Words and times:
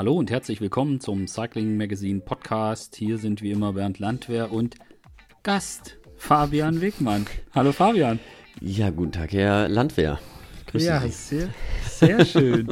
Hallo 0.00 0.14
und 0.14 0.30
herzlich 0.30 0.62
willkommen 0.62 0.98
zum 0.98 1.26
Cycling 1.28 1.76
Magazine 1.76 2.20
Podcast. 2.20 2.96
Hier 2.96 3.18
sind 3.18 3.42
wie 3.42 3.50
immer 3.50 3.74
Bernd 3.74 3.98
Landwehr 3.98 4.50
und 4.50 4.76
Gast 5.42 5.98
Fabian 6.16 6.80
Wegmann. 6.80 7.26
Hallo 7.54 7.70
Fabian. 7.72 8.18
Ja, 8.62 8.88
guten 8.88 9.12
Tag, 9.12 9.34
Herr 9.34 9.68
Landwehr. 9.68 10.18
Grüße 10.68 10.86
ja, 10.86 11.00
Sie. 11.02 11.10
sehr, 11.10 11.48
sehr 11.84 12.24
schön. 12.24 12.68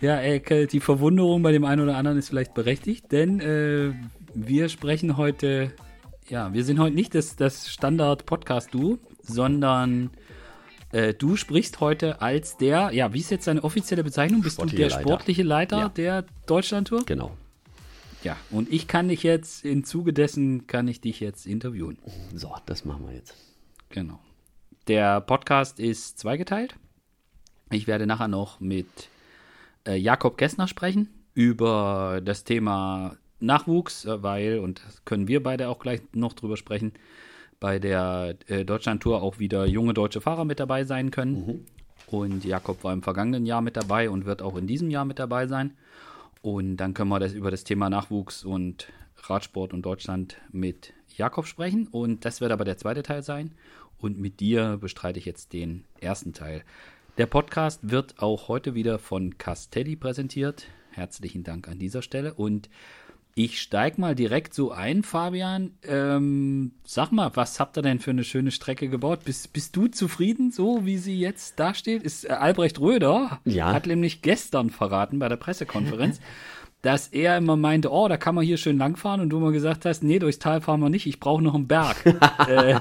ja, 0.00 0.16
ey, 0.16 0.66
die 0.66 0.80
Verwunderung 0.80 1.42
bei 1.42 1.52
dem 1.52 1.66
einen 1.66 1.82
oder 1.82 1.98
anderen 1.98 2.16
ist 2.16 2.30
vielleicht 2.30 2.54
berechtigt, 2.54 3.12
denn 3.12 3.40
äh, 3.40 3.92
wir 4.32 4.70
sprechen 4.70 5.18
heute, 5.18 5.74
ja, 6.30 6.54
wir 6.54 6.64
sind 6.64 6.78
heute 6.78 6.94
nicht 6.94 7.14
das, 7.14 7.36
das 7.36 7.68
Standard-Podcast-Du, 7.68 8.98
sondern 9.20 10.08
äh, 10.94 11.12
du 11.12 11.36
sprichst 11.36 11.80
heute 11.80 12.22
als 12.22 12.56
der, 12.56 12.92
ja, 12.92 13.12
wie 13.12 13.18
ist 13.18 13.30
jetzt 13.30 13.48
deine 13.48 13.64
offizielle 13.64 14.04
Bezeichnung? 14.04 14.42
Bist 14.42 14.62
du 14.62 14.66
der 14.66 14.88
Leiter. 14.88 15.00
sportliche 15.00 15.42
Leiter 15.42 15.78
ja. 15.78 15.88
der 15.88 16.24
Deutschlandtour? 16.46 17.04
Genau. 17.04 17.36
Ja, 18.22 18.36
und 18.50 18.72
ich 18.72 18.86
kann 18.86 19.08
dich 19.08 19.24
jetzt, 19.24 19.64
im 19.64 19.84
Zuge 19.84 20.12
dessen 20.12 20.68
kann 20.68 20.86
ich 20.86 21.00
dich 21.00 21.18
jetzt 21.18 21.46
interviewen. 21.46 21.98
So, 22.32 22.54
das 22.66 22.84
machen 22.84 23.06
wir 23.06 23.14
jetzt. 23.14 23.34
Genau. 23.90 24.20
Der 24.86 25.20
Podcast 25.20 25.80
ist 25.80 26.20
zweigeteilt. 26.20 26.76
Ich 27.70 27.88
werde 27.88 28.06
nachher 28.06 28.28
noch 28.28 28.60
mit 28.60 28.86
äh, 29.86 29.96
Jakob 29.96 30.38
Gessner 30.38 30.68
sprechen 30.68 31.08
über 31.34 32.20
das 32.24 32.44
Thema 32.44 33.16
Nachwuchs, 33.40 34.04
äh, 34.04 34.22
weil, 34.22 34.60
und 34.60 34.80
das 34.86 35.04
können 35.04 35.26
wir 35.26 35.42
beide 35.42 35.68
auch 35.68 35.80
gleich 35.80 36.02
noch 36.12 36.34
drüber 36.34 36.56
sprechen, 36.56 36.92
bei 37.64 37.78
der 37.78 38.36
äh, 38.48 38.62
Deutschland-Tour 38.62 39.22
auch 39.22 39.38
wieder 39.38 39.64
junge 39.64 39.94
deutsche 39.94 40.20
Fahrer 40.20 40.44
mit 40.44 40.60
dabei 40.60 40.84
sein 40.84 41.10
können. 41.10 41.46
Mhm. 41.46 41.64
Und 42.08 42.44
Jakob 42.44 42.84
war 42.84 42.92
im 42.92 43.02
vergangenen 43.02 43.46
Jahr 43.46 43.62
mit 43.62 43.78
dabei 43.78 44.10
und 44.10 44.26
wird 44.26 44.42
auch 44.42 44.56
in 44.58 44.66
diesem 44.66 44.90
Jahr 44.90 45.06
mit 45.06 45.18
dabei 45.18 45.46
sein. 45.46 45.72
Und 46.42 46.76
dann 46.76 46.92
können 46.92 47.08
wir 47.08 47.20
das 47.20 47.32
über 47.32 47.50
das 47.50 47.64
Thema 47.64 47.88
Nachwuchs 47.88 48.44
und 48.44 48.88
Radsport 49.16 49.72
und 49.72 49.80
Deutschland 49.80 50.36
mit 50.52 50.92
Jakob 51.16 51.46
sprechen. 51.46 51.88
Und 51.90 52.26
das 52.26 52.42
wird 52.42 52.52
aber 52.52 52.66
der 52.66 52.76
zweite 52.76 53.02
Teil 53.02 53.22
sein. 53.22 53.52
Und 53.96 54.18
mit 54.18 54.40
dir 54.40 54.76
bestreite 54.78 55.18
ich 55.18 55.24
jetzt 55.24 55.54
den 55.54 55.84
ersten 56.02 56.34
Teil. 56.34 56.64
Der 57.16 57.24
Podcast 57.24 57.80
wird 57.90 58.18
auch 58.18 58.48
heute 58.48 58.74
wieder 58.74 58.98
von 58.98 59.38
Castelli 59.38 59.96
präsentiert. 59.96 60.66
Herzlichen 60.90 61.44
Dank 61.44 61.66
an 61.66 61.78
dieser 61.78 62.02
Stelle. 62.02 62.34
Und 62.34 62.68
ich 63.36 63.60
steig 63.60 63.98
mal 63.98 64.14
direkt 64.14 64.54
so 64.54 64.70
ein, 64.70 65.02
Fabian. 65.02 65.72
Ähm, 65.82 66.70
sag 66.84 67.10
mal, 67.10 67.32
was 67.34 67.58
habt 67.58 67.76
ihr 67.76 67.82
denn 67.82 67.98
für 67.98 68.10
eine 68.10 68.22
schöne 68.22 68.52
Strecke 68.52 68.88
gebaut? 68.88 69.24
Bist, 69.24 69.52
bist 69.52 69.74
du 69.74 69.88
zufrieden, 69.88 70.52
so 70.52 70.86
wie 70.86 70.98
sie 70.98 71.18
jetzt 71.18 71.58
dasteht? 71.58 72.04
Ist 72.04 72.24
äh, 72.24 72.28
Albrecht 72.28 72.78
Röder 72.78 73.40
ja. 73.44 73.72
hat 73.72 73.86
nämlich 73.86 74.22
gestern 74.22 74.70
verraten 74.70 75.18
bei 75.18 75.28
der 75.28 75.36
Pressekonferenz, 75.36 76.20
dass 76.84 77.08
er 77.08 77.38
immer 77.38 77.56
meinte, 77.56 77.90
oh, 77.90 78.08
da 78.08 78.18
kann 78.18 78.34
man 78.34 78.44
hier 78.44 78.58
schön 78.58 78.76
langfahren 78.76 79.22
und 79.22 79.30
du 79.30 79.40
mal 79.40 79.52
gesagt 79.52 79.86
hast, 79.86 80.04
nee, 80.04 80.18
durchs 80.18 80.38
Tal 80.38 80.60
fahren 80.60 80.80
wir 80.80 80.90
nicht, 80.90 81.06
ich 81.06 81.18
brauche 81.18 81.42
noch 81.42 81.54
einen 81.54 81.66
Berg. 81.66 81.96
äh, 82.48 82.74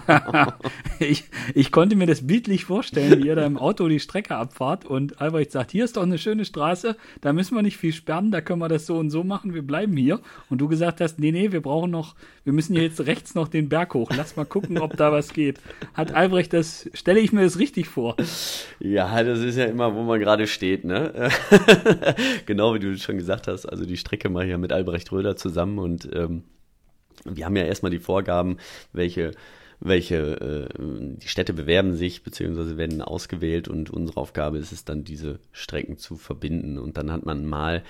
ich, 1.00 1.23
ich 1.56 1.72
konnte 1.72 1.95
mir 1.95 2.06
das 2.06 2.28
bildlich 2.28 2.66
vorstellen, 2.66 3.23
wie 3.23 3.28
ihr 3.28 3.36
da 3.36 3.45
im 3.45 3.58
Auto 3.58 3.88
die 3.88 4.02
Strecke 4.02 4.36
abfahrt 4.36 4.84
und 4.84 5.22
Albrecht 5.22 5.54
sagt, 5.54 5.72
hier 5.72 5.86
ist 5.86 5.95
doch 5.95 6.04
eine 6.04 6.18
schöne 6.18 6.44
Straße, 6.44 6.98
da 7.22 7.32
müssen 7.32 7.56
wir 7.56 7.62
nicht 7.62 7.78
viel 7.78 7.94
sperren, 7.94 8.32
da 8.32 8.42
können 8.42 8.60
wir 8.60 8.68
das 8.68 8.86
so 8.86 8.98
und 8.98 9.10
so 9.10 9.23
machen, 9.23 9.54
wir 9.54 9.66
bleiben 9.66 9.95
hier. 9.95 10.20
Und 10.50 10.60
du 10.60 10.67
gesagt 10.67 11.00
hast, 11.00 11.17
nee, 11.20 11.32
nee, 11.32 11.54
wir 11.54 11.62
brauchen 11.62 11.90
noch, 11.90 12.16
wir 12.44 12.52
müssen 12.52 12.73
hier 12.73 12.84
jetzt 12.84 13.00
rechts 13.06 13.36
noch 13.36 13.48
den 13.48 13.70
Berg 13.70 13.94
hoch, 13.94 14.12
lass 14.14 14.36
mal 14.36 14.45
gucken, 14.45 14.80
ob 14.80 14.98
da 14.98 15.14
was 15.14 15.32
geht. 15.32 15.62
Hat 15.94 16.14
Albrecht 16.14 16.52
das, 16.52 16.90
stelle 16.94 17.22
ich 17.22 17.32
mir 17.32 17.44
das 17.44 17.58
richtig 17.58 17.88
vor? 17.88 18.17
Ja, 18.80 19.23
das 19.23 19.40
ist 19.40 19.58
ja 19.58 19.66
immer, 19.66 19.95
wo 19.95 20.04
man 20.04 20.20
gerade 20.20 20.45
steht, 20.45 20.84
ne? 20.84 21.30
genau 22.45 22.73
wie 22.73 22.80
du 22.80 22.98
schon 22.98 23.17
gesagt 23.17 23.48
hast, 23.48 23.66
also 23.66 23.86
die 23.86 23.92
die 23.94 23.97
Strecke 23.97 24.30
mal 24.30 24.45
hier 24.45 24.58
mit 24.58 24.73
Albrecht 24.73 25.11
Röder 25.11 25.36
zusammen 25.36 25.80
und 25.80 26.09
ähm, 26.13 26.44
wir 27.26 27.45
haben 27.45 27.55
ja 27.55 27.64
erstmal 27.64 27.92
die 27.92 27.99
Vorgaben, 27.99 28.58
welche 28.92 29.31
welche 29.80 30.70
äh, 30.77 30.80
die 30.80 31.27
Städte 31.27 31.54
bewerben 31.54 31.95
sich 31.95 32.23
beziehungsweise 32.23 32.77
werden 32.77 33.02
ausgewählt 33.02 33.67
und 33.67 33.89
unsere 33.89 34.17
Aufgabe 34.17 34.58
ist 34.58 34.71
es 34.71 34.86
dann 34.86 35.03
diese 35.03 35.39
Strecken 35.52 35.98
zu 35.98 36.15
verbinden 36.15 36.77
und 36.77 36.98
dann 36.98 37.11
hat 37.11 37.26
man 37.26 37.45
mal 37.45 37.83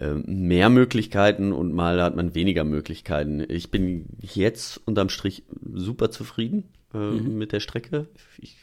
äh, 0.00 0.14
mehr 0.14 0.70
Möglichkeiten 0.70 1.52
und 1.52 1.72
mal 1.72 2.02
hat 2.02 2.16
man 2.16 2.34
weniger 2.34 2.64
Möglichkeiten. 2.64 3.44
Ich 3.48 3.70
bin 3.70 4.06
jetzt 4.20 4.80
unterm 4.86 5.10
Strich 5.10 5.44
super 5.74 6.10
zufrieden 6.10 6.64
äh, 6.94 6.98
mhm. 6.98 7.36
mit 7.36 7.52
der 7.52 7.60
Strecke. 7.60 8.08
Ich 8.38 8.56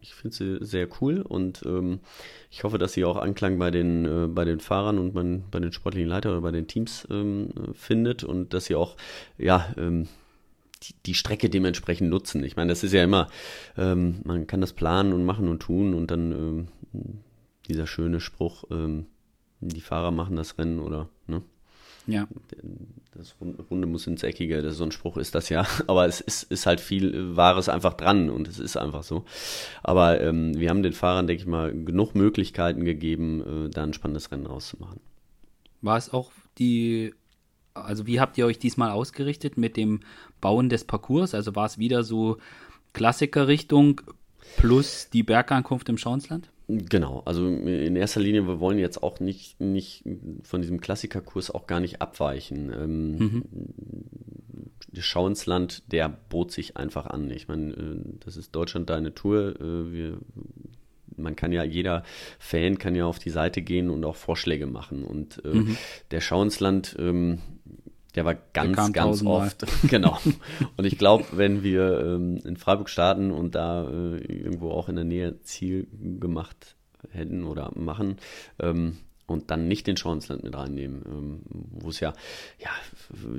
ich 0.00 0.14
finde 0.14 0.36
sie 0.36 0.58
sehr 0.64 0.88
cool 1.00 1.22
und 1.22 1.62
ähm, 1.64 2.00
ich 2.50 2.64
hoffe, 2.64 2.78
dass 2.78 2.92
sie 2.92 3.04
auch 3.04 3.16
Anklang 3.16 3.58
bei 3.58 3.70
den, 3.70 4.04
äh, 4.04 4.28
bei 4.28 4.44
den 4.44 4.60
Fahrern 4.60 4.98
und 4.98 5.12
bei, 5.12 5.22
bei 5.50 5.60
den 5.60 5.72
sportlichen 5.72 6.08
Leitern 6.08 6.32
oder 6.32 6.42
bei 6.42 6.50
den 6.50 6.66
Teams 6.66 7.06
ähm, 7.10 7.50
findet 7.72 8.24
und 8.24 8.52
dass 8.52 8.66
sie 8.66 8.74
auch, 8.74 8.96
ja, 9.38 9.72
ähm, 9.76 10.08
die, 10.82 10.94
die, 11.06 11.14
Strecke 11.14 11.48
dementsprechend 11.48 12.10
nutzen. 12.10 12.44
Ich 12.44 12.56
meine, 12.56 12.70
das 12.70 12.84
ist 12.84 12.92
ja 12.92 13.02
immer, 13.02 13.28
ähm, 13.78 14.20
man 14.24 14.46
kann 14.46 14.60
das 14.60 14.74
planen 14.74 15.14
und 15.14 15.24
machen 15.24 15.48
und 15.48 15.60
tun 15.60 15.94
und 15.94 16.10
dann 16.10 16.32
ähm, 16.32 16.68
dieser 17.68 17.86
schöne 17.86 18.20
Spruch, 18.20 18.64
ähm, 18.70 19.06
die 19.60 19.80
Fahrer 19.80 20.10
machen 20.10 20.36
das 20.36 20.58
Rennen 20.58 20.80
oder, 20.80 21.08
ne? 21.26 21.42
Ja. 22.06 22.28
Das 23.14 23.36
Runde 23.70 23.86
muss 23.86 24.06
ins 24.06 24.22
Eckige, 24.22 24.60
das 24.60 24.76
so 24.76 24.84
ein 24.84 24.92
Spruch 24.92 25.16
ist 25.16 25.34
das 25.34 25.48
ja. 25.48 25.66
Aber 25.86 26.06
es 26.06 26.20
ist, 26.20 26.44
ist 26.44 26.66
halt 26.66 26.80
viel 26.80 27.36
Wahres 27.36 27.68
einfach 27.68 27.94
dran 27.94 28.30
und 28.30 28.48
es 28.48 28.58
ist 28.58 28.76
einfach 28.76 29.02
so. 29.02 29.24
Aber 29.82 30.20
ähm, 30.20 30.58
wir 30.58 30.70
haben 30.70 30.82
den 30.82 30.92
Fahrern, 30.92 31.26
denke 31.26 31.42
ich 31.42 31.48
mal, 31.48 31.72
genug 31.72 32.14
Möglichkeiten 32.14 32.84
gegeben, 32.84 33.66
äh, 33.66 33.70
da 33.70 33.84
ein 33.84 33.92
spannendes 33.92 34.30
Rennen 34.30 34.46
rauszumachen. 34.46 35.00
War 35.80 35.96
es 35.96 36.12
auch 36.12 36.32
die, 36.58 37.14
also 37.74 38.06
wie 38.06 38.20
habt 38.20 38.36
ihr 38.38 38.46
euch 38.46 38.58
diesmal 38.58 38.90
ausgerichtet 38.90 39.56
mit 39.56 39.76
dem 39.76 40.00
Bauen 40.40 40.68
des 40.68 40.84
Parcours? 40.84 41.34
Also 41.34 41.54
war 41.54 41.66
es 41.66 41.78
wieder 41.78 42.04
so 42.04 42.38
Klassikerrichtung 42.92 44.00
plus 44.56 45.08
die 45.10 45.22
Bergankunft 45.22 45.88
im 45.88 45.98
Schauensland? 45.98 46.50
Genau, 46.66 47.22
also 47.26 47.46
in 47.46 47.94
erster 47.94 48.20
Linie, 48.20 48.46
wir 48.46 48.58
wollen 48.58 48.78
jetzt 48.78 49.02
auch 49.02 49.20
nicht, 49.20 49.60
nicht 49.60 50.04
von 50.42 50.62
diesem 50.62 50.80
Klassikerkurs 50.80 51.50
auch 51.50 51.66
gar 51.66 51.80
nicht 51.80 52.00
abweichen. 52.00 52.72
Ähm, 52.72 53.18
mhm. 53.18 53.44
Der 54.88 55.02
Schau 55.02 55.26
ins 55.26 55.44
Land, 55.44 55.92
der 55.92 56.08
bot 56.08 56.52
sich 56.52 56.76
einfach 56.76 57.06
an. 57.06 57.30
Ich 57.30 57.48
meine, 57.48 57.72
äh, 57.72 57.96
das 58.24 58.38
ist 58.38 58.54
Deutschland 58.54 58.88
deine 58.88 59.14
Tour. 59.14 59.60
Äh, 59.60 59.92
wir, 59.92 60.18
man 61.16 61.36
kann 61.36 61.52
ja, 61.52 61.64
jeder 61.64 62.02
Fan 62.38 62.78
kann 62.78 62.94
ja 62.94 63.04
auf 63.04 63.18
die 63.18 63.30
Seite 63.30 63.60
gehen 63.60 63.90
und 63.90 64.02
auch 64.04 64.16
Vorschläge 64.16 64.66
machen. 64.66 65.04
Und 65.04 65.44
äh, 65.44 65.48
mhm. 65.48 65.76
der 66.12 66.22
Schau 66.22 66.42
ins 66.42 66.60
Land, 66.60 66.96
ähm, 66.98 67.40
der 68.14 68.24
war 68.24 68.36
ganz, 68.52 68.76
der 68.76 68.90
ganz 68.90 69.22
oft. 69.22 69.64
genau. 69.88 70.18
Und 70.76 70.84
ich 70.84 70.98
glaube, 70.98 71.24
wenn 71.32 71.62
wir 71.62 72.00
ähm, 72.00 72.38
in 72.44 72.56
Freiburg 72.56 72.88
starten 72.88 73.30
und 73.30 73.54
da 73.54 73.88
äh, 73.88 74.18
irgendwo 74.18 74.70
auch 74.70 74.88
in 74.88 74.96
der 74.96 75.04
Nähe 75.04 75.40
Ziel 75.42 75.88
gemacht 76.20 76.76
hätten 77.10 77.44
oder 77.44 77.72
machen, 77.74 78.16
ähm, 78.58 78.98
und 79.26 79.50
dann 79.50 79.68
nicht 79.68 79.86
den 79.86 79.96
Schauensland 79.96 80.42
mit 80.44 80.54
reinnehmen, 80.54 81.02
ähm, 81.06 81.40
wo 81.70 81.88
es 81.88 81.98
ja, 82.00 82.12
ja 82.58 82.68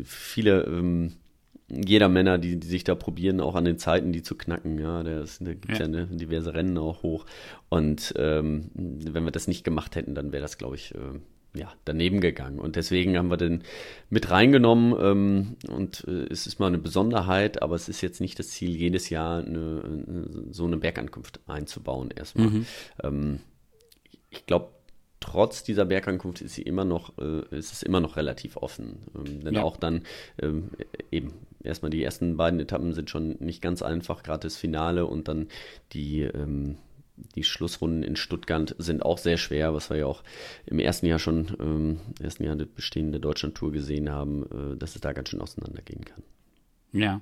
viele 0.04 0.64
ähm, 0.64 1.14
jeder 1.68 2.10
Männer, 2.10 2.38
die, 2.38 2.60
die 2.60 2.68
sich 2.68 2.84
da 2.84 2.94
probieren, 2.94 3.42
auch 3.42 3.56
an 3.56 3.66
den 3.66 3.80
Zeiten, 3.80 4.12
die 4.12 4.22
zu 4.22 4.36
knacken. 4.36 4.78
Ja, 4.78 5.02
da 5.04 5.24
gibt 5.24 5.72
es 5.72 5.80
ja. 5.80 5.86
ja 5.86 5.88
ne, 5.88 6.08
diverse 6.08 6.54
Rennen 6.54 6.78
auch 6.78 7.02
hoch. 7.02 7.26
Und 7.70 8.14
ähm, 8.18 8.70
wenn 8.76 9.24
wir 9.24 9.32
das 9.32 9.48
nicht 9.48 9.64
gemacht 9.64 9.96
hätten, 9.96 10.14
dann 10.14 10.32
wäre 10.32 10.44
das, 10.44 10.58
glaube 10.58 10.76
ich, 10.76 10.94
äh, 10.94 11.20
ja, 11.56 11.74
daneben 11.86 12.22
gegangen. 12.22 12.60
Und 12.60 12.76
deswegen 12.76 13.18
haben 13.18 13.30
wir 13.30 13.38
den 13.38 13.64
mit 14.10 14.30
reingenommen. 14.30 14.96
Ähm, 15.00 15.58
und 15.70 16.06
äh, 16.08 16.28
es 16.30 16.48
ist 16.48 16.60
mal 16.60 16.68
eine 16.68 16.78
Besonderheit, 16.78 17.62
aber 17.62 17.76
es 17.76 17.90
ist 17.90 18.02
jetzt 18.02 18.22
nicht 18.22 18.38
das 18.40 18.50
Ziel, 18.50 18.76
jedes 18.76 19.10
Jahr 19.10 19.40
eine, 19.40 20.28
so 20.52 20.66
eine 20.66 20.78
Bergankunft 20.78 21.40
einzubauen 21.48 22.12
erstmal. 22.12 22.48
Mhm. 22.48 22.66
Ähm, 23.04 23.40
ich 24.30 24.46
glaube, 24.46 24.70
trotz 25.26 25.64
dieser 25.64 25.86
Bergankunft 25.86 26.42
ist 26.42 26.56
sie 26.56 26.62
immer 26.62 26.86
noch, 26.86 27.18
äh, 27.18 27.42
ist 27.56 27.74
es 27.74 27.84
immer 27.84 28.00
noch 28.00 28.16
relativ 28.16 28.58
offen. 28.58 29.00
Ähm, 29.16 29.44
denn 29.44 29.56
ja. 29.56 29.64
auch 29.64 29.78
dann 29.78 30.04
ähm, 30.42 30.70
eben 31.12 31.34
erstmal 31.64 31.90
die 31.90 32.04
ersten 32.04 32.38
beiden 32.38 32.60
Etappen 32.60 32.94
sind 32.94 33.10
schon 33.10 33.38
nicht 33.40 33.62
ganz 33.62 33.82
einfach, 33.82 34.24
gerade 34.24 34.44
das 34.44 34.56
Finale 34.56 35.06
und 35.06 35.28
dann 35.28 35.48
die 35.94 36.22
ähm, 36.22 36.78
die 37.18 37.44
Schlussrunden 37.44 38.04
in 38.04 38.16
Stuttgart 38.16 38.76
sind 38.78 39.04
auch 39.04 39.18
sehr 39.18 39.38
schwer, 39.38 39.74
was 39.74 39.90
wir 39.90 39.98
ja 39.98 40.06
auch 40.06 40.24
im 40.66 40.80
ersten 40.80 41.06
Jahr 41.06 41.20
schon, 41.20 41.56
ähm, 41.60 42.00
ersten 42.22 42.44
Jahr 42.44 42.56
der 42.56 42.66
bestehende 42.66 43.20
Deutschland-Tour 43.20 43.72
gesehen 43.72 44.10
haben, 44.10 44.44
äh, 44.44 44.78
dass 44.78 44.96
es 44.96 45.02
da 45.02 45.14
ganz 45.14 45.30
schön 45.30 45.42
auseinandergehen 45.42 46.04
kann. 46.06 46.24
Ja. 46.92 47.22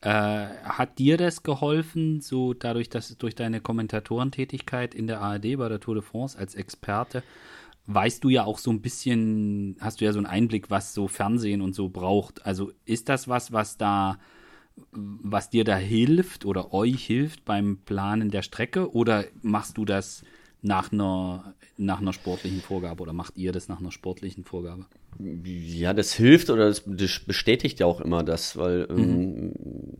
Äh, 0.00 0.48
hat 0.64 0.98
dir 0.98 1.16
das 1.16 1.42
geholfen, 1.44 2.20
so 2.20 2.54
dadurch, 2.54 2.88
dass 2.88 3.16
durch 3.18 3.34
deine 3.34 3.60
Kommentatorentätigkeit 3.60 4.94
in 4.94 5.06
der 5.06 5.20
ARD 5.20 5.56
bei 5.56 5.68
der 5.68 5.80
Tour 5.80 5.94
de 5.94 6.02
France 6.02 6.36
als 6.36 6.56
Experte, 6.56 7.22
weißt 7.86 8.22
du 8.24 8.28
ja 8.28 8.44
auch 8.44 8.58
so 8.58 8.70
ein 8.70 8.80
bisschen, 8.80 9.76
hast 9.80 10.00
du 10.00 10.04
ja 10.04 10.12
so 10.12 10.18
einen 10.18 10.26
Einblick, 10.26 10.70
was 10.70 10.94
so 10.94 11.08
Fernsehen 11.08 11.62
und 11.62 11.74
so 11.74 11.88
braucht. 11.88 12.44
Also 12.46 12.72
ist 12.84 13.08
das 13.08 13.28
was, 13.28 13.52
was 13.52 13.76
da 13.76 14.18
was 14.92 15.50
dir 15.50 15.64
da 15.64 15.76
hilft 15.76 16.44
oder 16.44 16.72
euch 16.72 17.04
hilft 17.04 17.44
beim 17.44 17.78
Planen 17.84 18.30
der 18.30 18.42
Strecke? 18.42 18.92
Oder 18.92 19.24
machst 19.42 19.76
du 19.78 19.84
das 19.84 20.22
nach 20.62 20.92
einer, 20.92 21.54
nach 21.76 22.00
einer 22.00 22.12
sportlichen 22.12 22.60
Vorgabe 22.60 23.02
oder 23.02 23.12
macht 23.12 23.36
ihr 23.36 23.52
das 23.52 23.68
nach 23.68 23.80
einer 23.80 23.92
sportlichen 23.92 24.44
Vorgabe? 24.44 24.86
Ja, 25.18 25.92
das 25.92 26.14
hilft 26.14 26.50
oder 26.50 26.66
das, 26.68 26.80
bestätigt 26.80 27.80
ja 27.80 27.86
auch 27.86 28.00
immer 28.00 28.22
das, 28.22 28.56
weil 28.56 28.86
ähm, 28.90 28.96
mhm. 28.96 29.02
ähm, 29.02 29.52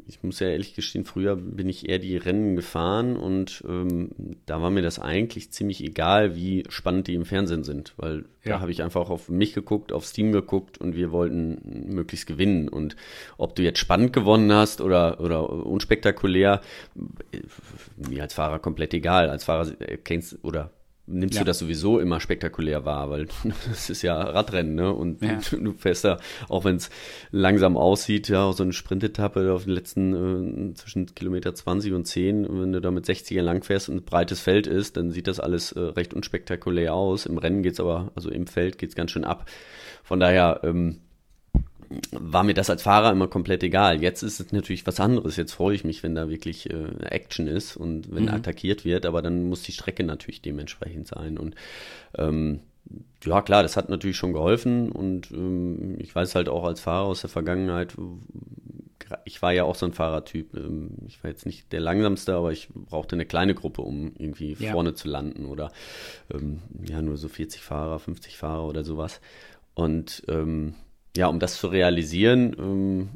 ich 0.06 0.22
muss 0.22 0.40
ja 0.40 0.48
ehrlich 0.48 0.74
gestehen, 0.74 1.04
früher 1.04 1.36
bin 1.36 1.69
ich 1.69 1.88
eher 1.88 1.98
die 1.98 2.16
Rennen 2.16 2.56
gefahren 2.56 3.16
und 3.16 3.62
ähm, 3.69 4.10
da 4.46 4.62
war 4.62 4.70
mir 4.70 4.82
das 4.82 4.98
eigentlich 4.98 5.50
ziemlich 5.52 5.82
egal, 5.82 6.34
wie 6.36 6.64
spannend 6.69 7.08
die 7.08 7.14
im 7.14 7.24
Fernsehen 7.24 7.64
sind, 7.64 7.94
weil 7.96 8.24
ja. 8.44 8.52
da 8.52 8.60
habe 8.60 8.70
ich 8.70 8.82
einfach 8.82 9.10
auf 9.10 9.28
mich 9.28 9.54
geguckt, 9.54 9.92
auf 9.92 10.06
Steam 10.06 10.32
geguckt 10.32 10.78
und 10.78 10.94
wir 10.94 11.12
wollten 11.12 11.88
möglichst 11.94 12.26
gewinnen. 12.26 12.69
Und 12.69 12.96
ob 13.38 13.54
du 13.54 13.62
jetzt 13.62 13.78
spannend 13.78 14.12
gewonnen 14.12 14.52
hast 14.52 14.80
oder, 14.80 15.20
oder 15.20 15.48
unspektakulär, 15.48 16.60
mir 17.96 18.22
als 18.22 18.34
Fahrer 18.34 18.58
komplett 18.58 18.94
egal. 18.94 19.30
Als 19.30 19.44
Fahrer 19.44 19.72
kennst 20.04 20.38
oder 20.42 20.70
nimmst 21.12 21.36
ja. 21.36 21.42
du 21.42 21.46
das 21.46 21.58
sowieso 21.58 21.98
immer 21.98 22.20
spektakulär 22.20 22.84
wahr, 22.84 23.10
weil 23.10 23.28
das 23.68 23.90
ist 23.90 24.02
ja 24.02 24.20
Radrennen, 24.20 24.74
ne? 24.74 24.92
Und 24.92 25.22
ja. 25.22 25.38
du 25.50 25.72
fährst 25.72 26.04
da, 26.04 26.18
auch 26.48 26.64
wenn 26.64 26.76
es 26.76 26.90
langsam 27.30 27.76
aussieht, 27.76 28.28
ja, 28.28 28.52
so 28.52 28.62
eine 28.62 28.72
Sprintetappe 28.72 29.52
auf 29.52 29.64
den 29.64 29.72
letzten 29.72 30.70
äh, 30.70 30.74
zwischen 30.74 31.14
Kilometer 31.14 31.54
20 31.54 31.92
und 31.92 32.06
10, 32.06 32.46
und 32.46 32.62
wenn 32.62 32.72
du 32.72 32.80
da 32.80 32.90
mit 32.90 33.04
60er 33.04 33.42
lang 33.42 33.62
fährst 33.62 33.88
und 33.88 33.96
ein 33.96 34.04
breites 34.04 34.40
Feld 34.40 34.66
ist, 34.66 34.96
dann 34.96 35.10
sieht 35.10 35.26
das 35.26 35.40
alles 35.40 35.72
äh, 35.72 35.80
recht 35.80 36.14
unspektakulär 36.14 36.94
aus. 36.94 37.26
Im 37.26 37.38
Rennen 37.38 37.62
geht's 37.62 37.80
aber, 37.80 38.10
also 38.14 38.30
im 38.30 38.46
Feld 38.46 38.78
geht's 38.78 38.94
ganz 38.94 39.10
schön 39.10 39.24
ab. 39.24 39.48
Von 40.02 40.20
daher, 40.20 40.60
ähm, 40.64 40.98
war 42.12 42.44
mir 42.44 42.54
das 42.54 42.70
als 42.70 42.82
Fahrer 42.82 43.10
immer 43.12 43.28
komplett 43.28 43.62
egal. 43.62 44.02
Jetzt 44.02 44.22
ist 44.22 44.40
es 44.40 44.52
natürlich 44.52 44.86
was 44.86 45.00
anderes. 45.00 45.36
Jetzt 45.36 45.52
freue 45.52 45.74
ich 45.74 45.84
mich, 45.84 46.02
wenn 46.02 46.14
da 46.14 46.28
wirklich 46.28 46.70
äh, 46.70 46.86
Action 47.04 47.46
ist 47.46 47.76
und 47.76 48.14
wenn 48.14 48.24
mhm. 48.24 48.30
attackiert 48.30 48.84
wird, 48.84 49.06
aber 49.06 49.22
dann 49.22 49.48
muss 49.48 49.62
die 49.62 49.72
Strecke 49.72 50.04
natürlich 50.04 50.42
dementsprechend 50.42 51.08
sein. 51.08 51.38
Und 51.38 51.54
ähm, 52.16 52.60
ja, 53.24 53.42
klar, 53.42 53.62
das 53.62 53.76
hat 53.76 53.88
natürlich 53.88 54.16
schon 54.16 54.32
geholfen 54.32 54.90
und 54.90 55.30
ähm, 55.30 55.96
ich 55.98 56.14
weiß 56.14 56.34
halt 56.34 56.48
auch 56.48 56.64
als 56.64 56.80
Fahrer 56.80 57.06
aus 57.06 57.20
der 57.20 57.30
Vergangenheit, 57.30 57.94
ich 59.24 59.42
war 59.42 59.52
ja 59.52 59.64
auch 59.64 59.74
so 59.74 59.86
ein 59.86 59.92
Fahrertyp. 59.92 60.54
Ähm, 60.56 60.90
ich 61.06 61.22
war 61.22 61.30
jetzt 61.30 61.46
nicht 61.46 61.72
der 61.72 61.80
langsamste, 61.80 62.34
aber 62.34 62.52
ich 62.52 62.68
brauchte 62.72 63.16
eine 63.16 63.26
kleine 63.26 63.54
Gruppe, 63.54 63.82
um 63.82 64.12
irgendwie 64.18 64.56
ja. 64.58 64.72
vorne 64.72 64.94
zu 64.94 65.08
landen 65.08 65.46
oder 65.46 65.72
ähm, 66.32 66.60
ja, 66.82 67.02
nur 67.02 67.16
so 67.16 67.28
40 67.28 67.62
Fahrer, 67.62 67.98
50 67.98 68.36
Fahrer 68.36 68.66
oder 68.66 68.84
sowas. 68.84 69.20
Und 69.74 70.22
ähm, 70.28 70.74
ja, 71.16 71.26
um 71.26 71.38
das 71.38 71.58
zu 71.58 71.68
realisieren, 71.68 72.56
ähm, 72.58 73.08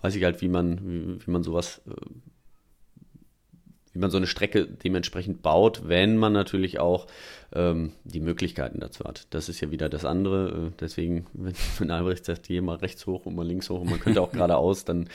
weiß 0.00 0.14
ich 0.14 0.24
halt, 0.24 0.40
wie 0.40 0.48
man, 0.48 0.78
wie, 0.88 1.26
wie 1.26 1.30
man 1.30 1.42
sowas, 1.42 1.82
äh, 1.86 1.94
wie 3.92 3.98
man 3.98 4.10
so 4.10 4.16
eine 4.16 4.26
Strecke 4.26 4.66
dementsprechend 4.66 5.42
baut, 5.42 5.88
wenn 5.88 6.16
man 6.16 6.32
natürlich 6.32 6.78
auch 6.78 7.06
ähm, 7.52 7.92
die 8.04 8.20
Möglichkeiten 8.20 8.80
dazu 8.80 9.04
hat. 9.04 9.26
Das 9.30 9.48
ist 9.48 9.60
ja 9.60 9.70
wieder 9.70 9.88
das 9.88 10.04
andere. 10.04 10.68
Äh, 10.68 10.76
deswegen, 10.80 11.26
wenn, 11.32 11.54
wenn 11.78 11.90
Albrecht 11.90 12.24
sagt, 12.24 12.46
hier 12.46 12.62
mal 12.62 12.76
rechts 12.76 13.06
hoch 13.06 13.26
und 13.26 13.34
mal 13.34 13.46
links 13.46 13.68
hoch 13.70 13.80
und 13.80 13.90
man 13.90 14.00
könnte 14.00 14.22
auch 14.22 14.32
geradeaus, 14.32 14.84
dann, 14.84 15.08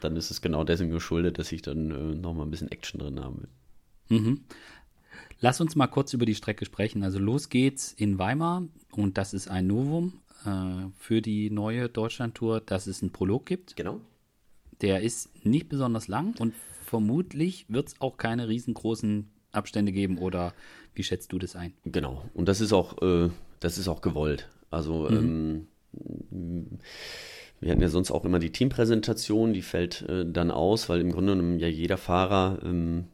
dann 0.00 0.16
ist 0.16 0.30
es 0.30 0.40
genau 0.40 0.64
dessen 0.64 0.90
geschuldet, 0.90 1.38
dass 1.38 1.52
ich 1.52 1.62
dann 1.62 1.90
äh, 1.90 2.14
nochmal 2.14 2.46
ein 2.46 2.50
bisschen 2.50 2.70
Action 2.70 3.00
drin 3.00 3.20
haben 3.20 3.42
will. 3.42 4.18
Mhm. 4.18 4.40
Lass 5.40 5.60
uns 5.60 5.74
mal 5.74 5.88
kurz 5.88 6.12
über 6.14 6.24
die 6.24 6.36
Strecke 6.36 6.64
sprechen. 6.64 7.02
Also 7.02 7.18
los 7.18 7.48
geht's 7.48 7.92
in 7.92 8.18
Weimar 8.18 8.62
und 8.92 9.18
das 9.18 9.34
ist 9.34 9.48
ein 9.48 9.66
Novum 9.66 10.21
äh, 10.46 10.88
für 10.98 11.22
die 11.22 11.50
neue 11.50 11.88
Deutschlandtour, 11.88 12.60
dass 12.60 12.86
es 12.86 13.02
einen 13.02 13.12
Prolog 13.12 13.46
gibt. 13.46 13.76
Genau. 13.76 14.00
Der 14.80 15.00
ist 15.00 15.30
nicht 15.44 15.68
besonders 15.68 16.08
lang 16.08 16.38
und 16.40 16.54
vermutlich 16.84 17.66
wird 17.68 17.88
es 17.88 18.00
auch 18.00 18.16
keine 18.16 18.48
riesengroßen 18.48 19.30
Abstände 19.52 19.92
geben 19.92 20.18
oder 20.18 20.54
wie 20.94 21.02
schätzt 21.02 21.32
du 21.32 21.38
das 21.38 21.56
ein? 21.56 21.72
Genau. 21.84 22.24
Und 22.34 22.48
das 22.48 22.60
ist 22.60 22.72
auch, 22.72 23.00
äh, 23.02 23.30
das 23.60 23.78
ist 23.78 23.88
auch 23.88 24.00
gewollt. 24.00 24.48
Also 24.70 25.08
mhm. 25.10 25.66
ähm, 26.30 26.78
wir 27.60 27.70
hatten 27.70 27.82
ja 27.82 27.88
sonst 27.88 28.10
auch 28.10 28.24
immer 28.24 28.38
die 28.38 28.50
Teampräsentation, 28.50 29.52
die 29.52 29.62
fällt 29.62 30.02
äh, 30.02 30.26
dann 30.26 30.50
aus, 30.50 30.88
weil 30.88 31.00
im 31.00 31.12
Grunde 31.12 31.34
genommen 31.34 31.58
ja 31.58 31.68
jeder 31.68 31.96
Fahrer 31.96 32.58
ähm, 32.64 33.04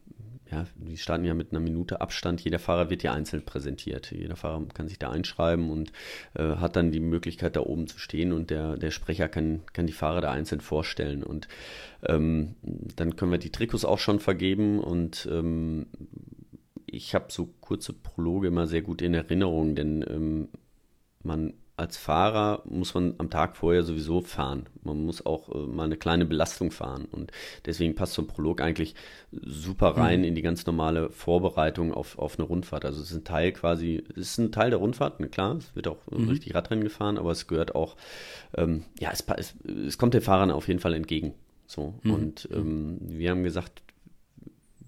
ja, 0.51 0.67
die 0.77 0.97
starten 0.97 1.25
ja 1.25 1.35
mit 1.35 1.53
einer 1.53 1.61
Minute 1.61 2.01
Abstand. 2.01 2.41
Jeder 2.41 2.59
Fahrer 2.59 2.91
wird 2.91 3.03
ja 3.03 3.13
einzeln 3.13 3.45
präsentiert. 3.45 4.11
Jeder 4.11 4.37
Fahrer 4.37 4.65
kann 4.73 4.89
sich 4.89 4.99
da 4.99 5.11
einschreiben 5.11 5.71
und 5.71 5.93
äh, 6.35 6.57
hat 6.57 6.77
dann 6.77 6.91
die 6.91 7.01
Möglichkeit, 7.01 7.57
da 7.57 7.61
oben 7.61 7.87
zu 7.87 7.99
stehen 7.99 8.33
und 8.33 8.51
der, 8.51 8.77
der 8.77 8.91
Sprecher 8.91 9.29
kann, 9.29 9.61
kann 9.73 9.87
die 9.87 9.93
Fahrer 9.93 10.21
da 10.21 10.31
einzeln 10.31 10.61
vorstellen. 10.61 11.23
Und 11.23 11.49
ähm, 12.07 12.55
dann 12.63 13.17
können 13.17 13.33
wir 13.33 13.39
die 13.39 13.53
Trikots 13.53 13.85
auch 13.85 13.99
schon 13.99 14.21
vergeben 14.21 14.81
und 14.81 15.29
ähm, 15.31 15.87
ich 16.87 17.15
habe 17.15 17.27
so 17.29 17.55
kurze 17.61 17.93
Prologe 17.93 18.49
immer 18.49 18.67
sehr 18.67 18.83
gut 18.83 19.03
in 19.03 19.15
Erinnerung, 19.15 19.75
denn 19.75 20.05
ähm, 20.09 20.49
man 21.23 21.53
als 21.79 21.97
Fahrer 21.97 22.63
muss 22.65 22.95
man 22.95 23.15
am 23.19 23.31
Tag 23.31 23.57
vorher 23.57 23.85
sowieso 23.85 24.21
fahren. 24.21 24.67
Man 24.83 25.05
muss 25.05 25.25
auch 25.25 25.49
äh, 25.55 25.59
mal 25.59 25.85
eine 25.85 25.97
kleine 25.97 26.27
Belastung 26.27 26.73
fahren. 26.73 27.07
Und 27.11 27.31
deswegen 27.67 27.95
passt 27.95 28.15
so 28.15 28.23
ein 28.23 28.27
Prolog 28.27 28.61
eigentlich 28.61 28.97
super 29.31 29.97
rein 29.97 30.21
mhm. 30.21 30.27
in 30.27 30.35
die 30.35 30.43
ganz 30.43 30.67
normale 30.67 31.11
Vorbereitung 31.11 31.95
auf, 31.95 32.19
auf 32.19 32.39
eine 32.39 32.49
Rundfahrt. 32.49 32.85
Also 32.85 33.01
es 33.01 33.11
ist 33.11 33.17
ein 33.17 33.25
Teil 33.25 33.53
quasi, 33.53 34.03
es 34.11 34.33
ist 34.33 34.39
ein 34.39 34.53
Teil 34.53 34.71
der 34.71 34.81
Rundfahrt, 34.81 35.21
ne, 35.21 35.29
klar, 35.29 35.57
es 35.57 35.75
wird 35.77 35.87
auch 35.87 35.99
mhm. 36.11 36.29
richtig 36.29 36.55
Radrennen 36.55 36.83
gefahren, 36.83 37.17
aber 37.17 37.31
es 37.31 37.47
gehört 37.47 37.77
auch, 37.77 37.97
ähm, 38.57 38.85
ja, 38.99 39.11
es, 39.13 39.25
es, 39.37 39.55
es 39.87 39.99
kommt 39.99 40.15
den 40.15 40.21
Fahrern 40.21 40.51
auf 40.51 40.67
jeden 40.67 40.81
Fall 40.81 40.95
entgegen. 40.95 41.35
So. 41.67 41.95
Mhm. 42.03 42.11
Und 42.13 42.49
ähm, 42.53 42.99
wir 43.03 43.31
haben 43.31 43.45
gesagt, 43.45 43.83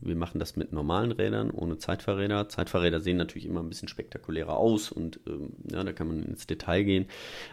wir 0.00 0.16
machen 0.16 0.38
das 0.38 0.56
mit 0.56 0.72
normalen 0.72 1.12
Rädern, 1.12 1.50
ohne 1.50 1.78
Zeitfahrräder. 1.78 2.48
Zeitfahrräder 2.48 3.00
sehen 3.00 3.16
natürlich 3.16 3.46
immer 3.46 3.60
ein 3.60 3.68
bisschen 3.68 3.88
spektakulärer 3.88 4.56
aus 4.56 4.90
und 4.90 5.20
ähm, 5.26 5.50
ja, 5.70 5.84
da 5.84 5.92
kann 5.92 6.08
man 6.08 6.22
ins 6.22 6.46
Detail 6.46 6.84
gehen. 6.84 7.06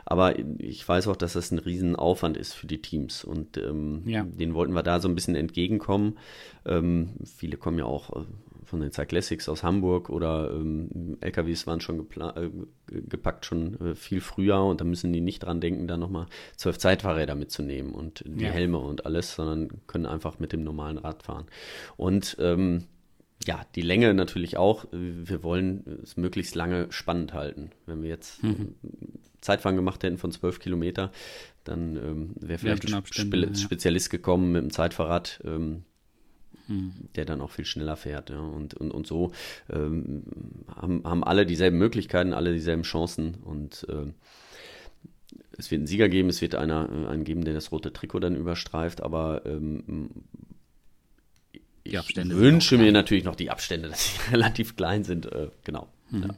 Aber 0.05 0.35
ich 0.57 0.87
weiß 0.87 1.07
auch, 1.07 1.15
dass 1.15 1.33
das 1.33 1.51
ein 1.51 1.59
Riesenaufwand 1.59 2.37
ist 2.37 2.53
für 2.53 2.67
die 2.67 2.81
Teams 2.81 3.23
und 3.23 3.57
ähm, 3.57 4.03
ja. 4.05 4.23
den 4.23 4.53
wollten 4.53 4.73
wir 4.73 4.83
da 4.83 4.99
so 4.99 5.07
ein 5.07 5.15
bisschen 5.15 5.35
entgegenkommen. 5.35 6.17
Ähm, 6.65 7.09
viele 7.25 7.57
kommen 7.57 7.79
ja 7.79 7.85
auch 7.85 8.15
äh, 8.15 8.25
von 8.67 8.81
den 8.81 8.91
Cyclassics 8.91 9.49
aus 9.49 9.63
Hamburg 9.63 10.09
oder 10.09 10.51
ähm, 10.51 11.17
LKWs 11.21 11.65
waren 11.67 11.79
schon 11.79 11.99
äh, 11.99 12.49
gepackt 12.87 13.45
schon 13.45 13.79
äh, 13.79 13.95
viel 13.95 14.21
früher 14.21 14.63
und 14.63 14.81
da 14.81 14.85
müssen 14.85 15.13
die 15.13 15.21
nicht 15.21 15.39
dran 15.39 15.61
denken, 15.61 15.87
da 15.87 15.97
nochmal 15.97 16.27
zwölf 16.55 16.77
Zeitfahrräder 16.77 17.35
mitzunehmen 17.35 17.93
und 17.93 18.23
die 18.25 18.43
ja. 18.43 18.51
Helme 18.51 18.77
und 18.77 19.05
alles, 19.05 19.35
sondern 19.35 19.69
können 19.87 20.05
einfach 20.05 20.39
mit 20.39 20.53
dem 20.53 20.63
normalen 20.63 20.97
Rad 20.97 21.23
fahren. 21.23 21.45
Und 21.95 22.35
ähm, 22.39 22.83
ja, 23.45 23.61
die 23.75 23.81
Länge 23.81 24.13
natürlich 24.13 24.57
auch. 24.57 24.85
Wir 24.91 25.43
wollen 25.43 25.99
es 26.03 26.17
möglichst 26.17 26.55
lange 26.55 26.87
spannend 26.91 27.33
halten. 27.33 27.69
Wenn 27.85 28.01
wir 28.01 28.09
jetzt 28.09 28.43
mhm. 28.43 28.75
Zeitfahren 29.41 29.75
gemacht 29.75 30.03
hätten 30.03 30.17
von 30.17 30.31
zwölf 30.31 30.59
Kilometer, 30.59 31.11
dann 31.63 31.95
ähm, 31.95 32.33
wäre 32.39 32.59
vielleicht 32.59 32.93
ein 32.93 33.05
Spe 33.05 33.55
Spezialist 33.55 34.09
gekommen 34.09 34.51
mit 34.51 34.63
dem 34.63 34.71
Zeitfahrrad. 34.71 35.41
Ähm, 35.45 35.83
hm. 36.67 36.93
der 37.15 37.25
dann 37.25 37.41
auch 37.41 37.51
viel 37.51 37.65
schneller 37.65 37.95
fährt. 37.95 38.29
Ja. 38.29 38.39
Und, 38.39 38.73
und, 38.73 38.91
und 38.91 39.07
so 39.07 39.31
ähm, 39.69 40.23
haben, 40.75 41.03
haben 41.03 41.23
alle 41.23 41.45
dieselben 41.45 41.77
Möglichkeiten, 41.77 42.33
alle 42.33 42.53
dieselben 42.53 42.83
Chancen 42.83 43.35
und 43.43 43.85
äh, 43.89 44.11
es 45.57 45.71
wird 45.71 45.79
einen 45.79 45.87
Sieger 45.87 46.09
geben, 46.09 46.29
es 46.29 46.41
wird 46.41 46.55
einer, 46.55 46.89
äh, 46.89 47.07
einen 47.07 47.23
geben, 47.23 47.43
der 47.43 47.53
das 47.53 47.71
rote 47.71 47.91
Trikot 47.91 48.19
dann 48.19 48.35
überstreift, 48.35 49.01
aber 49.01 49.45
ähm, 49.45 50.09
ich 51.83 52.15
wünsche 52.17 52.77
mir 52.77 52.91
natürlich 52.91 53.23
noch 53.23 53.35
die 53.35 53.49
Abstände, 53.49 53.87
dass 53.89 54.13
sie 54.13 54.31
relativ 54.31 54.75
klein 54.75 55.03
sind. 55.03 55.31
Äh, 55.31 55.49
genau. 55.63 55.87
Mhm. 56.09 56.23
Ja. 56.23 56.29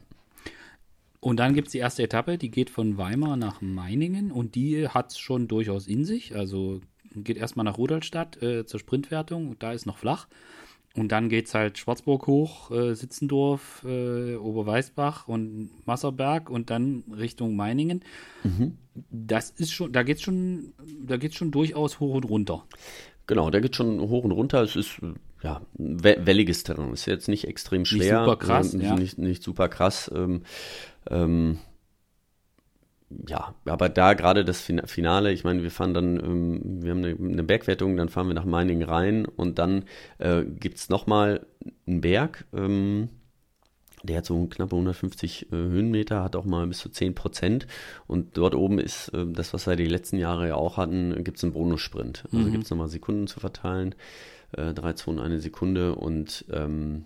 Und 1.20 1.36
dann 1.36 1.54
gibt 1.54 1.68
es 1.68 1.72
die 1.72 1.78
erste 1.78 2.02
Etappe, 2.02 2.38
die 2.38 2.50
geht 2.50 2.70
von 2.70 2.96
Weimar 2.96 3.36
nach 3.36 3.60
Meiningen 3.60 4.32
und 4.32 4.54
die 4.54 4.88
hat 4.88 5.12
es 5.12 5.18
schon 5.18 5.48
durchaus 5.48 5.86
in 5.86 6.06
sich. 6.06 6.34
Also 6.34 6.80
geht 7.14 7.36
erstmal 7.36 7.64
nach 7.64 7.78
Rudolstadt 7.78 8.42
äh, 8.42 8.66
zur 8.66 8.80
Sprintwertung, 8.80 9.56
da 9.58 9.72
ist 9.72 9.86
noch 9.86 9.98
flach. 9.98 10.26
Und 10.96 11.12
dann 11.12 11.28
geht 11.28 11.46
es 11.46 11.54
halt 11.54 11.78
Schwarzburg 11.78 12.26
hoch, 12.26 12.72
äh, 12.72 12.94
Sitzendorf, 12.94 13.84
äh, 13.84 14.34
Oberweißbach 14.34 15.28
und 15.28 15.70
Masserberg 15.86 16.50
und 16.50 16.70
dann 16.70 17.04
Richtung 17.16 17.54
Meiningen. 17.54 18.02
Mhm. 18.42 18.76
Das 19.10 19.50
ist 19.50 19.72
schon, 19.72 19.92
da 19.92 20.02
geht's 20.02 20.22
schon, 20.22 20.72
da 21.06 21.16
geht's 21.16 21.36
schon 21.36 21.52
durchaus 21.52 22.00
hoch 22.00 22.14
und 22.14 22.24
runter. 22.24 22.64
Genau, 23.28 23.50
da 23.50 23.60
geht 23.60 23.76
schon 23.76 24.00
hoch 24.00 24.24
und 24.24 24.32
runter. 24.32 24.62
Es 24.62 24.74
ist 24.74 25.00
ja 25.44 25.60
welliges 25.74 26.64
Terrain. 26.64 26.92
Ist 26.92 27.06
jetzt 27.06 27.28
nicht 27.28 27.46
extrem 27.46 27.84
schwer. 27.84 27.98
Nicht 27.98 28.24
super 28.24 28.36
krass. 28.36 28.74
Ähm, 28.74 28.80
ja. 28.80 28.96
nicht, 28.96 29.18
nicht 29.18 29.44
super 29.44 29.68
krass. 29.68 30.10
Ähm, 30.12 30.42
ähm, 31.08 31.58
ja, 33.28 33.54
aber 33.64 33.88
da 33.88 34.14
gerade 34.14 34.44
das 34.44 34.60
Finale, 34.60 35.32
ich 35.32 35.42
meine, 35.42 35.62
wir 35.62 35.70
fahren 35.70 35.94
dann, 35.94 36.16
ähm, 36.18 36.82
wir 36.82 36.92
haben 36.92 37.04
eine, 37.04 37.16
eine, 37.16 37.42
Bergwertung, 37.42 37.96
dann 37.96 38.08
fahren 38.08 38.28
wir 38.28 38.34
nach 38.34 38.44
Meiningen 38.44 38.88
rein 38.88 39.26
und 39.26 39.58
dann 39.58 39.84
äh, 40.18 40.44
gibt 40.44 40.78
es 40.78 40.88
nochmal 40.88 41.44
einen 41.86 42.00
Berg, 42.00 42.44
ähm, 42.52 43.08
der 44.02 44.18
hat 44.18 44.26
so 44.26 44.46
knappe 44.46 44.76
150 44.76 45.52
äh, 45.52 45.56
Höhenmeter, 45.56 46.22
hat 46.22 46.36
auch 46.36 46.44
mal 46.44 46.66
bis 46.68 46.78
zu 46.78 46.88
10 46.88 47.14
Prozent 47.14 47.66
und 48.06 48.36
dort 48.36 48.54
oben 48.54 48.78
ist 48.78 49.08
äh, 49.08 49.26
das, 49.26 49.52
was 49.52 49.66
wir 49.66 49.76
die 49.76 49.86
letzten 49.86 50.16
Jahre 50.16 50.48
ja 50.48 50.54
auch 50.54 50.76
hatten, 50.76 51.24
gibt 51.24 51.38
es 51.38 51.44
einen 51.44 51.52
Bonussprint. 51.52 52.24
Also 52.32 52.38
mhm. 52.38 52.52
gibt 52.52 52.64
es 52.64 52.70
nochmal 52.70 52.88
Sekunden 52.88 53.26
zu 53.26 53.40
verteilen, 53.40 53.94
äh, 54.52 54.72
drei 54.72 54.92
Zonen 54.92 55.18
eine 55.18 55.40
Sekunde 55.40 55.96
und 55.96 56.44
ähm, 56.52 57.04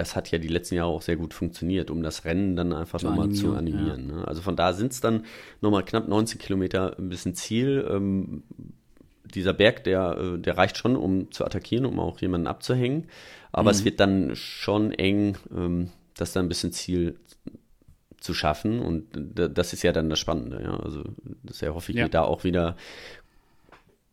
das 0.00 0.16
hat 0.16 0.30
ja 0.30 0.38
die 0.38 0.48
letzten 0.48 0.76
Jahre 0.76 0.88
auch 0.88 1.02
sehr 1.02 1.16
gut 1.16 1.34
funktioniert, 1.34 1.90
um 1.90 2.02
das 2.02 2.24
Rennen 2.24 2.56
dann 2.56 2.72
einfach 2.72 3.02
nochmal 3.02 3.30
zu 3.32 3.54
animieren. 3.54 4.08
Ja. 4.08 4.16
Ne? 4.16 4.28
Also 4.28 4.40
von 4.40 4.56
da 4.56 4.72
sind 4.72 4.92
es 4.92 5.02
dann 5.02 5.24
nochmal 5.60 5.84
knapp 5.84 6.08
90 6.08 6.40
Kilometer 6.40 6.96
bis 6.98 7.26
ins 7.26 7.42
Ziel. 7.42 7.86
Ähm, 7.88 8.42
dieser 9.34 9.52
Berg, 9.52 9.84
der, 9.84 10.16
äh, 10.16 10.38
der 10.38 10.56
reicht 10.56 10.78
schon, 10.78 10.96
um 10.96 11.30
zu 11.30 11.44
attackieren, 11.44 11.84
um 11.84 12.00
auch 12.00 12.18
jemanden 12.18 12.46
abzuhängen. 12.46 13.08
Aber 13.52 13.70
mhm. 13.70 13.76
es 13.76 13.84
wird 13.84 14.00
dann 14.00 14.34
schon 14.36 14.92
eng, 14.92 15.36
ähm, 15.54 15.90
das 16.16 16.32
dann 16.32 16.46
ein 16.46 16.48
bisschen 16.48 16.72
Ziel 16.72 17.16
zu 18.20 18.32
schaffen. 18.32 18.80
Und 18.80 19.06
das 19.12 19.74
ist 19.74 19.82
ja 19.82 19.92
dann 19.92 20.08
das 20.08 20.18
Spannende. 20.18 20.62
Ja? 20.62 20.80
Also 20.80 21.04
das 21.42 21.60
erhoffe 21.60 21.92
ich 21.92 21.98
ja. 21.98 22.08
da 22.08 22.22
auch 22.22 22.42
wieder 22.42 22.74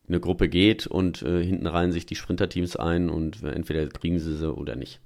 eine 0.09 0.19
Gruppe 0.19 0.49
geht 0.49 0.85
und 0.85 1.21
äh, 1.21 1.41
hinten 1.45 1.67
rein 1.67 1.93
sich 1.93 2.05
die 2.05 2.15
Sprinterteams 2.15 2.75
ein 2.75 3.09
und 3.09 3.41
entweder 3.43 3.87
kriegen 3.87 4.19
sie 4.19 4.35
sie 4.35 4.53
oder 4.53 4.75
nicht. 4.75 4.99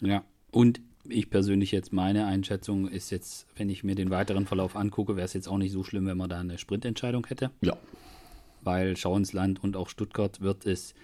Ja, 0.00 0.24
und 0.50 0.80
ich 1.08 1.30
persönlich 1.30 1.72
jetzt 1.72 1.92
meine 1.92 2.26
Einschätzung 2.26 2.88
ist 2.88 3.10
jetzt, 3.10 3.46
wenn 3.56 3.70
ich 3.70 3.84
mir 3.84 3.94
den 3.94 4.10
weiteren 4.10 4.46
Verlauf 4.46 4.76
angucke, 4.76 5.16
wäre 5.16 5.24
es 5.24 5.32
jetzt 5.32 5.48
auch 5.48 5.58
nicht 5.58 5.72
so 5.72 5.82
schlimm, 5.82 6.06
wenn 6.06 6.18
man 6.18 6.28
da 6.28 6.40
eine 6.40 6.58
Sprintentscheidung 6.58 7.26
hätte. 7.26 7.50
Ja. 7.60 7.76
Weil 8.62 8.96
Schauensland 8.96 9.62
und 9.62 9.76
auch 9.76 9.88
Stuttgart 9.88 10.40
wird 10.40 10.66
es 10.66 10.94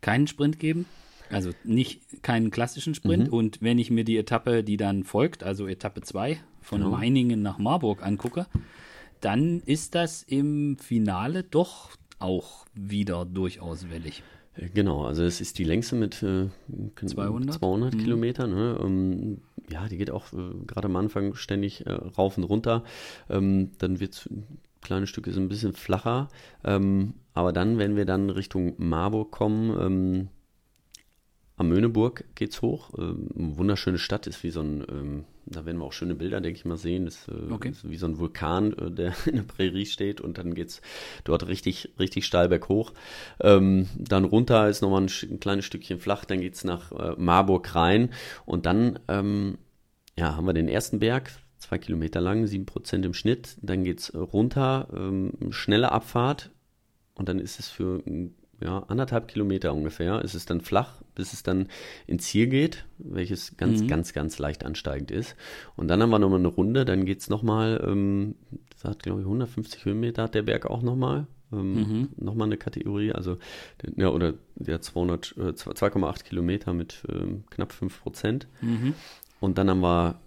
keinen 0.00 0.26
Sprint 0.26 0.58
geben. 0.58 0.86
Also 1.30 1.50
nicht 1.64 2.22
keinen 2.22 2.50
klassischen 2.50 2.94
Sprint. 2.94 3.28
Mhm. 3.28 3.32
Und 3.32 3.62
wenn 3.62 3.78
ich 3.78 3.90
mir 3.90 4.04
die 4.04 4.16
Etappe, 4.16 4.64
die 4.64 4.76
dann 4.76 5.04
folgt, 5.04 5.42
also 5.42 5.66
Etappe 5.66 6.00
2 6.00 6.40
von 6.60 6.80
genau. 6.80 6.96
Meiningen 6.96 7.42
nach 7.42 7.58
Marburg 7.58 8.02
angucke, 8.02 8.46
dann 9.20 9.60
ist 9.60 9.94
das 9.94 10.22
im 10.22 10.78
Finale 10.78 11.42
doch 11.42 11.90
auch 12.18 12.66
wieder 12.74 13.24
durchaus 13.24 13.90
wellig. 13.90 14.22
Genau, 14.74 15.04
also 15.04 15.22
es 15.22 15.40
ist 15.40 15.58
die 15.58 15.64
längste 15.64 15.94
mit 15.94 16.22
äh, 16.22 16.48
200, 17.04 17.54
200 17.54 17.94
mhm. 17.94 17.98
Kilometern. 17.98 18.50
Ne? 18.50 18.78
Ähm, 18.82 19.38
ja, 19.70 19.88
die 19.88 19.98
geht 19.98 20.10
auch 20.10 20.32
äh, 20.32 20.64
gerade 20.66 20.86
am 20.86 20.96
Anfang 20.96 21.34
ständig 21.34 21.86
äh, 21.86 21.92
rauf 21.92 22.36
und 22.38 22.44
runter. 22.44 22.82
Ähm, 23.30 23.70
dann 23.78 24.00
wird 24.00 24.14
es 24.14 24.28
kleine 24.80 25.06
Stücke 25.06 25.32
so 25.32 25.40
ein 25.40 25.48
bisschen 25.48 25.74
flacher. 25.74 26.28
Ähm, 26.64 27.14
aber 27.34 27.52
dann, 27.52 27.78
wenn 27.78 27.94
wir 27.96 28.04
dann 28.04 28.30
Richtung 28.30 28.74
Marburg 28.78 29.30
kommen, 29.30 29.76
ähm, 29.80 30.28
am 31.56 31.68
Möhneburg 31.68 32.24
es 32.40 32.62
hoch. 32.62 32.90
Ähm, 32.98 33.28
wunderschöne 33.34 33.98
Stadt, 33.98 34.26
ist 34.26 34.42
wie 34.42 34.50
so 34.50 34.60
ein, 34.60 34.84
ähm, 34.88 35.24
da 35.50 35.64
werden 35.64 35.78
wir 35.78 35.84
auch 35.84 35.92
schöne 35.92 36.14
Bilder, 36.14 36.40
denke 36.40 36.58
ich 36.58 36.64
mal, 36.64 36.76
sehen. 36.76 37.04
Das 37.04 37.28
äh, 37.28 37.52
okay. 37.52 37.70
ist 37.70 37.88
wie 37.88 37.96
so 37.96 38.06
ein 38.06 38.18
Vulkan, 38.18 38.72
äh, 38.74 38.90
der 38.90 39.14
in 39.26 39.36
der 39.36 39.42
Prärie 39.42 39.86
steht 39.86 40.20
und 40.20 40.38
dann 40.38 40.54
geht 40.54 40.68
es 40.68 40.80
dort 41.24 41.46
richtig, 41.46 41.92
richtig 41.98 42.26
steil 42.26 42.48
berghoch. 42.48 42.92
Ähm, 43.40 43.88
dann 43.96 44.24
runter 44.24 44.68
ist 44.68 44.82
nochmal 44.82 45.02
ein, 45.02 45.10
ein, 45.30 45.40
kleines 45.40 45.64
Stückchen 45.64 46.00
flach, 46.00 46.24
dann 46.24 46.40
geht 46.40 46.54
es 46.54 46.64
nach 46.64 46.92
äh, 46.92 47.14
Marburg 47.16 47.74
rein 47.74 48.10
und 48.44 48.66
dann 48.66 48.98
ähm, 49.08 49.58
ja, 50.16 50.36
haben 50.36 50.46
wir 50.46 50.54
den 50.54 50.68
ersten 50.68 50.98
Berg, 50.98 51.30
zwei 51.58 51.78
Kilometer 51.78 52.20
lang, 52.20 52.46
sieben 52.46 52.66
Prozent 52.66 53.04
im 53.04 53.14
Schnitt. 53.14 53.56
Dann 53.62 53.84
geht 53.84 54.00
es 54.00 54.14
runter, 54.14 54.88
ähm, 54.92 55.32
schnelle 55.50 55.92
Abfahrt 55.92 56.50
und 57.14 57.28
dann 57.28 57.38
ist 57.38 57.60
es 57.60 57.68
für 57.68 58.02
ja, 58.60 58.84
anderthalb 58.88 59.28
Kilometer 59.28 59.72
ungefähr 59.72 60.22
ist 60.22 60.34
es 60.34 60.44
dann 60.44 60.60
flach, 60.60 61.02
bis 61.14 61.32
es 61.32 61.42
dann 61.42 61.68
ins 62.06 62.24
Ziel 62.24 62.48
geht, 62.48 62.86
welches 62.98 63.56
ganz, 63.56 63.82
mhm. 63.82 63.88
ganz, 63.88 64.12
ganz 64.12 64.38
leicht 64.38 64.64
ansteigend 64.64 65.10
ist. 65.10 65.36
Und 65.76 65.88
dann 65.88 66.02
haben 66.02 66.10
wir 66.10 66.18
nochmal 66.18 66.40
eine 66.40 66.48
Runde, 66.48 66.84
dann 66.84 67.04
geht 67.04 67.20
es 67.20 67.30
nochmal, 67.30 67.84
ähm, 67.86 68.34
das 68.70 68.84
hat 68.84 69.02
glaube 69.02 69.20
ich 69.20 69.26
150 69.26 69.84
Höhenmeter 69.84 70.24
hat 70.24 70.34
der 70.34 70.42
Berg 70.42 70.66
auch 70.66 70.82
nochmal. 70.82 71.26
Ähm, 71.52 71.74
mhm. 71.74 72.08
Nochmal 72.16 72.48
eine 72.48 72.56
Kategorie, 72.56 73.12
also 73.12 73.38
ja, 73.96 74.08
oder 74.10 74.34
der 74.56 74.82
200, 74.82 75.34
äh, 75.38 75.40
2,8 75.52 76.24
Kilometer 76.24 76.74
mit 76.74 77.02
ähm, 77.08 77.44
knapp 77.50 77.72
5 77.72 78.02
Prozent. 78.02 78.48
Mhm. 78.60 78.94
Und 79.40 79.56
dann 79.56 79.70
haben 79.70 79.80
wir 79.80 80.20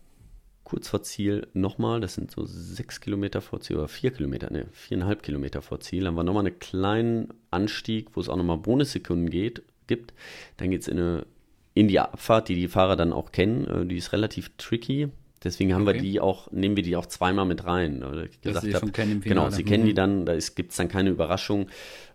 kurz 0.71 0.87
vor 0.87 1.03
Ziel 1.03 1.47
nochmal, 1.53 1.99
das 1.99 2.13
sind 2.13 2.31
so 2.31 2.45
sechs 2.45 3.01
Kilometer 3.01 3.41
vor 3.41 3.59
Ziel 3.59 3.75
oder 3.75 3.89
vier 3.89 4.11
Kilometer, 4.11 4.49
ne, 4.53 4.67
viereinhalb 4.71 5.21
Kilometer 5.21 5.61
vor 5.61 5.81
Ziel, 5.81 6.07
haben 6.07 6.15
wir 6.15 6.23
nochmal 6.23 6.47
einen 6.47 6.59
kleinen 6.59 7.27
Anstieg, 7.49 8.11
wo 8.13 8.21
es 8.21 8.29
auch 8.29 8.37
nochmal 8.37 8.55
Bonussekunden 8.55 9.29
geht, 9.29 9.63
gibt. 9.87 10.13
Dann 10.55 10.71
geht 10.71 10.83
es 10.83 10.87
in, 10.87 10.97
eine, 10.97 11.25
in 11.73 11.89
die 11.89 11.99
Abfahrt, 11.99 12.47
die 12.47 12.55
die 12.55 12.69
Fahrer 12.69 12.95
dann 12.95 13.11
auch 13.11 13.33
kennen. 13.33 13.65
Äh, 13.65 13.85
die 13.85 13.97
ist 13.97 14.13
relativ 14.13 14.49
tricky. 14.55 15.09
Deswegen 15.43 15.73
haben 15.73 15.85
okay. 15.85 15.95
wir 15.95 16.01
die 16.01 16.21
auch, 16.21 16.49
nehmen 16.53 16.77
wir 16.77 16.83
die 16.83 16.95
auch 16.95 17.05
zweimal 17.05 17.45
mit 17.45 17.65
rein. 17.65 18.01
Oder 18.01 18.23
ich 18.23 18.39
gesagt 18.39 18.65
sie 18.65 18.73
hab, 18.73 18.93
kennen. 18.93 19.19
Genau, 19.19 19.49
sie 19.49 19.63
mhm. 19.63 19.67
kennen 19.67 19.85
die 19.85 19.93
dann, 19.93 20.25
da 20.25 20.37
gibt 20.55 20.71
es 20.71 20.77
dann 20.77 20.87
keine 20.87 21.09
Überraschung. 21.09 21.67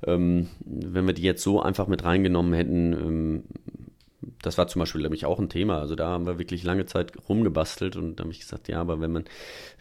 Ähm, 0.07 0.49
wenn 0.65 1.07
wir 1.07 1.13
die 1.13 1.23
jetzt 1.23 1.43
so 1.43 1.61
einfach 1.61 1.89
mit 1.89 2.05
reingenommen 2.05 2.55
hätten, 2.55 2.93
ähm, 2.95 3.43
das 4.43 4.59
war 4.59 4.67
zum 4.69 4.81
Beispiel 4.81 5.03
nämlich 5.03 5.25
auch 5.25 5.39
ein 5.39 5.49
Thema. 5.49 5.79
Also 5.79 5.95
da 5.95 6.09
haben 6.09 6.27
wir 6.27 6.39
wirklich 6.39 6.63
lange 6.63 6.87
Zeit 6.87 7.13
rumgebastelt 7.29 7.97
und 7.97 8.17
da 8.17 8.25
habe 8.25 8.33
ich 8.33 8.41
gesagt, 8.41 8.69
ja, 8.69 8.81
aber 8.81 9.01
wenn 9.01 9.13
man, 9.13 9.25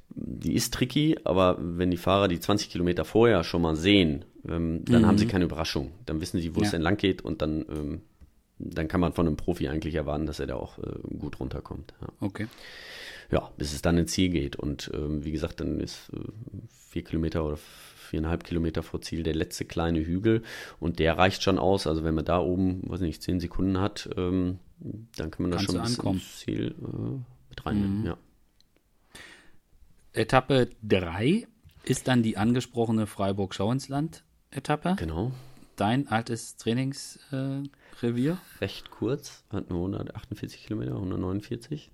die 0.10 0.54
ist 0.54 0.74
tricky, 0.74 1.18
aber 1.24 1.58
wenn 1.60 1.92
die 1.92 1.98
Fahrer 1.98 2.28
die 2.28 2.40
20 2.40 2.70
Kilometer 2.70 3.06
vorher 3.06 3.44
schon 3.44 3.62
mal 3.62 3.76
sehen, 3.76 4.26
ähm, 4.48 4.84
dann 4.86 5.02
mhm. 5.02 5.08
haben 5.08 5.18
sie 5.18 5.28
keine 5.28 5.46
Überraschung. 5.46 5.92
Dann 6.06 6.22
wissen 6.22 6.40
sie, 6.40 6.56
wo 6.56 6.60
ja. 6.60 6.66
es 6.66 6.72
denn 6.72 6.82
lang 6.82 6.98
geht 6.98 7.22
und 7.22 7.42
dann, 7.42 7.66
ähm, 7.70 8.02
dann 8.60 8.88
kann 8.88 9.02
man 9.02 9.14
von 9.14 9.28
einem 9.28 9.38
Profi 9.38 9.68
eigentlich 9.68 9.96
erwarten, 9.96 10.26
dass 10.26 10.40
er 10.40 10.48
da 10.48 10.56
auch 10.56 10.80
äh, 10.80 11.18
gut 11.18 11.40
runterkommt. 11.40 11.94
Ja. 12.02 12.08
Okay. 12.22 12.48
Ja, 13.32 13.52
bis 13.58 13.74
es 13.74 13.82
dann 13.82 13.98
ins 13.98 14.12
Ziel 14.12 14.30
geht. 14.30 14.56
Und 14.56 14.92
ähm, 14.94 15.26
wie 15.26 15.32
gesagt, 15.32 15.60
dann 15.60 15.80
ist 15.80 16.12
äh, 16.14 16.20
vier 16.90 17.04
Kilometer 17.04 17.44
oder 17.44 17.58
viereinhalb 18.06 18.44
Kilometer 18.44 18.84
vor 18.84 19.02
Ziel 19.02 19.24
der 19.24 19.36
letzte 19.36 19.66
kleine 19.66 20.00
Hügel 20.00 20.44
und 20.80 21.00
der 21.00 21.18
reicht 21.18 21.44
schon 21.44 21.60
aus. 21.60 21.88
Also 21.88 22.04
wenn 22.04 22.16
man 22.16 22.26
da 22.26 22.40
oben, 22.40 22.82
weiß 22.90 23.02
nicht, 23.02 23.22
zehn 23.22 23.40
Sekunden 23.40 23.80
hat, 23.80 24.10
ähm, 24.16 24.60
dann 25.16 25.32
kann 25.32 25.44
man 25.44 25.52
da 25.52 25.60
schon 25.60 25.76
ins 25.76 26.40
Ziel 26.40 26.76
äh, 26.80 27.20
mit 27.50 27.66
reinnehmen. 27.66 28.00
Mhm. 28.00 28.06
Ja. 28.06 28.18
Etappe 30.14 30.70
3 30.84 31.48
ist 31.84 32.08
dann 32.08 32.24
die 32.24 32.38
angesprochene 32.38 33.06
Freiburg-Schauensland-Etappe. 33.08 34.96
Genau. 34.98 35.32
Dein 35.76 36.08
altes 36.08 36.56
Trainingsrevier. 36.56 37.64
Äh, 37.64 37.70
Recht 38.62 38.92
kurz, 38.92 39.44
hat 39.52 39.70
nur 39.70 39.80
148 39.80 40.66
Kilometer, 40.66 40.96
149. 40.96 41.92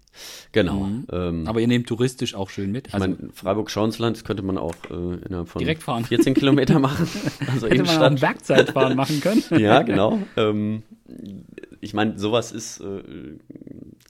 Genau. 0.51 0.81
Mhm. 0.81 1.07
Ähm, 1.11 1.47
Aber 1.47 1.61
ihr 1.61 1.67
nehmt 1.67 1.87
touristisch 1.87 2.35
auch 2.35 2.49
schön 2.49 2.71
mit. 2.71 2.87
Ich 2.87 2.93
also, 2.93 3.07
meine, 3.07 3.29
Freiburg-Schauensland 3.33 4.25
könnte 4.25 4.43
man 4.43 4.57
auch 4.57 4.75
äh, 4.89 4.93
innerhalb 4.93 5.47
von 5.47 5.59
direkt 5.59 5.83
fahren. 5.83 6.05
14 6.05 6.33
Kilometer 6.33 6.79
machen. 6.79 7.07
Also 7.51 7.67
Hätte 7.67 7.83
man 7.83 7.97
auch 7.97 8.01
ein 8.01 8.15
Bergzeitfahren 8.15 8.95
machen 8.95 9.21
können. 9.21 9.43
ja, 9.57 9.83
genau. 9.83 10.19
Ähm, 10.37 10.83
ich 11.79 11.93
meine, 11.93 12.17
sowas 12.19 12.51
ist 12.51 12.81
äh, 12.81 13.01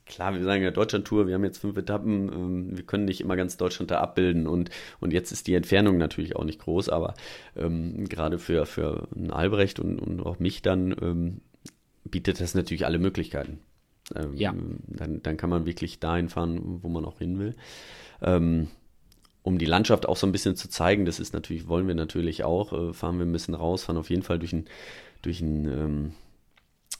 klar, 0.05 0.33
wir 0.33 0.43
sagen 0.43 0.63
ja 0.63 0.71
Deutschland-Tour, 0.71 1.27
wir 1.27 1.35
haben 1.35 1.43
jetzt 1.43 1.59
fünf 1.59 1.77
Etappen, 1.77 2.31
ähm, 2.31 2.77
wir 2.77 2.83
können 2.83 3.05
nicht 3.05 3.21
immer 3.21 3.35
ganz 3.35 3.57
Deutschland 3.57 3.91
da 3.91 3.99
abbilden 3.99 4.47
und, 4.47 4.69
und 4.99 5.13
jetzt 5.13 5.31
ist 5.31 5.47
die 5.47 5.55
Entfernung 5.55 5.97
natürlich 5.97 6.35
auch 6.35 6.43
nicht 6.43 6.59
groß, 6.59 6.89
aber 6.89 7.13
ähm, 7.55 8.07
gerade 8.07 8.39
für, 8.39 8.65
für 8.65 9.07
einen 9.15 9.31
Albrecht 9.31 9.79
und, 9.79 9.99
und 9.99 10.21
auch 10.21 10.39
mich 10.39 10.61
dann 10.61 10.95
ähm, 11.01 11.41
bietet 12.05 12.41
das 12.41 12.55
natürlich 12.55 12.85
alle 12.85 12.99
Möglichkeiten. 12.99 13.59
Ähm, 14.15 14.33
ja. 14.35 14.53
Dann, 14.87 15.21
dann 15.21 15.37
kann 15.37 15.49
man 15.49 15.65
wirklich 15.65 15.99
dahin 15.99 16.29
fahren, 16.29 16.79
wo 16.81 16.89
man 16.89 17.05
auch 17.05 17.19
hin 17.19 17.39
will. 17.39 17.55
Ähm, 18.21 18.67
um 19.43 19.57
die 19.57 19.65
Landschaft 19.65 20.07
auch 20.07 20.17
so 20.17 20.27
ein 20.27 20.31
bisschen 20.31 20.55
zu 20.55 20.69
zeigen, 20.69 21.05
das 21.05 21.19
ist 21.19 21.33
natürlich, 21.33 21.67
wollen 21.67 21.87
wir 21.87 21.95
natürlich 21.95 22.43
auch, 22.43 22.73
äh, 22.73 22.93
fahren 22.93 23.17
wir 23.17 23.25
ein 23.25 23.31
bisschen 23.31 23.55
raus, 23.55 23.83
fahren 23.83 23.97
auf 23.97 24.09
jeden 24.09 24.23
Fall 24.23 24.39
durch 24.39 24.53
ein, 24.53 24.65
durch 25.21 25.41
ein 25.41 25.65
ähm, 25.65 26.13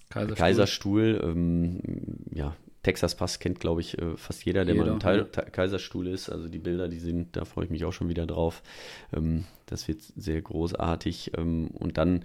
Kaiserstuhl. 0.09 0.35
Kaiserstuhl 0.35 1.21
ähm, 1.23 1.79
ja, 2.33 2.55
Texas 2.83 3.15
Pass 3.15 3.39
kennt, 3.39 3.59
glaube 3.59 3.81
ich, 3.81 3.97
äh, 3.99 4.17
fast 4.17 4.43
jeder, 4.43 4.65
der 4.65 4.73
jeder, 4.73 4.87
mal 4.87 4.93
im 4.93 4.99
Teil, 4.99 5.27
ja. 5.35 5.41
Kaiserstuhl 5.43 6.07
ist. 6.07 6.29
Also 6.29 6.49
die 6.49 6.57
Bilder, 6.57 6.87
die 6.87 6.99
sind, 6.99 7.35
da 7.35 7.45
freue 7.45 7.65
ich 7.65 7.71
mich 7.71 7.85
auch 7.85 7.93
schon 7.93 8.09
wieder 8.09 8.25
drauf. 8.25 8.63
Ähm, 9.13 9.45
das 9.67 9.87
wird 9.87 10.01
sehr 10.01 10.41
großartig. 10.41 11.33
Ähm, 11.37 11.67
und 11.73 11.97
dann, 11.97 12.23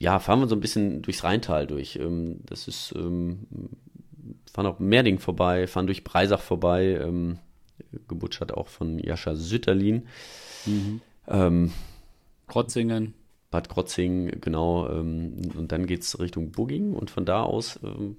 ja, 0.00 0.18
fahren 0.18 0.40
wir 0.40 0.48
so 0.48 0.56
ein 0.56 0.60
bisschen 0.60 1.02
durchs 1.02 1.22
Rheintal 1.22 1.66
durch. 1.66 1.96
Ähm, 1.96 2.40
das 2.44 2.66
ist, 2.66 2.92
fahren 2.92 4.66
auch 4.66 4.80
Merding 4.80 5.18
vorbei, 5.20 5.66
fahren 5.66 5.86
durch 5.86 6.02
Breisach 6.02 6.40
vorbei, 6.40 7.00
gebutschert 8.08 8.52
auch 8.52 8.66
von 8.66 8.98
Jascha 8.98 9.36
Sütterlin. 9.36 10.08
Mhm. 10.66 11.70
Krotzingen. 12.48 13.14
Bad 13.50 13.68
Krotzing, 13.68 14.40
genau. 14.40 14.88
Ähm, 14.88 15.34
und 15.56 15.72
dann 15.72 15.86
geht 15.86 16.02
es 16.02 16.20
Richtung 16.20 16.52
Bugging 16.52 16.92
und 16.92 17.10
von 17.10 17.24
da 17.24 17.42
aus 17.42 17.80
ähm, 17.82 18.16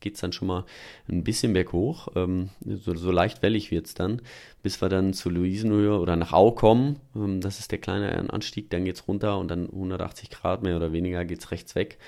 geht 0.00 0.14
es 0.14 0.20
dann 0.20 0.32
schon 0.32 0.48
mal 0.48 0.64
ein 1.06 1.22
bisschen 1.22 1.52
berghoch. 1.52 2.08
Ähm, 2.16 2.48
so, 2.64 2.94
so 2.94 3.10
leicht 3.10 3.42
wellig 3.42 3.70
wird 3.70 3.86
es 3.86 3.94
dann, 3.94 4.22
bis 4.62 4.80
wir 4.80 4.88
dann 4.88 5.12
zu 5.12 5.28
Luisenhöhe 5.28 5.98
oder 5.98 6.16
nach 6.16 6.32
Au 6.32 6.52
kommen. 6.52 6.96
Ähm, 7.14 7.42
das 7.42 7.58
ist 7.58 7.72
der 7.72 7.78
kleine 7.78 8.32
Anstieg, 8.32 8.70
dann 8.70 8.86
geht 8.86 8.96
es 8.96 9.06
runter 9.06 9.38
und 9.38 9.50
dann 9.50 9.66
180 9.66 10.30
Grad 10.30 10.62
mehr 10.62 10.76
oder 10.76 10.92
weniger 10.92 11.26
geht 11.26 11.40
es 11.40 11.50
rechts 11.50 11.74
weg 11.74 11.98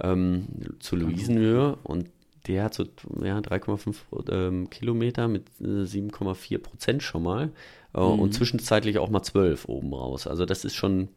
ähm, 0.00 0.46
zu 0.78 0.94
Luisenhöhe 0.94 1.78
und 1.82 2.10
der 2.46 2.64
hat 2.64 2.74
so 2.74 2.84
ja, 3.22 3.38
3,5 3.38 4.30
ähm, 4.30 4.70
Kilometer 4.70 5.28
mit 5.28 5.48
äh, 5.60 5.84
7,4 5.84 6.58
Prozent 6.58 7.02
schon 7.02 7.24
mal 7.24 7.50
äh, 7.94 8.00
mhm. 8.00 8.20
und 8.20 8.34
zwischenzeitlich 8.34 8.98
auch 8.98 9.10
mal 9.10 9.22
12 9.22 9.68
oben 9.68 9.92
raus. 9.92 10.28
Also 10.28 10.46
das 10.46 10.64
ist 10.64 10.74
schon 10.74 11.08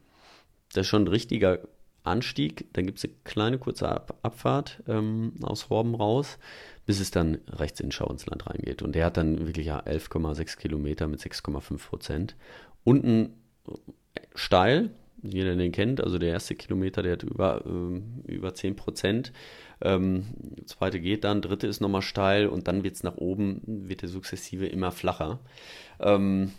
das 0.74 0.82
ist 0.82 0.88
schon 0.88 1.04
ein 1.04 1.08
richtiger 1.08 1.60
Anstieg, 2.04 2.66
dann 2.74 2.84
gibt 2.84 2.98
es 2.98 3.04
eine 3.04 3.14
kleine 3.24 3.58
kurze 3.58 3.88
Ab 3.88 4.18
Abfahrt 4.22 4.82
ähm, 4.86 5.32
aus 5.42 5.70
Horben 5.70 5.94
raus, 5.94 6.38
bis 6.86 7.00
es 7.00 7.10
dann 7.10 7.38
rechts 7.48 7.80
in 7.80 7.92
Schau 7.92 8.10
ins 8.10 8.26
Land 8.26 8.46
reingeht. 8.46 8.82
Und 8.82 8.94
der 8.94 9.06
hat 9.06 9.16
dann 9.16 9.46
wirklich 9.46 9.66
ja 9.66 9.80
11,6 9.80 10.58
Kilometer 10.58 11.08
mit 11.08 11.20
6,5 11.20 11.78
Prozent. 11.88 12.36
Unten 12.84 13.34
äh, 13.66 14.20
steil, 14.34 14.90
jeder 15.22 15.56
den 15.56 15.72
kennt, 15.72 16.02
also 16.02 16.18
der 16.18 16.30
erste 16.30 16.54
Kilometer, 16.54 17.02
der 17.02 17.12
hat 17.12 17.22
über, 17.22 17.64
äh, 17.64 18.32
über 18.32 18.54
10 18.54 18.76
Prozent. 18.76 19.32
Ähm, 19.80 20.26
zweite 20.66 21.00
geht 21.00 21.24
dann, 21.24 21.40
dritte 21.40 21.66
ist 21.66 21.80
nochmal 21.80 22.02
steil 22.02 22.46
und 22.46 22.68
dann 22.68 22.84
wird 22.84 22.96
es 22.96 23.02
nach 23.02 23.16
oben, 23.16 23.62
wird 23.66 24.02
der 24.02 24.10
sukzessive 24.10 24.66
immer 24.66 24.92
flacher. 24.92 25.40
Ähm, 26.00 26.52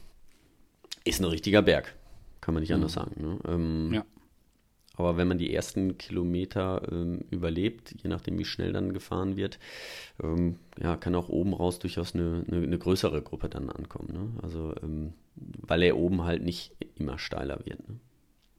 ist 1.03 1.21
ein 1.21 1.25
richtiger 1.25 1.61
Berg, 1.61 1.95
kann 2.41 2.53
man 2.53 2.61
nicht 2.61 2.73
anders 2.73 2.95
mhm. 2.95 2.99
sagen. 2.99 3.21
Ne? 3.21 3.39
Ähm, 3.47 3.93
ja. 3.93 4.05
Aber 4.97 5.17
wenn 5.17 5.27
man 5.27 5.37
die 5.37 5.53
ersten 5.53 5.97
Kilometer 5.97 6.81
ähm, 6.91 7.25
überlebt, 7.29 7.95
je 8.01 8.09
nachdem 8.09 8.37
wie 8.39 8.45
schnell 8.45 8.71
dann 8.71 8.93
gefahren 8.93 9.35
wird, 9.35 9.59
ähm, 10.23 10.57
ja, 10.81 10.95
kann 10.95 11.15
auch 11.15 11.29
oben 11.29 11.53
raus 11.53 11.79
durchaus 11.79 12.15
eine, 12.15 12.45
eine, 12.47 12.63
eine 12.63 12.77
größere 12.77 13.21
Gruppe 13.21 13.49
dann 13.49 13.69
ankommen. 13.69 14.13
Ne? 14.13 14.29
Also 14.41 14.73
ähm, 14.81 15.13
weil 15.35 15.83
er 15.83 15.97
oben 15.97 16.23
halt 16.23 16.43
nicht 16.43 16.71
immer 16.95 17.19
steiler 17.19 17.59
wird. 17.65 17.87
Ne? 17.89 17.99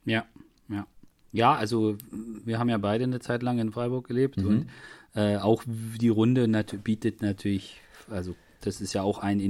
Ja, 0.05 0.27
ja. 0.69 0.87
Ja, 1.33 1.55
also 1.55 1.97
wir 2.45 2.59
haben 2.59 2.69
ja 2.69 2.79
beide 2.79 3.05
eine 3.05 3.21
Zeit 3.21 3.43
lang 3.43 3.59
in 3.59 3.73
Freiburg 3.73 4.07
gelebt 4.07 4.39
mhm. 4.39 4.47
und 4.47 4.67
äh, 5.15 5.37
auch 5.37 5.65
die 5.67 6.09
Runde 6.09 6.49
nat 6.49 6.83
bietet 6.85 7.21
natürlich, 7.21 7.81
also 8.09 8.35
das 8.61 8.81
ist 8.81 8.93
ja 8.93 9.03
auch 9.03 9.19
ein 9.19 9.41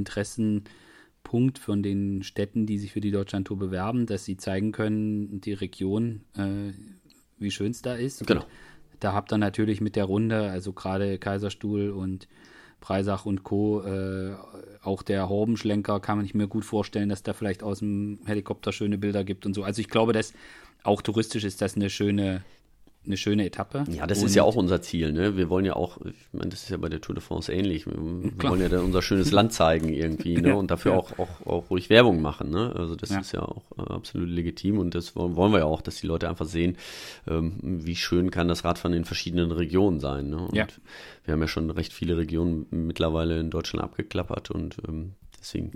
Interessenpunkt 1.26 1.58
von 1.58 1.82
den 1.82 2.22
Städten, 2.22 2.66
die 2.66 2.78
sich 2.78 2.92
für 2.92 3.00
die 3.00 3.10
Deutschlandtour 3.10 3.58
bewerben, 3.58 4.06
dass 4.06 4.24
sie 4.24 4.36
zeigen 4.36 4.72
können, 4.72 5.40
die 5.40 5.52
Region, 5.52 6.22
äh, 6.36 6.72
wie 7.38 7.50
schön 7.50 7.72
es 7.72 7.82
da 7.82 7.94
ist. 7.94 8.26
Genau. 8.26 8.42
Und 8.42 8.48
da 9.00 9.12
habt 9.12 9.32
ihr 9.32 9.38
natürlich 9.38 9.80
mit 9.80 9.96
der 9.96 10.04
Runde, 10.04 10.50
also 10.50 10.72
gerade 10.72 11.18
Kaiserstuhl 11.18 11.90
und 11.90 12.28
Breisach 12.80 13.26
und 13.26 13.42
Co., 13.42 13.82
äh, 13.82 14.34
auch 14.82 15.02
der 15.02 15.28
Horbenschlenker 15.28 16.00
kann 16.00 16.18
man 16.18 16.24
sich 16.24 16.34
mir 16.34 16.46
gut 16.46 16.64
vorstellen, 16.64 17.08
dass 17.08 17.22
da 17.22 17.32
vielleicht 17.32 17.62
aus 17.62 17.80
dem 17.80 18.20
Helikopter 18.26 18.72
schöne 18.72 18.98
Bilder 18.98 19.24
gibt 19.24 19.44
und 19.46 19.54
so. 19.54 19.64
Also 19.64 19.80
ich 19.80 19.88
glaube, 19.88 20.12
dass 20.12 20.32
auch 20.84 21.02
touristisch 21.02 21.44
ist 21.44 21.60
das 21.60 21.74
eine 21.74 21.90
schöne, 21.90 22.44
eine 23.06 23.16
schöne 23.16 23.46
Etappe. 23.46 23.84
Ja, 23.88 24.06
das 24.06 24.20
und 24.20 24.26
ist 24.26 24.34
ja 24.34 24.42
auch 24.42 24.56
unser 24.56 24.82
Ziel. 24.82 25.12
Ne? 25.12 25.36
Wir 25.36 25.48
wollen 25.48 25.64
ja 25.64 25.74
auch, 25.74 25.98
ich 26.04 26.14
meine, 26.32 26.50
das 26.50 26.64
ist 26.64 26.70
ja 26.70 26.76
bei 26.76 26.88
der 26.88 27.00
Tour 27.00 27.14
de 27.14 27.22
France 27.22 27.52
ähnlich. 27.52 27.86
Wir 27.86 28.32
Klar. 28.38 28.52
wollen 28.52 28.62
ja 28.62 28.68
dann 28.68 28.84
unser 28.84 29.02
schönes 29.02 29.30
Land 29.30 29.52
zeigen 29.52 29.88
irgendwie 29.88 30.36
ne? 30.36 30.56
und 30.56 30.70
dafür 30.70 30.92
ja. 30.92 30.98
auch, 30.98 31.18
auch, 31.18 31.46
auch 31.46 31.70
ruhig 31.70 31.90
Werbung 31.90 32.20
machen. 32.20 32.50
Ne? 32.50 32.74
Also 32.76 32.96
das 32.96 33.10
ja. 33.10 33.20
ist 33.20 33.32
ja 33.32 33.42
auch 33.42 33.64
äh, 33.78 33.92
absolut 33.92 34.28
legitim 34.28 34.78
und 34.78 34.94
das 34.94 35.16
wollen, 35.16 35.36
wollen 35.36 35.52
wir 35.52 35.60
ja 35.60 35.64
auch, 35.64 35.80
dass 35.80 35.96
die 35.96 36.06
Leute 36.06 36.28
einfach 36.28 36.46
sehen, 36.46 36.76
ähm, 37.28 37.58
wie 37.62 37.96
schön 37.96 38.30
kann 38.30 38.48
das 38.48 38.64
Radfahren 38.64 38.96
in 38.96 39.04
verschiedenen 39.04 39.52
Regionen 39.52 40.00
sein. 40.00 40.30
Ne? 40.30 40.38
Und 40.38 40.54
ja. 40.54 40.66
wir 41.24 41.32
haben 41.32 41.40
ja 41.40 41.48
schon 41.48 41.70
recht 41.70 41.92
viele 41.92 42.16
Regionen 42.16 42.66
mittlerweile 42.70 43.38
in 43.38 43.50
Deutschland 43.50 43.84
abgeklappert 43.84 44.50
und 44.50 44.76
ähm, 44.88 45.12
deswegen 45.38 45.70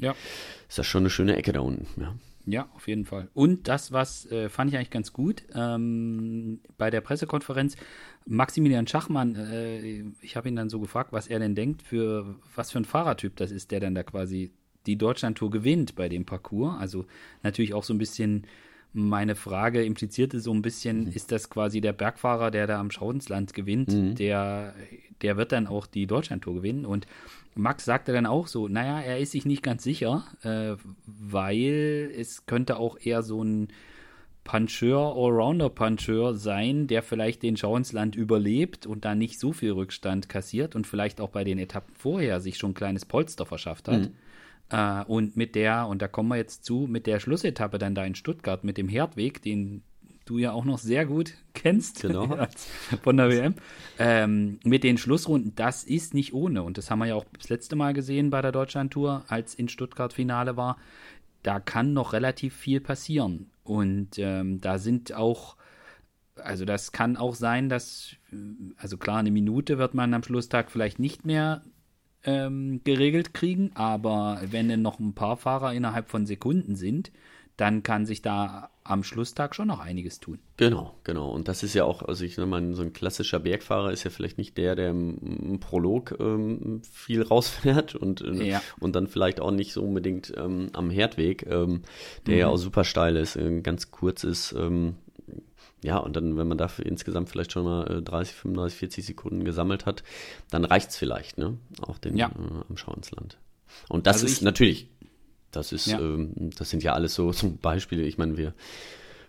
ist 0.69 0.79
das 0.79 0.87
schon 0.87 1.03
eine 1.03 1.11
schöne 1.11 1.37
Ecke 1.37 1.53
da 1.53 1.61
unten. 1.61 2.01
Ja. 2.01 2.15
Ja, 2.47 2.69
auf 2.75 2.89
jeden 2.89 3.05
Fall. 3.05 3.29
Und 3.35 3.69
das, 3.69 3.93
was 3.93 4.27
äh, 4.31 4.49
fand 4.49 4.71
ich 4.71 4.77
eigentlich 4.77 4.91
ganz 4.91 5.13
gut, 5.13 5.45
ähm, 5.55 6.61
bei 6.79 6.91
der 6.91 7.01
Pressekonferenz, 7.01 7.77
Maximilian 8.27 8.87
Schachmann, 8.87 9.37
äh, 9.37 10.05
ich 10.21 10.37
habe 10.37 10.49
ihn 10.49 10.57
dann 10.57 10.71
so 10.71 10.81
gefragt, 10.81 11.13
was 11.13 11.27
er 11.27 11.39
denn 11.39 11.55
denkt, 11.55 11.83
für 11.83 12.37
was 12.55 12.71
für 12.71 12.79
ein 12.79 12.85
Fahrertyp 12.85 13.37
das 13.37 13.51
ist, 13.51 13.71
der 13.71 13.81
dann 13.81 13.95
da 13.95 14.03
quasi 14.03 14.53
die 14.87 14.97
Deutschlandtour 14.97 15.51
gewinnt 15.51 15.95
bei 15.95 16.09
dem 16.09 16.25
Parcours. 16.25 16.79
Also 16.81 17.07
natürlich 17.43 17.75
auch 17.75 17.85
so 17.85 17.93
ein 17.93 17.99
bisschen 17.99 18.47
meine 18.93 19.37
Frage 19.37 19.85
implizierte 19.85 20.41
so 20.41 20.53
ein 20.53 20.63
bisschen, 20.63 21.05
mhm. 21.05 21.13
ist 21.13 21.31
das 21.31 21.51
quasi 21.51 21.81
der 21.81 21.93
Bergfahrer, 21.93 22.51
der 22.51 22.67
da 22.67 22.81
am 22.81 22.91
Schauensland 22.91 23.55
gewinnt, 23.55 23.93
mhm. 23.93 24.15
der, 24.17 24.75
der 25.23 25.37
wird 25.37 25.53
dann 25.53 25.67
auch 25.67 25.87
die 25.87 26.07
Deutschlandtour 26.07 26.55
gewinnen. 26.55 26.85
Und 26.85 27.07
Max 27.61 27.85
sagte 27.85 28.13
dann 28.13 28.27
auch 28.27 28.47
so, 28.47 28.69
naja, 28.69 29.01
er 29.01 29.19
ist 29.19 29.33
sich 29.33 29.45
nicht 29.45 29.63
ganz 29.63 29.83
sicher, 29.83 30.25
äh, 30.43 30.77
weil 31.07 32.13
es 32.17 32.47
könnte 32.47 32.79
auch 32.79 32.99
eher 33.01 33.23
so 33.23 33.43
ein 33.43 33.69
Puncheur, 34.45 35.15
Allrounder-Puncheur 35.15 36.35
sein, 36.35 36.87
der 36.87 37.03
vielleicht 37.03 37.43
den 37.43 37.57
Schau 37.57 37.77
ins 37.77 37.93
Land 37.93 38.17
überlebt 38.17 38.87
und 38.87 39.05
da 39.05 39.15
nicht 39.15 39.39
so 39.39 39.53
viel 39.53 39.73
Rückstand 39.73 40.29
kassiert 40.29 40.75
und 40.75 40.87
vielleicht 40.87 41.21
auch 41.21 41.29
bei 41.29 41.45
den 41.45 41.59
Etappen 41.59 41.95
vorher 41.95 42.41
sich 42.41 42.57
schon 42.57 42.71
ein 42.71 42.75
kleines 42.75 43.05
Polster 43.05 43.47
verschafft 43.47 43.89
hat. 43.89 44.01
Mhm. 44.01 44.15
Äh, 44.71 45.05
und 45.05 45.37
mit 45.37 45.55
der, 45.55 45.87
und 45.87 46.03
da 46.03 46.09
kommen 46.09 46.31
wir 46.31 46.37
jetzt 46.37 46.65
zu, 46.65 46.87
mit 46.89 47.07
der 47.07 47.21
Schlussetappe 47.21 47.79
dann 47.79 47.95
da 47.95 48.05
in 48.05 48.15
Stuttgart, 48.15 48.65
mit 48.65 48.79
dem 48.79 48.89
Herdweg, 48.89 49.43
den 49.43 49.83
du 50.31 50.39
ja 50.39 50.53
auch 50.53 50.65
noch 50.65 50.79
sehr 50.79 51.07
gut 51.07 51.35
kennst 51.55 52.03
genau. 52.03 52.47
von 53.03 53.17
der 53.17 53.29
WM, 53.29 53.55
ähm, 53.99 54.61
mit 54.65 54.85
den 54.85 54.97
Schlussrunden, 54.97 55.55
das 55.57 55.85
ist 55.85 56.15
nicht 56.15 56.33
ohne. 56.33 56.63
Und 56.63 56.79
das 56.79 56.91
haben 56.91 57.01
wir 57.01 57.07
ja 57.07 57.15
auch 57.17 57.25
das 57.37 57.49
letzte 57.49 57.77
Mal 57.77 57.93
gesehen 57.95 58.31
bei 58.31 58.41
der 58.41 58.53
Deutschlandtour, 58.53 59.25
als 59.29 59.55
in 59.55 59.69
Stuttgart 59.69 60.13
Finale 60.13 60.57
war. 60.57 60.77
Da 61.43 61.59
kann 61.59 61.93
noch 61.93 62.13
relativ 62.13 62.55
viel 62.55 62.81
passieren. 62.81 63.51
Und 63.65 64.19
ähm, 64.19 64.61
da 64.61 64.79
sind 64.79 65.13
auch, 65.13 65.57
also 66.37 66.65
das 66.65 66.93
kann 66.93 67.17
auch 67.17 67.35
sein, 67.35 67.69
dass, 67.69 68.15
also 68.77 68.97
klar, 68.97 69.19
eine 69.19 69.31
Minute 69.31 69.79
wird 69.79 69.95
man 69.95 70.15
am 70.15 70.23
Schlusstag 70.23 70.71
vielleicht 70.71 70.99
nicht 70.99 71.25
mehr 71.25 71.63
ähm, 72.25 72.83
geregelt 72.85 73.35
kriegen, 73.35 73.71
aber 73.75 74.41
wenn 74.45 74.69
dann 74.69 74.83
noch 74.83 75.01
ein 75.01 75.15
paar 75.15 75.37
Fahrer 75.37 75.73
innerhalb 75.73 76.09
von 76.09 76.27
Sekunden 76.27 76.77
sind, 76.77 77.11
dann 77.61 77.83
kann 77.83 78.07
sich 78.07 78.23
da 78.23 78.71
am 78.85 79.05
Schlusstag 79.05 79.55
schon 79.55 79.69
noch 79.69 79.81
einiges 79.81 80.19
tun. 80.19 80.39
Genau, 80.57 80.95
genau. 81.05 81.31
Und 81.31 81.47
das 81.47 81.63
ist 81.63 81.75
ja 81.75 81.85
auch, 81.85 82.03
also 82.03 82.25
ich 82.25 82.35
sag 82.35 82.47
mal, 82.47 82.75
so 82.75 82.83
ein 82.83 82.95
klassischer 82.95 83.39
Bergfahrer 83.39 83.93
ist 83.93 84.03
ja 84.05 84.11
vielleicht 84.11 84.39
nicht 84.39 84.57
der, 84.57 84.75
der 84.75 84.91
im, 84.91 85.61
Prolog 85.61 86.17
ähm, 86.19 86.81
viel 86.91 87.23
rausfährt 87.31 87.95
und, 87.95 88.23
äh, 88.23 88.45
ja. 88.45 88.63
und 88.81 88.97
dann 88.97 89.09
vielleicht 89.09 89.41
auch 89.41 89.51
nicht 89.51 89.75
so 89.75 89.83
unbedingt 89.83 90.33
ähm, 90.37 90.71
am 90.73 90.91
Herdweg, 90.91 91.47
ähm, 91.47 91.83
der 92.27 92.35
mhm. 92.35 92.41
ja 92.41 92.49
auch 92.49 92.57
super 92.57 92.85
steil 92.85 93.17
ist, 93.17 93.37
äh, 93.37 93.61
ganz 93.61 93.91
kurz 93.91 94.25
ist. 94.25 94.53
Ähm, 94.53 94.97
ja, 95.83 95.99
und 95.99 96.17
dann, 96.17 96.37
wenn 96.37 96.49
man 96.49 96.59
dafür 96.59 96.87
insgesamt 96.87 97.29
vielleicht 97.29 97.53
schon 97.53 97.65
mal 97.65 98.03
30, 98.03 98.35
35, 98.35 98.79
40 98.79 99.07
Sekunden 99.07 99.45
gesammelt 99.45 99.87
hat, 99.87 100.03
dann 100.51 100.65
reicht 100.65 100.91
es 100.91 100.97
vielleicht, 100.97 101.39
ne? 101.39 101.57
Auch 101.83 101.99
den 101.99 102.17
ja. 102.17 102.29
äh, 102.29 102.65
am 102.69 102.77
Schau 102.77 102.93
ins 102.93 103.11
Land. 103.13 103.39
Und 103.89 104.07
das 104.07 104.17
also 104.17 104.27
ist 104.27 104.43
natürlich 104.43 104.89
das 105.51 105.73
ist, 105.73 105.87
ja. 105.87 105.99
ähm, 105.99 106.51
das 106.57 106.71
sind 106.71 106.83
ja 106.83 106.93
alles 106.93 107.15
so 107.15 107.33
zum 107.33 107.59
Beispiel, 107.59 108.01
ich 108.01 108.19
meine, 108.19 108.37
wir, 108.37 108.55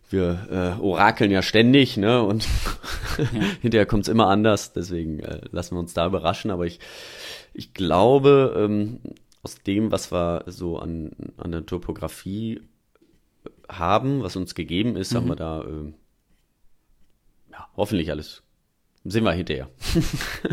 wir 0.09 0.77
äh, 0.79 0.81
orakeln 0.81 1.31
ja 1.31 1.41
ständig, 1.41 1.97
ne? 1.97 2.21
Und 2.21 2.47
ja. 3.17 3.25
hinterher 3.61 3.85
kommt 3.85 4.03
es 4.03 4.09
immer 4.09 4.27
anders, 4.27 4.73
deswegen 4.73 5.19
äh, 5.19 5.41
lassen 5.51 5.75
wir 5.75 5.79
uns 5.79 5.93
da 5.93 6.05
überraschen. 6.05 6.51
Aber 6.51 6.65
ich, 6.65 6.79
ich 7.53 7.73
glaube, 7.73 8.55
ähm, 8.57 8.99
aus 9.43 9.55
dem, 9.55 9.91
was 9.91 10.11
wir 10.11 10.43
so 10.47 10.77
an, 10.77 11.11
an 11.37 11.51
der 11.51 11.65
Topografie 11.65 12.61
haben, 13.67 14.21
was 14.21 14.35
uns 14.35 14.53
gegeben 14.53 14.95
ist, 14.95 15.13
mhm. 15.13 15.17
haben 15.17 15.27
wir 15.29 15.35
da 15.35 15.61
äh, 15.61 15.93
ja, 17.51 17.67
hoffentlich 17.75 18.11
alles 18.11 18.43
sehen 19.03 19.23
wir 19.23 19.31
hinterher. 19.31 19.67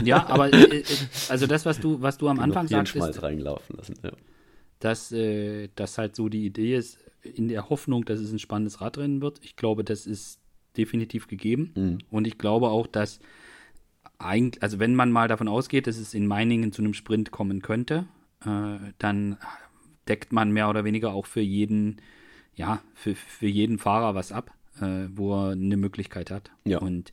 Ja, 0.03 0.27
aber 0.27 0.51
äh, 0.51 0.79
äh, 0.79 0.85
also 1.29 1.47
das, 1.47 1.67
was 1.67 1.81
du, 1.81 2.01
was 2.01 2.17
du 2.17 2.29
am 2.29 2.41
Anfang 2.41 2.67
sagst, 2.67 2.97
ist, 2.97 3.23
reingelaufen 3.23 3.77
lassen. 3.77 3.95
Ja 4.03 4.13
dass 4.81 5.13
äh, 5.13 5.69
das 5.75 5.99
halt 5.99 6.17
so 6.17 6.29
die 6.29 6.47
Idee 6.47 6.77
ist, 6.77 6.99
in 7.23 7.49
der 7.49 7.69
Hoffnung, 7.69 8.05
dass 8.05 8.21
es 8.21 8.33
ein 8.33 8.39
spannendes 8.39 8.81
Radrennen 8.81 9.21
wird. 9.21 9.41
Ich 9.43 9.57
glaube, 9.57 9.85
das 9.85 10.07
ist 10.07 10.41
definitiv 10.77 11.27
gegeben. 11.27 11.73
Mhm. 11.75 11.99
Und 12.11 12.27
ich 12.27 12.39
glaube 12.39 12.69
auch, 12.69 12.87
dass 12.87 13.19
eigentlich, 14.19 14.63
also 14.63 14.79
wenn 14.79 14.95
man 14.95 15.13
mal 15.13 15.29
davon 15.29 15.49
ausgeht, 15.49 15.87
dass 15.87 15.99
es 15.99 16.15
in 16.15 16.27
Meiningen 16.27 16.73
zu 16.73 16.83
einem 16.83 16.95
Sprint 16.95 17.31
kommen 17.31 17.63
könnte, 17.63 18.07
äh, 18.45 18.79
dann 18.99 19.37
deckt 20.09 20.33
man 20.33 20.53
mehr 20.53 20.69
oder 20.71 20.85
weniger 20.85 21.13
auch 21.13 21.27
für 21.27 21.41
jeden, 21.41 22.01
ja, 22.55 22.83
für, 22.95 23.15
für 23.15 23.47
jeden 23.47 23.79
Fahrer 23.79 24.15
was 24.15 24.33
ab, 24.33 24.53
äh, 24.81 25.09
wo 25.15 25.35
er 25.35 25.53
eine 25.53 25.77
Möglichkeit 25.77 26.31
hat. 26.31 26.51
Ja. 26.65 26.79
Und 26.79 27.13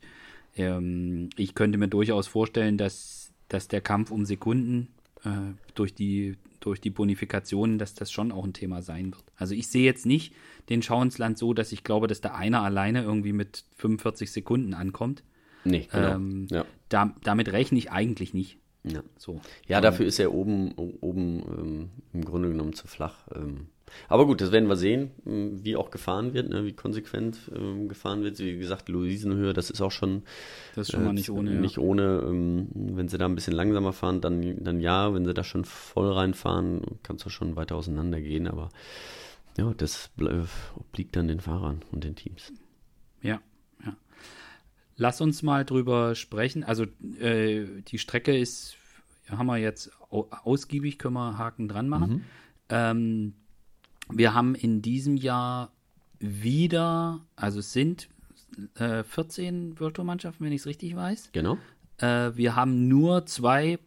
ähm, 0.56 1.30
ich 1.36 1.54
könnte 1.54 1.78
mir 1.78 1.88
durchaus 1.88 2.26
vorstellen, 2.26 2.78
dass, 2.78 3.32
dass 3.48 3.68
der 3.68 3.80
Kampf 3.80 4.10
um 4.10 4.24
Sekunden 4.24 4.88
äh, 5.24 5.52
durch 5.74 5.94
die 5.94 6.36
durch 6.66 6.80
die 6.80 6.90
Bonifikationen, 6.90 7.78
dass 7.78 7.94
das 7.94 8.10
schon 8.10 8.32
auch 8.32 8.44
ein 8.44 8.52
Thema 8.52 8.82
sein 8.82 9.12
wird. 9.12 9.24
Also 9.36 9.54
ich 9.54 9.68
sehe 9.68 9.84
jetzt 9.84 10.04
nicht 10.04 10.34
den 10.68 10.82
Schauensland 10.82 11.38
so, 11.38 11.54
dass 11.54 11.70
ich 11.70 11.84
glaube, 11.84 12.08
dass 12.08 12.20
da 12.20 12.34
einer 12.34 12.62
alleine 12.62 13.02
irgendwie 13.02 13.32
mit 13.32 13.64
45 13.76 14.32
Sekunden 14.32 14.74
ankommt. 14.74 15.22
Nee, 15.64 15.86
genau. 15.90 16.14
Ähm, 16.16 16.46
ja. 16.50 16.64
da, 16.88 17.14
damit 17.22 17.52
rechne 17.52 17.78
ich 17.78 17.92
eigentlich 17.92 18.34
nicht. 18.34 18.58
Ja, 18.82 19.02
so. 19.16 19.40
ja 19.66 19.80
dafür 19.80 20.06
ist 20.06 20.18
er 20.18 20.32
oben, 20.32 20.72
oben 20.72 21.42
ähm, 21.58 21.90
im 22.12 22.24
Grunde 22.24 22.48
genommen 22.48 22.72
zu 22.72 22.86
flach. 22.86 23.28
Ähm, 23.34 23.68
aber 24.08 24.26
gut, 24.26 24.40
das 24.40 24.52
werden 24.52 24.68
wir 24.68 24.76
sehen, 24.76 25.10
ähm, 25.26 25.64
wie 25.64 25.76
auch 25.76 25.90
gefahren 25.90 26.34
wird, 26.34 26.48
ne, 26.48 26.64
wie 26.64 26.72
konsequent 26.72 27.50
ähm, 27.54 27.88
gefahren 27.88 28.22
wird. 28.22 28.38
Wie 28.38 28.58
gesagt, 28.58 28.88
Luisenhöhe, 28.88 29.52
das 29.52 29.70
ist 29.70 29.80
auch 29.80 29.90
schon, 29.90 30.22
das 30.74 30.88
ist 30.88 30.92
schon 30.92 31.02
äh, 31.02 31.06
mal 31.06 31.12
nicht 31.12 31.30
ohne. 31.30 31.54
Nicht 31.54 31.76
ja. 31.76 31.82
ohne. 31.82 32.22
Ähm, 32.26 32.68
wenn 32.74 33.08
sie 33.08 33.18
da 33.18 33.26
ein 33.26 33.34
bisschen 33.34 33.54
langsamer 33.54 33.92
fahren, 33.92 34.20
dann, 34.20 34.62
dann 34.62 34.80
ja. 34.80 35.14
Wenn 35.14 35.24
sie 35.24 35.34
da 35.34 35.44
schon 35.44 35.64
voll 35.64 36.12
reinfahren, 36.12 36.82
kannst 37.02 37.24
du 37.24 37.30
schon 37.30 37.56
weiter 37.56 37.76
auseinander 37.76 38.20
gehen. 38.20 38.48
Aber 38.48 38.70
ja, 39.56 39.72
das 39.74 40.10
obliegt 40.74 41.16
dann 41.16 41.28
den 41.28 41.40
Fahrern 41.40 41.82
und 41.92 42.04
den 42.04 42.16
Teams. 42.16 42.52
Ja, 43.22 43.40
ja. 43.84 43.96
Lass 44.96 45.20
uns 45.20 45.42
mal 45.42 45.64
drüber 45.64 46.14
sprechen. 46.14 46.64
Also 46.64 46.84
äh, 47.20 47.64
die 47.86 47.98
Strecke 47.98 48.36
ist, 48.36 48.76
haben 49.28 49.46
wir 49.46 49.58
jetzt 49.58 49.90
ausgiebig, 50.10 50.98
können 50.98 51.14
wir 51.14 51.38
Haken 51.38 51.68
dran 51.68 51.88
machen. 51.88 52.10
Mhm. 52.10 52.24
Ähm, 52.68 53.34
wir 54.10 54.34
haben 54.34 54.54
in 54.54 54.82
diesem 54.82 55.16
Jahr 55.16 55.72
wieder, 56.18 57.20
also 57.36 57.60
es 57.60 57.72
sind 57.72 58.08
äh, 58.76 59.02
14 59.02 59.78
Virtual-Mannschaften, 59.78 60.44
wenn 60.44 60.52
ich 60.52 60.62
es 60.62 60.66
richtig 60.66 60.96
weiß. 60.96 61.30
Genau. 61.32 61.58
Äh, 61.98 62.32
wir 62.34 62.56
haben 62.56 62.88
nur 62.88 63.26
zwei 63.26 63.78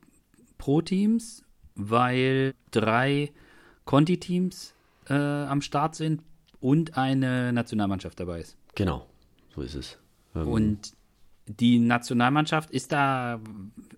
Pro-Teams, 0.58 1.44
weil 1.76 2.54
drei 2.72 3.32
Conti-Teams 3.86 4.74
äh, 5.08 5.14
am 5.14 5.62
Start 5.62 5.96
sind 5.96 6.22
und 6.60 6.98
eine 6.98 7.54
Nationalmannschaft 7.54 8.20
dabei 8.20 8.42
ist. 8.42 8.58
Genau, 8.76 9.08
so 9.56 9.62
ist 9.62 9.76
es. 9.76 9.98
Ähm, 10.36 10.48
und 10.48 10.94
die 11.50 11.80
Nationalmannschaft 11.80 12.70
ist 12.70 12.92
da, 12.92 13.42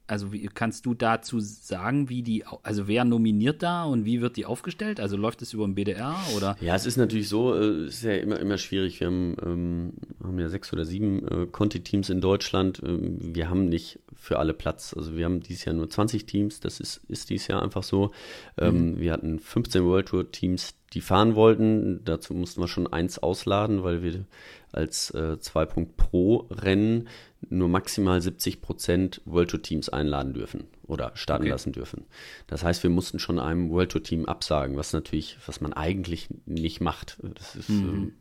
also 0.08 0.32
wie, 0.32 0.48
kannst 0.48 0.86
du 0.86 0.94
dazu 0.94 1.42
sagen, 1.42 2.08
wie 2.08 2.24
die, 2.24 2.46
also 2.64 2.88
wer 2.88 3.04
nominiert 3.04 3.62
da 3.62 3.84
und 3.84 4.06
wie 4.06 4.22
wird 4.22 4.38
die 4.38 4.46
aufgestellt? 4.46 5.02
Also 5.02 5.18
läuft 5.18 5.42
es 5.42 5.52
über 5.52 5.66
den 5.66 5.76
BDR 5.76 6.16
oder? 6.38 6.56
Ja, 6.62 6.76
es 6.76 6.86
ist 6.86 6.96
natürlich 6.96 7.28
so, 7.28 7.54
äh, 7.54 7.88
es 7.88 7.96
ist 7.96 8.04
ja 8.04 8.14
immer, 8.14 8.40
immer 8.40 8.58
schwierig. 8.58 9.02
Wir 9.02 9.08
haben, 9.08 9.36
ähm, 9.44 9.94
haben 10.24 10.40
ja 10.40 10.48
sechs 10.48 10.72
oder 10.72 10.86
sieben 10.86 11.28
äh, 11.28 11.46
Conti-Teams 11.46 12.10
in 12.10 12.22
Deutschland. 12.22 12.82
Ähm, 12.86 13.18
wir 13.36 13.50
haben 13.50 13.66
nicht 13.66 14.00
für 14.16 14.40
alle 14.40 14.54
Platz. 14.54 14.94
Also 14.96 15.18
wir 15.18 15.26
haben 15.26 15.42
dieses 15.42 15.66
Jahr 15.66 15.76
nur 15.76 15.90
20 15.90 16.26
Teams, 16.26 16.62
das 16.62 16.80
ist, 16.80 17.02
ist 17.10 17.30
dieses 17.30 17.48
Jahr 17.48 17.62
einfach 17.62 17.84
so. 17.84 18.12
Ähm, 18.58 18.92
mhm. 18.92 19.00
Wir 19.00 19.12
hatten 19.12 19.40
15 19.40 19.84
World 19.84 20.08
Tour 20.08 20.32
Teams, 20.32 20.76
die 20.94 21.02
fahren 21.02 21.36
wollten. 21.36 22.06
Dazu 22.06 22.34
mussten 22.34 22.62
wir 22.62 22.70
schon 22.70 22.88
eins 22.88 23.20
ausladen, 23.20 23.84
weil 23.84 24.04
wir 24.04 24.26
als 24.72 25.12
äh, 25.12 25.40
2 25.40 25.66
Pro 25.66 26.48
Rennen 26.50 27.10
nur 27.52 27.68
maximal 27.68 28.22
70 28.22 28.62
Prozent 28.62 29.22
World 29.26 29.50
Tour 29.50 29.62
Teams 29.62 29.90
einladen 29.90 30.34
dürfen 30.34 30.64
oder 30.88 31.12
starten 31.16 31.44
okay. 31.44 31.52
lassen 31.52 31.74
dürfen. 31.74 32.06
Das 32.48 32.64
heißt, 32.64 32.82
wir 32.84 32.90
mussten 32.90 33.20
schon 33.20 33.40
einem 33.40 33.70
World 33.70 33.92
Tour 33.92 34.04
Team 34.04 34.26
absagen, 34.26 34.78
was 34.78 34.94
natürlich, 34.94 35.38
was 35.46 35.62
man 35.62 35.74
eigentlich 35.74 36.30
nicht 36.46 36.82
macht. 36.82 37.18
Das 37.36 37.56
ist, 37.56 37.70
mhm. 37.70 38.14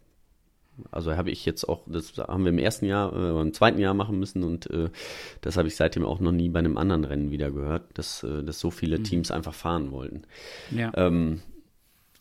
äh, 0.78 0.86
also 0.90 1.16
habe 1.16 1.30
ich 1.30 1.46
jetzt 1.46 1.68
auch, 1.68 1.82
das 1.86 2.16
haben 2.18 2.44
wir 2.44 2.50
im 2.50 2.58
ersten 2.58 2.86
Jahr, 2.86 3.12
äh, 3.14 3.40
im 3.40 3.54
zweiten 3.54 3.78
Jahr 3.78 3.94
machen 3.94 4.18
müssen 4.18 4.42
und 4.42 4.68
äh, 4.70 4.90
das 5.40 5.56
habe 5.56 5.68
ich 5.68 5.76
seitdem 5.76 6.04
auch 6.04 6.20
noch 6.20 6.32
nie 6.32 6.48
bei 6.48 6.58
einem 6.58 6.76
anderen 6.76 7.04
Rennen 7.04 7.30
wieder 7.30 7.50
gehört, 7.50 7.86
dass, 7.94 8.24
äh, 8.24 8.42
dass 8.42 8.58
so 8.58 8.70
viele 8.70 8.98
mhm. 8.98 9.04
Teams 9.04 9.30
einfach 9.30 9.54
fahren 9.54 9.92
wollten. 9.92 10.22
Ja. 10.70 10.90
Ähm, 10.96 11.40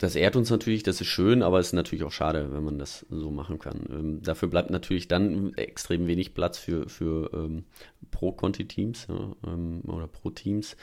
das 0.00 0.16
ehrt 0.16 0.34
uns 0.34 0.48
natürlich, 0.48 0.82
das 0.82 1.02
ist 1.02 1.08
schön, 1.08 1.42
aber 1.42 1.58
es 1.58 1.68
ist 1.68 1.72
natürlich 1.74 2.04
auch 2.04 2.12
schade, 2.12 2.48
wenn 2.52 2.64
man 2.64 2.78
das 2.78 3.04
so 3.10 3.30
machen 3.30 3.58
kann. 3.58 3.84
Ähm, 3.90 4.22
dafür 4.22 4.48
bleibt 4.48 4.70
natürlich 4.70 5.08
dann 5.08 5.52
extrem 5.54 6.06
wenig 6.06 6.32
Platz 6.32 6.56
für, 6.56 6.88
für 6.88 7.30
ähm, 7.34 7.64
Pro-Conti-Teams 8.10 9.08
ja, 9.10 9.36
ähm, 9.46 9.82
oder 9.86 10.08
Pro-Teams. 10.08 10.74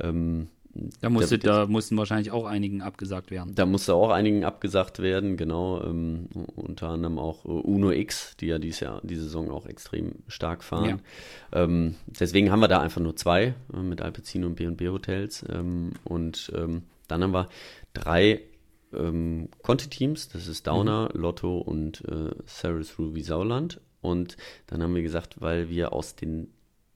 Ähm, 0.00 0.46
da, 1.00 1.10
musste, 1.10 1.40
da, 1.40 1.66
mussten 1.66 1.96
wahrscheinlich 1.96 2.30
auch 2.30 2.46
einigen 2.46 2.82
abgesagt 2.82 3.32
werden. 3.32 3.52
Da 3.56 3.66
musste 3.66 3.94
auch 3.94 4.10
einigen 4.10 4.44
abgesagt 4.44 5.00
werden, 5.00 5.36
genau. 5.36 5.82
Ähm, 5.82 6.28
unter 6.54 6.90
anderem 6.90 7.18
auch 7.18 7.44
äh, 7.44 7.48
Uno 7.48 7.90
X, 7.90 8.36
die 8.36 8.46
ja 8.46 8.60
dieses 8.60 8.78
Jahr, 8.78 9.00
diese 9.02 9.24
Saison 9.24 9.50
auch 9.50 9.66
extrem 9.66 10.12
stark 10.28 10.62
fahren. 10.62 11.00
Ja. 11.52 11.64
Ähm, 11.64 11.96
deswegen 12.06 12.52
haben 12.52 12.60
wir 12.60 12.68
da 12.68 12.80
einfach 12.80 13.00
nur 13.00 13.16
zwei 13.16 13.54
äh, 13.74 13.76
mit 13.78 14.00
Alpecin 14.00 14.44
und 14.44 14.54
B&B 14.54 14.88
Hotels. 14.88 15.44
Und 16.04 16.52
dann 17.08 17.22
haben 17.22 17.32
wir 17.32 17.48
drei 17.92 18.40
ähm, 18.94 19.48
Conti-Teams, 19.62 20.28
das 20.28 20.48
ist 20.48 20.66
Downer, 20.66 21.10
mhm. 21.12 21.20
Lotto 21.20 21.58
und 21.58 22.04
äh, 22.08 22.30
Ceres 22.46 22.98
Ruby 22.98 23.22
Sauland. 23.22 23.80
Und 24.00 24.36
dann 24.66 24.82
haben 24.82 24.94
wir 24.94 25.02
gesagt, 25.02 25.40
weil 25.40 25.68
wir 25.68 25.92
aus 25.92 26.16
den 26.16 26.48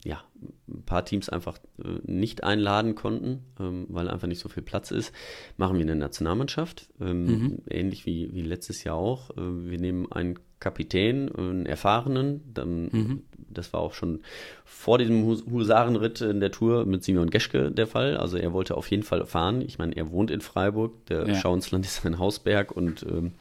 ja, 0.07 0.23
ein 0.69 0.85
paar 0.85 1.05
Teams 1.05 1.29
einfach 1.29 1.59
äh, 1.83 1.99
nicht 2.05 2.45
einladen 2.45 2.95
konnten, 2.95 3.43
ähm, 3.59 3.87
weil 3.89 4.09
einfach 4.09 4.29
nicht 4.29 4.39
so 4.39 4.49
viel 4.49 4.63
Platz 4.63 4.93
ist, 4.93 5.13
machen 5.57 5.79
wir 5.79 5.83
eine 5.83 5.97
Nationalmannschaft, 5.97 6.89
ähm, 7.01 7.25
mhm. 7.25 7.59
ähnlich 7.69 8.07
wie, 8.07 8.33
wie 8.33 8.43
letztes 8.43 8.85
Jahr 8.85 8.95
auch. 8.95 9.31
Äh, 9.31 9.69
wir 9.69 9.81
nehmen 9.81 10.11
einen 10.13 10.39
Kapitän, 10.61 11.35
einen 11.35 11.67
erfahrenen, 11.67 12.41
dann, 12.55 12.85
mhm. 12.85 13.23
Das 13.57 13.73
war 13.73 13.81
auch 13.81 13.95
schon 13.95 14.21
vor 14.64 14.99
diesem 14.99 15.25
Husarenritt 15.25 16.21
in 16.21 16.40
der 16.40 16.51
Tour 16.51 16.85
mit 16.85 17.05
Simon 17.05 17.31
Geschke 17.31 17.71
der 17.71 17.87
Fall. 17.87 18.16
Also 18.16 18.37
er 18.37 18.53
wollte 18.53 18.77
auf 18.77 18.90
jeden 18.90 19.03
Fall 19.03 19.25
fahren. 19.27 19.61
Ich 19.62 19.79
meine, 19.79 19.97
er 19.97 20.11
wohnt 20.11 20.31
in 20.31 20.40
Freiburg, 20.40 21.07
der 21.07 21.27
ja. 21.27 21.35
Schauensland 21.35 21.85
ist 21.85 22.05
ein 22.05 22.19
Hausberg 22.19 22.73
und 22.73 23.03
ähm, 23.03 23.33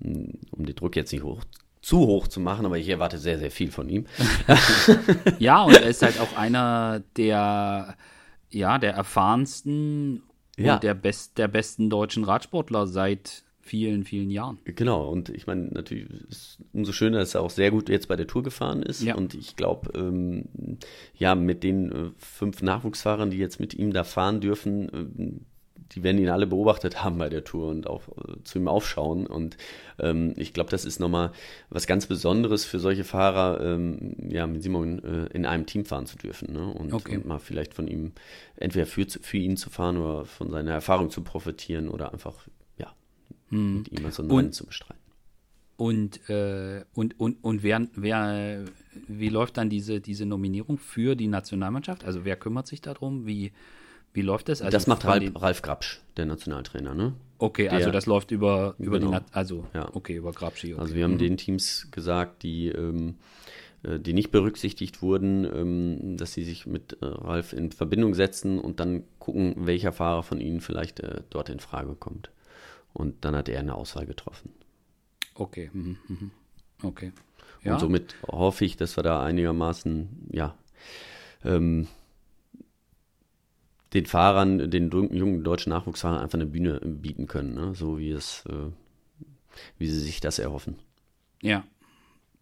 um 0.00 0.66
den 0.66 0.74
Druck 0.74 0.96
jetzt 0.96 1.12
nicht 1.12 1.22
hoch 1.22 1.42
zu 1.86 1.98
hoch 2.00 2.26
zu 2.26 2.40
machen, 2.40 2.66
aber 2.66 2.78
ich 2.78 2.88
erwarte 2.88 3.16
sehr, 3.16 3.38
sehr 3.38 3.52
viel 3.52 3.70
von 3.70 3.88
ihm. 3.88 4.06
ja, 5.38 5.62
und 5.62 5.76
er 5.76 5.86
ist 5.86 6.02
halt 6.02 6.18
auch 6.18 6.36
einer 6.36 7.00
der, 7.16 7.96
ja, 8.50 8.78
der 8.78 8.94
erfahrensten 8.94 10.24
ja. 10.56 10.74
und 10.74 10.82
der, 10.82 10.94
best, 10.94 11.38
der 11.38 11.46
besten 11.46 11.88
deutschen 11.88 12.24
Radsportler 12.24 12.88
seit 12.88 13.44
vielen, 13.66 14.04
vielen 14.04 14.30
Jahren. 14.30 14.58
Genau, 14.64 15.10
und 15.10 15.28
ich 15.28 15.46
meine, 15.46 15.62
natürlich 15.72 16.08
ist 16.28 16.58
umso 16.72 16.92
schöner, 16.92 17.18
dass 17.18 17.34
er 17.34 17.42
auch 17.42 17.50
sehr 17.50 17.70
gut 17.70 17.88
jetzt 17.88 18.08
bei 18.08 18.16
der 18.16 18.26
Tour 18.26 18.42
gefahren 18.42 18.82
ist. 18.82 19.02
Ja. 19.02 19.14
Und 19.16 19.34
ich 19.34 19.56
glaube, 19.56 19.90
ähm, 19.98 20.44
ja, 21.14 21.34
mit 21.34 21.62
den 21.62 21.92
äh, 21.92 22.10
fünf 22.16 22.62
Nachwuchsfahrern, 22.62 23.30
die 23.30 23.38
jetzt 23.38 23.60
mit 23.60 23.74
ihm 23.74 23.92
da 23.92 24.04
fahren 24.04 24.40
dürfen, 24.40 24.88
äh, 24.88 25.40
die 25.92 26.02
werden 26.02 26.18
ihn 26.18 26.28
alle 26.28 26.46
beobachtet 26.46 27.02
haben 27.04 27.18
bei 27.18 27.28
der 27.28 27.44
Tour 27.44 27.68
und 27.68 27.86
auch 27.86 28.02
äh, 28.08 28.42
zu 28.44 28.58
ihm 28.58 28.68
aufschauen. 28.68 29.26
Und 29.26 29.56
ähm, 29.98 30.34
ich 30.36 30.52
glaube, 30.52 30.70
das 30.70 30.84
ist 30.84 31.00
nochmal 31.00 31.32
was 31.70 31.86
ganz 31.86 32.06
Besonderes 32.06 32.64
für 32.64 32.78
solche 32.78 33.04
Fahrer, 33.04 33.60
ähm, 33.60 34.16
ja, 34.28 34.46
mit 34.46 34.62
Simon 34.62 35.02
äh, 35.02 35.26
in 35.32 35.46
einem 35.46 35.66
Team 35.66 35.84
fahren 35.84 36.06
zu 36.06 36.16
dürfen. 36.16 36.52
Ne? 36.52 36.66
Und, 36.66 36.92
okay. 36.92 37.16
und, 37.16 37.26
mal 37.26 37.38
vielleicht 37.38 37.74
von 37.74 37.88
ihm, 37.88 38.12
entweder 38.56 38.86
für, 38.86 39.06
für 39.06 39.38
ihn 39.38 39.56
zu 39.56 39.70
fahren 39.70 39.96
oder 39.96 40.24
von 40.24 40.50
seiner 40.50 40.72
Erfahrung 40.72 41.10
zu 41.10 41.22
profitieren 41.22 41.88
oder 41.88 42.12
einfach, 42.12 42.34
hm. 43.50 43.78
mit 43.78 43.92
ihm 43.92 44.10
so 44.10 44.22
ein 44.22 44.30
Rennen 44.30 44.52
zu 44.52 44.66
bestreiten. 44.66 45.00
Und, 45.76 46.28
äh, 46.30 46.84
und, 46.94 47.20
und, 47.20 47.44
und 47.44 47.62
wer, 47.62 47.86
wer, 47.94 48.64
wie 49.08 49.28
läuft 49.28 49.58
dann 49.58 49.68
diese, 49.68 50.00
diese 50.00 50.24
Nominierung 50.24 50.78
für 50.78 51.16
die 51.16 51.26
Nationalmannschaft? 51.28 52.04
Also 52.04 52.24
wer 52.24 52.36
kümmert 52.36 52.66
sich 52.66 52.80
darum? 52.80 53.26
Wie, 53.26 53.52
wie 54.14 54.22
läuft 54.22 54.48
das? 54.48 54.62
Also 54.62 54.72
das 54.72 54.86
macht 54.86 55.04
Ralf, 55.04 55.30
Ralf 55.34 55.60
Grabsch, 55.60 56.00
der 56.16 56.24
Nationaltrainer, 56.24 56.94
ne? 56.94 57.12
Okay, 57.38 57.64
also 57.64 57.76
der, 57.76 57.78
also 57.78 57.90
das 57.90 58.06
läuft 58.06 58.30
über, 58.30 58.74
über 58.78 58.98
genau. 58.98 59.18
die, 59.18 59.24
also 59.32 59.66
ja. 59.74 59.94
okay, 59.94 60.16
über 60.16 60.32
Grabschi. 60.32 60.72
Okay. 60.72 60.80
Also 60.80 60.94
wir 60.94 61.04
haben 61.04 61.14
mhm. 61.14 61.18
den 61.18 61.36
Teams 61.36 61.88
gesagt, 61.90 62.42
die, 62.42 62.68
ähm, 62.68 63.16
äh, 63.82 64.00
die 64.00 64.14
nicht 64.14 64.30
berücksichtigt 64.30 65.02
wurden, 65.02 65.44
ähm, 65.44 66.16
dass 66.16 66.32
sie 66.32 66.44
sich 66.44 66.64
mit 66.64 66.96
äh, 67.02 67.04
Ralf 67.04 67.52
in 67.52 67.72
Verbindung 67.72 68.14
setzen 68.14 68.58
und 68.58 68.80
dann 68.80 69.04
gucken, 69.18 69.54
welcher 69.58 69.92
Fahrer 69.92 70.22
von 70.22 70.40
ihnen 70.40 70.62
vielleicht 70.62 71.00
äh, 71.00 71.20
dort 71.28 71.50
in 71.50 71.60
Frage 71.60 71.94
kommt. 71.94 72.30
Und 72.96 73.24
dann 73.26 73.36
hat 73.36 73.48
er 73.50 73.60
eine 73.60 73.74
Auswahl 73.74 74.06
getroffen. 74.06 74.52
Okay, 75.34 75.70
mhm. 75.72 75.98
Mhm. 76.08 76.30
okay. 76.82 77.12
Ja. 77.62 77.74
Und 77.74 77.80
somit 77.80 78.14
hoffe 78.26 78.64
ich, 78.64 78.78
dass 78.78 78.96
wir 78.96 79.02
da 79.02 79.22
einigermaßen, 79.22 80.28
ja, 80.32 80.56
ähm, 81.44 81.88
den 83.92 84.06
Fahrern, 84.06 84.70
den 84.70 84.90
jungen 84.90 85.44
deutschen 85.44 85.70
Nachwuchsfahrern 85.70 86.22
einfach 86.22 86.38
eine 86.38 86.46
Bühne 86.46 86.80
bieten 86.80 87.26
können, 87.26 87.54
ne? 87.54 87.74
so 87.74 87.98
wie 87.98 88.10
es, 88.10 88.44
äh, 88.48 88.70
wie 89.78 89.88
sie 89.88 90.00
sich 90.00 90.20
das 90.20 90.38
erhoffen. 90.38 90.76
Ja. 91.42 91.64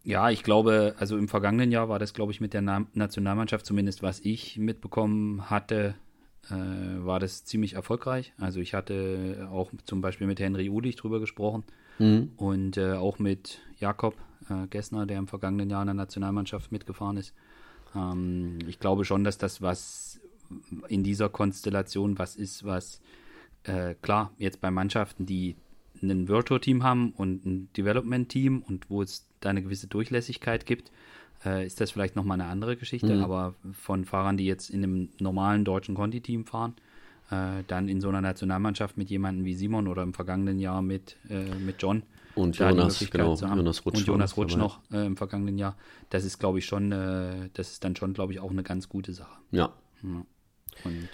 Ja, 0.03 0.29
ich 0.29 0.43
glaube, 0.43 0.95
also 0.99 1.17
im 1.17 1.27
vergangenen 1.27 1.71
Jahr 1.71 1.89
war 1.89 1.97
das, 1.97 2.13
glaube 2.13 2.31
ich, 2.31 2.39
mit 2.39 2.53
der 2.53 2.61
Na 2.61 2.85
Nationalmannschaft, 2.93 3.65
zumindest 3.65 4.03
was 4.03 4.19
ich 4.19 4.57
mitbekommen 4.57 5.49
hatte, 5.49 5.95
war 6.49 7.19
das 7.19 7.43
ziemlich 7.45 7.73
erfolgreich. 7.73 8.33
Also 8.37 8.59
ich 8.59 8.73
hatte 8.73 9.47
auch 9.51 9.71
zum 9.85 10.01
Beispiel 10.01 10.27
mit 10.27 10.39
Henry 10.39 10.69
Ulich 10.69 10.95
drüber 10.95 11.19
gesprochen 11.19 11.63
mhm. 11.99 12.31
und 12.37 12.77
äh, 12.77 12.93
auch 12.93 13.19
mit 13.19 13.59
Jakob 13.79 14.15
äh, 14.49 14.67
Gessner, 14.67 15.05
der 15.05 15.17
im 15.17 15.27
vergangenen 15.27 15.69
Jahr 15.69 15.81
in 15.81 15.87
der 15.87 15.95
Nationalmannschaft 15.95 16.71
mitgefahren 16.71 17.17
ist. 17.17 17.33
Ähm, 17.95 18.59
ich 18.67 18.79
glaube 18.79 19.05
schon, 19.05 19.23
dass 19.23 19.37
das 19.37 19.61
was 19.61 20.19
in 20.87 21.03
dieser 21.03 21.29
Konstellation 21.29 22.19
was 22.19 22.35
ist, 22.35 22.63
was 22.65 23.01
äh, 23.63 23.95
klar, 24.01 24.31
jetzt 24.37 24.61
bei 24.61 24.69
Mannschaften, 24.69 25.25
die 25.25 25.55
ein 26.01 26.27
Virtual 26.27 26.59
Team 26.59 26.83
haben 26.83 27.11
und 27.13 27.45
ein 27.45 27.69
Development 27.75 28.29
Team 28.29 28.61
und 28.61 28.89
wo 28.89 29.01
es 29.01 29.27
da 29.39 29.49
eine 29.49 29.63
gewisse 29.63 29.87
Durchlässigkeit 29.87 30.65
gibt, 30.65 30.91
äh, 31.45 31.65
ist 31.65 31.79
das 31.81 31.91
vielleicht 31.91 32.15
nochmal 32.15 32.39
eine 32.39 32.49
andere 32.49 32.75
Geschichte. 32.75 33.15
Mhm. 33.15 33.23
Aber 33.23 33.55
von 33.73 34.05
Fahrern, 34.05 34.37
die 34.37 34.45
jetzt 34.45 34.69
in 34.69 34.83
einem 34.83 35.09
normalen 35.19 35.65
deutschen 35.65 35.95
Conti-Team 35.95 36.45
fahren, 36.45 36.75
äh, 37.31 37.63
dann 37.67 37.87
in 37.87 38.01
so 38.01 38.09
einer 38.09 38.21
Nationalmannschaft 38.21 38.97
mit 38.97 39.09
jemandem 39.09 39.45
wie 39.45 39.55
Simon 39.55 39.87
oder 39.87 40.03
im 40.03 40.13
vergangenen 40.13 40.59
Jahr 40.59 40.81
mit, 40.81 41.17
äh, 41.29 41.43
mit 41.55 41.81
John. 41.81 42.03
Und 42.35 42.57
Jonas, 42.57 42.99
genau, 43.09 43.35
Jonas 43.35 43.85
Rutsch. 43.85 43.99
Und 43.99 44.07
Jonas 44.07 44.37
Rutsch 44.37 44.57
noch 44.57 44.79
äh, 44.91 45.05
im 45.05 45.15
vergangenen 45.15 45.57
Jahr. 45.57 45.77
Das 46.09 46.25
ist, 46.25 46.37
glaube 46.37 46.59
ich, 46.59 46.65
schon, 46.65 46.91
äh, 46.91 47.49
das 47.53 47.71
ist 47.71 47.83
dann 47.83 47.95
schon, 47.95 48.13
glaube 48.13 48.33
ich, 48.33 48.41
auch 48.41 48.51
eine 48.51 48.63
ganz 48.63 48.89
gute 48.89 49.13
Sache. 49.13 49.37
Ja. 49.51 49.71
ja. 50.03 50.25
Und, 50.83 51.09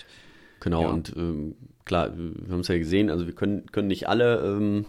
genau, 0.59 0.81
ja. 0.81 0.89
und 0.89 1.13
ähm, 1.15 1.55
klar, 1.85 2.17
wir 2.17 2.51
haben 2.51 2.61
es 2.61 2.67
ja 2.69 2.77
gesehen, 2.77 3.11
also 3.11 3.27
wir 3.27 3.35
können, 3.35 3.67
können 3.71 3.87
nicht 3.87 4.09
alle 4.09 4.39
ähm, 4.43 4.85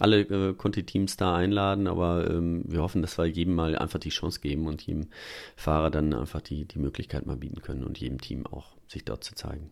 alle 0.00 0.20
äh, 0.22 0.54
Conti-Teams 0.54 1.16
da 1.16 1.36
einladen, 1.36 1.86
aber 1.86 2.30
ähm, 2.30 2.64
wir 2.66 2.82
hoffen, 2.82 3.02
dass 3.02 3.18
wir 3.18 3.26
jedem 3.26 3.54
mal 3.54 3.76
einfach 3.76 3.98
die 3.98 4.10
Chance 4.10 4.40
geben 4.40 4.66
und 4.66 4.82
jedem 4.82 5.08
Fahrer 5.56 5.90
dann 5.90 6.12
einfach 6.12 6.40
die, 6.40 6.64
die 6.64 6.78
Möglichkeit 6.78 7.26
mal 7.26 7.36
bieten 7.36 7.62
können 7.62 7.84
und 7.84 7.98
jedem 7.98 8.20
Team 8.20 8.46
auch 8.46 8.76
sich 8.88 9.04
dort 9.04 9.24
zu 9.24 9.34
zeigen. 9.34 9.70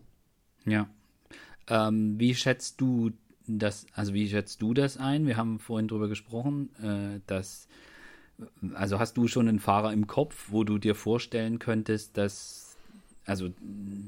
Ja. 0.65 0.87
Ähm, 1.67 2.19
wie 2.19 2.35
schätzt 2.35 2.79
du 2.81 3.11
das, 3.47 3.85
also 3.93 4.13
wie 4.13 4.29
schätzt 4.29 4.61
du 4.61 4.73
das 4.73 4.97
ein? 4.97 5.27
Wir 5.27 5.37
haben 5.37 5.59
vorhin 5.59 5.87
drüber 5.87 6.07
gesprochen, 6.07 6.69
äh, 6.81 7.19
dass, 7.27 7.67
also 8.73 8.99
hast 8.99 9.17
du 9.17 9.27
schon 9.27 9.47
einen 9.47 9.59
Fahrer 9.59 9.91
im 9.91 10.07
Kopf, 10.07 10.47
wo 10.49 10.63
du 10.63 10.77
dir 10.77 10.95
vorstellen 10.95 11.59
könntest, 11.59 12.17
dass 12.17 12.62
also 13.25 13.49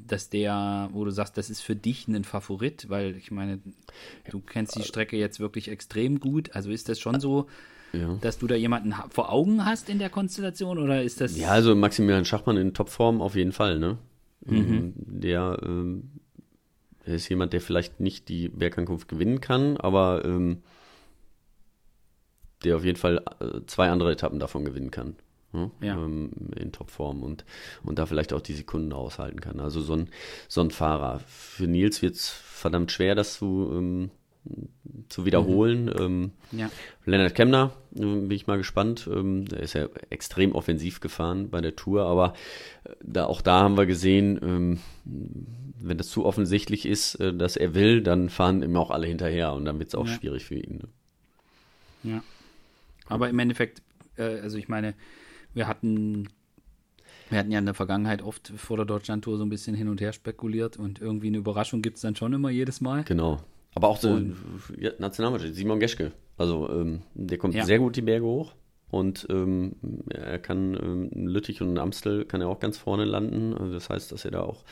dass 0.07 0.29
der, 0.29 0.89
wo 0.91 1.05
du 1.05 1.11
sagst, 1.11 1.37
das 1.37 1.49
ist 1.49 1.61
für 1.61 1.75
dich 1.75 2.07
ein 2.07 2.23
Favorit, 2.23 2.89
weil 2.89 3.15
ich 3.15 3.31
meine, 3.31 3.59
du 4.29 4.39
kennst 4.39 4.75
die 4.75 4.83
Strecke 4.83 5.17
jetzt 5.17 5.39
wirklich 5.39 5.69
extrem 5.69 6.19
gut. 6.19 6.53
Also 6.53 6.69
ist 6.69 6.89
das 6.89 6.99
schon 6.99 7.19
so, 7.19 7.47
ja. 7.93 8.17
dass 8.21 8.37
du 8.37 8.47
da 8.47 8.55
jemanden 8.55 8.93
vor 9.09 9.31
Augen 9.31 9.65
hast 9.65 9.89
in 9.89 9.99
der 9.99 10.09
Konstellation 10.09 10.77
oder 10.77 11.01
ist 11.01 11.21
das? 11.21 11.37
Ja, 11.37 11.49
also 11.49 11.75
Maximilian 11.75 12.25
Schachmann 12.25 12.57
in 12.57 12.73
Topform 12.73 13.21
auf 13.21 13.35
jeden 13.35 13.53
Fall, 13.53 13.79
ne? 13.79 13.97
Mhm. 14.45 14.57
Ähm, 14.57 14.93
der, 14.97 15.59
ähm, 15.63 16.11
ist 17.05 17.29
jemand, 17.29 17.53
der 17.53 17.61
vielleicht 17.61 17.99
nicht 17.99 18.29
die 18.29 18.49
Bergankunft 18.49 19.07
gewinnen 19.07 19.39
kann, 19.39 19.77
aber 19.77 20.25
ähm, 20.25 20.61
der 22.63 22.75
auf 22.75 22.83
jeden 22.83 22.97
Fall 22.97 23.23
äh, 23.39 23.61
zwei 23.67 23.89
andere 23.89 24.11
Etappen 24.11 24.39
davon 24.39 24.65
gewinnen 24.65 24.91
kann 24.91 25.15
ne? 25.55 25.71
ja. 25.81 25.95
ähm, 25.95 26.31
in 26.55 26.71
Topform 26.71 27.23
und, 27.23 27.45
und 27.83 27.99
da 27.99 28.05
vielleicht 28.05 28.33
auch 28.33 28.41
die 28.41 28.53
Sekunden 28.53 28.93
aushalten 28.93 29.41
kann. 29.41 29.59
Also 29.59 29.81
so 29.81 29.93
ein, 29.93 30.09
so 30.47 30.61
ein 30.61 30.71
Fahrer. 30.71 31.19
Für 31.27 31.67
Nils 31.67 32.01
wird 32.01 32.15
es 32.15 32.29
verdammt 32.29 32.91
schwer, 32.91 33.15
das 33.15 33.35
zu, 33.35 33.71
ähm, 33.73 34.11
zu 35.09 35.25
wiederholen. 35.25 35.85
Mhm. 35.85 35.93
Ähm, 35.99 36.31
ja. 36.51 36.69
Lennart 37.05 37.35
Kemner, 37.35 37.71
äh, 37.95 37.99
bin 37.99 38.31
ich 38.31 38.47
mal 38.47 38.57
gespannt. 38.57 39.09
Ähm, 39.11 39.45
der 39.45 39.59
ist 39.59 39.73
ja 39.73 39.87
extrem 40.09 40.53
offensiv 40.53 40.99
gefahren 40.99 41.49
bei 41.49 41.61
der 41.61 41.75
Tour, 41.75 42.05
aber 42.05 42.33
äh, 42.83 42.91
da, 43.03 43.25
auch 43.25 43.41
da 43.41 43.61
haben 43.61 43.77
wir 43.77 43.85
gesehen, 43.85 44.39
ähm, 44.43 44.79
wenn 45.05 45.97
das 45.97 46.09
zu 46.09 46.25
offensichtlich 46.25 46.85
ist, 46.85 47.15
äh, 47.15 47.33
dass 47.33 47.57
er 47.57 47.73
will, 47.73 48.01
dann 48.01 48.29
fahren 48.29 48.61
immer 48.61 48.79
auch 48.79 48.91
alle 48.91 49.07
hinterher 49.07 49.53
und 49.53 49.65
dann 49.65 49.79
wird 49.79 49.89
es 49.89 49.95
auch 49.95 50.07
ja. 50.07 50.13
schwierig 50.13 50.45
für 50.45 50.55
ihn. 50.55 50.77
Ne? 52.03 52.13
Ja. 52.13 52.23
Aber 53.07 53.29
im 53.29 53.39
Endeffekt, 53.39 53.81
äh, 54.17 54.39
also 54.39 54.57
ich 54.57 54.67
meine, 54.67 54.93
wir 55.55 55.67
hatten, 55.67 56.29
wir 57.29 57.39
hatten 57.39 57.51
ja 57.51 57.59
in 57.59 57.65
der 57.65 57.73
Vergangenheit 57.73 58.21
oft 58.21 58.53
vor 58.55 58.77
der 58.77 58.85
Deutschlandtour 58.85 59.37
so 59.37 59.43
ein 59.43 59.49
bisschen 59.49 59.75
hin 59.75 59.87
und 59.87 60.01
her 60.01 60.13
spekuliert 60.13 60.77
und 60.77 61.01
irgendwie 61.01 61.27
eine 61.27 61.37
Überraschung 61.37 61.81
gibt 61.81 61.95
es 61.95 62.01
dann 62.01 62.15
schon 62.15 62.33
immer 62.33 62.49
jedes 62.51 62.81
Mal. 62.81 63.03
Genau. 63.03 63.39
Aber 63.73 63.89
auch 63.89 63.97
so 63.97 64.21
ja, 64.77 64.91
Nationalmannschaft, 64.99 65.55
Simon 65.55 65.79
Geschke. 65.79 66.11
Also 66.37 66.69
ähm, 66.69 67.01
der 67.13 67.37
kommt 67.37 67.55
ja. 67.55 67.65
sehr 67.65 67.79
gut 67.79 67.95
die 67.95 68.01
Berge 68.01 68.25
hoch 68.25 68.53
und 68.89 69.27
ähm, 69.29 69.75
er 70.09 70.39
kann 70.39 70.77
ähm, 70.81 71.27
Lüttich 71.27 71.61
und 71.61 71.77
Amstel 71.77 72.25
kann 72.25 72.41
er 72.41 72.47
auch 72.47 72.59
ganz 72.59 72.77
vorne 72.77 73.03
landen. 73.03 73.53
Also 73.53 73.73
das 73.73 73.89
heißt, 73.89 74.11
dass 74.11 74.25
er 74.25 74.31
da 74.31 74.41
auch, 74.41 74.63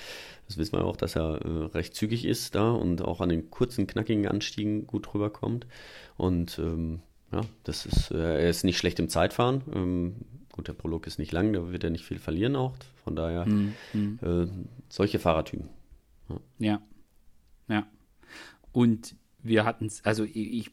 das 0.48 0.58
wissen 0.58 0.74
wir 0.74 0.86
auch, 0.86 0.96
dass 0.96 1.15
er 1.15 1.41
äh, 1.43 1.65
recht 1.74 1.96
zügig 1.96 2.26
ist 2.26 2.56
da 2.56 2.72
und 2.72 3.02
auch 3.02 3.22
an 3.22 3.30
den 3.30 3.50
kurzen, 3.50 3.88
knackigen 3.88 4.28
Anstiegen 4.28 4.88
gut 4.88 5.13
rüberkommt. 5.13 5.67
Und 6.15 6.60
ähm, 6.60 7.02
ja, 7.32 7.41
das 7.63 7.86
ist, 7.86 8.12
äh, 8.12 8.43
er 8.43 8.50
ist 8.50 8.63
nicht 8.63 8.78
schlecht 8.78 9.00
im 9.00 9.10
Zeitfahren. 9.10 10.24
Gut, 10.54 10.68
der 10.68 10.74
Prolog 10.74 11.08
ist 11.08 11.18
nicht 11.18 11.32
lang, 11.32 11.52
da 11.52 11.72
wird 11.72 11.84
er 11.84 11.89
nicht 11.89 12.06
viel 12.06 12.20
verlieren 12.20 12.56
auch. 12.56 12.76
Von 13.04 13.16
daher 13.16 13.46
hm. 13.46 13.74
Äh, 14.22 14.46
solche 14.88 15.18
Fahrertypen. 15.18 15.68
Ja. 16.30 16.39
ja. 16.60 16.82
ja. 17.68 17.88
Und 18.72 19.16
wir 19.42 19.66
hatten 19.66 19.88
es, 19.88 20.06
also 20.06 20.24
ich, 20.24 20.70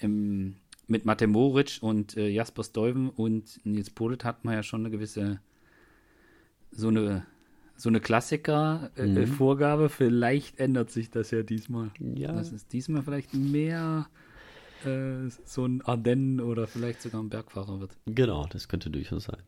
ähm, 0.00 0.56
mit 0.88 1.04
Mate 1.04 1.28
Moritz 1.28 1.78
und 1.78 2.16
äh, 2.16 2.28
Jasper 2.28 2.64
Stuyven 2.64 3.08
und 3.08 3.64
Nils 3.64 3.90
Polit 3.90 4.24
hatten 4.24 4.48
wir 4.48 4.54
ja 4.54 4.62
schon 4.64 4.80
eine 4.80 4.90
gewisse, 4.90 5.38
so 6.72 6.88
eine, 6.88 7.24
so 7.76 7.88
eine 7.90 8.00
Klassiker-Vorgabe. 8.00 9.82
Äh, 9.82 9.86
mhm. 9.86 9.90
Vielleicht 9.90 10.58
ändert 10.58 10.90
sich 10.90 11.08
das 11.08 11.30
ja 11.30 11.44
diesmal. 11.44 11.92
Ja. 12.00 12.32
Das 12.32 12.50
ist 12.50 12.72
diesmal 12.72 13.02
vielleicht 13.02 13.32
mehr 13.32 14.08
äh, 14.84 15.28
so 15.44 15.64
ein 15.64 15.82
Ardennen 15.82 16.40
oder 16.40 16.66
vielleicht 16.66 17.02
sogar 17.02 17.22
ein 17.22 17.28
Bergfahrer 17.28 17.80
wird. 17.80 17.96
Genau, 18.06 18.46
das 18.46 18.68
könnte 18.68 18.90
durchaus 18.90 19.24
sein. 19.24 19.42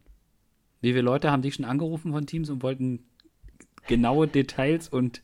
Wie 0.80 0.92
viele 0.92 1.02
Leute 1.02 1.30
haben 1.30 1.42
dich 1.42 1.54
schon 1.54 1.64
angerufen 1.64 2.12
von 2.12 2.26
Teams 2.26 2.48
und 2.50 2.62
wollten 2.62 3.04
genaue 3.86 4.28
Details 4.28 4.88
und 4.88 5.22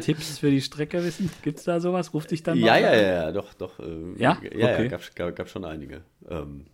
Tipps 0.00 0.38
für 0.38 0.50
die 0.50 0.60
Strecke 0.60 1.02
wissen? 1.04 1.30
Gibt 1.42 1.58
es 1.58 1.64
da 1.64 1.80
sowas? 1.80 2.14
Ruft 2.14 2.30
dich 2.30 2.42
dann 2.42 2.60
mal? 2.60 2.66
Ja, 2.66 2.78
ja, 2.78 2.94
ja, 2.94 3.12
ja, 3.24 3.32
doch, 3.32 3.54
doch. 3.54 3.78
Äh, 3.80 4.12
ja? 4.16 4.16
Ja, 4.16 4.36
okay. 4.38 4.58
ja, 4.58 4.86
gab, 4.88 5.14
gab, 5.14 5.36
gab 5.36 5.48
schon 5.48 5.64
einige. 5.64 6.04
Ähm, 6.28 6.66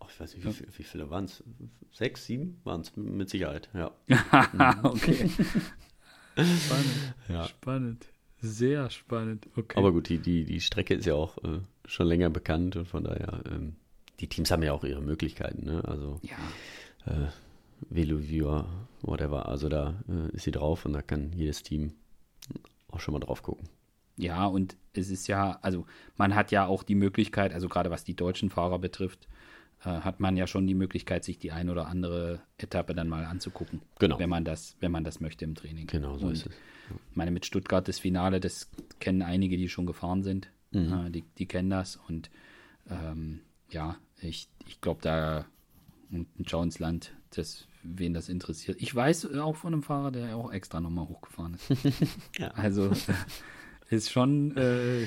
oh, 0.00 0.06
ich 0.10 0.18
weiß 0.18 0.34
nicht, 0.34 0.44
wie, 0.44 0.78
wie 0.78 0.82
viele 0.82 1.10
waren 1.10 1.24
es? 1.24 1.44
Sechs, 1.92 2.26
sieben 2.26 2.60
waren 2.64 2.80
es 2.80 2.96
mit 2.96 3.30
Sicherheit, 3.30 3.68
ja. 3.72 3.92
okay. 4.82 5.30
Spannend. 6.36 7.14
Ja. 7.28 7.44
Spannend. 7.44 8.06
Sehr 8.40 8.90
spannend. 8.90 9.48
Okay. 9.56 9.78
Aber 9.78 9.92
gut, 9.92 10.08
die, 10.08 10.18
die, 10.18 10.44
die 10.44 10.60
Strecke 10.60 10.94
ist 10.94 11.06
ja 11.06 11.14
auch 11.14 11.38
äh, 11.44 11.60
schon 11.84 12.06
länger 12.06 12.30
bekannt 12.30 12.76
und 12.76 12.86
von 12.86 13.04
daher, 13.04 13.42
ähm, 13.50 13.76
die 14.20 14.28
Teams 14.28 14.50
haben 14.50 14.62
ja 14.62 14.72
auch 14.72 14.84
ihre 14.84 15.02
Möglichkeiten, 15.02 15.64
ne? 15.64 15.82
Also 15.84 16.20
ja. 16.22 16.36
äh, 17.06 17.28
Veluvia, 17.90 18.66
whatever, 19.02 19.48
also 19.48 19.68
da 19.68 20.02
äh, 20.08 20.34
ist 20.34 20.44
sie 20.44 20.50
drauf 20.50 20.84
und 20.86 20.92
da 20.92 21.02
kann 21.02 21.32
jedes 21.32 21.62
Team 21.62 21.94
auch 22.88 23.00
schon 23.00 23.12
mal 23.12 23.20
drauf 23.20 23.42
gucken. 23.42 23.68
Ja, 24.16 24.46
und 24.46 24.76
es 24.92 25.10
ist 25.10 25.26
ja, 25.26 25.58
also 25.62 25.86
man 26.16 26.34
hat 26.34 26.52
ja 26.52 26.66
auch 26.66 26.82
die 26.84 26.94
Möglichkeit, 26.94 27.52
also 27.52 27.68
gerade 27.68 27.90
was 27.90 28.04
die 28.04 28.14
deutschen 28.14 28.48
Fahrer 28.48 28.78
betrifft, 28.78 29.28
äh, 29.84 29.88
hat 29.88 30.20
man 30.20 30.36
ja 30.36 30.46
schon 30.46 30.66
die 30.66 30.74
Möglichkeit, 30.74 31.24
sich 31.24 31.38
die 31.38 31.50
ein 31.50 31.68
oder 31.68 31.88
andere 31.88 32.40
Etappe 32.58 32.94
dann 32.94 33.08
mal 33.08 33.24
anzugucken. 33.24 33.82
Genau. 33.98 34.18
Wenn 34.18 34.30
man 34.30 34.44
das, 34.44 34.76
wenn 34.80 34.92
man 34.92 35.04
das 35.04 35.20
möchte 35.20 35.44
im 35.44 35.54
Training. 35.54 35.88
Genau, 35.88 36.16
so 36.16 36.26
und 36.26 36.32
ist 36.32 36.46
es. 36.46 36.52
Ich 37.10 37.16
meine, 37.16 37.30
mit 37.30 37.46
Stuttgart 37.46 37.88
das 37.88 37.98
Finale, 37.98 38.40
das 38.40 38.70
kennen 39.00 39.22
einige, 39.22 39.56
die 39.56 39.68
schon 39.68 39.86
gefahren 39.86 40.22
sind. 40.22 40.50
Mhm. 40.74 41.06
Äh, 41.06 41.10
die, 41.10 41.24
die 41.38 41.46
kennen 41.46 41.70
das. 41.70 41.98
Und 42.08 42.30
ähm, 42.90 43.40
ja, 43.70 43.96
ich, 44.20 44.48
ich 44.66 44.80
glaube, 44.80 45.00
da 45.02 45.46
und 46.10 46.28
schau 46.48 46.62
ins 46.62 46.78
Land, 46.78 47.12
das, 47.34 47.66
wen 47.82 48.14
das 48.14 48.28
interessiert. 48.28 48.80
Ich 48.80 48.94
weiß 48.94 49.34
auch 49.36 49.56
von 49.56 49.72
einem 49.72 49.82
Fahrer, 49.82 50.10
der 50.10 50.36
auch 50.36 50.52
extra 50.52 50.80
nochmal 50.80 51.08
hochgefahren 51.08 51.54
ist. 51.54 51.70
ja. 52.38 52.48
Also 52.52 52.92
ist 53.90 54.10
schon, 54.10 54.56
äh, 54.56 55.06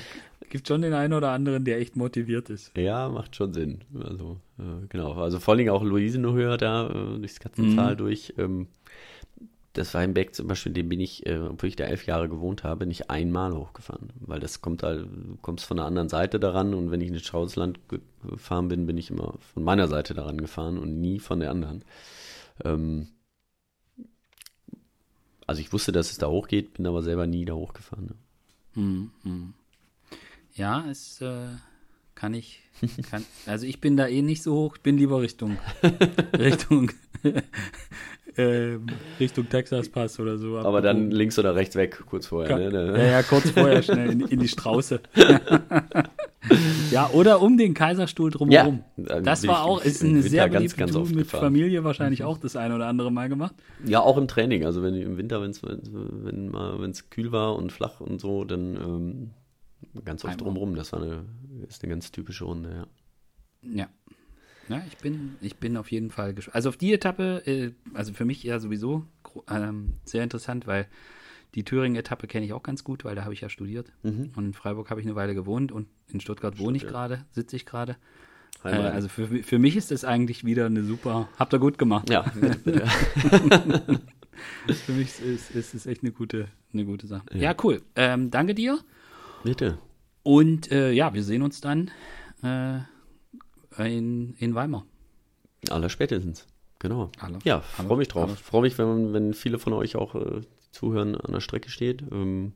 gibt 0.50 0.68
schon 0.68 0.82
den 0.82 0.92
einen 0.92 1.14
oder 1.14 1.30
anderen, 1.30 1.64
der 1.64 1.78
echt 1.78 1.96
motiviert 1.96 2.50
ist. 2.50 2.76
Ja, 2.76 3.08
macht 3.08 3.36
schon 3.36 3.52
Sinn. 3.52 3.80
Also, 3.94 4.40
äh, 4.58 4.86
genau. 4.88 5.14
Also 5.14 5.40
vor 5.40 5.54
allem 5.54 5.68
auch 5.70 5.82
Luise 5.82 6.18
nur 6.18 6.34
höher 6.34 6.56
da, 6.56 6.88
äh, 6.88 7.18
durchs 7.18 7.40
Katzental 7.40 7.94
mhm. 7.94 7.98
durch. 7.98 8.34
Ähm, 8.36 8.68
das 9.72 9.94
Weinberg 9.94 10.34
zum 10.34 10.48
Beispiel, 10.48 10.72
den 10.72 10.88
bin 10.88 11.00
ich, 11.00 11.26
äh, 11.26 11.38
obwohl 11.38 11.68
ich 11.68 11.76
da 11.76 11.84
elf 11.84 12.06
Jahre 12.06 12.28
gewohnt 12.28 12.64
habe, 12.64 12.86
nicht 12.86 13.10
einmal 13.10 13.54
hochgefahren. 13.54 14.10
Weil 14.20 14.40
das 14.40 14.60
kommt 14.60 14.82
halt, 14.82 15.02
du 15.02 15.36
kommst 15.40 15.64
von 15.64 15.76
der 15.76 15.86
anderen 15.86 16.08
Seite 16.08 16.40
daran 16.40 16.74
und 16.74 16.90
wenn 16.90 17.00
ich 17.00 17.08
in 17.08 17.18
Schausland 17.18 17.78
gefahren 17.88 18.68
bin, 18.68 18.86
bin 18.86 18.98
ich 18.98 19.10
immer 19.10 19.34
von 19.52 19.62
meiner 19.62 19.86
Seite 19.86 20.14
daran 20.14 20.38
gefahren 20.38 20.78
und 20.78 21.00
nie 21.00 21.20
von 21.20 21.40
der 21.40 21.50
anderen. 21.50 21.84
Ähm, 22.64 23.08
also 25.46 25.60
ich 25.60 25.72
wusste, 25.72 25.92
dass 25.92 26.10
es 26.10 26.18
da 26.18 26.28
hochgeht, 26.28 26.74
bin 26.74 26.86
aber 26.86 27.02
selber 27.02 27.26
nie 27.26 27.44
da 27.44 27.54
hochgefahren. 27.54 28.06
Ne? 28.06 28.14
Hm, 28.74 29.10
hm. 29.22 29.54
Ja, 30.54 30.84
es 30.90 31.20
äh, 31.20 31.48
kann 32.14 32.34
ich, 32.34 32.60
kann, 33.10 33.24
also 33.46 33.64
ich 33.64 33.80
bin 33.80 33.96
da 33.96 34.08
eh 34.08 34.22
nicht 34.22 34.42
so 34.42 34.54
hoch, 34.54 34.76
ich 34.76 34.82
bin 34.82 34.98
lieber 34.98 35.20
Richtung, 35.20 35.56
Richtung 36.36 36.90
äh, 38.38 38.78
Richtung 39.18 39.48
Texas 39.48 39.88
Pass 39.88 40.18
oder 40.20 40.38
so. 40.38 40.58
Aber 40.58 40.80
dann 40.80 41.10
links 41.10 41.38
oder 41.38 41.54
rechts 41.54 41.76
weg, 41.76 42.02
kurz 42.06 42.26
vorher. 42.26 42.48
Kann, 42.48 42.72
ne? 42.72 42.94
Ja, 42.96 43.04
ja, 43.04 43.22
kurz 43.22 43.50
vorher 43.50 43.82
schnell 43.82 44.12
in, 44.12 44.20
in 44.20 44.40
die 44.40 44.48
Strauße. 44.48 45.00
ja, 46.90 47.10
oder 47.10 47.42
um 47.42 47.58
den 47.58 47.74
Kaiserstuhl 47.74 48.30
drumherum. 48.30 48.84
Ja, 48.96 49.20
das 49.20 49.46
war 49.46 49.64
auch, 49.64 49.84
ist 49.84 50.02
eine 50.02 50.22
sehr 50.22 50.48
beliebte 50.48 50.76
ganz, 50.76 50.94
ganz 50.94 51.08
mit 51.10 51.18
gefahren. 51.18 51.40
Familie 51.40 51.84
wahrscheinlich 51.84 52.20
mhm. 52.20 52.26
auch 52.26 52.38
das 52.38 52.56
eine 52.56 52.74
oder 52.74 52.86
andere 52.86 53.10
Mal 53.10 53.28
gemacht. 53.28 53.54
Ja, 53.84 54.00
auch 54.00 54.16
im 54.16 54.28
Training. 54.28 54.64
Also 54.64 54.82
wenn 54.82 54.94
im 54.94 55.16
Winter, 55.16 55.42
wenn's, 55.42 55.62
wenn 55.62 56.52
wenn 56.52 56.90
es 56.90 57.10
kühl 57.10 57.32
war 57.32 57.56
und 57.56 57.72
flach 57.72 58.00
und 58.00 58.20
so, 58.20 58.44
dann 58.44 58.76
ähm, 58.76 59.30
ganz 60.04 60.24
oft 60.24 60.32
Einmal. 60.32 60.44
drumherum. 60.44 60.74
Das 60.74 60.92
war 60.92 61.02
eine, 61.02 61.24
ist 61.68 61.82
eine 61.82 61.90
ganz 61.90 62.12
typische 62.12 62.44
Runde, 62.44 62.70
ja. 62.70 62.86
Ja, 63.62 63.88
ja, 64.68 64.82
ich 64.86 64.96
bin, 64.98 65.36
ich 65.40 65.56
bin 65.56 65.76
auf 65.76 65.90
jeden 65.90 66.10
Fall 66.10 66.34
gespannt. 66.34 66.54
Also 66.54 66.68
auf 66.68 66.76
die 66.76 66.92
Etappe, 66.92 67.42
äh, 67.46 67.72
also 67.94 68.12
für 68.12 68.24
mich 68.24 68.42
ja 68.42 68.58
sowieso 68.58 69.04
ähm, 69.50 69.94
sehr 70.04 70.22
interessant, 70.22 70.66
weil 70.66 70.86
die 71.54 71.64
Thüringen-Etappe 71.64 72.26
kenne 72.26 72.44
ich 72.44 72.52
auch 72.52 72.62
ganz 72.62 72.84
gut, 72.84 73.04
weil 73.04 73.14
da 73.14 73.24
habe 73.24 73.32
ich 73.34 73.40
ja 73.40 73.48
studiert. 73.48 73.90
Mhm. 74.02 74.32
Und 74.36 74.44
in 74.44 74.52
Freiburg 74.52 74.90
habe 74.90 75.00
ich 75.00 75.06
eine 75.06 75.16
Weile 75.16 75.34
gewohnt 75.34 75.72
und 75.72 75.88
in 76.08 76.20
Stuttgart 76.20 76.54
Stimmt, 76.54 76.66
wohne 76.66 76.76
ich 76.76 76.86
gerade, 76.86 77.24
sitze 77.30 77.56
ich 77.56 77.64
gerade. 77.66 77.96
Äh, 78.64 78.68
also 78.68 79.08
für, 79.08 79.28
für 79.42 79.58
mich 79.58 79.76
ist 79.76 79.90
das 79.90 80.04
eigentlich 80.04 80.44
wieder 80.44 80.66
eine 80.66 80.84
super, 80.84 81.28
habt 81.38 81.54
ihr 81.54 81.58
gut 81.58 81.78
gemacht. 81.78 82.10
Ja. 82.10 82.22
für 84.66 84.92
mich 84.92 85.20
ist, 85.20 85.54
ist, 85.54 85.74
ist 85.74 85.86
echt 85.86 86.02
eine 86.02 86.12
gute, 86.12 86.48
eine 86.72 86.84
gute 86.84 87.06
Sache. 87.06 87.24
Ja, 87.32 87.40
ja 87.40 87.56
cool. 87.62 87.82
Ähm, 87.96 88.30
danke 88.30 88.54
dir. 88.54 88.78
Bitte. 89.44 89.78
Und 90.22 90.70
äh, 90.72 90.92
ja, 90.92 91.14
wir 91.14 91.22
sehen 91.22 91.42
uns 91.42 91.60
dann 91.60 91.90
äh, 92.42 92.80
in, 93.86 94.34
in 94.34 94.54
Weimar. 94.54 94.84
Aller 95.70 95.88
spätestens. 95.88 96.46
Genau. 96.78 97.10
Alle, 97.18 97.38
ja, 97.44 97.60
freue 97.60 97.98
mich 97.98 98.08
drauf. 98.08 98.38
Freue 98.38 98.62
mich, 98.62 98.78
wenn, 98.78 99.12
wenn 99.12 99.34
viele 99.34 99.58
von 99.58 99.72
euch 99.72 99.96
auch 99.96 100.14
äh, 100.14 100.42
zuhören 100.70 101.16
an 101.16 101.32
der 101.32 101.40
Strecke 101.40 101.70
steht. 101.70 102.02
Ähm, 102.12 102.52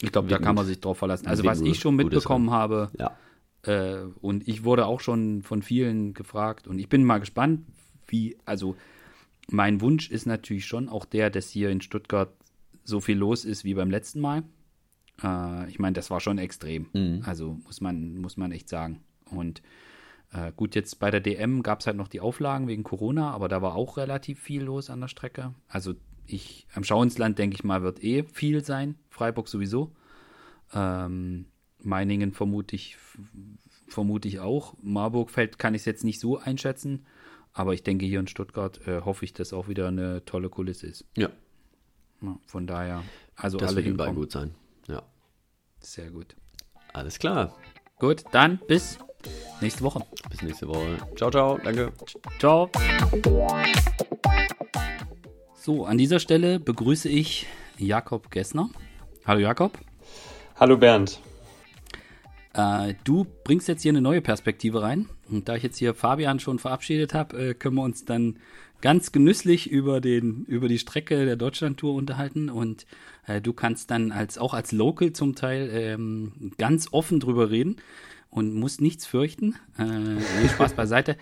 ich 0.00 0.12
glaube, 0.12 0.28
da 0.28 0.38
kann 0.38 0.54
man 0.54 0.66
sich 0.66 0.80
drauf 0.80 0.98
verlassen. 0.98 1.26
Also 1.26 1.44
was 1.44 1.60
ich 1.60 1.78
schon 1.78 1.96
mitbekommen 1.96 2.50
habe, 2.50 2.90
ja. 2.98 3.16
äh, 3.62 4.04
und 4.20 4.46
ich 4.48 4.64
wurde 4.64 4.86
auch 4.86 5.00
schon 5.00 5.42
von 5.42 5.62
vielen 5.62 6.14
gefragt 6.14 6.66
und 6.66 6.78
ich 6.78 6.88
bin 6.88 7.04
mal 7.04 7.18
gespannt, 7.18 7.66
wie, 8.06 8.36
also 8.44 8.76
mein 9.48 9.80
Wunsch 9.80 10.10
ist 10.10 10.26
natürlich 10.26 10.66
schon 10.66 10.88
auch 10.88 11.04
der, 11.04 11.30
dass 11.30 11.48
hier 11.50 11.70
in 11.70 11.80
Stuttgart 11.80 12.32
so 12.84 13.00
viel 13.00 13.16
los 13.16 13.44
ist 13.44 13.64
wie 13.64 13.74
beim 13.74 13.90
letzten 13.90 14.20
Mal. 14.20 14.42
Äh, 15.22 15.68
ich 15.68 15.78
meine, 15.78 15.94
das 15.94 16.10
war 16.10 16.20
schon 16.20 16.38
extrem. 16.38 16.86
Mhm. 16.92 17.22
Also 17.24 17.58
muss 17.64 17.80
man, 17.80 18.18
muss 18.18 18.36
man 18.36 18.52
echt 18.52 18.68
sagen. 18.68 19.00
Und 19.30 19.62
äh, 20.32 20.52
gut, 20.56 20.74
jetzt 20.74 20.98
bei 20.98 21.10
der 21.10 21.20
DM 21.20 21.62
gab 21.62 21.80
es 21.80 21.86
halt 21.86 21.96
noch 21.96 22.08
die 22.08 22.20
Auflagen 22.20 22.66
wegen 22.66 22.84
Corona, 22.84 23.30
aber 23.32 23.48
da 23.48 23.60
war 23.60 23.74
auch 23.74 23.96
relativ 23.96 24.40
viel 24.40 24.62
los 24.62 24.88
an 24.88 25.00
der 25.00 25.08
Strecke. 25.08 25.54
Also 25.68 25.94
ich, 26.26 26.66
am 26.74 26.84
Schauensland, 26.84 27.38
denke 27.38 27.54
ich 27.54 27.64
mal, 27.64 27.82
wird 27.82 28.02
eh 28.02 28.24
viel 28.24 28.64
sein. 28.64 28.96
Freiburg 29.10 29.48
sowieso. 29.48 29.92
Ähm, 30.72 31.46
Meiningen 31.80 32.32
vermute 32.32 32.76
ich, 32.76 32.96
vermute 33.88 34.28
ich 34.28 34.40
auch. 34.40 34.74
Marburg-Feld 34.82 35.58
kann 35.58 35.74
ich 35.74 35.82
es 35.82 35.86
jetzt 35.86 36.04
nicht 36.04 36.20
so 36.20 36.38
einschätzen. 36.38 37.06
Aber 37.52 37.74
ich 37.74 37.82
denke, 37.82 38.06
hier 38.06 38.20
in 38.20 38.28
Stuttgart 38.28 38.80
äh, 38.86 39.02
hoffe 39.02 39.26
ich, 39.26 39.34
dass 39.34 39.52
auch 39.52 39.68
wieder 39.68 39.88
eine 39.88 40.24
tolle 40.24 40.48
Kulisse 40.48 40.86
ist. 40.86 41.04
Ja. 41.16 41.28
ja 42.22 42.38
von 42.46 42.66
daher, 42.66 43.02
also 43.36 43.58
das 43.58 43.70
alle 43.70 43.82
hinkommen. 43.82 44.14
gut 44.14 44.32
sein. 44.32 44.54
Ja. 44.88 45.02
Sehr 45.80 46.10
gut. 46.10 46.34
Alles 46.94 47.18
klar. 47.18 47.54
Gut, 47.98 48.24
dann 48.32 48.58
bis 48.66 48.98
nächste 49.60 49.82
Woche. 49.82 50.04
Bis 50.30 50.42
nächste 50.42 50.68
Woche. 50.68 50.98
Ciao, 51.16 51.30
ciao. 51.30 51.58
Danke. 51.62 51.92
Ciao. 52.38 52.70
So, 55.54 55.84
an 55.84 55.98
dieser 55.98 56.18
Stelle 56.18 56.58
begrüße 56.58 57.08
ich 57.08 57.46
Jakob 57.78 58.30
Gessner. 58.30 58.70
Hallo 59.24 59.40
Jakob. 59.40 59.78
Hallo 60.56 60.76
Bernd. 60.76 61.20
Äh, 62.54 62.94
du 63.04 63.26
bringst 63.44 63.68
jetzt 63.68 63.82
hier 63.82 63.92
eine 63.92 64.00
neue 64.00 64.20
Perspektive 64.20 64.82
rein. 64.82 65.08
Und 65.30 65.48
da 65.48 65.56
ich 65.56 65.62
jetzt 65.62 65.78
hier 65.78 65.94
Fabian 65.94 66.40
schon 66.40 66.58
verabschiedet 66.58 67.14
habe, 67.14 67.50
äh, 67.50 67.54
können 67.54 67.76
wir 67.76 67.82
uns 67.82 68.04
dann 68.04 68.38
ganz 68.80 69.12
genüsslich 69.12 69.70
über, 69.70 70.00
den, 70.00 70.44
über 70.46 70.68
die 70.68 70.78
Strecke 70.78 71.24
der 71.24 71.36
Deutschlandtour 71.36 71.94
unterhalten. 71.94 72.50
Und 72.50 72.86
äh, 73.26 73.40
du 73.40 73.52
kannst 73.52 73.90
dann 73.90 74.12
als, 74.12 74.38
auch 74.38 74.54
als 74.54 74.72
Local 74.72 75.12
zum 75.12 75.34
Teil 75.34 75.70
ähm, 75.72 76.52
ganz 76.58 76.88
offen 76.90 77.20
drüber 77.20 77.50
reden 77.50 77.76
und 78.32 78.54
musst 78.54 78.80
nichts 78.80 79.06
fürchten. 79.06 79.54
Äh, 79.76 80.48
Spaß 80.48 80.72
beiseite. 80.72 81.16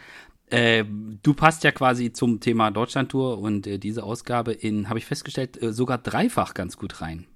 Äh, 0.47 0.85
du 1.23 1.35
passt 1.35 1.65
ja 1.65 1.73
quasi 1.73 2.13
zum 2.13 2.41
Thema 2.41 2.71
Deutschlandtour 2.71 3.39
und 3.39 3.67
äh, 3.67 3.79
diese 3.79 4.05
Ausgabe 4.05 4.53
in, 4.53 4.89
habe 4.89 4.99
ich 4.99 5.07
festgestellt, 5.07 5.61
äh, 5.63 5.73
sogar 5.73 5.99
dreifach 5.99 6.55
ganz 6.55 6.77
gut 6.77 7.03
rein. 7.03 7.27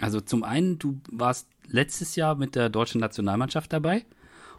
Also 0.00 0.20
zum 0.20 0.42
einen, 0.42 0.78
du 0.78 1.00
warst 1.10 1.48
letztes 1.68 2.16
Jahr 2.16 2.34
mit 2.34 2.56
der 2.56 2.70
deutschen 2.70 3.00
Nationalmannschaft 3.00 3.72
dabei 3.72 4.06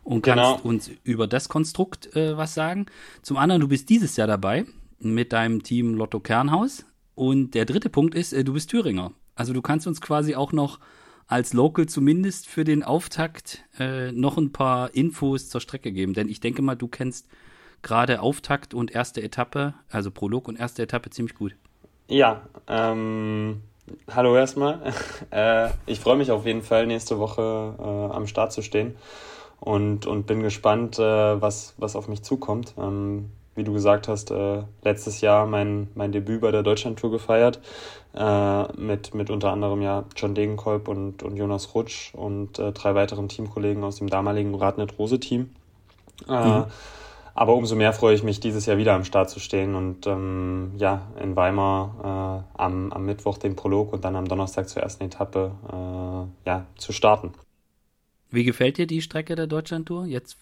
und 0.04 0.24
genau. 0.24 0.54
kannst 0.54 0.65
uns 0.65 0.91
über 1.04 1.28
das 1.28 1.50
Konstrukt 1.50 2.15
äh, 2.15 2.38
was 2.38 2.54
sagen. 2.54 2.86
Zum 3.24 3.38
anderen, 3.38 3.62
du 3.62 3.67
bist 3.67 3.89
dieses 3.89 4.15
Jahr 4.15 4.28
dabei 4.28 4.65
mit 5.00 5.34
deinem 5.34 5.63
Team 5.63 5.95
Lotto 5.95 6.19
Kernhaus. 6.19 6.86
Und 7.15 7.56
der 7.56 7.65
dritte 7.65 7.89
Punkt 7.89 8.13
ist, 8.13 8.32
äh, 8.32 8.43
du 8.43 8.54
bist 8.54 8.69
Thüringer. 8.69 9.12
Also 9.34 9.54
du 9.54 9.62
kannst 9.63 9.88
uns 9.88 10.02
quasi 10.02 10.36
auch 10.36 10.54
noch 10.54 10.80
als 11.32 11.54
Local 11.54 11.86
zumindest 11.86 12.48
für 12.48 12.63
den 12.63 12.84
Auftakt 12.84 13.63
äh, 13.80 14.12
noch 14.12 14.38
ein 14.38 14.52
paar 14.52 14.94
Infos 14.94 15.50
zur 15.50 15.62
Strecke 15.62 15.91
geben. 15.91 16.13
Denn 16.13 16.28
ich 16.28 16.41
denke 16.41 16.62
mal, 16.62 16.76
du 16.76 16.88
kennst 16.88 17.28
gerade 17.82 18.22
Auftakt 18.22 18.74
und 18.74 18.91
erste 18.91 19.24
Etappe, 19.24 19.74
also 19.89 20.12
Prolog 20.12 20.48
und 20.48 20.60
erste 20.60 20.84
Etappe 20.84 21.10
ziemlich 21.10 21.36
gut. 21.36 21.56
Ja, 22.08 22.41
ähm, 22.67 23.62
Hallo 24.13 24.36
erstmal. 24.36 24.82
Äh, 25.32 25.70
ich 25.86 26.02
freue 26.02 26.17
mich 26.17 26.30
auf 26.30 26.46
jeden 26.46 26.62
Fall, 26.62 26.86
nächste 26.86 27.17
Woche 27.17 27.76
äh, 27.80 28.13
am 28.13 28.28
Start 28.28 28.52
zu 28.52 28.62
stehen 28.62 28.98
und, 29.62 30.06
und 30.06 30.28
bin 30.28 30.41
gespannt, 30.44 31.00
äh, 31.00 31.41
was, 31.41 31.74
was 31.78 31.96
auf 31.96 32.10
mich 32.10 32.22
zukommt. 32.22 32.74
Ähm, 32.78 33.32
wie 33.56 33.64
du 33.64 33.74
gesagt 33.74 34.08
hast, 34.08 34.32
äh, 34.32 34.64
letztes 34.84 35.22
Jahr 35.22 35.46
mein, 35.46 35.90
mein 35.96 36.12
Debüt 36.12 36.42
bei 36.42 36.52
der 36.52 36.64
Deutschlandtour 36.64 37.12
gefeiert, 37.12 37.60
äh, 38.14 38.64
mit, 38.74 39.14
mit 39.14 39.30
unter 39.30 39.52
anderem 39.52 39.82
ja 39.82 40.06
John 40.16 40.36
Degenkolb 40.36 40.88
und, 40.88 41.24
und 41.24 41.36
Jonas 41.36 41.76
Rutsch 41.76 42.14
und 42.14 42.60
äh, 42.60 42.72
drei 42.72 42.96
weiteren 42.96 43.28
Teamkollegen 43.28 43.84
aus 43.84 43.98
dem 43.98 44.10
damaligen 44.10 44.56
Radnet-Rose-Team. 44.56 45.50
Mhm. 46.28 46.66
Aber 47.34 47.56
umso 47.56 47.76
mehr 47.76 47.94
freue 47.94 48.14
ich 48.14 48.24
mich, 48.24 48.40
dieses 48.40 48.66
Jahr 48.66 48.78
wieder 48.78 48.94
am 48.94 49.06
Start 49.06 49.30
zu 49.30 49.40
stehen 49.40 49.76
und 49.76 50.06
ähm, 50.06 50.74
ja, 50.78 51.04
in 51.22 51.36
Weimar 51.36 52.44
äh, 52.58 52.62
am, 52.62 52.92
am 52.92 53.06
Mittwoch 53.06 53.38
den 53.38 53.56
Prolog 53.56 53.94
und 53.94 54.04
dann 54.04 54.16
am 54.16 54.28
Donnerstag 54.28 54.68
zur 54.68 54.84
ersten 54.84 55.06
Etappe 55.06 55.52
äh, 55.70 56.50
ja, 56.50 56.66
zu 56.78 56.92
starten. 56.92 57.34
Wie 58.32 58.46
gefällt 58.46 58.78
dir 58.78 58.88
die 58.88 59.02
Strecke 59.02 59.36
der 59.36 59.48
Deutschlandtour? 59.48 60.06
Jetzt 60.06 60.38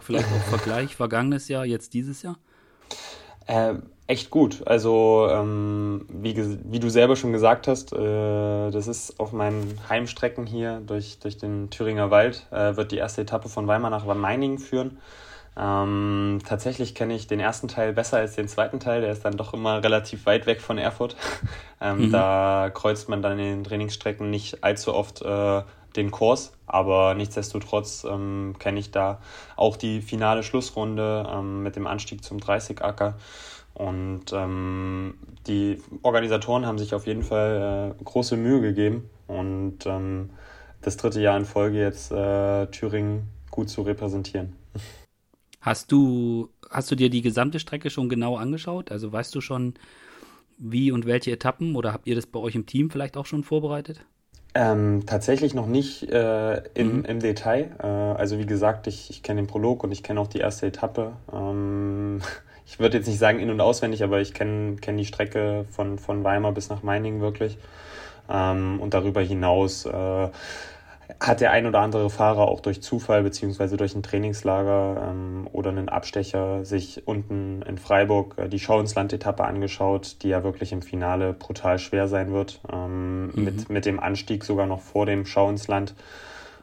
vielleicht 0.00 0.26
auch 0.26 0.44
Vergleich 0.48 0.96
vergangenes 0.96 1.48
Jahr, 1.48 1.66
jetzt 1.66 1.92
dieses 1.92 2.22
Jahr? 2.22 2.38
Äh, 3.46 3.74
echt 4.06 4.30
gut. 4.30 4.66
Also, 4.66 5.28
ähm, 5.30 6.06
wie, 6.08 6.34
wie 6.64 6.80
du 6.80 6.88
selber 6.88 7.16
schon 7.16 7.32
gesagt 7.32 7.68
hast, 7.68 7.92
äh, 7.92 8.70
das 8.70 8.86
ist 8.86 9.20
auf 9.20 9.32
meinen 9.32 9.78
Heimstrecken 9.88 10.46
hier 10.46 10.80
durch, 10.86 11.18
durch 11.18 11.36
den 11.36 11.68
Thüringer 11.70 12.10
Wald, 12.10 12.46
äh, 12.50 12.76
wird 12.76 12.92
die 12.92 12.96
erste 12.96 13.22
Etappe 13.22 13.48
von 13.48 13.66
Weimar 13.66 13.90
nach 13.90 14.06
Meiningen 14.06 14.58
führen. 14.58 14.98
Ähm, 15.54 16.38
tatsächlich 16.46 16.94
kenne 16.94 17.14
ich 17.14 17.26
den 17.26 17.38
ersten 17.38 17.68
Teil 17.68 17.92
besser 17.92 18.16
als 18.16 18.36
den 18.36 18.48
zweiten 18.48 18.80
Teil. 18.80 19.02
Der 19.02 19.12
ist 19.12 19.24
dann 19.24 19.36
doch 19.36 19.52
immer 19.52 19.84
relativ 19.84 20.24
weit 20.24 20.46
weg 20.46 20.62
von 20.62 20.78
Erfurt. 20.78 21.16
ähm, 21.80 22.06
mhm. 22.06 22.12
Da 22.12 22.70
kreuzt 22.72 23.08
man 23.08 23.20
dann 23.20 23.38
in 23.38 23.44
den 23.44 23.64
Trainingsstrecken 23.64 24.30
nicht 24.30 24.64
allzu 24.64 24.94
oft 24.94 25.20
äh, 25.20 25.62
den 25.96 26.10
Kurs, 26.10 26.52
aber 26.66 27.14
nichtsdestotrotz 27.14 28.04
ähm, 28.04 28.56
kenne 28.58 28.80
ich 28.80 28.90
da 28.90 29.20
auch 29.56 29.76
die 29.76 30.00
finale 30.00 30.42
Schlussrunde 30.42 31.26
ähm, 31.30 31.62
mit 31.62 31.76
dem 31.76 31.86
Anstieg 31.86 32.24
zum 32.24 32.38
30-Acker. 32.38 33.16
Und 33.74 34.32
ähm, 34.32 35.14
die 35.46 35.80
Organisatoren 36.02 36.66
haben 36.66 36.78
sich 36.78 36.94
auf 36.94 37.06
jeden 37.06 37.22
Fall 37.22 37.96
äh, 38.00 38.04
große 38.04 38.36
Mühe 38.36 38.60
gegeben 38.60 39.08
und 39.26 39.86
ähm, 39.86 40.30
das 40.82 40.96
dritte 40.96 41.20
Jahr 41.20 41.36
in 41.36 41.44
Folge 41.44 41.78
jetzt 41.78 42.12
äh, 42.12 42.66
Thüringen 42.66 43.28
gut 43.50 43.70
zu 43.70 43.82
repräsentieren. 43.82 44.54
Hast 45.60 45.92
du, 45.92 46.50
hast 46.70 46.90
du 46.90 46.96
dir 46.96 47.08
die 47.08 47.22
gesamte 47.22 47.60
Strecke 47.60 47.88
schon 47.88 48.08
genau 48.08 48.36
angeschaut? 48.36 48.90
Also 48.90 49.12
weißt 49.12 49.34
du 49.34 49.40
schon, 49.40 49.74
wie 50.58 50.90
und 50.90 51.06
welche 51.06 51.30
Etappen 51.30 51.76
oder 51.76 51.92
habt 51.92 52.06
ihr 52.06 52.14
das 52.14 52.26
bei 52.26 52.40
euch 52.40 52.54
im 52.54 52.66
Team 52.66 52.90
vielleicht 52.90 53.16
auch 53.16 53.26
schon 53.26 53.44
vorbereitet? 53.44 54.04
Ähm, 54.54 55.04
tatsächlich 55.06 55.54
noch 55.54 55.66
nicht 55.66 56.10
äh, 56.10 56.58
im, 56.74 56.98
mhm. 56.98 57.04
im 57.06 57.20
Detail. 57.20 57.70
Äh, 57.82 57.86
also 57.86 58.38
wie 58.38 58.44
gesagt, 58.44 58.86
ich, 58.86 59.08
ich 59.08 59.22
kenne 59.22 59.40
den 59.40 59.46
Prolog 59.46 59.82
und 59.82 59.92
ich 59.92 60.02
kenne 60.02 60.20
auch 60.20 60.26
die 60.26 60.40
erste 60.40 60.66
Etappe. 60.66 61.12
Ähm, 61.32 62.20
ich 62.66 62.78
würde 62.78 62.98
jetzt 62.98 63.06
nicht 63.06 63.18
sagen 63.18 63.40
in- 63.40 63.50
und 63.50 63.60
auswendig, 63.60 64.04
aber 64.04 64.20
ich 64.20 64.34
kenne 64.34 64.76
kenn 64.76 64.98
die 64.98 65.06
Strecke 65.06 65.64
von, 65.70 65.98
von 65.98 66.22
Weimar 66.22 66.52
bis 66.52 66.68
nach 66.68 66.82
Meiningen 66.82 67.22
wirklich. 67.22 67.56
Ähm, 68.28 68.78
und 68.80 68.92
darüber 68.92 69.22
hinaus 69.22 69.86
äh, 69.86 70.28
hat 71.20 71.40
der 71.40 71.50
ein 71.50 71.66
oder 71.66 71.80
andere 71.80 72.10
Fahrer 72.10 72.48
auch 72.48 72.60
durch 72.60 72.82
Zufall 72.82 73.22
beziehungsweise 73.22 73.76
durch 73.76 73.94
ein 73.94 74.02
Trainingslager 74.02 75.10
ähm, 75.10 75.48
oder 75.52 75.70
einen 75.70 75.88
Abstecher 75.88 76.64
sich 76.64 77.06
unten 77.06 77.62
in 77.62 77.78
Freiburg 77.78 78.34
äh, 78.38 78.48
die 78.48 78.58
Schau 78.58 78.80
ins 78.80 78.94
Land-Etappe 78.94 79.44
angeschaut, 79.44 80.22
die 80.22 80.28
ja 80.28 80.44
wirklich 80.44 80.72
im 80.72 80.82
Finale 80.82 81.32
brutal 81.32 81.78
schwer 81.78 82.08
sein 82.08 82.32
wird, 82.32 82.60
ähm, 82.72 83.26
mhm. 83.26 83.44
mit, 83.44 83.70
mit 83.70 83.86
dem 83.86 84.00
Anstieg 84.00 84.44
sogar 84.44 84.66
noch 84.66 84.80
vor 84.80 85.06
dem 85.06 85.26
Schau 85.26 85.48
ins 85.48 85.68
Land. 85.68 85.94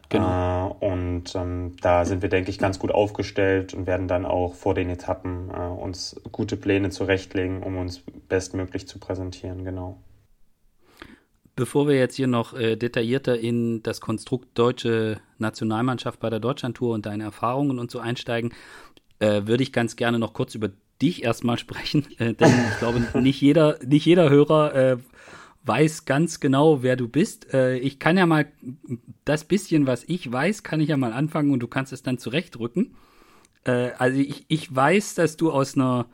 Genau. 0.09 0.77
Äh, 0.81 0.85
und 0.85 1.35
ähm, 1.35 1.75
da 1.81 2.03
sind 2.05 2.21
wir, 2.21 2.29
denke 2.29 2.49
ich, 2.49 2.57
ganz 2.57 2.79
gut 2.79 2.91
aufgestellt 2.91 3.73
und 3.73 3.85
werden 3.85 4.07
dann 4.07 4.25
auch 4.25 4.55
vor 4.55 4.73
den 4.73 4.89
Etappen 4.89 5.51
äh, 5.51 5.59
uns 5.59 6.19
gute 6.31 6.57
Pläne 6.57 6.89
zurechtlegen, 6.89 7.61
um 7.61 7.77
uns 7.77 8.01
bestmöglich 8.27 8.87
zu 8.87 8.99
präsentieren, 8.99 9.63
genau. 9.63 9.97
Bevor 11.59 11.89
wir 11.89 11.95
jetzt 11.95 12.15
hier 12.15 12.27
noch 12.27 12.53
äh, 12.53 12.77
detaillierter 12.77 13.37
in 13.37 13.83
das 13.83 13.99
Konstrukt 13.99 14.57
deutsche 14.57 15.19
Nationalmannschaft 15.39 16.21
bei 16.21 16.29
der 16.29 16.39
Deutschlandtour 16.39 16.93
und 16.93 17.05
deine 17.05 17.25
Erfahrungen 17.25 17.79
und 17.79 17.91
so 17.91 17.99
einsteigen, 17.99 18.53
äh, 19.19 19.41
würde 19.43 19.63
ich 19.63 19.73
ganz 19.73 19.97
gerne 19.97 20.19
noch 20.19 20.31
kurz 20.31 20.55
über 20.55 20.69
dich 21.01 21.21
erstmal 21.21 21.59
sprechen, 21.59 22.07
äh, 22.17 22.33
denn 22.33 22.49
ich 22.71 22.79
glaube, 22.79 23.05
nicht 23.21 23.41
jeder, 23.41 23.77
nicht 23.85 24.05
jeder 24.05 24.29
Hörer 24.29 24.73
äh, 24.73 24.97
weiß 25.65 26.05
ganz 26.05 26.39
genau, 26.39 26.81
wer 26.81 26.95
du 26.95 27.09
bist. 27.09 27.53
Äh, 27.53 27.77
ich 27.79 27.99
kann 27.99 28.17
ja 28.17 28.25
mal 28.25 28.49
das 29.25 29.43
bisschen, 29.43 29.85
was 29.85 30.05
ich 30.07 30.31
weiß, 30.31 30.63
kann 30.63 30.79
ich 30.79 30.87
ja 30.87 30.95
mal 30.95 31.11
anfangen 31.11 31.51
und 31.51 31.59
du 31.59 31.67
kannst 31.67 31.91
es 31.91 32.03
dann 32.03 32.19
zurechtrücken. 32.19 32.95
Äh, 33.65 33.89
also 33.97 34.17
ich, 34.17 34.45
ich 34.47 34.73
weiß, 34.73 35.15
dass 35.15 35.35
du 35.35 35.51
aus 35.51 35.75
einer 35.75 36.05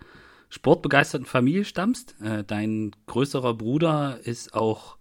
sportbegeisterten 0.49 1.27
Familie 1.27 1.65
stammst. 1.65 2.15
dein 2.47 2.95
größerer 3.07 3.55
Bruder 3.55 4.19
ist 4.23 4.53
auch 4.53 4.97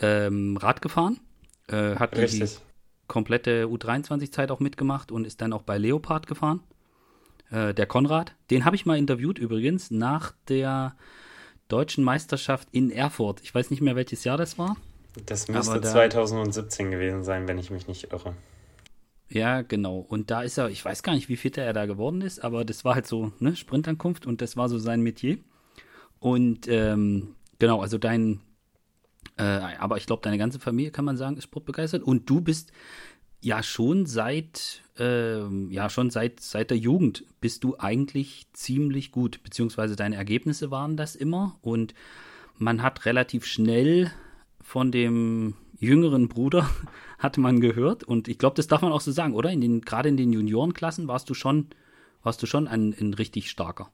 ähm, 0.00 0.56
Rad 0.56 0.82
gefahren. 0.82 1.20
Äh, 1.68 1.96
hatte, 1.96 2.24
die, 2.24 2.44
komplette 3.08 3.66
U23-Zeit 3.66 4.50
auch 4.50 4.60
mitgemacht 4.60 5.12
und 5.12 5.26
ist 5.26 5.40
dann 5.40 5.52
auch 5.52 5.62
bei 5.62 5.78
Leopard 5.78 6.26
gefahren. 6.26 6.60
Äh, 7.50 7.74
der 7.74 7.86
Konrad, 7.86 8.34
den 8.50 8.64
habe 8.64 8.76
ich 8.76 8.86
mal 8.86 8.98
interviewt 8.98 9.38
übrigens 9.38 9.90
nach 9.90 10.32
der 10.48 10.96
deutschen 11.68 12.04
Meisterschaft 12.04 12.68
in 12.72 12.90
Erfurt. 12.90 13.40
Ich 13.42 13.54
weiß 13.54 13.70
nicht 13.70 13.80
mehr, 13.80 13.96
welches 13.96 14.24
Jahr 14.24 14.36
das 14.36 14.58
war. 14.58 14.76
Das 15.24 15.48
müsste 15.48 15.80
da, 15.80 15.90
2017 15.90 16.90
gewesen 16.90 17.24
sein, 17.24 17.48
wenn 17.48 17.58
ich 17.58 17.70
mich 17.70 17.88
nicht 17.88 18.12
irre. 18.12 18.34
Ja, 19.28 19.62
genau. 19.62 19.98
Und 19.98 20.30
da 20.30 20.42
ist 20.42 20.58
er, 20.58 20.68
ich 20.68 20.84
weiß 20.84 21.02
gar 21.02 21.14
nicht, 21.14 21.28
wie 21.28 21.36
fit 21.36 21.58
er 21.58 21.72
da 21.72 21.86
geworden 21.86 22.20
ist, 22.20 22.44
aber 22.44 22.64
das 22.64 22.84
war 22.84 22.94
halt 22.94 23.06
so, 23.06 23.32
ne, 23.40 23.56
Sprintankunft 23.56 24.26
und 24.26 24.40
das 24.40 24.56
war 24.56 24.68
so 24.68 24.78
sein 24.78 25.00
Metier. 25.00 25.38
Und 26.20 26.68
ähm, 26.68 27.34
genau, 27.58 27.80
also 27.80 27.98
dein, 27.98 28.40
äh, 29.36 29.42
aber 29.42 29.96
ich 29.96 30.06
glaube, 30.06 30.22
deine 30.22 30.38
ganze 30.38 30.58
Familie, 30.58 30.90
kann 30.90 31.04
man 31.04 31.16
sagen, 31.16 31.36
ist 31.36 31.44
sportbegeistert. 31.44 32.02
Und 32.02 32.28
du 32.28 32.40
bist 32.40 32.72
ja 33.40 33.62
schon 33.62 34.06
seit, 34.06 34.82
äh, 34.98 35.46
ja 35.68 35.90
schon 35.90 36.10
seit, 36.10 36.40
seit 36.40 36.70
der 36.70 36.78
Jugend 36.78 37.24
bist 37.40 37.64
du 37.64 37.76
eigentlich 37.78 38.46
ziemlich 38.52 39.12
gut, 39.12 39.42
beziehungsweise 39.42 39.96
deine 39.96 40.16
Ergebnisse 40.16 40.70
waren 40.70 40.96
das 40.96 41.14
immer. 41.14 41.58
Und 41.60 41.94
man 42.58 42.82
hat 42.82 43.04
relativ 43.04 43.44
schnell 43.44 44.10
von 44.62 44.90
dem 44.90 45.54
jüngeren 45.78 46.28
Bruder 46.28 46.68
hat 47.18 47.38
man 47.38 47.60
gehört 47.60 48.04
und 48.04 48.28
ich 48.28 48.38
glaube, 48.38 48.56
das 48.56 48.66
darf 48.66 48.82
man 48.82 48.92
auch 48.92 49.00
so 49.00 49.12
sagen, 49.12 49.34
oder? 49.34 49.50
In 49.50 49.60
den 49.60 49.80
gerade 49.82 50.08
in 50.08 50.16
den 50.16 50.32
Juniorenklassen 50.32 51.08
warst 51.08 51.30
du 51.30 51.34
schon 51.34 51.68
warst 52.22 52.42
du 52.42 52.46
schon 52.46 52.66
ein, 52.66 52.94
ein 52.98 53.14
richtig 53.14 53.48
starker. 53.50 53.90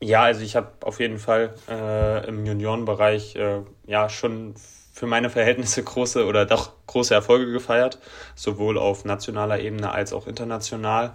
Ja, 0.00 0.22
also 0.24 0.42
ich 0.42 0.56
habe 0.56 0.72
auf 0.82 1.00
jeden 1.00 1.18
Fall 1.18 1.54
äh, 1.68 2.26
im 2.28 2.44
Juniorenbereich 2.44 3.36
äh, 3.36 3.62
ja 3.86 4.08
schon 4.08 4.54
für 4.92 5.06
meine 5.06 5.30
Verhältnisse 5.30 5.82
große 5.82 6.26
oder 6.26 6.46
doch 6.46 6.72
große 6.86 7.14
Erfolge 7.14 7.52
gefeiert, 7.52 7.98
sowohl 8.34 8.78
auf 8.78 9.04
nationaler 9.04 9.60
Ebene 9.60 9.90
als 9.92 10.12
auch 10.12 10.26
international. 10.26 11.14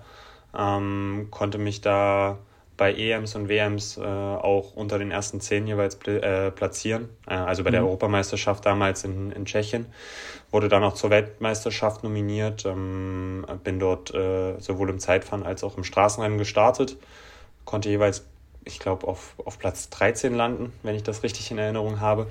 Ähm, 0.58 1.28
konnte 1.32 1.58
mich 1.58 1.82
da 1.82 2.40
bei 2.82 2.96
EMs 2.96 3.36
und 3.36 3.48
WMs 3.48 3.98
äh, 3.98 4.02
auch 4.02 4.74
unter 4.74 4.98
den 4.98 5.12
ersten 5.12 5.40
zehn 5.40 5.68
jeweils 5.68 5.96
äh, 6.08 6.50
platzieren. 6.50 7.10
Äh, 7.28 7.36
also 7.36 7.64
bei 7.64 7.70
mhm. 7.70 7.74
der 7.74 7.84
Europameisterschaft 7.84 8.66
damals 8.66 9.04
in, 9.04 9.32
in 9.32 9.46
Tschechien. 9.46 9.86
Wurde 10.50 10.68
dann 10.68 10.84
auch 10.84 10.96
zur 10.96 11.12
Weltmeisterschaft 11.12 12.04
nominiert. 12.04 12.66
Ähm, 12.66 13.46
bin 13.64 13.78
dort 13.78 14.14
äh, 14.16 14.60
sowohl 14.60 14.90
im 14.90 14.98
Zeitfahren 14.98 15.44
als 15.44 15.64
auch 15.64 15.78
im 15.78 15.84
Straßenrennen 15.84 16.40
gestartet. 16.40 16.98
Konnte 17.66 17.90
jeweils, 17.90 18.26
ich 18.66 18.80
glaube, 18.80 19.08
auf, 19.08 19.36
auf 19.44 19.60
Platz 19.60 19.90
13 19.90 20.34
landen, 20.34 20.74
wenn 20.84 20.96
ich 20.96 21.04
das 21.04 21.24
richtig 21.24 21.52
in 21.52 21.58
Erinnerung 21.58 22.00
habe. 22.00 22.28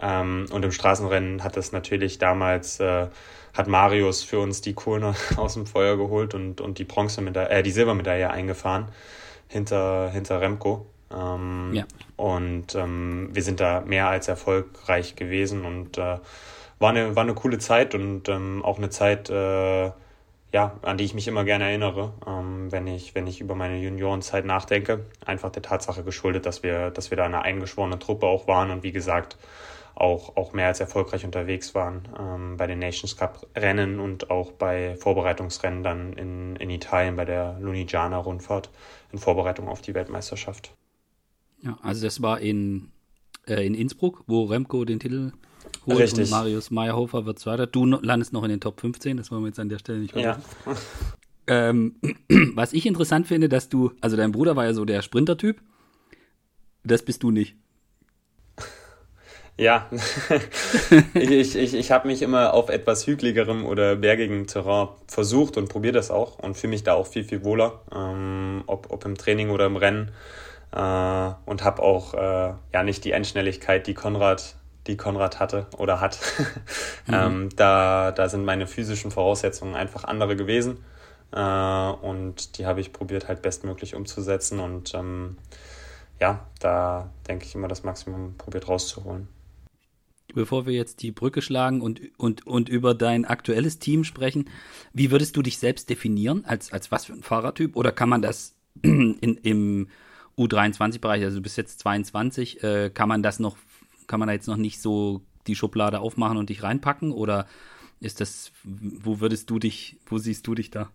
Ähm, 0.00 0.46
und 0.50 0.64
im 0.64 0.72
Straßenrennen 0.72 1.44
hat 1.44 1.56
es 1.56 1.72
natürlich 1.72 2.18
damals 2.18 2.80
äh, 2.80 3.08
hat 3.54 3.68
Marius 3.68 4.22
für 4.22 4.40
uns 4.40 4.60
die 4.60 4.74
Kohlen 4.74 5.14
aus 5.36 5.54
dem 5.54 5.66
Feuer 5.66 5.96
geholt 5.96 6.34
und, 6.34 6.60
und 6.60 6.78
die 6.78 6.84
Bronze 6.84 7.20
äh, 7.20 7.62
die 7.62 7.70
Silbermedaille 7.70 8.30
eingefahren 8.30 8.86
hinter, 9.48 10.10
hinter 10.10 10.40
Remco. 10.40 10.86
Ähm, 11.14 11.70
ja. 11.74 11.84
Und 12.16 12.74
ähm, 12.74 13.28
wir 13.32 13.42
sind 13.42 13.60
da 13.60 13.82
mehr 13.82 14.08
als 14.08 14.28
erfolgreich 14.28 15.16
gewesen 15.16 15.64
und 15.64 15.98
äh, 15.98 16.18
war, 16.78 16.90
eine, 16.90 17.14
war 17.14 17.22
eine 17.22 17.34
coole 17.34 17.58
Zeit 17.58 17.94
und 17.94 18.28
ähm, 18.28 18.64
auch 18.64 18.78
eine 18.78 18.90
Zeit, 18.90 19.28
äh, 19.28 19.90
ja, 20.52 20.78
an 20.82 20.98
die 20.98 21.04
ich 21.04 21.14
mich 21.14 21.28
immer 21.28 21.44
gerne 21.44 21.64
erinnere, 21.64 22.12
ähm, 22.26 22.70
wenn, 22.70 22.86
ich, 22.86 23.14
wenn 23.14 23.26
ich 23.26 23.40
über 23.40 23.54
meine 23.54 23.78
Juniorenzeit 23.78 24.44
nachdenke. 24.44 25.06
Einfach 25.24 25.50
der 25.50 25.62
Tatsache 25.62 26.04
geschuldet, 26.04 26.44
dass 26.44 26.62
wir, 26.62 26.90
dass 26.90 27.10
wir 27.10 27.16
da 27.16 27.24
eine 27.24 27.42
eingeschworene 27.42 27.98
Truppe 27.98 28.26
auch 28.26 28.46
waren 28.46 28.70
und 28.70 28.82
wie 28.82 28.92
gesagt, 28.92 29.38
auch, 29.94 30.36
auch 30.36 30.52
mehr 30.52 30.68
als 30.68 30.80
erfolgreich 30.80 31.24
unterwegs 31.24 31.74
waren 31.74 32.08
ähm, 32.18 32.56
bei 32.56 32.66
den 32.66 32.78
Nations 32.78 33.16
Cup 33.16 33.46
Rennen 33.56 34.00
und 34.00 34.30
auch 34.30 34.52
bei 34.52 34.96
Vorbereitungsrennen 34.96 35.82
dann 35.82 36.12
in, 36.14 36.56
in 36.56 36.70
Italien 36.70 37.16
bei 37.16 37.24
der 37.24 37.58
Lunigiana 37.60 38.18
Rundfahrt 38.18 38.70
in 39.12 39.18
Vorbereitung 39.18 39.68
auf 39.68 39.80
die 39.80 39.94
Weltmeisterschaft. 39.94 40.74
Ja, 41.62 41.78
also 41.82 42.04
das 42.04 42.22
war 42.22 42.40
in, 42.40 42.90
äh, 43.46 43.66
in 43.66 43.74
Innsbruck, 43.74 44.24
wo 44.26 44.44
Remco 44.44 44.84
den 44.84 44.98
Titel 44.98 45.32
holt 45.86 45.98
Richtig. 45.98 46.24
und 46.24 46.30
Marius 46.30 46.70
Meyerhofer 46.70 47.26
wird 47.26 47.38
zweiter. 47.38 47.66
Du 47.66 47.84
landest 47.84 48.32
noch 48.32 48.44
in 48.44 48.50
den 48.50 48.60
Top 48.60 48.80
15, 48.80 49.16
das 49.16 49.30
wollen 49.30 49.42
wir 49.42 49.48
jetzt 49.48 49.60
an 49.60 49.68
der 49.68 49.78
Stelle 49.78 49.98
nicht 49.98 50.12
vergessen. 50.12 50.42
Ja. 50.66 50.76
Ähm, 51.46 51.96
was 52.54 52.72
ich 52.72 52.86
interessant 52.86 53.26
finde, 53.26 53.48
dass 53.48 53.68
du, 53.68 53.92
also 54.00 54.16
dein 54.16 54.32
Bruder 54.32 54.56
war 54.56 54.64
ja 54.64 54.74
so 54.74 54.84
der 54.84 55.02
Sprinter-Typ, 55.02 55.60
das 56.84 57.02
bist 57.02 57.22
du 57.22 57.30
nicht. 57.30 57.56
Ja, 59.58 59.90
ich, 61.14 61.56
ich, 61.56 61.74
ich 61.74 61.92
habe 61.92 62.08
mich 62.08 62.22
immer 62.22 62.54
auf 62.54 62.70
etwas 62.70 63.06
hügeligerem 63.06 63.66
oder 63.66 63.96
bergigem 63.96 64.46
Terrain 64.46 64.88
versucht 65.06 65.58
und 65.58 65.68
probiere 65.68 65.92
das 65.92 66.10
auch 66.10 66.38
und 66.38 66.56
fühle 66.56 66.70
mich 66.70 66.84
da 66.84 66.94
auch 66.94 67.06
viel, 67.06 67.24
viel 67.24 67.44
wohler, 67.44 67.82
ähm, 67.94 68.64
ob, 68.66 68.90
ob 68.90 69.04
im 69.04 69.16
Training 69.16 69.50
oder 69.50 69.66
im 69.66 69.76
Rennen. 69.76 70.10
Äh, 70.72 71.30
und 71.44 71.64
habe 71.64 71.82
auch 71.82 72.14
äh, 72.14 72.54
ja 72.72 72.82
nicht 72.82 73.04
die 73.04 73.12
Endschnelligkeit, 73.12 73.86
die 73.86 73.94
Konrad, 73.94 74.56
die 74.86 74.96
Konrad 74.96 75.40
hatte 75.40 75.66
oder 75.78 76.00
hat. 76.00 76.18
mhm. 77.06 77.14
ähm, 77.14 77.48
da, 77.56 78.12
da 78.12 78.28
sind 78.28 78.44
meine 78.44 78.66
physischen 78.66 79.10
Voraussetzungen 79.10 79.74
einfach 79.74 80.04
andere 80.04 80.36
gewesen. 80.36 80.84
Äh, 81.32 81.40
und 81.40 82.58
die 82.58 82.66
habe 82.66 82.80
ich 82.80 82.92
probiert 82.92 83.28
halt 83.28 83.42
bestmöglich 83.42 83.94
umzusetzen 83.94 84.60
und 84.60 84.94
ähm, 84.94 85.36
ja, 86.20 86.46
da 86.60 87.10
denke 87.26 87.46
ich 87.46 87.54
immer 87.54 87.68
das 87.68 87.84
Maximum 87.84 88.36
probiert 88.36 88.68
rauszuholen 88.68 89.28
bevor 90.34 90.66
wir 90.66 90.74
jetzt 90.74 91.02
die 91.02 91.12
Brücke 91.12 91.42
schlagen 91.42 91.80
und, 91.80 92.00
und, 92.16 92.46
und 92.46 92.68
über 92.68 92.94
dein 92.94 93.24
aktuelles 93.24 93.78
Team 93.78 94.04
sprechen, 94.04 94.48
wie 94.92 95.10
würdest 95.10 95.36
du 95.36 95.42
dich 95.42 95.58
selbst 95.58 95.90
definieren? 95.90 96.44
Als, 96.44 96.72
als 96.72 96.90
was 96.90 97.06
für 97.06 97.12
ein 97.12 97.22
Fahrertyp? 97.22 97.76
Oder 97.76 97.92
kann 97.92 98.08
man 98.08 98.22
das 98.22 98.54
in, 98.82 99.14
im 99.42 99.88
U23-Bereich, 100.38 101.24
also 101.24 101.38
du 101.38 101.42
bist 101.42 101.58
jetzt 101.58 101.80
22, 101.80 102.62
äh, 102.62 102.90
kann 102.90 103.08
man 103.08 103.22
das 103.22 103.38
noch, 103.38 103.56
kann 104.12 104.20
man 104.20 104.26
da 104.26 104.34
jetzt 104.34 104.46
noch 104.46 104.58
nicht 104.58 104.82
so 104.82 105.22
die 105.46 105.56
Schublade 105.56 106.00
aufmachen 106.00 106.36
und 106.36 106.50
dich 106.50 106.62
reinpacken? 106.62 107.12
Oder 107.12 107.46
ist 107.98 108.20
das, 108.20 108.52
wo 108.62 109.20
würdest 109.20 109.48
du 109.48 109.58
dich, 109.58 109.96
wo 110.04 110.18
siehst 110.18 110.46
du 110.46 110.54
dich 110.54 110.70
da? 110.70 110.90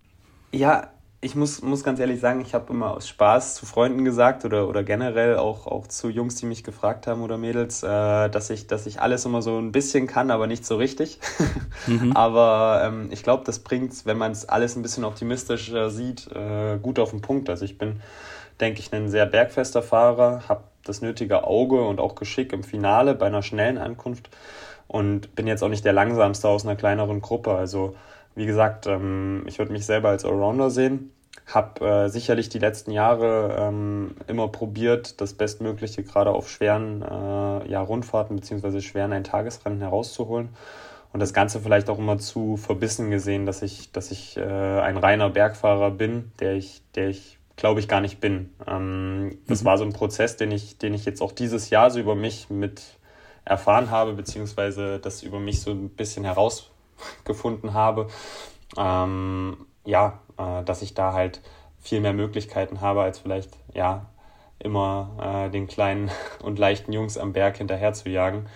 Ja, 0.51 0.91
ich 1.19 1.33
muss, 1.33 1.63
muss 1.63 1.83
ganz 1.83 1.99
ehrlich 1.99 2.19
sagen, 2.19 2.41
ich 2.41 2.53
habe 2.53 2.71
immer 2.71 2.91
aus 2.91 3.07
Spaß 3.07 3.55
zu 3.55 3.65
Freunden 3.65 4.05
gesagt 4.05 4.45
oder, 4.45 4.69
oder 4.69 4.83
generell 4.83 5.37
auch, 5.37 5.65
auch 5.65 5.87
zu 5.87 6.09
Jungs, 6.09 6.35
die 6.35 6.45
mich 6.45 6.63
gefragt 6.63 7.07
haben 7.07 7.23
oder 7.23 7.39
Mädels, 7.39 7.81
äh, 7.81 8.29
dass, 8.29 8.51
ich, 8.51 8.67
dass 8.67 8.85
ich 8.85 9.01
alles 9.01 9.25
immer 9.25 9.41
so 9.41 9.57
ein 9.57 9.71
bisschen 9.71 10.05
kann, 10.05 10.29
aber 10.29 10.45
nicht 10.45 10.63
so 10.65 10.75
richtig. 10.75 11.19
Mhm. 11.85 12.11
aber 12.13 12.81
ähm, 12.83 13.07
ich 13.11 13.23
glaube, 13.23 13.45
das 13.45 13.59
bringt, 13.59 14.05
wenn 14.05 14.17
man 14.17 14.31
es 14.31 14.49
alles 14.49 14.75
ein 14.75 14.81
bisschen 14.81 15.05
optimistischer 15.05 15.89
sieht, 15.89 16.27
äh, 16.35 16.77
gut 16.81 16.99
auf 16.99 17.11
den 17.11 17.21
Punkt. 17.21 17.49
Also 17.49 17.63
ich 17.63 17.77
bin, 17.77 18.01
denke 18.59 18.79
ich, 18.79 18.91
ein 18.91 19.09
sehr 19.09 19.25
bergfester 19.25 19.81
Fahrer, 19.81 20.43
habe 20.49 20.63
das 20.89 21.01
nötige 21.01 21.43
Auge 21.45 21.81
und 21.83 21.99
auch 21.99 22.15
Geschick 22.15 22.53
im 22.53 22.63
Finale 22.63 23.15
bei 23.15 23.27
einer 23.27 23.43
schnellen 23.43 23.77
Ankunft 23.77 24.29
und 24.87 25.35
bin 25.35 25.47
jetzt 25.47 25.63
auch 25.63 25.69
nicht 25.69 25.85
der 25.85 25.93
langsamste 25.93 26.47
aus 26.47 26.65
einer 26.65 26.75
kleineren 26.75 27.21
Gruppe. 27.21 27.51
Also 27.51 27.95
wie 28.35 28.45
gesagt, 28.45 28.87
ähm, 28.87 29.43
ich 29.47 29.59
würde 29.59 29.71
mich 29.71 29.85
selber 29.85 30.09
als 30.09 30.25
Allrounder 30.25 30.69
sehen. 30.69 31.11
Habe 31.47 31.85
äh, 31.85 32.09
sicherlich 32.09 32.49
die 32.49 32.59
letzten 32.59 32.91
Jahre 32.91 33.55
ähm, 33.59 34.15
immer 34.27 34.47
probiert, 34.47 35.21
das 35.21 35.33
Bestmögliche 35.33 36.03
gerade 36.03 36.31
auf 36.31 36.49
schweren 36.49 37.01
äh, 37.01 37.69
ja, 37.69 37.81
Rundfahrten 37.81 38.35
bzw. 38.35 38.81
schweren 38.81 39.13
Eintagesrennen 39.13 39.81
herauszuholen. 39.81 40.49
Und 41.13 41.19
das 41.21 41.33
Ganze 41.33 41.61
vielleicht 41.61 41.89
auch 41.89 41.99
immer 41.99 42.17
zu 42.17 42.57
verbissen 42.57 43.09
gesehen, 43.11 43.45
dass 43.45 43.61
ich, 43.61 43.91
dass 43.91 44.11
ich 44.11 44.37
äh, 44.37 44.41
ein 44.41 44.97
reiner 44.97 45.29
Bergfahrer 45.29 45.91
bin, 45.91 46.31
der 46.39 46.53
ich, 46.53 46.81
der 46.95 47.07
ich 47.07 47.36
glaube 47.57 47.81
ich 47.81 47.89
gar 47.89 47.99
nicht 47.99 48.21
bin. 48.21 48.53
Ähm, 48.65 49.39
das 49.47 49.61
mhm. 49.61 49.65
war 49.65 49.77
so 49.77 49.83
ein 49.83 49.91
Prozess, 49.91 50.37
den 50.37 50.51
ich, 50.51 50.77
den 50.77 50.93
ich 50.93 51.03
jetzt 51.03 51.21
auch 51.21 51.33
dieses 51.33 51.69
Jahr 51.69 51.91
so 51.91 51.99
über 51.99 52.15
mich 52.15 52.49
mit 52.49 52.81
erfahren 53.43 53.91
habe, 53.91 54.13
beziehungsweise 54.13 54.99
das 54.99 55.23
über 55.23 55.39
mich 55.39 55.61
so 55.61 55.71
ein 55.71 55.89
bisschen 55.89 56.23
heraus 56.23 56.71
gefunden 57.25 57.73
habe, 57.73 58.07
ähm, 58.77 59.65
ja, 59.85 60.19
äh, 60.37 60.63
dass 60.63 60.81
ich 60.81 60.93
da 60.93 61.13
halt 61.13 61.41
viel 61.79 62.01
mehr 62.01 62.13
Möglichkeiten 62.13 62.81
habe, 62.81 63.01
als 63.01 63.19
vielleicht, 63.19 63.51
ja, 63.73 64.07
immer 64.59 65.45
äh, 65.47 65.49
den 65.49 65.67
kleinen 65.67 66.11
und 66.43 66.59
leichten 66.59 66.91
Jungs 66.91 67.17
am 67.17 67.33
Berg 67.33 67.57
hinterher 67.57 67.93
zu 67.93 68.09
jagen, 68.09 68.47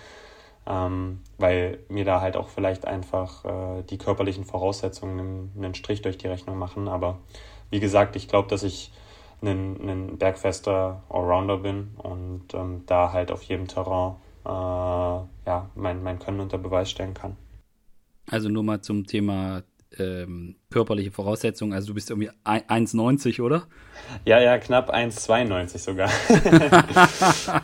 ähm, 0.66 1.20
weil 1.38 1.80
mir 1.88 2.04
da 2.04 2.20
halt 2.20 2.36
auch 2.36 2.48
vielleicht 2.48 2.86
einfach 2.86 3.44
äh, 3.44 3.82
die 3.84 3.98
körperlichen 3.98 4.44
Voraussetzungen 4.44 5.18
einen, 5.18 5.52
einen, 5.56 5.74
Strich 5.74 6.02
durch 6.02 6.18
die 6.18 6.28
Rechnung 6.28 6.58
machen. 6.58 6.88
Aber 6.88 7.18
wie 7.72 7.80
gesagt, 7.80 8.14
ich 8.16 8.28
glaube, 8.28 8.48
dass 8.48 8.62
ich 8.62 8.92
ein, 9.40 9.88
ein 9.88 10.18
bergfester 10.18 11.02
Allrounder 11.08 11.56
bin 11.56 11.88
und 11.96 12.54
ähm, 12.54 12.82
da 12.86 13.12
halt 13.12 13.32
auf 13.32 13.42
jedem 13.42 13.66
Terrain 13.66 14.16
äh, 14.44 14.48
ja, 14.48 15.70
mein, 15.74 16.02
mein 16.02 16.18
Können 16.18 16.40
unter 16.40 16.58
Beweis 16.58 16.90
stellen 16.90 17.14
kann. 17.14 17.36
Also 18.30 18.50
nur 18.50 18.62
mal 18.62 18.82
zum 18.82 19.06
Thema 19.06 19.62
ähm, 19.98 20.56
körperliche 20.70 21.10
Voraussetzungen. 21.10 21.72
Also 21.72 21.88
du 21.88 21.94
bist 21.94 22.10
irgendwie 22.10 22.30
1,90, 22.44 23.42
oder? 23.42 23.66
Ja, 24.26 24.38
ja, 24.38 24.58
knapp 24.58 24.94
1,92 24.94 25.78
sogar. 25.78 26.10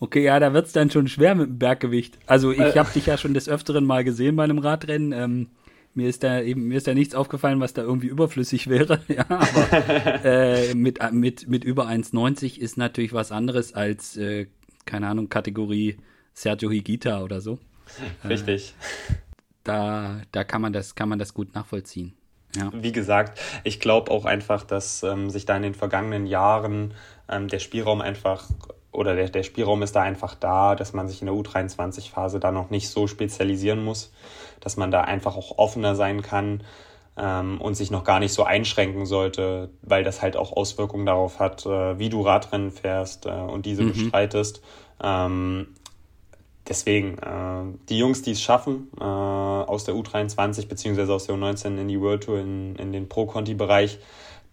okay, 0.00 0.24
ja, 0.24 0.40
da 0.40 0.54
wird 0.54 0.66
es 0.66 0.72
dann 0.72 0.90
schon 0.90 1.06
schwer 1.06 1.34
mit 1.34 1.48
dem 1.48 1.58
Berggewicht. 1.58 2.18
Also 2.26 2.50
ich 2.50 2.58
äh. 2.58 2.78
habe 2.78 2.90
dich 2.92 3.06
ja 3.06 3.18
schon 3.18 3.34
des 3.34 3.48
Öfteren 3.48 3.84
mal 3.84 4.04
gesehen 4.04 4.36
bei 4.36 4.44
einem 4.44 4.58
Radrennen. 4.58 5.12
Ähm, 5.12 5.48
Mir 5.94 6.08
ist 6.08 6.24
da 6.24 6.40
eben, 6.40 6.66
mir 6.66 6.78
ist 6.78 6.86
da 6.86 6.94
nichts 6.94 7.14
aufgefallen, 7.14 7.60
was 7.60 7.72
da 7.72 7.82
irgendwie 7.82 8.08
überflüssig 8.08 8.66
wäre. 8.68 9.00
Ja, 9.08 9.26
aber 9.28 10.24
äh, 10.24 10.74
mit, 10.74 10.98
mit, 11.12 11.48
mit 11.48 11.64
über 11.64 11.86
1,90 11.86 12.58
ist 12.58 12.76
natürlich 12.76 13.12
was 13.12 13.32
anderes 13.32 13.74
als, 13.74 14.16
äh, 14.16 14.46
keine 14.84 15.08
Ahnung, 15.08 15.28
Kategorie 15.28 15.96
Sergio 16.32 16.70
Higuita 16.70 17.22
oder 17.22 17.40
so. 17.40 17.58
Richtig. 18.28 18.74
Äh, 19.08 19.14
da, 19.62 20.20
da 20.32 20.44
kann 20.44 20.60
man 20.60 20.72
das, 20.72 20.94
kann 20.94 21.08
man 21.08 21.18
das 21.18 21.32
gut 21.32 21.54
nachvollziehen. 21.54 22.14
Ja. 22.56 22.70
Wie 22.72 22.92
gesagt, 22.92 23.40
ich 23.64 23.80
glaube 23.80 24.10
auch 24.10 24.24
einfach, 24.26 24.62
dass 24.62 25.02
ähm, 25.02 25.30
sich 25.30 25.46
da 25.46 25.56
in 25.56 25.62
den 25.62 25.74
vergangenen 25.74 26.26
Jahren 26.26 26.94
ähm, 27.28 27.48
der 27.48 27.58
Spielraum 27.58 28.00
einfach 28.00 28.48
oder 28.94 29.14
der, 29.14 29.28
der 29.28 29.42
Spielraum 29.42 29.82
ist 29.82 29.96
da 29.96 30.02
einfach 30.02 30.34
da, 30.34 30.74
dass 30.74 30.92
man 30.92 31.08
sich 31.08 31.20
in 31.20 31.26
der 31.26 31.34
U23-Phase 31.34 32.40
da 32.40 32.52
noch 32.52 32.70
nicht 32.70 32.88
so 32.88 33.06
spezialisieren 33.06 33.84
muss, 33.84 34.12
dass 34.60 34.76
man 34.76 34.90
da 34.90 35.02
einfach 35.02 35.36
auch 35.36 35.58
offener 35.58 35.94
sein 35.94 36.22
kann 36.22 36.62
ähm, 37.16 37.60
und 37.60 37.74
sich 37.74 37.90
noch 37.90 38.04
gar 38.04 38.20
nicht 38.20 38.32
so 38.32 38.44
einschränken 38.44 39.06
sollte, 39.06 39.70
weil 39.82 40.04
das 40.04 40.22
halt 40.22 40.36
auch 40.36 40.52
Auswirkungen 40.52 41.06
darauf 41.06 41.38
hat, 41.38 41.66
äh, 41.66 41.98
wie 41.98 42.08
du 42.08 42.22
Radrennen 42.22 42.70
fährst 42.70 43.26
äh, 43.26 43.30
und 43.30 43.66
diese 43.66 43.82
mhm. 43.82 43.92
bestreitest. 43.92 44.62
Ähm, 45.02 45.68
deswegen, 46.68 47.18
äh, 47.18 47.76
die 47.88 47.98
Jungs, 47.98 48.22
die 48.22 48.32
es 48.32 48.42
schaffen, 48.42 48.88
äh, 48.98 49.04
aus 49.04 49.84
der 49.84 49.94
U23 49.94 50.68
beziehungsweise 50.68 51.12
aus 51.12 51.26
der 51.26 51.36
U19 51.36 51.78
in 51.78 51.88
die 51.88 52.00
World 52.00 52.24
Tour, 52.24 52.38
in, 52.38 52.76
in 52.76 52.92
den 52.92 53.08
Pro-Conti-Bereich, 53.08 53.98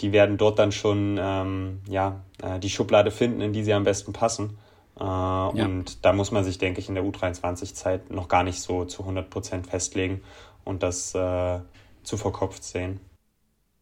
die 0.02 0.12
werden 0.12 0.38
dort 0.38 0.60
dann 0.60 0.72
schon 0.72 1.18
ähm, 1.20 1.80
ja, 1.88 2.22
äh, 2.41 2.60
die 2.60 2.70
Schublade 2.70 3.12
finden, 3.12 3.41
in 3.41 3.54
die 3.54 3.64
sie 3.64 3.74
am 3.74 3.84
besten 3.84 4.14
passen. 4.14 4.58
Äh, 4.99 5.04
ja. 5.04 5.52
Und 5.52 6.04
da 6.06 6.14
muss 6.14 6.32
man 6.32 6.43
sich, 6.43 6.58
denke 6.58 6.80
ich, 6.80 6.89
in 6.89 6.95
der 6.95 7.04
U23-Zeit 7.04 8.12
noch 8.12 8.28
gar 8.28 8.43
nicht 8.43 8.62
so 8.62 8.86
zu 8.86 9.04
100 9.04 9.30
Prozent 9.30 9.68
festlegen 9.68 10.22
und 10.64 10.84
das 10.84 11.16
äh, 11.16 11.60
zu 12.04 12.18
verkopft 12.18 12.64
sehen. 12.64 12.99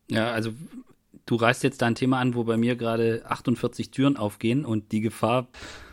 Ja, 0.10 0.32
also 0.32 0.52
du 1.26 1.36
reißt 1.36 1.64
jetzt 1.64 1.82
da 1.82 1.86
ein 1.86 1.96
Thema 1.96 2.20
an, 2.20 2.36
wo 2.36 2.44
bei 2.44 2.58
mir 2.58 2.76
gerade 2.76 3.24
48 3.28 3.92
Türen 3.92 4.18
aufgehen 4.18 4.66
und 4.66 4.92
die 4.92 5.02
Gefahr 5.02 5.48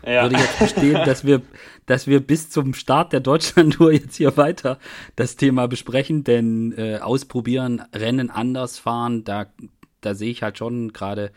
ja. 0.05 0.23
würde 0.23 0.37
jetzt 0.37 0.59
bestehen, 0.59 0.93
dass 1.05 1.25
wir, 1.25 1.41
dass 1.85 2.07
wir 2.07 2.19
bis 2.19 2.49
zum 2.49 2.73
Start 2.73 3.13
der 3.13 3.19
Deutschlandtour 3.19 3.91
jetzt 3.91 4.15
hier 4.15 4.35
weiter 4.37 4.79
das 5.15 5.35
Thema 5.35 5.67
besprechen, 5.67 6.23
denn 6.23 6.73
äh, 6.77 6.97
ausprobieren, 6.97 7.83
Rennen 7.93 8.29
anders 8.29 8.79
fahren, 8.79 9.23
da, 9.23 9.45
da 10.07 10.15
sehe 10.15 10.31
ich 10.31 10.43
halt 10.43 10.57
schon 10.57 10.93
gerade, 10.93 11.31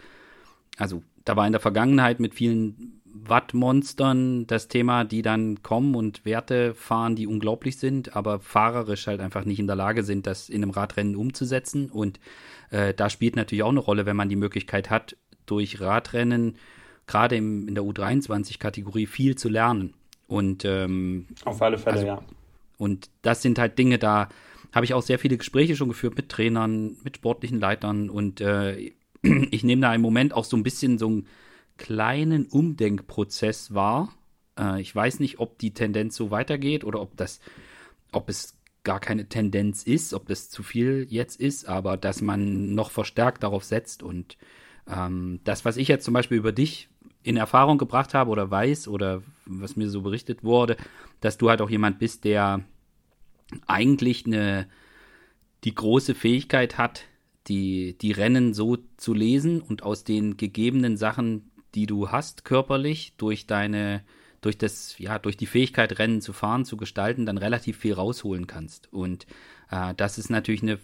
also 0.78 1.02
da 1.24 1.36
war 1.36 1.46
in 1.46 1.52
der 1.52 1.60
Vergangenheit 1.60 2.20
mit 2.20 2.34
vielen 2.34 3.00
Wattmonstern 3.12 4.46
das 4.46 4.68
Thema, 4.68 5.04
die 5.04 5.22
dann 5.22 5.62
kommen 5.62 5.94
und 5.94 6.24
Werte 6.24 6.74
fahren, 6.74 7.16
die 7.16 7.26
unglaublich 7.26 7.76
sind, 7.76 8.16
aber 8.16 8.40
fahrerisch 8.40 9.06
halt 9.06 9.20
einfach 9.20 9.44
nicht 9.44 9.58
in 9.58 9.66
der 9.66 9.76
Lage 9.76 10.04
sind, 10.04 10.26
das 10.26 10.48
in 10.48 10.62
einem 10.62 10.70
Radrennen 10.70 11.16
umzusetzen 11.16 11.90
und 11.90 12.20
äh, 12.70 12.94
da 12.94 13.10
spielt 13.10 13.36
natürlich 13.36 13.62
auch 13.62 13.70
eine 13.70 13.80
Rolle, 13.80 14.06
wenn 14.06 14.16
man 14.16 14.28
die 14.28 14.36
Möglichkeit 14.36 14.90
hat, 14.90 15.16
durch 15.46 15.80
Radrennen 15.80 16.56
gerade 17.06 17.36
in 17.36 17.74
der 17.74 17.82
U23-Kategorie 17.82 19.06
viel 19.06 19.34
zu 19.34 19.48
lernen. 19.48 19.94
Und 20.28 20.64
ähm, 20.64 21.26
auf 21.44 21.60
alle 21.60 21.76
Fälle, 21.76 21.96
also, 21.96 22.06
ja. 22.06 22.22
Und 22.78 23.10
das 23.22 23.42
sind 23.42 23.58
halt 23.58 23.76
Dinge, 23.78 23.98
da 23.98 24.28
habe 24.72 24.84
ich 24.84 24.94
auch 24.94 25.02
sehr 25.02 25.18
viele 25.18 25.36
Gespräche 25.36 25.76
schon 25.76 25.88
geführt 25.88 26.16
mit 26.16 26.28
Trainern, 26.28 26.96
mit 27.02 27.16
sportlichen 27.16 27.58
Leitern 27.58 28.10
und 28.10 28.40
äh, 28.40 28.92
ich 29.22 29.64
nehme 29.64 29.82
da 29.82 29.94
im 29.94 30.00
Moment 30.00 30.32
auch 30.34 30.44
so 30.44 30.56
ein 30.56 30.62
bisschen 30.62 30.98
so 30.98 31.06
einen 31.06 31.26
kleinen 31.76 32.46
Umdenkprozess 32.46 33.74
wahr. 33.74 34.14
Äh, 34.58 34.80
ich 34.80 34.94
weiß 34.94 35.20
nicht, 35.20 35.38
ob 35.38 35.58
die 35.58 35.74
Tendenz 35.74 36.16
so 36.16 36.30
weitergeht 36.30 36.84
oder 36.84 37.00
ob 37.00 37.16
das, 37.16 37.40
ob 38.12 38.28
es 38.28 38.56
gar 38.84 39.00
keine 39.00 39.28
Tendenz 39.28 39.82
ist, 39.82 40.14
ob 40.14 40.26
das 40.26 40.50
zu 40.50 40.62
viel 40.62 41.06
jetzt 41.10 41.40
ist, 41.40 41.68
aber 41.68 41.96
dass 41.96 42.22
man 42.22 42.74
noch 42.74 42.90
verstärkt 42.90 43.42
darauf 43.42 43.64
setzt 43.64 44.02
und 44.02 44.38
ähm, 44.88 45.40
das, 45.44 45.64
was 45.64 45.76
ich 45.76 45.88
jetzt 45.88 46.04
zum 46.04 46.14
Beispiel 46.14 46.38
über 46.38 46.52
dich 46.52 46.88
in 47.22 47.36
Erfahrung 47.36 47.76
gebracht 47.76 48.14
habe 48.14 48.30
oder 48.30 48.50
weiß 48.50 48.88
oder 48.88 49.22
was 49.44 49.76
mir 49.76 49.90
so 49.90 50.00
berichtet 50.00 50.42
wurde, 50.42 50.76
dass 51.20 51.36
du 51.36 51.50
halt 51.50 51.60
auch 51.60 51.68
jemand 51.68 51.98
bist, 51.98 52.24
der 52.24 52.64
eigentlich 53.66 54.26
eine 54.26 54.68
die 55.64 55.74
große 55.74 56.14
Fähigkeit 56.14 56.78
hat, 56.78 57.04
die, 57.46 57.96
die 57.98 58.12
Rennen 58.12 58.54
so 58.54 58.78
zu 58.96 59.12
lesen 59.12 59.60
und 59.60 59.82
aus 59.82 60.04
den 60.04 60.36
gegebenen 60.36 60.96
Sachen, 60.96 61.50
die 61.74 61.86
du 61.86 62.10
hast 62.10 62.44
körperlich, 62.44 63.14
durch 63.16 63.46
deine 63.46 64.02
durch 64.40 64.56
das, 64.56 64.98
ja, 64.98 65.18
durch 65.18 65.36
die 65.36 65.46
Fähigkeit, 65.46 65.98
Rennen 65.98 66.22
zu 66.22 66.32
fahren, 66.32 66.64
zu 66.64 66.78
gestalten, 66.78 67.26
dann 67.26 67.36
relativ 67.36 67.76
viel 67.76 67.92
rausholen 67.92 68.46
kannst. 68.46 68.90
Und 68.90 69.26
äh, 69.70 69.92
das 69.96 70.16
ist 70.16 70.30
natürlich 70.30 70.62
eine 70.62 70.78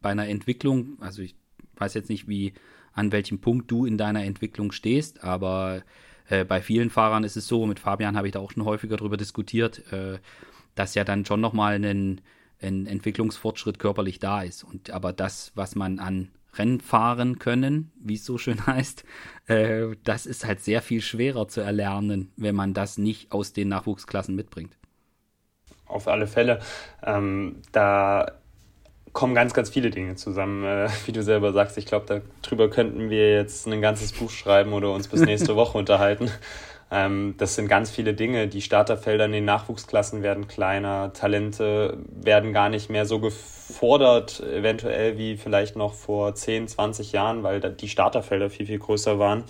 bei 0.00 0.10
einer 0.10 0.28
Entwicklung, 0.28 0.96
also 1.00 1.22
ich 1.22 1.36
weiß 1.76 1.94
jetzt 1.94 2.10
nicht, 2.10 2.28
wie 2.28 2.52
an 2.92 3.12
welchem 3.12 3.40
Punkt 3.40 3.70
du 3.70 3.86
in 3.86 3.98
deiner 3.98 4.24
Entwicklung 4.24 4.72
stehst, 4.72 5.22
aber 5.22 5.82
äh, 6.28 6.44
bei 6.44 6.60
vielen 6.62 6.90
Fahrern 6.90 7.24
ist 7.24 7.36
es 7.36 7.46
so, 7.46 7.66
mit 7.66 7.80
Fabian 7.80 8.16
habe 8.16 8.28
ich 8.28 8.32
da 8.32 8.40
auch 8.40 8.52
schon 8.52 8.64
häufiger 8.64 8.96
darüber 8.96 9.16
diskutiert, 9.16 9.92
äh, 9.92 10.18
dass 10.74 10.94
ja 10.94 11.04
dann 11.04 11.24
schon 11.24 11.40
nochmal 11.40 11.74
ein, 11.84 12.20
ein 12.60 12.86
Entwicklungsfortschritt 12.86 13.78
körperlich 13.78 14.18
da 14.18 14.42
ist. 14.42 14.64
Und 14.64 14.90
aber 14.90 15.12
das, 15.12 15.52
was 15.54 15.74
man 15.74 15.98
an 15.98 16.30
Rennen 16.56 16.80
fahren 16.80 17.38
können, 17.38 17.92
wie 18.00 18.14
es 18.14 18.24
so 18.24 18.38
schön 18.38 18.66
heißt, 18.66 19.04
äh, 19.46 19.88
das 20.04 20.26
ist 20.26 20.44
halt 20.44 20.60
sehr 20.60 20.82
viel 20.82 21.00
schwerer 21.00 21.48
zu 21.48 21.60
erlernen, 21.60 22.32
wenn 22.36 22.54
man 22.54 22.74
das 22.74 22.98
nicht 22.98 23.32
aus 23.32 23.52
den 23.52 23.68
Nachwuchsklassen 23.68 24.34
mitbringt. 24.34 24.76
Auf 25.86 26.08
alle 26.08 26.26
Fälle. 26.26 26.60
Ähm, 27.04 27.56
da 27.72 28.32
kommen 29.12 29.34
ganz, 29.34 29.54
ganz 29.54 29.70
viele 29.70 29.90
Dinge 29.90 30.16
zusammen, 30.16 30.64
äh, 30.64 30.88
wie 31.06 31.12
du 31.12 31.22
selber 31.22 31.52
sagst. 31.52 31.78
Ich 31.78 31.86
glaube, 31.86 32.22
darüber 32.42 32.68
könnten 32.68 33.10
wir 33.10 33.32
jetzt 33.32 33.66
ein 33.66 33.80
ganzes 33.80 34.12
Buch 34.12 34.30
schreiben 34.30 34.72
oder 34.72 34.92
uns 34.92 35.08
bis 35.08 35.20
nächste 35.24 35.56
Woche 35.56 35.78
unterhalten. 35.78 36.30
Ähm, 36.90 37.34
das 37.38 37.54
sind 37.54 37.68
ganz 37.68 37.90
viele 37.90 38.14
Dinge. 38.14 38.48
Die 38.48 38.60
Starterfelder 38.60 39.24
in 39.24 39.32
den 39.32 39.44
Nachwuchsklassen 39.44 40.22
werden 40.22 40.46
kleiner, 40.46 41.12
Talente 41.12 41.98
werden 42.08 42.52
gar 42.52 42.68
nicht 42.68 42.90
mehr 42.90 43.06
so 43.06 43.18
gefordert, 43.18 44.40
eventuell 44.40 45.18
wie 45.18 45.36
vielleicht 45.36 45.76
noch 45.76 45.94
vor 45.94 46.34
10, 46.34 46.68
20 46.68 47.12
Jahren, 47.12 47.42
weil 47.42 47.60
die 47.60 47.88
Starterfelder 47.88 48.50
viel, 48.50 48.66
viel 48.66 48.78
größer 48.78 49.18
waren. 49.18 49.44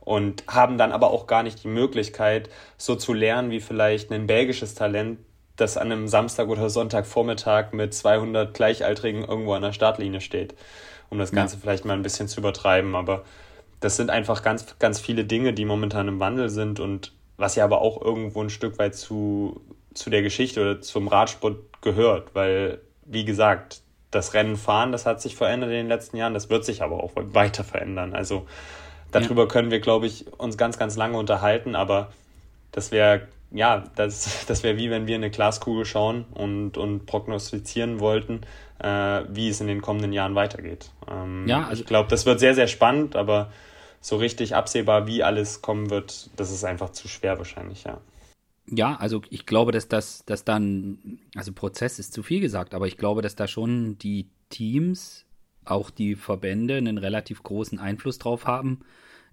Und 0.00 0.44
haben 0.48 0.78
dann 0.78 0.92
aber 0.92 1.10
auch 1.10 1.26
gar 1.26 1.42
nicht 1.42 1.62
die 1.62 1.68
Möglichkeit, 1.68 2.48
so 2.78 2.96
zu 2.96 3.12
lernen 3.12 3.50
wie 3.50 3.60
vielleicht 3.60 4.10
ein 4.10 4.26
belgisches 4.26 4.74
Talent, 4.74 5.18
das 5.56 5.76
an 5.76 5.92
einem 5.92 6.08
Samstag 6.08 6.48
oder 6.48 6.70
Sonntagvormittag 6.70 7.72
mit 7.72 7.92
200 7.92 8.54
Gleichaltrigen 8.54 9.24
irgendwo 9.24 9.52
an 9.52 9.62
der 9.62 9.72
Startlinie 9.72 10.22
steht. 10.22 10.54
Um 11.10 11.18
das 11.18 11.32
Ganze 11.32 11.56
ja. 11.56 11.60
vielleicht 11.60 11.84
mal 11.84 11.92
ein 11.94 12.02
bisschen 12.02 12.28
zu 12.28 12.40
übertreiben. 12.40 12.94
Aber 12.94 13.24
das 13.80 13.96
sind 13.96 14.10
einfach 14.10 14.42
ganz, 14.42 14.78
ganz 14.78 15.00
viele 15.00 15.24
Dinge, 15.24 15.52
die 15.52 15.64
momentan 15.64 16.08
im 16.08 16.20
Wandel 16.20 16.48
sind 16.50 16.80
und 16.80 17.12
was 17.36 17.56
ja 17.56 17.64
aber 17.64 17.80
auch 17.80 18.00
irgendwo 18.00 18.42
ein 18.42 18.50
Stück 18.50 18.78
weit 18.78 18.94
zu, 18.94 19.60
zu 19.94 20.10
der 20.10 20.22
Geschichte 20.22 20.60
oder 20.60 20.80
zum 20.80 21.08
Radsport 21.08 21.56
gehört, 21.80 22.34
weil, 22.34 22.80
wie 23.06 23.24
gesagt, 23.24 23.80
das 24.10 24.34
Rennen 24.34 24.56
fahren, 24.56 24.92
das 24.92 25.06
hat 25.06 25.22
sich 25.22 25.36
verändert 25.36 25.70
in 25.70 25.76
den 25.76 25.88
letzten 25.88 26.16
Jahren, 26.16 26.34
das 26.34 26.50
wird 26.50 26.64
sich 26.64 26.82
aber 26.82 27.02
auch 27.02 27.12
weiter 27.14 27.64
verändern. 27.64 28.14
Also 28.14 28.46
darüber 29.12 29.42
ja. 29.42 29.48
können 29.48 29.70
wir, 29.70 29.80
glaube 29.80 30.06
ich, 30.06 30.26
uns 30.38 30.58
ganz, 30.58 30.78
ganz 30.78 30.96
lange 30.96 31.16
unterhalten, 31.16 31.74
aber 31.74 32.12
das 32.72 32.92
wäre, 32.92 33.28
ja, 33.50 33.84
das, 33.96 34.44
das 34.46 34.62
wäre 34.62 34.76
wie 34.76 34.90
wenn 34.90 35.06
wir 35.06 35.16
in 35.16 35.22
eine 35.22 35.30
Glaskugel 35.30 35.86
schauen 35.86 36.24
und, 36.34 36.76
und 36.76 37.06
prognostizieren 37.06 38.00
wollten, 38.00 38.42
äh, 38.78 39.22
wie 39.28 39.48
es 39.48 39.60
in 39.60 39.66
den 39.66 39.80
kommenden 39.80 40.12
Jahren 40.12 40.34
weitergeht. 40.34 40.90
Ähm, 41.10 41.46
ja, 41.46 41.66
also 41.68 41.82
ich 41.82 41.86
glaube, 41.86 42.08
das 42.08 42.26
wird 42.26 42.40
sehr, 42.40 42.54
sehr 42.54 42.66
spannend, 42.66 43.16
aber 43.16 43.50
so 44.00 44.16
richtig 44.16 44.54
absehbar, 44.54 45.06
wie 45.06 45.22
alles 45.22 45.62
kommen 45.62 45.90
wird, 45.90 46.30
das 46.36 46.50
ist 46.50 46.64
einfach 46.64 46.90
zu 46.90 47.08
schwer 47.08 47.38
wahrscheinlich, 47.38 47.84
ja. 47.84 48.00
Ja, 48.66 48.96
also 48.96 49.22
ich 49.30 49.46
glaube, 49.46 49.72
dass 49.72 49.88
das, 49.88 50.24
dass 50.24 50.44
dann, 50.44 51.18
also 51.34 51.52
Prozess 51.52 51.98
ist 51.98 52.12
zu 52.12 52.22
viel 52.22 52.40
gesagt, 52.40 52.72
aber 52.72 52.86
ich 52.86 52.96
glaube, 52.96 53.20
dass 53.20 53.34
da 53.34 53.48
schon 53.48 53.98
die 53.98 54.28
Teams, 54.48 55.26
auch 55.64 55.90
die 55.90 56.14
Verbände, 56.14 56.76
einen 56.76 56.98
relativ 56.98 57.42
großen 57.42 57.78
Einfluss 57.78 58.18
drauf 58.18 58.46
haben, 58.46 58.80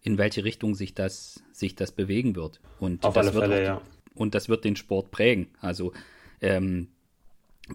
in 0.02 0.18
welche 0.18 0.44
Richtung 0.44 0.76
sich 0.76 0.94
das, 0.94 1.44
sich 1.52 1.76
das 1.76 1.92
bewegen 1.92 2.36
wird. 2.36 2.60
Und 2.80 3.06
Auf 3.06 3.14
das 3.14 3.28
alle 3.28 3.40
Fälle, 3.40 3.56
wird 3.56 3.66
ja. 3.66 3.82
Und 4.16 4.34
das 4.34 4.50
wird 4.50 4.66
den 4.66 4.76
Sport 4.76 5.12
prägen. 5.12 5.48
Also 5.62 5.94
ähm, 6.42 6.88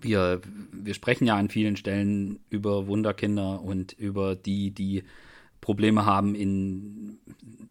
wir, 0.01 0.40
wir 0.72 0.95
sprechen 0.95 1.26
ja 1.26 1.36
an 1.36 1.49
vielen 1.49 1.76
Stellen 1.76 2.40
über 2.51 2.86
Wunderkinder 2.86 3.62
und 3.62 3.93
über 3.93 4.34
die, 4.34 4.70
die 4.70 5.05
Probleme 5.62 6.04
haben 6.04 6.34
in, 6.34 7.18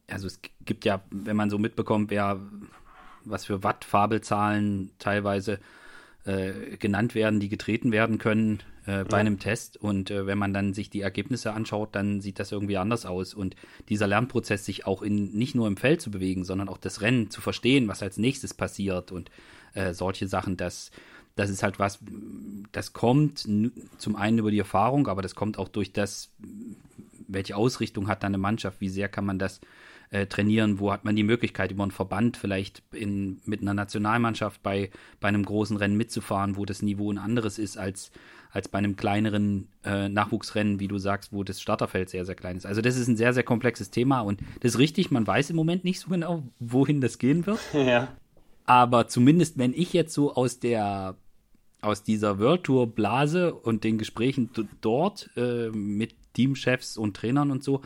also 0.09 0.25
es 0.25 0.39
gibt 0.65 0.85
ja, 0.85 1.01
wenn 1.11 1.35
man 1.35 1.51
so 1.51 1.59
mitbekommt, 1.59 2.09
wer, 2.09 2.39
was 3.25 3.45
für 3.45 3.63
Watt-Fabelzahlen 3.63 4.91
teilweise 4.97 5.59
äh, 6.23 6.77
genannt 6.77 7.13
werden, 7.13 7.39
die 7.39 7.49
getreten 7.49 7.91
werden 7.91 8.17
können 8.17 8.63
äh, 8.85 9.03
bei 9.03 9.17
ja. 9.17 9.21
einem 9.21 9.39
Test. 9.39 9.77
Und 9.77 10.09
äh, 10.09 10.25
wenn 10.25 10.37
man 10.37 10.53
dann 10.53 10.73
sich 10.73 10.89
die 10.89 11.01
Ergebnisse 11.01 11.53
anschaut, 11.53 11.89
dann 11.93 12.21
sieht 12.21 12.39
das 12.39 12.51
irgendwie 12.51 12.77
anders 12.77 13.05
aus. 13.05 13.33
Und 13.33 13.55
dieser 13.89 14.07
Lernprozess, 14.07 14.65
sich 14.65 14.87
auch 14.87 15.01
in 15.01 15.31
nicht 15.33 15.53
nur 15.53 15.67
im 15.67 15.77
Feld 15.77 16.01
zu 16.01 16.11
bewegen, 16.11 16.45
sondern 16.45 16.69
auch 16.69 16.77
das 16.77 17.01
Rennen 17.01 17.29
zu 17.29 17.41
verstehen, 17.41 17.87
was 17.87 18.01
als 18.01 18.17
nächstes 18.17 18.53
passiert 18.53 19.11
und 19.11 19.29
äh, 19.73 19.93
solche 19.93 20.27
Sachen, 20.27 20.57
das, 20.57 20.91
das 21.35 21.49
ist 21.49 21.61
halt 21.61 21.77
was, 21.77 21.99
das 22.71 22.93
kommt 22.93 23.47
zum 23.97 24.15
einen 24.15 24.37
über 24.37 24.51
die 24.51 24.59
Erfahrung, 24.59 25.07
aber 25.07 25.21
das 25.21 25.35
kommt 25.35 25.59
auch 25.59 25.67
durch 25.67 25.91
das, 25.91 26.31
welche 27.33 27.55
Ausrichtung 27.55 28.07
hat 28.07 28.23
dann 28.23 28.31
eine 28.31 28.37
Mannschaft, 28.37 28.81
wie 28.81 28.89
sehr 28.89 29.09
kann 29.09 29.25
man 29.25 29.39
das 29.39 29.61
äh, 30.11 30.27
trainieren, 30.27 30.79
wo 30.79 30.91
hat 30.91 31.05
man 31.05 31.15
die 31.15 31.23
Möglichkeit, 31.23 31.71
über 31.71 31.83
einen 31.83 31.91
Verband 31.91 32.37
vielleicht 32.37 32.83
in, 32.91 33.41
mit 33.45 33.61
einer 33.61 33.73
Nationalmannschaft 33.73 34.61
bei, 34.61 34.91
bei 35.19 35.29
einem 35.29 35.45
großen 35.45 35.77
Rennen 35.77 35.97
mitzufahren, 35.97 36.57
wo 36.57 36.65
das 36.65 36.81
Niveau 36.81 37.11
ein 37.11 37.17
anderes 37.17 37.57
ist 37.57 37.77
als, 37.77 38.11
als 38.51 38.67
bei 38.67 38.77
einem 38.77 38.97
kleineren 38.97 39.69
äh, 39.85 40.09
Nachwuchsrennen, 40.09 40.79
wie 40.79 40.89
du 40.89 40.97
sagst, 40.97 41.31
wo 41.31 41.43
das 41.43 41.61
Starterfeld 41.61 42.09
sehr, 42.09 42.25
sehr 42.25 42.35
klein 42.35 42.57
ist. 42.57 42.65
Also 42.65 42.81
das 42.81 42.97
ist 42.97 43.07
ein 43.07 43.15
sehr, 43.15 43.33
sehr 43.33 43.43
komplexes 43.43 43.89
Thema 43.89 44.19
und 44.19 44.41
das 44.59 44.73
ist 44.73 44.79
richtig, 44.79 45.11
man 45.11 45.25
weiß 45.25 45.49
im 45.49 45.55
Moment 45.55 45.85
nicht 45.85 46.01
so 46.01 46.09
genau, 46.09 46.43
wohin 46.59 47.01
das 47.01 47.17
gehen 47.17 47.45
wird. 47.45 47.59
Ja. 47.73 48.09
Aber 48.65 49.07
zumindest, 49.07 49.57
wenn 49.57 49.73
ich 49.73 49.91
jetzt 49.91 50.13
so 50.13 50.35
aus 50.35 50.59
der 50.59 51.15
aus 51.81 52.03
dieser 52.03 52.37
World 52.39 52.63
Tour 52.63 52.87
Blase 52.87 53.53
und 53.53 53.83
den 53.83 53.97
Gesprächen 53.97 54.51
dort 54.81 55.31
äh, 55.35 55.69
mit 55.69 56.13
Teamchefs 56.33 56.97
und 56.97 57.15
Trainern 57.15 57.51
und 57.51 57.63
so, 57.63 57.81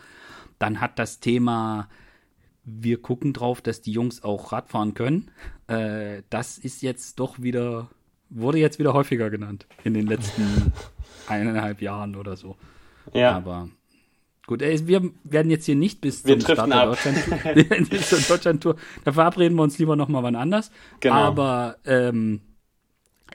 dann 0.60 0.82
hat 0.82 1.00
das 1.00 1.20
Thema, 1.20 1.90
wir 2.64 3.02
gucken 3.02 3.34
drauf, 3.34 3.62
dass 3.62 3.82
die 3.82 3.92
Jungs 3.92 4.24
auch 4.24 4.52
Radfahren 4.52 4.94
können. 4.94 5.32
Äh, 5.68 6.24
das 6.30 6.58
ist 6.58 6.82
jetzt 6.82 7.20
doch 7.20 7.42
wieder, 7.42 7.90
wurde 8.30 8.58
jetzt 8.60 8.80
wieder 8.80 8.94
häufiger 8.94 9.30
genannt 9.30 9.68
in 9.84 9.94
den 9.94 10.08
letzten 10.08 10.74
eineinhalb 11.28 11.82
Jahren 11.82 12.16
oder 12.16 12.36
so. 12.36 12.56
Ja. 13.14 13.36
Aber 13.36 13.70
Gut, 14.48 14.62
wir 14.62 15.10
werden 15.24 15.50
jetzt 15.50 15.66
hier 15.66 15.76
nicht 15.76 16.02
bis 16.02 16.24
wir 16.24 16.38
zum 16.38 16.54
Start 16.54 16.72
der 16.72 16.86
Deutschland-Tour. 16.86 18.20
Deutschland 18.28 18.66
da 19.04 19.12
verabreden 19.12 19.56
wir 19.58 19.64
uns 19.64 19.80
lieber 19.80 19.96
nochmal 19.96 20.22
wann 20.22 20.36
anders. 20.36 20.72
Genau. 21.00 21.16
Aber 21.16 21.78
ähm, 21.84 22.42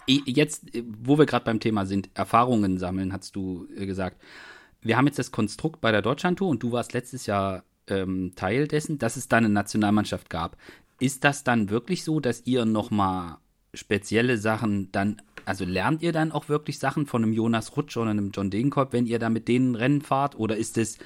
jetzt, 0.06 0.66
wo 1.02 1.18
wir 1.18 1.26
gerade 1.26 1.44
beim 1.44 1.58
Thema 1.58 1.84
sind, 1.84 2.10
Erfahrungen 2.14 2.78
sammeln, 2.78 3.12
hast 3.12 3.34
du 3.34 3.66
äh, 3.76 3.86
gesagt. 3.86 4.20
Wir 4.82 4.96
haben 4.96 5.06
jetzt 5.06 5.18
das 5.18 5.32
Konstrukt 5.32 5.80
bei 5.80 5.92
der 5.92 6.02
Deutschlandtour 6.02 6.48
und 6.48 6.62
du 6.62 6.72
warst 6.72 6.92
letztes 6.92 7.26
Jahr 7.26 7.64
ähm, 7.86 8.32
Teil 8.36 8.66
dessen, 8.66 8.98
dass 8.98 9.16
es 9.16 9.28
da 9.28 9.36
eine 9.36 9.48
Nationalmannschaft 9.48 10.30
gab. 10.30 10.56
Ist 10.98 11.24
das 11.24 11.44
dann 11.44 11.70
wirklich 11.70 12.04
so, 12.04 12.20
dass 12.20 12.46
ihr 12.46 12.64
nochmal 12.64 13.38
spezielle 13.74 14.36
Sachen 14.36 14.90
dann 14.92 15.22
also 15.44 15.64
lernt 15.64 16.02
ihr 16.02 16.12
dann 16.12 16.32
auch 16.32 16.48
wirklich 16.48 16.78
Sachen 16.78 17.06
von 17.06 17.24
einem 17.24 17.32
Jonas 17.32 17.76
Rutsch 17.76 17.96
oder 17.96 18.10
einem 18.10 18.30
John 18.30 18.50
Degenkolb, 18.50 18.92
wenn 18.92 19.06
ihr 19.06 19.18
da 19.18 19.30
mit 19.30 19.48
denen 19.48 19.74
Rennen 19.74 20.02
fahrt? 20.02 20.38
Oder 20.38 20.56
ist 20.56 20.78
es 20.78 20.98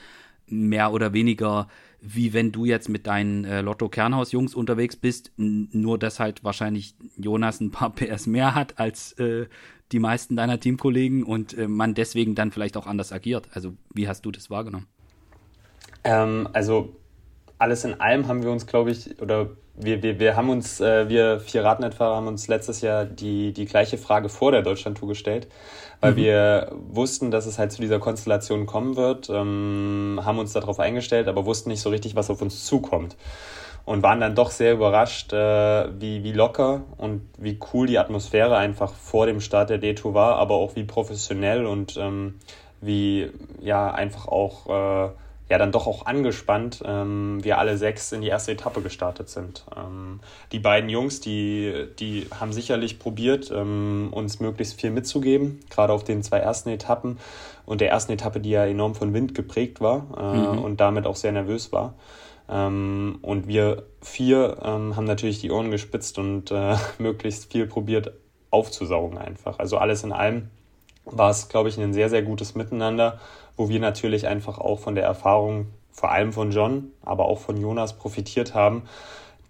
mehr 0.47 0.93
oder 0.93 1.13
weniger 1.13 1.69
wie 2.07 2.35
wenn 2.35 2.53
du 2.53 2.67
jetzt 2.67 2.91
mit 2.91 3.07
deinen 3.07 3.47
äh, 3.47 3.63
Lotto 3.63 3.89
Kernhaus 3.89 4.31
Jungs 4.31 4.55
unterwegs 4.55 4.95
bist, 4.95 5.33
nur 5.37 5.99
dass 5.99 6.21
halt 6.21 6.45
wahrscheinlich 6.45 6.95
Jonas 7.17 7.61
ein 7.61 7.71
paar 7.71 7.91
PS 7.95 8.27
mehr 8.27 8.55
hat 8.55 8.79
als 8.79 9.13
äh, 9.13 9.47
die 9.93 9.99
meisten 9.99 10.37
deiner 10.37 10.59
Teamkollegen 10.59 11.23
und 11.23 11.57
äh, 11.57 11.69
man 11.69 11.95
deswegen 11.95 12.35
dann 12.35 12.51
vielleicht 12.51 12.77
auch 12.77 12.87
anders 12.87 13.13
agiert. 13.13 13.49
Also 13.53 13.75
wie 13.93 14.09
hast 14.09 14.25
du 14.25 14.31
das 14.31 14.51
wahrgenommen? 14.51 14.87
Ähm, 16.05 16.49
also 16.53 16.97
alles 17.59 17.85
in 17.85 18.01
allem 18.01 18.27
haben 18.29 18.43
wir 18.43 18.51
uns, 18.51 18.67
glaube 18.67 18.91
ich, 18.91 19.21
oder 19.21 19.51
wir, 19.77 20.03
wir, 20.03 20.19
wir 20.19 20.37
haben 20.37 20.51
uns, 20.51 20.81
äh, 20.81 21.09
wir 21.09 21.41
vier 21.41 21.65
Radnettfahrer 21.65 22.17
haben 22.17 22.29
uns 22.29 22.47
letztes 22.49 22.81
Jahr 22.81 23.05
die, 23.05 23.53
die 23.53 23.65
gleiche 23.65 23.99
Frage 23.99 24.29
vor 24.29 24.53
der 24.53 24.63
Deutschlandtour 24.63 25.09
gestellt, 25.09 25.49
weil 26.01 26.13
mhm. 26.13 26.17
wir 26.17 26.73
wussten, 26.73 27.31
dass 27.31 27.47
es 27.47 27.59
halt 27.59 27.73
zu 27.73 27.81
dieser 27.81 27.99
Konstellation 27.99 28.67
kommen 28.67 28.97
wird, 28.97 29.29
ähm, 29.31 30.21
haben 30.25 30.39
uns 30.39 30.53
darauf 30.53 30.79
eingestellt, 30.79 31.29
aber 31.29 31.45
wussten 31.45 31.71
nicht 31.71 31.81
so 31.81 31.91
richtig, 31.91 32.15
was 32.15 32.31
auf 32.31 32.41
uns 32.41 32.65
zukommt. 32.65 33.17
Und 33.85 34.03
waren 34.03 34.21
dann 34.21 34.35
doch 34.35 34.51
sehr 34.51 34.73
überrascht, 34.73 35.33
äh, 35.35 36.01
wie, 36.01 36.25
wie 36.25 36.33
locker 36.33 36.85
und 36.97 37.21
wie 37.37 37.59
cool 37.73 37.87
die 37.87 37.99
Atmosphäre 37.99 38.57
einfach 38.57 38.95
vor 38.95 39.27
dem 39.27 39.41
Start 39.41 39.69
der 39.69 39.79
D-Tour 39.79 40.15
war, 40.15 40.37
aber 40.37 40.55
auch 40.55 40.75
wie 40.75 40.85
professionell 40.85 41.67
und 41.67 41.99
ähm, 41.99 42.37
wie 42.81 43.31
ja 43.61 43.91
einfach 43.91 44.27
auch 44.27 44.67
äh, 44.69 45.11
ja 45.51 45.59
dann 45.59 45.73
doch 45.73 45.87
auch 45.87 46.07
angespannt 46.07 46.83
ähm, 46.85 47.43
wir 47.43 47.59
alle 47.59 47.77
sechs 47.77 48.13
in 48.13 48.23
die 48.23 48.29
erste 48.29 48.53
Etappe 48.53 48.81
gestartet 48.81 49.29
sind. 49.29 49.65
Ähm, 49.77 50.21
die 50.53 50.59
beiden 50.59 50.89
Jungs, 50.89 51.21
die, 51.21 51.87
die 51.99 52.27
haben 52.39 52.53
sicherlich 52.53 52.99
probiert, 52.99 53.51
ähm, 53.51 54.09
uns 54.11 54.41
möglichst 54.41 54.81
viel 54.81 54.91
mitzugeben, 54.91 55.61
gerade 55.71 55.93
auf 55.93 56.05
den 56.05 56.23
zwei 56.23 56.39
ersten 56.39 56.71
Etappen 56.71 57.19
und 57.67 57.81
der 57.81 57.91
ersten 57.91 58.13
Etappe, 58.13 58.41
die 58.41 58.51
ja 58.51 58.65
enorm 58.65 58.95
von 58.95 59.13
Wind 59.13 59.35
geprägt 59.35 59.81
war 59.81 60.07
äh, 60.17 60.37
mhm. 60.37 60.59
und 60.63 60.81
damit 60.81 61.07
auch 61.07 61.17
sehr 61.17 61.33
nervös 61.33 61.73
war. 61.73 61.95
Ähm, 62.49 63.19
und 63.23 63.49
wir 63.49 63.85
vier 64.01 64.59
ähm, 64.63 64.97
haben 64.97 65.05
natürlich 65.05 65.41
die 65.41 65.51
Ohren 65.51 65.71
gespitzt 65.71 66.19
und 66.19 66.51
äh, 66.51 66.77
möglichst 66.99 67.53
viel 67.53 67.67
probiert 67.67 68.13
aufzusaugen 68.51 69.19
einfach. 69.19 69.59
Also 69.59 69.79
alles 69.79 70.05
in 70.05 70.13
allem 70.13 70.51
war 71.05 71.31
es, 71.31 71.49
glaube 71.49 71.69
ich, 71.69 71.79
ein 71.79 71.93
sehr, 71.93 72.09
sehr 72.09 72.23
gutes 72.23 72.55
Miteinander 72.55 73.19
wo 73.57 73.69
wir 73.69 73.81
natürlich 73.81 74.27
einfach 74.27 74.59
auch 74.59 74.81
von 74.81 74.95
der 74.95 75.05
Erfahrung, 75.05 75.67
vor 75.93 76.11
allem 76.11 76.33
von 76.33 76.51
John, 76.51 76.91
aber 77.03 77.27
auch 77.27 77.39
von 77.39 77.57
Jonas 77.57 77.97
profitiert 77.97 78.55
haben, 78.55 78.83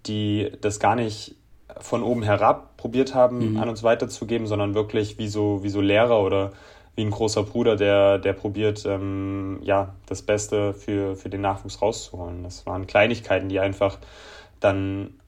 die 0.05 0.51
das 0.61 0.79
gar 0.79 0.95
nicht 0.95 1.35
von 1.79 2.03
oben 2.03 2.23
herab 2.23 2.77
probiert 2.77 3.15
haben, 3.15 3.53
mhm. 3.53 3.57
an 3.57 3.69
uns 3.69 3.83
weiterzugeben, 3.83 4.47
sondern 4.47 4.75
wirklich 4.75 5.17
wie 5.17 5.27
so, 5.27 5.63
wie 5.63 5.69
so 5.69 5.81
Lehrer 5.81 6.21
oder 6.21 6.51
wie 6.95 7.01
ein 7.01 7.11
großer 7.11 7.43
Bruder, 7.43 7.75
der, 7.75 8.19
der 8.19 8.33
probiert, 8.33 8.85
ähm, 8.85 9.59
ja, 9.61 9.93
das 10.05 10.21
Beste 10.21 10.73
für, 10.73 11.15
für 11.15 11.29
den 11.29 11.41
Nachwuchs 11.41 11.81
rauszuholen. 11.81 12.43
Das 12.43 12.65
waren 12.65 12.87
Kleinigkeiten, 12.87 13.49
die 13.49 13.59
einfach 13.59 13.97
dann, 14.59 15.19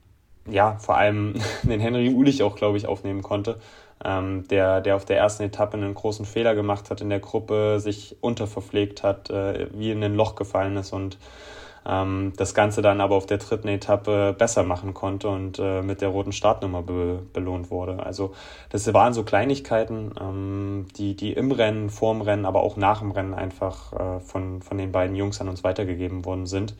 ja, 0.49 0.78
vor 0.80 0.97
allem 0.97 1.36
den 1.63 1.80
Henry 1.80 2.09
Ulich 2.09 2.43
auch, 2.43 2.55
glaube 2.55 2.78
ich, 2.78 2.88
aufnehmen 2.88 3.22
konnte 3.22 3.59
ähm, 4.03 4.47
der, 4.47 4.82
der 4.82 4.95
auf 4.95 5.05
der 5.05 5.18
ersten 5.18 5.43
Etappe 5.43 5.78
einen 5.78 5.93
großen 5.93 6.26
Fehler 6.26 6.55
gemacht 6.55 6.89
hat 6.89 7.01
in 7.01 7.09
der 7.09 7.20
Gruppe, 7.20 7.80
sich 7.80 8.15
unterverpflegt 8.22 9.03
hat, 9.03 9.30
äh, 9.30 9.68
wie 9.74 9.91
in 9.91 10.03
ein 10.03 10.15
Loch 10.15 10.36
gefallen 10.36 10.78
ist 10.78 10.93
und 10.93 11.18
ähm, 11.88 12.33
das 12.35 12.53
Ganze 12.53 12.81
dann 12.81 12.99
aber 12.99 13.15
auf 13.15 13.25
der 13.25 13.38
dritten 13.38 13.69
Etappe 13.69 14.35
besser 14.38 14.63
machen 14.63 14.93
konnte 14.93 15.29
und 15.29 15.57
äh, 15.59 15.81
mit 15.81 16.01
der 16.01 16.09
roten 16.09 16.33
Startnummer 16.33 16.81
be 16.81 17.21
belohnt 17.33 17.71
wurde. 17.71 18.03
Also 18.03 18.33
das 18.69 18.91
waren 18.93 19.13
so 19.13 19.23
Kleinigkeiten, 19.23 20.11
ähm, 20.19 20.88
die, 20.97 21.15
die 21.15 21.33
im 21.33 21.51
Rennen, 21.51 21.89
vorm 21.89 22.21
Rennen, 22.21 22.45
aber 22.45 22.61
auch 22.61 22.75
nach 22.75 22.99
dem 22.99 23.11
Rennen 23.11 23.33
einfach 23.33 23.93
äh, 23.93 24.19
von, 24.19 24.61
von 24.61 24.77
den 24.77 24.91
beiden 24.91 25.15
Jungs 25.15 25.39
an 25.39 25.47
uns 25.47 25.63
weitergegeben 25.63 26.25
worden 26.25 26.45
sind. 26.45 26.75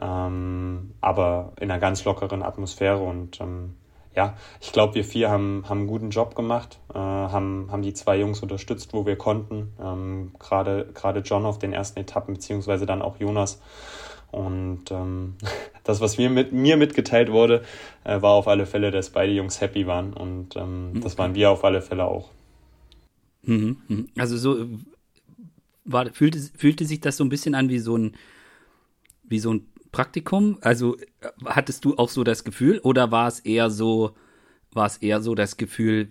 Ähm, 0.00 0.94
aber 1.00 1.52
in 1.60 1.70
einer 1.70 1.80
ganz 1.80 2.04
lockeren 2.04 2.42
Atmosphäre 2.42 2.98
und 3.02 3.40
ähm, 3.40 3.74
ja, 4.14 4.34
ich 4.62 4.72
glaube, 4.72 4.94
wir 4.94 5.04
vier 5.04 5.30
haben, 5.30 5.64
haben 5.68 5.80
einen 5.80 5.86
guten 5.88 6.08
Job 6.08 6.34
gemacht, 6.34 6.78
äh, 6.94 6.98
haben, 6.98 7.68
haben 7.70 7.82
die 7.82 7.92
zwei 7.92 8.18
Jungs 8.18 8.40
unterstützt, 8.40 8.94
wo 8.94 9.04
wir 9.04 9.16
konnten. 9.16 9.74
Ähm, 9.78 10.32
Gerade 10.38 11.20
John 11.22 11.44
auf 11.44 11.58
den 11.58 11.74
ersten 11.74 12.00
Etappen, 12.00 12.34
beziehungsweise 12.34 12.86
dann 12.86 13.02
auch 13.02 13.18
Jonas. 13.18 13.60
Und 14.36 14.90
ähm, 14.90 15.34
das, 15.84 16.00
was 16.00 16.18
mir, 16.18 16.28
mit, 16.28 16.52
mir 16.52 16.76
mitgeteilt 16.76 17.32
wurde, 17.32 17.64
äh, 18.04 18.20
war 18.20 18.32
auf 18.32 18.48
alle 18.48 18.66
Fälle, 18.66 18.90
dass 18.90 19.10
beide 19.10 19.32
Jungs 19.32 19.60
happy 19.60 19.86
waren. 19.86 20.12
Und 20.12 20.56
ähm, 20.56 20.92
mhm. 20.92 21.00
das 21.00 21.16
waren 21.16 21.34
wir 21.34 21.50
auf 21.50 21.64
alle 21.64 21.80
Fälle 21.80 22.04
auch. 22.04 22.30
Mhm, 23.42 23.78
mhm. 23.88 24.08
Also 24.18 24.36
so 24.36 24.66
war, 25.84 26.12
fühlte, 26.12 26.38
fühlte 26.38 26.84
sich 26.84 27.00
das 27.00 27.16
so 27.16 27.24
ein 27.24 27.30
bisschen 27.30 27.54
an 27.54 27.70
wie 27.70 27.78
so 27.78 27.96
ein, 27.96 28.16
wie 29.24 29.38
so 29.38 29.54
ein 29.54 29.66
Praktikum? 29.90 30.58
Also 30.60 30.98
hattest 31.44 31.84
du 31.86 31.96
auch 31.96 32.10
so 32.10 32.22
das 32.22 32.44
Gefühl 32.44 32.80
oder 32.80 33.10
war 33.10 33.28
es 33.28 33.40
eher 33.40 33.70
so, 33.70 34.14
war 34.72 34.86
es 34.86 34.98
eher 34.98 35.22
so 35.22 35.34
das 35.34 35.56
Gefühl, 35.56 36.10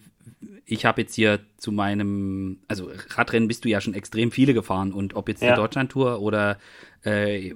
ich 0.66 0.86
habe 0.86 1.02
jetzt 1.02 1.14
hier 1.14 1.42
zu 1.58 1.72
meinem, 1.72 2.60
also 2.68 2.90
Radrennen 3.10 3.48
bist 3.48 3.66
du 3.66 3.70
ja 3.70 3.82
schon 3.82 3.94
extrem 3.94 4.32
viele 4.32 4.56
gefahren 4.56 4.94
und 4.94 5.16
ob 5.16 5.30
jetzt 5.30 5.44
ja. 5.44 5.52
die 5.52 5.56
Deutschlandtour 5.58 6.22
oder 6.22 6.58
äh, 7.06 7.54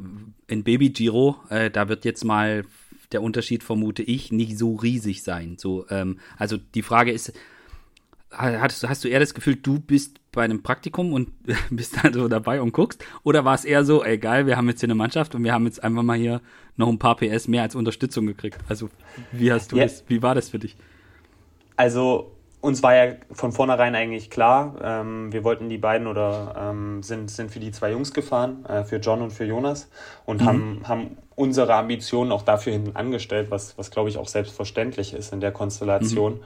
in 0.48 0.64
Baby 0.64 0.90
Giro, 0.90 1.38
äh, 1.50 1.70
da 1.70 1.90
wird 1.90 2.06
jetzt 2.06 2.24
mal 2.24 2.66
der 3.12 3.24
Unterschied, 3.24 3.64
vermute 3.64 4.04
ich, 4.04 4.32
nicht 4.32 4.58
so 4.58 4.76
riesig 4.76 5.24
sein. 5.24 5.58
So, 5.58 5.86
ähm, 5.90 6.20
also 6.38 6.58
die 6.58 6.84
Frage 6.84 7.12
ist, 7.12 7.34
hast, 8.32 8.88
hast 8.88 9.04
du 9.04 9.08
eher 9.08 9.20
das 9.20 9.34
Gefühl, 9.34 9.56
du 9.56 9.80
bist 9.80 10.20
bei 10.32 10.44
einem 10.44 10.62
Praktikum 10.62 11.14
und 11.14 11.32
bist 11.70 11.98
da 12.02 12.14
so 12.14 12.28
dabei 12.28 12.62
und 12.62 12.72
guckst? 12.72 13.04
Oder 13.24 13.46
war 13.46 13.56
es 13.56 13.66
eher 13.66 13.84
so, 13.84 14.04
egal, 14.04 14.46
wir 14.46 14.58
haben 14.58 14.68
jetzt 14.70 14.82
hier 14.82 14.88
eine 14.88 14.96
Mannschaft 14.96 15.36
und 15.36 15.44
wir 15.44 15.54
haben 15.54 15.66
jetzt 15.66 15.84
einfach 15.84 16.04
mal 16.04 16.18
hier 16.18 16.42
noch 16.78 16.88
ein 16.88 17.00
paar 17.00 17.16
PS 17.18 17.48
mehr 17.48 17.64
als 17.64 17.76
Unterstützung 17.76 18.28
gekriegt? 18.28 18.58
Also, 18.68 18.90
wie 19.32 19.52
hast 19.52 19.72
du 19.72 19.78
ja. 19.78 19.84
das, 19.84 20.04
wie 20.08 20.22
war 20.22 20.36
das 20.36 20.50
für 20.50 20.60
dich? 20.60 20.76
Also, 21.76 22.36
uns 22.62 22.84
war 22.84 22.94
ja 22.94 23.14
von 23.32 23.52
vornherein 23.52 23.96
eigentlich 23.96 24.30
klar, 24.30 24.76
ähm, 24.84 25.32
wir 25.32 25.44
wollten 25.44 25.70
die 25.70 25.78
beiden 25.78 26.08
oder 26.08 26.56
ähm, 26.58 27.02
sind, 27.04 27.32
sind 27.32 27.52
für 27.52 27.60
die 27.60 27.72
zwei 27.72 27.92
Jungs 27.92 28.14
gefahren, 28.14 28.66
äh, 28.66 28.84
für 28.84 28.98
John 28.98 29.22
und 29.22 29.32
für 29.32 29.46
Jonas 29.46 29.90
und 30.26 30.42
mhm. 30.42 30.46
haben, 30.46 30.82
haben 30.84 31.18
unsere 31.36 31.74
Ambitionen 31.76 32.34
auch 32.34 32.42
dafür 32.42 32.74
hinten 32.74 32.98
angestellt, 32.98 33.50
was, 33.50 33.78
was 33.78 33.92
glaube 33.92 34.10
ich 34.10 34.18
auch 34.18 34.28
selbstverständlich 34.28 35.14
ist 35.14 35.32
in 35.32 35.40
der 35.40 35.54
Konstellation, 35.54 36.34
mhm. 36.34 36.40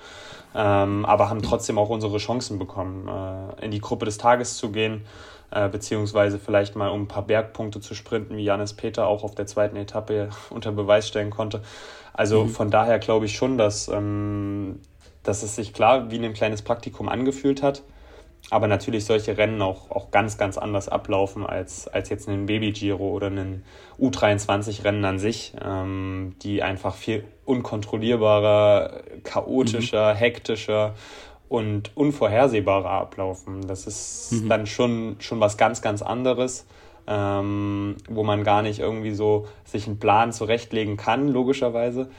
ähm, 0.55 1.05
aber 1.05 1.30
haben 1.32 1.41
trotzdem 1.41 1.80
auch 1.80 1.89
unsere 1.89 2.18
Chancen 2.18 2.59
bekommen, 2.59 3.07
äh, 3.07 3.66
in 3.66 3.72
die 3.72 3.82
Gruppe 3.82 4.05
des 4.05 4.20
Tages 4.20 4.57
zu 4.57 4.72
gehen, 4.72 5.05
äh, 5.49 5.68
beziehungsweise 5.68 6.38
vielleicht 6.38 6.76
mal 6.76 6.89
um 6.89 7.03
ein 7.03 7.07
paar 7.07 7.26
Bergpunkte 7.26 7.82
zu 7.82 7.95
sprinten, 7.95 8.38
wie 8.38 8.43
Janis 8.43 8.74
Peter 8.74 9.07
auch 9.07 9.24
auf 9.24 9.34
der 9.34 9.47
zweiten 9.47 9.78
Etappe 9.78 10.30
unter 10.51 10.72
Beweis 10.72 11.07
stellen 11.07 11.32
konnte. 11.32 11.64
Also 12.14 12.43
mhm. 12.43 12.49
von 12.49 12.70
daher 12.70 12.99
glaube 12.99 13.26
ich 13.26 13.36
schon, 13.36 13.57
dass, 13.57 13.88
ähm, 13.88 14.80
dass 15.24 15.44
es 15.44 15.56
sich 15.56 15.74
klar 15.74 16.12
wie 16.12 16.24
ein 16.24 16.34
kleines 16.34 16.62
Praktikum 16.62 17.10
angefühlt 17.10 17.64
hat. 17.64 17.84
aber 18.50 18.68
natürlich 18.68 19.06
solche 19.06 19.38
Rennen 19.38 19.62
auch, 19.62 19.90
auch 19.90 20.12
ganz, 20.12 20.38
ganz 20.38 20.58
anders 20.58 20.90
ablaufen 20.90 21.46
als, 21.46 21.88
als 21.88 22.10
jetzt 22.10 22.28
ein 22.28 22.46
Baby 22.46 22.74
Giro 22.74 23.10
oder 23.10 23.28
ein 23.28 23.64
U23-Rennen 24.00 25.06
an 25.06 25.18
sich, 25.18 25.54
ähm, 25.64 26.36
die 26.42 26.62
einfach 26.62 26.96
viel 26.96 27.24
unkontrollierbarer, 27.46 29.02
chaotischer, 29.24 30.14
mhm. 30.14 30.18
hektischer 30.18 30.94
und 31.50 31.96
unvorhersehbarer 31.96 32.90
ablaufen. 32.90 33.66
Das 33.68 33.88
ist 33.88 34.32
mhm. 34.32 34.50
dann 34.50 34.66
schon, 34.66 35.16
schon 35.20 35.40
was 35.40 35.58
ganz, 35.58 35.82
ganz 35.82 36.02
anderes, 36.02 36.66
ähm, 37.08 37.96
wo 38.10 38.24
man 38.24 38.44
gar 38.44 38.62
nicht 38.62 38.80
irgendwie 38.80 39.12
so 39.12 39.48
sich 39.64 39.88
einen 39.88 40.00
Plan 40.00 40.34
zurechtlegen 40.34 40.98
kann, 40.98 41.28
logischerweise. 41.30 42.10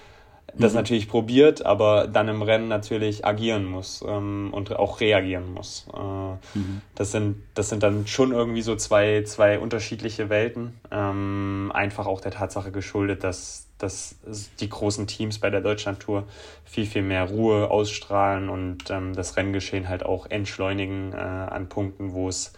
Das 0.56 0.72
mhm. 0.72 0.78
natürlich 0.78 1.08
probiert, 1.08 1.66
aber 1.66 2.06
dann 2.06 2.28
im 2.28 2.42
Rennen 2.42 2.68
natürlich 2.68 3.24
agieren 3.24 3.64
muss 3.64 4.04
ähm, 4.06 4.50
und 4.52 4.74
auch 4.76 5.00
reagieren 5.00 5.52
muss. 5.52 5.86
Äh, 5.92 6.58
mhm. 6.58 6.80
das, 6.94 7.10
sind, 7.10 7.42
das 7.54 7.70
sind 7.70 7.82
dann 7.82 8.06
schon 8.06 8.32
irgendwie 8.32 8.62
so 8.62 8.76
zwei, 8.76 9.24
zwei 9.24 9.58
unterschiedliche 9.58 10.28
Welten. 10.28 10.78
Ähm, 10.90 11.72
einfach 11.74 12.06
auch 12.06 12.20
der 12.20 12.30
Tatsache 12.30 12.70
geschuldet, 12.70 13.24
dass, 13.24 13.66
dass 13.78 14.16
die 14.60 14.68
großen 14.68 15.06
Teams 15.08 15.38
bei 15.38 15.50
der 15.50 15.60
Deutschlandtour 15.60 16.24
viel, 16.64 16.86
viel 16.86 17.02
mehr 17.02 17.24
Ruhe 17.24 17.70
ausstrahlen 17.70 18.48
und 18.48 18.90
ähm, 18.90 19.14
das 19.14 19.36
Renngeschehen 19.36 19.88
halt 19.88 20.06
auch 20.06 20.26
entschleunigen 20.30 21.12
äh, 21.12 21.16
an 21.16 21.68
Punkten, 21.68 22.12
wo 22.12 22.28
es 22.28 22.52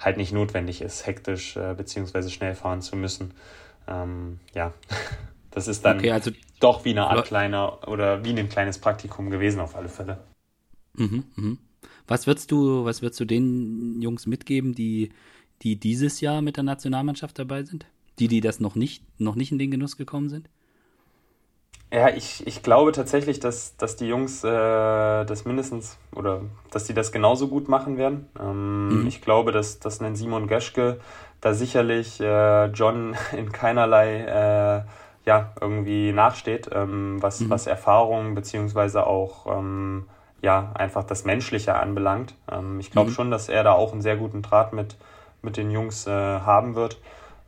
halt 0.00 0.16
nicht 0.16 0.32
notwendig 0.32 0.80
ist, 0.80 1.06
hektisch 1.06 1.56
äh, 1.56 1.74
bzw. 1.74 2.28
schnell 2.30 2.54
fahren 2.54 2.80
zu 2.80 2.96
müssen. 2.96 3.34
Ähm, 3.86 4.40
ja, 4.54 4.72
das 5.52 5.68
ist 5.68 5.84
dann 5.84 5.98
okay, 5.98 6.10
also 6.10 6.30
doch 6.60 6.84
wie 6.84 6.90
eine 6.90 7.06
Art 7.06 7.26
kleiner 7.26 7.86
oder 7.88 8.24
wie 8.24 8.30
ein 8.30 8.48
kleines 8.48 8.78
Praktikum 8.78 9.30
gewesen 9.30 9.60
auf 9.60 9.76
alle 9.76 9.88
Fälle. 9.88 10.18
Mhm, 10.94 11.24
mh. 11.36 11.56
Was 12.06 12.26
würdest 12.26 12.50
du, 12.50 12.84
was 12.84 13.02
würdest 13.02 13.20
du 13.20 13.24
den 13.24 14.00
Jungs 14.02 14.26
mitgeben, 14.26 14.74
die, 14.74 15.12
die 15.62 15.76
dieses 15.76 16.20
Jahr 16.20 16.42
mit 16.42 16.56
der 16.56 16.64
Nationalmannschaft 16.64 17.38
dabei 17.38 17.62
sind? 17.64 17.86
Die, 18.18 18.28
die 18.28 18.40
das 18.40 18.60
noch 18.60 18.74
nicht, 18.74 19.02
noch 19.18 19.34
nicht 19.34 19.52
in 19.52 19.58
den 19.58 19.70
Genuss 19.70 19.96
gekommen 19.96 20.28
sind? 20.28 20.48
Ja, 21.92 22.08
ich, 22.08 22.46
ich 22.46 22.62
glaube 22.62 22.92
tatsächlich, 22.92 23.38
dass, 23.38 23.76
dass 23.76 23.96
die 23.96 24.06
Jungs 24.06 24.42
äh, 24.44 24.48
das 24.48 25.44
mindestens 25.44 25.98
oder 26.14 26.42
dass 26.70 26.84
die 26.84 26.94
das 26.94 27.12
genauso 27.12 27.48
gut 27.48 27.68
machen 27.68 27.98
werden. 27.98 28.28
Ähm, 28.40 29.02
mhm. 29.02 29.06
Ich 29.06 29.20
glaube, 29.20 29.52
dass, 29.52 29.78
dass 29.78 30.00
ein 30.00 30.16
Simon 30.16 30.48
Geschke 30.48 31.00
da 31.42 31.52
sicherlich 31.52 32.18
äh, 32.20 32.66
John 32.68 33.14
in 33.36 33.52
keinerlei 33.52 34.84
äh, 34.84 34.84
ja, 35.24 35.52
irgendwie 35.60 36.12
nachsteht, 36.12 36.68
ähm, 36.72 37.22
was, 37.22 37.40
mhm. 37.40 37.50
was 37.50 37.66
Erfahrung 37.66 38.34
beziehungsweise 38.34 39.06
auch 39.06 39.46
ähm, 39.46 40.06
ja, 40.42 40.72
einfach 40.74 41.04
das 41.04 41.24
Menschliche 41.24 41.74
anbelangt. 41.74 42.34
Ähm, 42.50 42.80
ich 42.80 42.90
glaube 42.90 43.10
mhm. 43.10 43.14
schon, 43.14 43.30
dass 43.30 43.48
er 43.48 43.62
da 43.62 43.72
auch 43.72 43.92
einen 43.92 44.02
sehr 44.02 44.16
guten 44.16 44.42
Draht 44.42 44.72
mit, 44.72 44.96
mit 45.40 45.56
den 45.56 45.70
Jungs 45.70 46.06
äh, 46.06 46.10
haben 46.10 46.74
wird. 46.74 46.98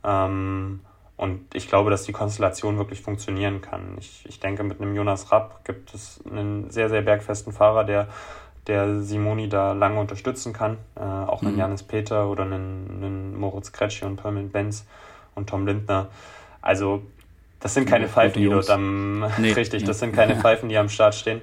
Ähm, 0.03 0.79
und 1.17 1.53
ich 1.53 1.67
glaube, 1.67 1.89
dass 1.89 2.03
die 2.03 2.11
Konstellation 2.11 2.77
wirklich 2.77 3.01
funktionieren 3.01 3.61
kann. 3.61 3.95
Ich, 3.99 4.25
ich 4.27 4.39
denke, 4.39 4.63
mit 4.63 4.81
einem 4.81 4.95
Jonas 4.95 5.31
Rapp 5.31 5.63
gibt 5.63 5.93
es 5.93 6.21
einen 6.29 6.69
sehr, 6.69 6.89
sehr 6.89 7.01
bergfesten 7.01 7.53
Fahrer, 7.53 7.83
der, 7.85 8.07
der 8.67 9.01
Simoni 9.01 9.47
da 9.47 9.73
lange 9.73 9.99
unterstützen 9.99 10.51
kann. 10.51 10.77
Äh, 10.95 11.01
auch 11.01 11.41
einen 11.41 11.53
mhm. 11.53 11.59
Janis 11.59 11.83
Peter 11.83 12.29
oder 12.29 12.43
einen, 12.43 12.89
einen 12.91 13.37
Moritz 13.37 13.71
Kretschi 13.71 14.05
und 14.05 14.17
Permin 14.17 14.51
Benz 14.51 14.85
und 15.35 15.49
Tom 15.49 15.65
Lindner. 15.65 16.07
Also, 16.61 17.03
das 17.65 17.73
sind 17.73 17.89
keine 17.89 18.07
Pfeifen, 18.07 18.43
die 18.43 18.47
dort 18.47 18.69
am. 18.69 19.25
Nee, 19.39 19.51
richtig, 19.53 19.81
ja. 19.81 19.87
das 19.87 19.97
sind 19.97 20.13
keine 20.13 20.35
Pfeifen, 20.35 20.69
die 20.69 20.77
am 20.77 20.87
Start 20.87 21.15
stehen. 21.15 21.41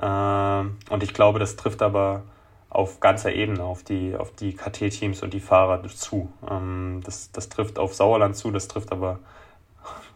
Äh, 0.00 0.06
und 0.06 1.02
ich 1.02 1.12
glaube, 1.12 1.38
das 1.38 1.56
trifft 1.56 1.82
aber 1.82 2.22
auf 2.70 3.00
ganzer 3.00 3.34
Ebene, 3.34 3.62
auf 3.62 3.82
die, 3.82 4.16
auf 4.16 4.34
die 4.34 4.54
KT-Teams 4.54 5.22
und 5.22 5.34
die 5.34 5.40
Fahrer 5.40 5.86
zu. 5.86 6.32
Ähm, 6.50 7.02
das, 7.04 7.30
das 7.32 7.50
trifft 7.50 7.78
auf 7.78 7.92
Sauerland 7.94 8.36
zu, 8.36 8.50
das 8.50 8.68
trifft 8.68 8.90
aber 8.90 9.18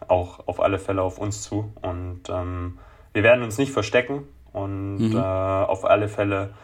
auch 0.07 0.47
auf 0.47 0.59
alle 0.59 0.79
Fälle 0.79 1.03
auf 1.03 1.19
uns 1.19 1.43
zu. 1.43 1.71
Und 1.83 2.21
ähm, 2.27 2.79
wir 3.13 3.21
werden 3.21 3.43
uns 3.43 3.59
nicht 3.59 3.71
verstecken 3.71 4.23
und 4.51 4.97
mhm. 4.97 5.15
äh, 5.15 5.19
auf 5.19 5.85
alle 5.85 6.09
Fälle 6.09 6.55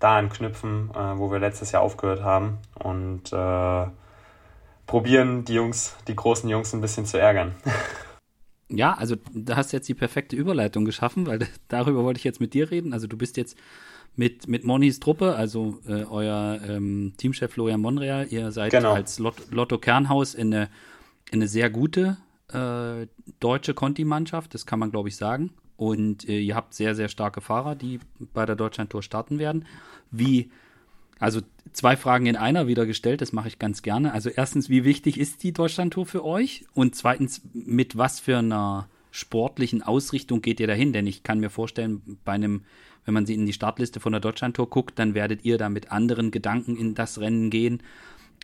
da 0.00 0.16
anknüpfen, 0.16 0.90
äh, 0.92 1.18
wo 1.18 1.30
wir 1.30 1.38
letztes 1.38 1.70
Jahr 1.70 1.82
aufgehört 1.82 2.24
haben 2.24 2.58
und 2.82 3.32
äh, 3.32 3.86
probieren, 4.88 5.44
die 5.44 5.54
Jungs, 5.54 5.94
die 6.08 6.16
großen 6.16 6.50
Jungs 6.50 6.72
ein 6.72 6.80
bisschen 6.80 7.06
zu 7.06 7.16
ärgern. 7.16 7.54
Ja, 8.76 8.94
also 8.94 9.16
da 9.32 9.56
hast 9.56 9.72
du 9.72 9.76
jetzt 9.76 9.88
die 9.88 9.94
perfekte 9.94 10.36
Überleitung 10.36 10.84
geschaffen, 10.84 11.26
weil 11.26 11.40
darüber 11.68 12.04
wollte 12.04 12.18
ich 12.18 12.24
jetzt 12.24 12.40
mit 12.40 12.54
dir 12.54 12.70
reden. 12.70 12.92
Also 12.92 13.06
du 13.06 13.16
bist 13.16 13.36
jetzt 13.36 13.56
mit, 14.16 14.48
mit 14.48 14.64
Monis 14.64 15.00
Truppe, 15.00 15.34
also 15.34 15.80
äh, 15.86 16.04
euer 16.04 16.60
ähm, 16.66 17.14
Teamchef 17.16 17.52
Florian 17.52 17.80
Monreal, 17.80 18.26
ihr 18.30 18.52
seid 18.52 18.70
genau. 18.70 18.92
als 18.92 19.18
Lot 19.18 19.50
Lotto 19.50 19.78
Kernhaus 19.78 20.34
in 20.34 20.54
eine, 20.54 20.68
in 21.30 21.40
eine 21.40 21.48
sehr 21.48 21.68
gute 21.68 22.16
äh, 22.52 23.06
deutsche 23.40 23.74
Conti-Mannschaft, 23.74 24.54
das 24.54 24.66
kann 24.66 24.78
man 24.78 24.90
glaube 24.90 25.08
ich 25.08 25.16
sagen. 25.16 25.50
Und 25.76 26.28
äh, 26.28 26.38
ihr 26.38 26.54
habt 26.54 26.74
sehr, 26.74 26.94
sehr 26.94 27.08
starke 27.08 27.40
Fahrer, 27.40 27.74
die 27.74 27.98
bei 28.32 28.46
der 28.46 28.54
Deutschlandtour 28.54 29.02
starten 29.02 29.38
werden. 29.40 29.66
Wie, 30.12 30.50
also 31.24 31.40
zwei 31.72 31.96
Fragen 31.96 32.26
in 32.26 32.36
einer 32.36 32.66
wieder 32.66 32.86
gestellt, 32.86 33.20
das 33.20 33.32
mache 33.32 33.48
ich 33.48 33.58
ganz 33.58 33.82
gerne. 33.82 34.12
Also 34.12 34.30
erstens, 34.30 34.68
wie 34.68 34.84
wichtig 34.84 35.18
ist 35.18 35.42
die 35.42 35.52
Deutschlandtour 35.52 36.06
für 36.06 36.24
euch? 36.24 36.64
Und 36.74 36.94
zweitens, 36.94 37.42
mit 37.52 37.96
was 37.96 38.20
für 38.20 38.38
einer 38.38 38.88
sportlichen 39.10 39.82
Ausrichtung 39.82 40.42
geht 40.42 40.60
ihr 40.60 40.66
dahin? 40.66 40.92
Denn 40.92 41.06
ich 41.06 41.22
kann 41.22 41.40
mir 41.40 41.50
vorstellen, 41.50 42.18
bei 42.24 42.32
einem 42.32 42.62
wenn 43.04 43.14
man 43.14 43.26
sie 43.26 43.34
in 43.34 43.46
die 43.46 43.52
Startliste 43.52 44.00
von 44.00 44.12
der 44.12 44.20
Deutschlandtour 44.20 44.70
guckt, 44.70 44.98
dann 44.98 45.14
werdet 45.14 45.44
ihr 45.44 45.58
da 45.58 45.68
mit 45.68 45.92
anderen 45.92 46.30
Gedanken 46.30 46.76
in 46.76 46.94
das 46.94 47.20
Rennen 47.20 47.50
gehen, 47.50 47.82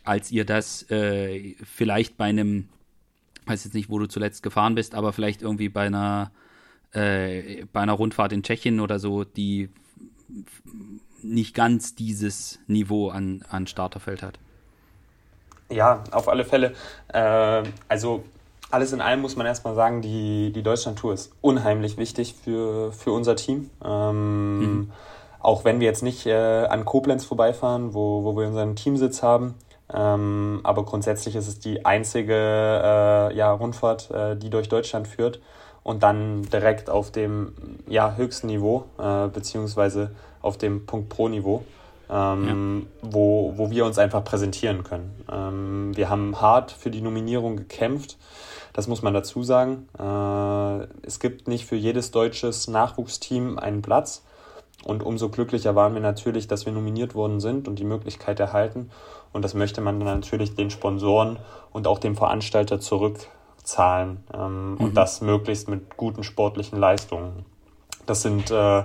als 0.04 0.30
ihr 0.30 0.44
das 0.44 0.90
äh, 0.90 1.54
vielleicht 1.62 2.16
bei 2.16 2.26
einem, 2.26 2.68
weiß 3.46 3.64
jetzt 3.64 3.74
nicht, 3.74 3.90
wo 3.90 3.98
du 3.98 4.06
zuletzt 4.06 4.42
gefahren 4.42 4.74
bist, 4.74 4.94
aber 4.94 5.12
vielleicht 5.12 5.42
irgendwie 5.42 5.68
bei 5.68 5.86
einer, 5.86 6.30
äh, 6.92 7.64
bei 7.72 7.80
einer 7.80 7.92
Rundfahrt 7.92 8.32
in 8.32 8.42
Tschechien 8.42 8.80
oder 8.80 8.98
so, 8.98 9.24
die 9.24 9.70
nicht 11.22 11.54
ganz 11.54 11.94
dieses 11.94 12.58
Niveau 12.66 13.08
an, 13.08 13.44
an 13.48 13.66
Starterfeld 13.66 14.22
hat. 14.22 14.38
Ja, 15.70 16.02
auf 16.10 16.28
alle 16.28 16.44
Fälle. 16.44 16.74
Äh, 17.08 17.62
also 17.88 18.24
alles 18.70 18.92
in 18.92 19.00
allem 19.00 19.20
muss 19.20 19.36
man 19.36 19.46
erstmal 19.46 19.74
sagen, 19.74 20.02
die, 20.02 20.52
die 20.52 20.62
Deutschland-Tour 20.62 21.14
ist 21.14 21.32
unheimlich 21.40 21.96
wichtig 21.96 22.34
für, 22.34 22.92
für 22.92 23.12
unser 23.12 23.36
Team. 23.36 23.70
Ähm, 23.84 24.58
mhm. 24.58 24.92
Auch 25.40 25.64
wenn 25.64 25.80
wir 25.80 25.86
jetzt 25.86 26.02
nicht 26.02 26.26
äh, 26.26 26.66
an 26.66 26.84
Koblenz 26.84 27.24
vorbeifahren, 27.24 27.94
wo, 27.94 28.24
wo 28.24 28.36
wir 28.36 28.46
unseren 28.46 28.76
Teamsitz 28.76 29.22
haben. 29.22 29.54
Ähm, 29.92 30.60
aber 30.62 30.84
grundsätzlich 30.84 31.34
ist 31.34 31.48
es 31.48 31.58
die 31.58 31.84
einzige 31.84 32.34
äh, 32.34 33.36
ja, 33.36 33.50
Rundfahrt, 33.50 34.10
äh, 34.10 34.36
die 34.36 34.50
durch 34.50 34.68
Deutschland 34.68 35.08
führt 35.08 35.40
und 35.82 36.02
dann 36.02 36.42
direkt 36.42 36.90
auf 36.90 37.10
dem 37.10 37.54
ja, 37.88 38.14
höchsten 38.16 38.48
Niveau, 38.48 38.84
äh, 38.98 39.28
beziehungsweise 39.28 40.12
auf 40.42 40.58
dem 40.58 40.86
Punkt 40.86 41.08
Pro-Niveau. 41.08 41.64
Ähm, 42.12 42.88
ja. 43.02 43.08
wo, 43.12 43.52
wo 43.56 43.70
wir 43.70 43.86
uns 43.86 43.96
einfach 43.96 44.24
präsentieren 44.24 44.82
können. 44.82 45.12
Ähm, 45.30 45.96
wir 45.96 46.10
haben 46.10 46.40
hart 46.40 46.72
für 46.72 46.90
die 46.90 47.02
Nominierung 47.02 47.56
gekämpft. 47.56 48.16
Das 48.72 48.88
muss 48.88 49.02
man 49.02 49.14
dazu 49.14 49.44
sagen. 49.44 49.88
Äh, 49.96 51.06
es 51.06 51.20
gibt 51.20 51.46
nicht 51.46 51.66
für 51.66 51.76
jedes 51.76 52.10
deutsches 52.10 52.66
Nachwuchsteam 52.66 53.60
einen 53.60 53.80
Platz. 53.80 54.24
Und 54.84 55.02
umso 55.02 55.28
glücklicher 55.28 55.74
waren 55.74 55.94
wir 55.94 56.00
natürlich, 56.00 56.48
dass 56.48 56.66
wir 56.66 56.72
nominiert 56.72 57.14
worden 57.14 57.40
sind 57.40 57.68
und 57.68 57.78
die 57.78 57.84
Möglichkeit 57.84 58.40
erhalten. 58.40 58.90
Und 59.32 59.44
das 59.44 59.54
möchte 59.54 59.80
man 59.80 60.00
dann 60.00 60.20
natürlich 60.20 60.54
den 60.54 60.70
Sponsoren 60.70 61.38
und 61.72 61.86
auch 61.86 61.98
dem 61.98 62.16
Veranstalter 62.16 62.80
zurückzahlen. 62.80 64.24
Ähm, 64.34 64.72
mhm. 64.72 64.76
Und 64.78 64.96
das 64.96 65.20
möglichst 65.20 65.68
mit 65.68 65.96
guten 65.96 66.24
sportlichen 66.24 66.78
Leistungen. 66.78 67.44
Das 68.06 68.22
sind 68.22 68.50
äh, 68.50 68.82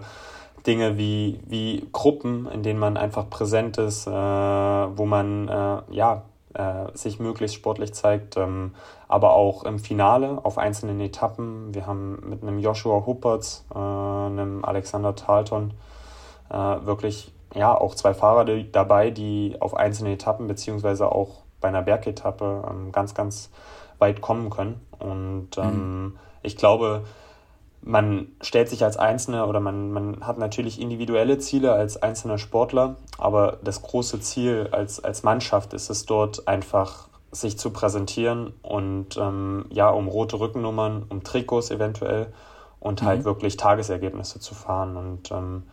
Dinge 0.66 0.98
wie, 0.98 1.40
wie 1.46 1.88
Gruppen, 1.92 2.48
in 2.52 2.64
denen 2.64 2.80
man 2.80 2.98
einfach 2.98 3.30
präsent 3.30 3.78
ist, 3.78 4.08
äh, 4.08 4.12
wo 4.12 5.06
man 5.06 5.48
äh, 5.48 5.82
ja, 5.92 6.24
äh, 6.54 6.86
sich 6.94 7.20
möglichst 7.20 7.56
sportlich 7.56 7.94
zeigt, 7.94 8.38
ähm, 8.38 8.74
aber 9.08 9.34
auch 9.34 9.64
im 9.64 9.80
Finale 9.80 10.40
auf 10.44 10.58
einzelnen 10.58 11.00
Etappen. 11.02 11.74
Wir 11.74 11.86
haben 11.86 12.30
mit 12.30 12.42
einem 12.42 12.60
Joshua 12.60 13.06
Huppertz, 13.06 13.66
äh, 13.74 13.78
einem 13.78 14.64
Alexander 14.66 15.16
Talton 15.16 15.74
äh, 16.50 16.56
wirklich 16.56 17.32
ja 17.54 17.76
auch 17.76 17.96
zwei 17.96 18.14
Fahrer 18.14 18.46
die, 18.46 18.72
dabei, 18.72 19.12
die 19.12 19.56
auf 19.60 19.76
einzelnen 19.76 20.14
Etappen 20.14 20.48
beziehungsweise 20.48 21.12
auch 21.12 21.44
bei 21.62 21.68
einer 21.68 21.82
Bergetappe 21.82 22.64
ähm, 22.70 22.92
ganz, 22.92 23.14
ganz 23.14 23.50
weit 24.00 24.22
kommen 24.22 24.50
können. 24.50 24.82
Und 25.00 25.58
ähm, 25.58 26.04
mhm. 26.04 26.18
ich 26.42 26.58
glaube, 26.58 27.04
man 27.86 28.28
stellt 28.42 28.70
sich 28.70 28.84
als 28.84 28.98
Einzelner 28.98 29.48
oder 29.48 29.60
man, 29.60 29.92
man 29.92 30.26
hat 30.26 30.38
natürlich 30.38 30.82
individuelle 30.82 31.38
Ziele 31.38 31.74
als 31.74 32.02
einzelner 32.02 32.38
Sportler, 32.38 32.96
aber 33.18 33.60
das 33.64 33.82
große 33.82 34.20
Ziel 34.20 34.70
als, 34.72 35.04
als 35.04 35.24
Mannschaft 35.24 35.74
ist 35.74 35.90
es 35.90 36.06
dort 36.06 36.48
einfach, 36.48 37.08
sich 37.32 37.58
zu 37.58 37.72
präsentieren 37.72 38.54
und 38.62 39.18
ähm, 39.18 39.66
ja, 39.70 39.90
um 39.90 40.08
rote 40.08 40.40
Rückennummern, 40.40 41.06
um 41.10 41.24
Trikots 41.24 41.70
eventuell 41.70 42.28
und 42.80 43.04
halt 43.04 43.20
mhm. 43.20 43.26
wirklich 43.26 43.58
Tagesergebnisse 43.58 44.40
zu 44.40 44.56
fahren. 44.56 44.96
Und 44.96 45.32
ähm, 45.32 45.64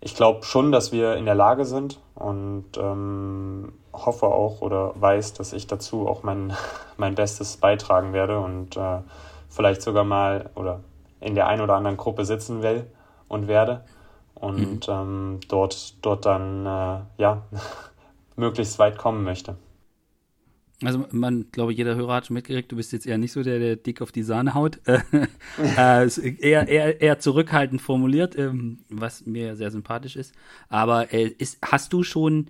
ich 0.00 0.14
glaube 0.14 0.44
schon, 0.44 0.72
dass 0.72 0.90
wir 0.90 1.16
in 1.16 1.26
der 1.26 1.34
Lage 1.34 1.66
sind, 1.66 1.98
und 2.14 2.66
ähm, 2.78 3.72
hoffe 3.92 4.26
auch 4.26 4.60
oder 4.60 4.92
weiß, 4.94 5.34
dass 5.34 5.52
ich 5.52 5.66
dazu 5.66 6.08
auch 6.08 6.22
mein, 6.22 6.54
mein 6.96 7.14
Bestes 7.14 7.56
beitragen 7.56 8.12
werde 8.12 8.38
und 8.38 8.76
äh, 8.76 8.98
vielleicht 9.48 9.82
sogar 9.82 10.04
mal 10.04 10.50
oder 10.54 10.80
in 11.22 11.34
der 11.34 11.46
einen 11.46 11.62
oder 11.62 11.74
anderen 11.74 11.96
Gruppe 11.96 12.24
sitzen 12.24 12.62
will 12.62 12.86
und 13.28 13.48
werde 13.48 13.84
und 14.34 14.88
mhm. 14.88 14.94
ähm, 14.94 15.40
dort, 15.48 16.04
dort 16.04 16.26
dann 16.26 16.66
äh, 16.66 17.00
ja 17.18 17.42
möglichst 18.36 18.78
weit 18.78 18.98
kommen 18.98 19.24
möchte. 19.24 19.56
Also 20.84 21.06
man, 21.12 21.46
glaube 21.52 21.72
jeder 21.72 21.94
Hörer 21.94 22.14
hat 22.14 22.26
schon 22.26 22.34
mitgekriegt, 22.34 22.72
du 22.72 22.76
bist 22.76 22.92
jetzt 22.92 23.06
eher 23.06 23.18
nicht 23.18 23.32
so 23.32 23.42
der, 23.42 23.58
der 23.58 23.76
dick 23.76 24.02
auf 24.02 24.10
die 24.10 24.24
Sahne 24.24 24.54
haut. 24.54 24.80
äh, 24.86 26.08
eher, 26.40 26.68
eher, 26.68 27.00
eher 27.00 27.18
zurückhaltend 27.18 27.80
formuliert, 27.80 28.36
ähm, 28.36 28.80
was 28.88 29.24
mir 29.24 29.54
sehr 29.54 29.70
sympathisch 29.70 30.16
ist. 30.16 30.34
Aber 30.68 31.12
äh, 31.12 31.28
ist, 31.38 31.58
hast 31.64 31.92
du 31.92 32.02
schon, 32.02 32.48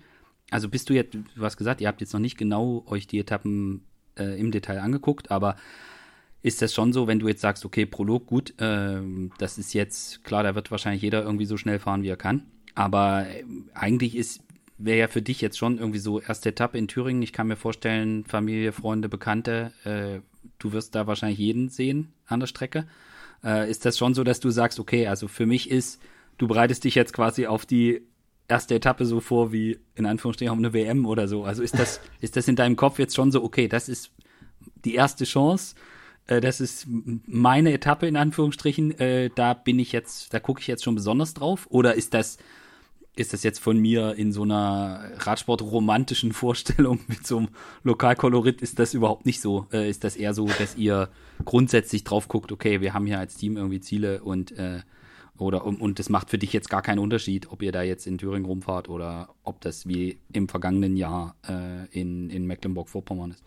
also 0.49 0.67
bist 0.67 0.89
du 0.89 0.93
jetzt, 0.93 1.13
du 1.13 1.43
hast 1.43 1.57
gesagt, 1.57 1.79
ihr 1.81 1.87
habt 1.87 2.01
jetzt 2.01 2.13
noch 2.13 2.19
nicht 2.19 2.37
genau 2.37 2.83
euch 2.87 3.05
die 3.05 3.19
Etappen 3.19 3.83
äh, 4.17 4.39
im 4.39 4.51
Detail 4.51 4.79
angeguckt, 4.79 5.29
aber 5.29 5.55
ist 6.43 6.61
das 6.61 6.73
schon 6.73 6.91
so, 6.91 7.07
wenn 7.07 7.19
du 7.19 7.29
jetzt 7.29 7.41
sagst, 7.41 7.63
okay, 7.63 7.85
Prolog, 7.85 8.27
gut, 8.27 8.53
äh, 8.59 9.01
das 9.37 9.57
ist 9.57 9.73
jetzt, 9.73 10.23
klar, 10.25 10.43
da 10.43 10.55
wird 10.55 10.71
wahrscheinlich 10.71 11.01
jeder 11.01 11.23
irgendwie 11.23 11.45
so 11.45 11.55
schnell 11.55 11.79
fahren, 11.79 12.03
wie 12.03 12.09
er 12.09 12.17
kann. 12.17 12.43
Aber 12.75 13.25
äh, 13.25 13.45
eigentlich 13.73 14.15
ist, 14.15 14.41
wäre 14.77 14.99
ja 14.99 15.07
für 15.07 15.21
dich 15.21 15.39
jetzt 15.39 15.57
schon 15.57 15.77
irgendwie 15.79 15.99
so 15.99 16.19
erste 16.19 16.49
Etappe 16.49 16.77
in 16.77 16.89
Thüringen. 16.89 17.23
Ich 17.23 17.31
kann 17.31 17.47
mir 17.47 17.55
vorstellen, 17.55 18.25
Familie, 18.25 18.73
Freunde, 18.73 19.07
Bekannte, 19.07 19.71
äh, 19.85 20.19
du 20.59 20.73
wirst 20.73 20.95
da 20.95 21.07
wahrscheinlich 21.07 21.39
jeden 21.39 21.69
sehen 21.69 22.11
an 22.27 22.41
der 22.41 22.47
Strecke. 22.47 22.87
Äh, 23.41 23.71
ist 23.71 23.85
das 23.85 23.97
schon 23.97 24.13
so, 24.13 24.25
dass 24.25 24.41
du 24.41 24.49
sagst, 24.49 24.81
okay, 24.81 25.07
also 25.07 25.29
für 25.29 25.45
mich 25.45 25.71
ist, 25.71 26.01
du 26.37 26.47
bereitest 26.49 26.83
dich 26.83 26.95
jetzt 26.95 27.13
quasi 27.13 27.47
auf 27.47 27.65
die 27.65 28.01
erste 28.49 28.75
Etappe 28.75 29.05
so 29.05 29.21
vor 29.21 29.53
wie 29.53 29.79
in 29.95 30.05
Anführungsstrichen 30.05 30.51
auf 30.51 30.57
eine 30.57 30.73
WM 30.73 31.05
oder 31.05 31.29
so. 31.29 31.45
Also 31.45 31.63
ist 31.63 31.79
das, 31.79 32.01
ist 32.19 32.35
das 32.35 32.49
in 32.49 32.57
deinem 32.57 32.75
Kopf 32.75 32.99
jetzt 32.99 33.15
schon 33.15 33.31
so, 33.31 33.41
okay, 33.41 33.69
das 33.69 33.87
ist 33.87 34.11
die 34.83 34.95
erste 34.95 35.23
Chance 35.23 35.75
äh, 36.27 36.41
das 36.41 36.61
ist 36.61 36.87
meine 36.87 37.73
Etappe 37.73 38.07
in 38.07 38.15
Anführungsstrichen. 38.15 38.99
Äh, 38.99 39.29
da 39.35 39.53
bin 39.53 39.79
ich 39.79 39.91
jetzt, 39.91 40.33
da 40.33 40.39
gucke 40.39 40.61
ich 40.61 40.67
jetzt 40.67 40.83
schon 40.83 40.95
besonders 40.95 41.33
drauf. 41.33 41.67
Oder 41.69 41.95
ist 41.95 42.13
das, 42.13 42.37
ist 43.15 43.33
das 43.33 43.43
jetzt 43.43 43.59
von 43.59 43.77
mir 43.77 44.15
in 44.15 44.31
so 44.31 44.43
einer 44.43 45.11
Radsport-romantischen 45.17 46.31
Vorstellung 46.33 46.99
mit 47.07 47.27
so 47.27 47.37
einem 47.37 47.49
Lokalkolorit? 47.83 48.61
Ist 48.61 48.79
das 48.79 48.93
überhaupt 48.93 49.25
nicht 49.25 49.41
so? 49.41 49.67
Äh, 49.71 49.89
ist 49.89 50.03
das 50.03 50.15
eher 50.15 50.33
so, 50.33 50.47
dass 50.47 50.75
ihr 50.75 51.09
grundsätzlich 51.45 52.03
drauf 52.03 52.27
guckt, 52.27 52.51
okay, 52.51 52.81
wir 52.81 52.93
haben 52.93 53.05
hier 53.05 53.19
als 53.19 53.35
Team 53.35 53.57
irgendwie 53.57 53.81
Ziele 53.81 54.23
und 54.23 54.51
äh, 54.57 54.81
oder 55.39 55.65
und 55.65 55.99
es 55.99 56.09
macht 56.09 56.29
für 56.29 56.37
dich 56.37 56.53
jetzt 56.53 56.69
gar 56.69 56.83
keinen 56.83 56.99
Unterschied, 56.99 57.51
ob 57.51 57.63
ihr 57.63 57.71
da 57.71 57.81
jetzt 57.81 58.05
in 58.05 58.19
Thüringen 58.19 58.45
rumfahrt 58.45 58.87
oder 58.87 59.29
ob 59.43 59.61
das 59.61 59.87
wie 59.87 60.19
im 60.31 60.47
vergangenen 60.47 60.95
Jahr 60.95 61.35
äh, 61.49 61.87
in, 61.87 62.29
in 62.29 62.45
Mecklenburg-Vorpommern 62.45 63.31
ist. 63.31 63.43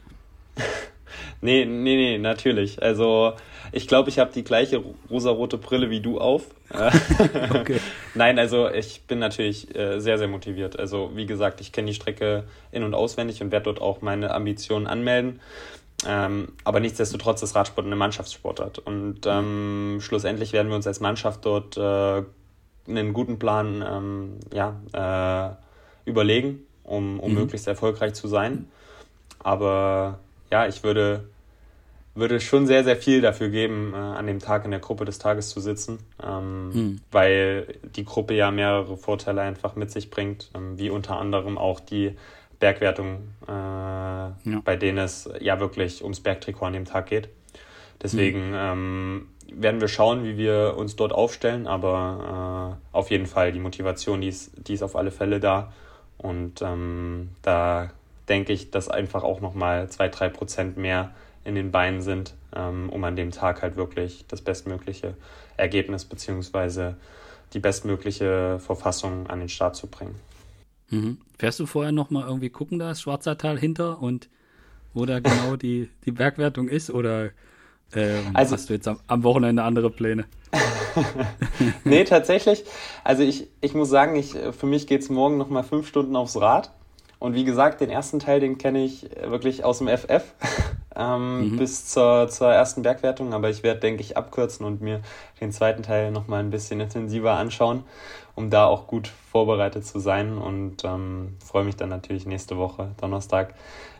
Nee, 1.40 1.64
nee, 1.64 1.96
nee, 1.96 2.18
natürlich. 2.18 2.82
Also 2.82 3.34
ich 3.72 3.88
glaube, 3.88 4.10
ich 4.10 4.18
habe 4.18 4.32
die 4.32 4.44
gleiche 4.44 4.82
rosarote 5.10 5.58
Brille 5.58 5.90
wie 5.90 6.00
du 6.00 6.18
auf. 6.18 6.44
okay. 7.54 7.80
Nein, 8.14 8.38
also 8.38 8.68
ich 8.70 9.02
bin 9.02 9.18
natürlich 9.18 9.74
äh, 9.74 10.00
sehr, 10.00 10.18
sehr 10.18 10.28
motiviert. 10.28 10.78
Also 10.78 11.12
wie 11.14 11.26
gesagt, 11.26 11.60
ich 11.60 11.72
kenne 11.72 11.88
die 11.88 11.94
Strecke 11.94 12.44
in- 12.72 12.82
und 12.82 12.94
auswendig 12.94 13.42
und 13.42 13.50
werde 13.50 13.64
dort 13.64 13.80
auch 13.80 14.02
meine 14.02 14.32
Ambitionen 14.32 14.86
anmelden. 14.86 15.40
Ähm, 16.06 16.52
aber 16.64 16.80
nichtsdestotrotz 16.80 17.42
ist 17.42 17.54
Radsport 17.54 17.86
eine 17.86 17.96
Mannschaftssportart. 17.96 18.78
Und 18.78 19.20
ähm, 19.26 19.98
schlussendlich 20.00 20.52
werden 20.52 20.68
wir 20.68 20.76
uns 20.76 20.86
als 20.86 21.00
Mannschaft 21.00 21.44
dort 21.44 21.76
äh, 21.76 22.22
einen 22.88 23.12
guten 23.12 23.38
Plan 23.38 23.84
ähm, 23.86 24.40
ja, 24.52 24.76
äh, 24.92 26.08
überlegen, 26.08 26.66
um, 26.84 27.18
um 27.20 27.32
mhm. 27.32 27.38
möglichst 27.38 27.66
erfolgreich 27.66 28.14
zu 28.14 28.28
sein. 28.28 28.68
Aber 29.38 30.18
ja, 30.56 30.66
ich 30.66 30.82
würde, 30.82 31.24
würde 32.14 32.40
schon 32.40 32.66
sehr, 32.66 32.82
sehr 32.82 32.96
viel 32.96 33.20
dafür 33.20 33.50
geben, 33.50 33.92
äh, 33.92 33.96
an 33.96 34.26
dem 34.26 34.38
Tag 34.38 34.64
in 34.64 34.70
der 34.70 34.80
Gruppe 34.80 35.04
des 35.04 35.18
Tages 35.18 35.50
zu 35.50 35.60
sitzen, 35.60 35.98
ähm, 36.22 36.70
hm. 36.72 37.00
weil 37.10 37.74
die 37.94 38.04
Gruppe 38.04 38.34
ja 38.34 38.50
mehrere 38.50 38.96
Vorteile 38.96 39.42
einfach 39.42 39.76
mit 39.76 39.90
sich 39.90 40.10
bringt, 40.10 40.50
ähm, 40.54 40.78
wie 40.78 40.88
unter 40.88 41.18
anderem 41.18 41.58
auch 41.58 41.80
die 41.80 42.16
Bergwertung, 42.58 43.18
äh, 43.46 43.50
ja. 43.50 44.34
bei 44.64 44.76
denen 44.76 44.98
es 44.98 45.28
ja 45.40 45.60
wirklich 45.60 46.02
ums 46.02 46.20
Bergtrikot 46.20 46.66
an 46.66 46.72
dem 46.72 46.84
Tag 46.86 47.06
geht. 47.06 47.28
Deswegen 48.02 48.52
hm. 48.52 48.54
ähm, 48.54 49.28
werden 49.52 49.80
wir 49.82 49.88
schauen, 49.88 50.24
wie 50.24 50.38
wir 50.38 50.74
uns 50.78 50.96
dort 50.96 51.12
aufstellen, 51.12 51.66
aber 51.66 52.78
äh, 52.92 52.96
auf 52.96 53.10
jeden 53.10 53.26
Fall 53.26 53.52
die 53.52 53.60
Motivation, 53.60 54.22
die 54.22 54.28
ist, 54.28 54.52
die 54.68 54.72
ist 54.72 54.82
auf 54.82 54.96
alle 54.96 55.10
Fälle 55.10 55.38
da. 55.38 55.72
Und 56.18 56.62
ähm, 56.62 57.28
da 57.42 57.90
denke 58.28 58.52
ich, 58.52 58.70
dass 58.70 58.88
einfach 58.88 59.22
auch 59.22 59.40
nochmal 59.40 59.88
zwei, 59.88 60.08
drei 60.08 60.28
Prozent 60.28 60.76
mehr 60.76 61.14
in 61.44 61.54
den 61.54 61.70
Beinen 61.70 62.02
sind, 62.02 62.34
ähm, 62.54 62.90
um 62.90 63.04
an 63.04 63.16
dem 63.16 63.30
Tag 63.30 63.62
halt 63.62 63.76
wirklich 63.76 64.26
das 64.28 64.40
bestmögliche 64.42 65.14
Ergebnis 65.56 66.04
bzw. 66.04 66.94
die 67.52 67.60
bestmögliche 67.60 68.58
Verfassung 68.58 69.28
an 69.28 69.38
den 69.38 69.48
Start 69.48 69.76
zu 69.76 69.86
bringen. 69.86 70.16
Mhm. 70.90 71.18
Fährst 71.38 71.60
du 71.60 71.66
vorher 71.66 71.92
nochmal 71.92 72.24
irgendwie 72.26 72.50
gucken, 72.50 72.78
da 72.78 72.90
ist 72.90 73.02
Schwarzertal 73.02 73.58
hinter 73.58 74.02
und 74.02 74.28
wo 74.94 75.04
da 75.04 75.20
genau 75.20 75.56
die, 75.56 75.90
die 76.04 76.12
Bergwertung 76.12 76.68
ist 76.68 76.90
oder 76.90 77.30
ähm, 77.94 78.30
also, 78.34 78.54
hast 78.54 78.68
du 78.68 78.74
jetzt 78.74 78.88
am, 78.88 78.98
am 79.06 79.22
Wochenende 79.22 79.62
andere 79.62 79.90
Pläne? 79.90 80.24
nee, 81.84 82.04
tatsächlich. 82.04 82.64
Also 83.04 83.22
ich, 83.22 83.48
ich 83.60 83.74
muss 83.74 83.88
sagen, 83.88 84.16
ich, 84.16 84.34
für 84.58 84.66
mich 84.66 84.86
geht 84.86 85.02
es 85.02 85.08
morgen 85.08 85.36
nochmal 85.36 85.62
fünf 85.62 85.86
Stunden 85.86 86.16
aufs 86.16 86.40
Rad. 86.40 86.72
Und 87.18 87.34
wie 87.34 87.44
gesagt, 87.44 87.80
den 87.80 87.90
ersten 87.90 88.18
Teil, 88.18 88.40
den 88.40 88.58
kenne 88.58 88.84
ich 88.84 89.08
wirklich 89.24 89.64
aus 89.64 89.78
dem 89.78 89.88
FF 89.88 90.22
ähm, 90.96 91.52
mhm. 91.52 91.56
bis 91.56 91.86
zur, 91.86 92.28
zur 92.28 92.52
ersten 92.52 92.82
Bergwertung. 92.82 93.32
Aber 93.32 93.48
ich 93.48 93.62
werde, 93.62 93.80
denke 93.80 94.02
ich, 94.02 94.16
abkürzen 94.16 94.66
und 94.66 94.80
mir 94.80 95.00
den 95.40 95.52
zweiten 95.52 95.82
Teil 95.82 96.10
nochmal 96.10 96.40
ein 96.40 96.50
bisschen 96.50 96.80
intensiver 96.80 97.34
anschauen, 97.34 97.84
um 98.34 98.50
da 98.50 98.66
auch 98.66 98.86
gut 98.86 99.08
vorbereitet 99.30 99.86
zu 99.86 99.98
sein. 99.98 100.36
Und 100.36 100.84
ähm, 100.84 101.36
freue 101.44 101.64
mich 101.64 101.76
dann 101.76 101.88
natürlich 101.88 102.26
nächste 102.26 102.58
Woche, 102.58 102.90
Donnerstag, 103.00 103.54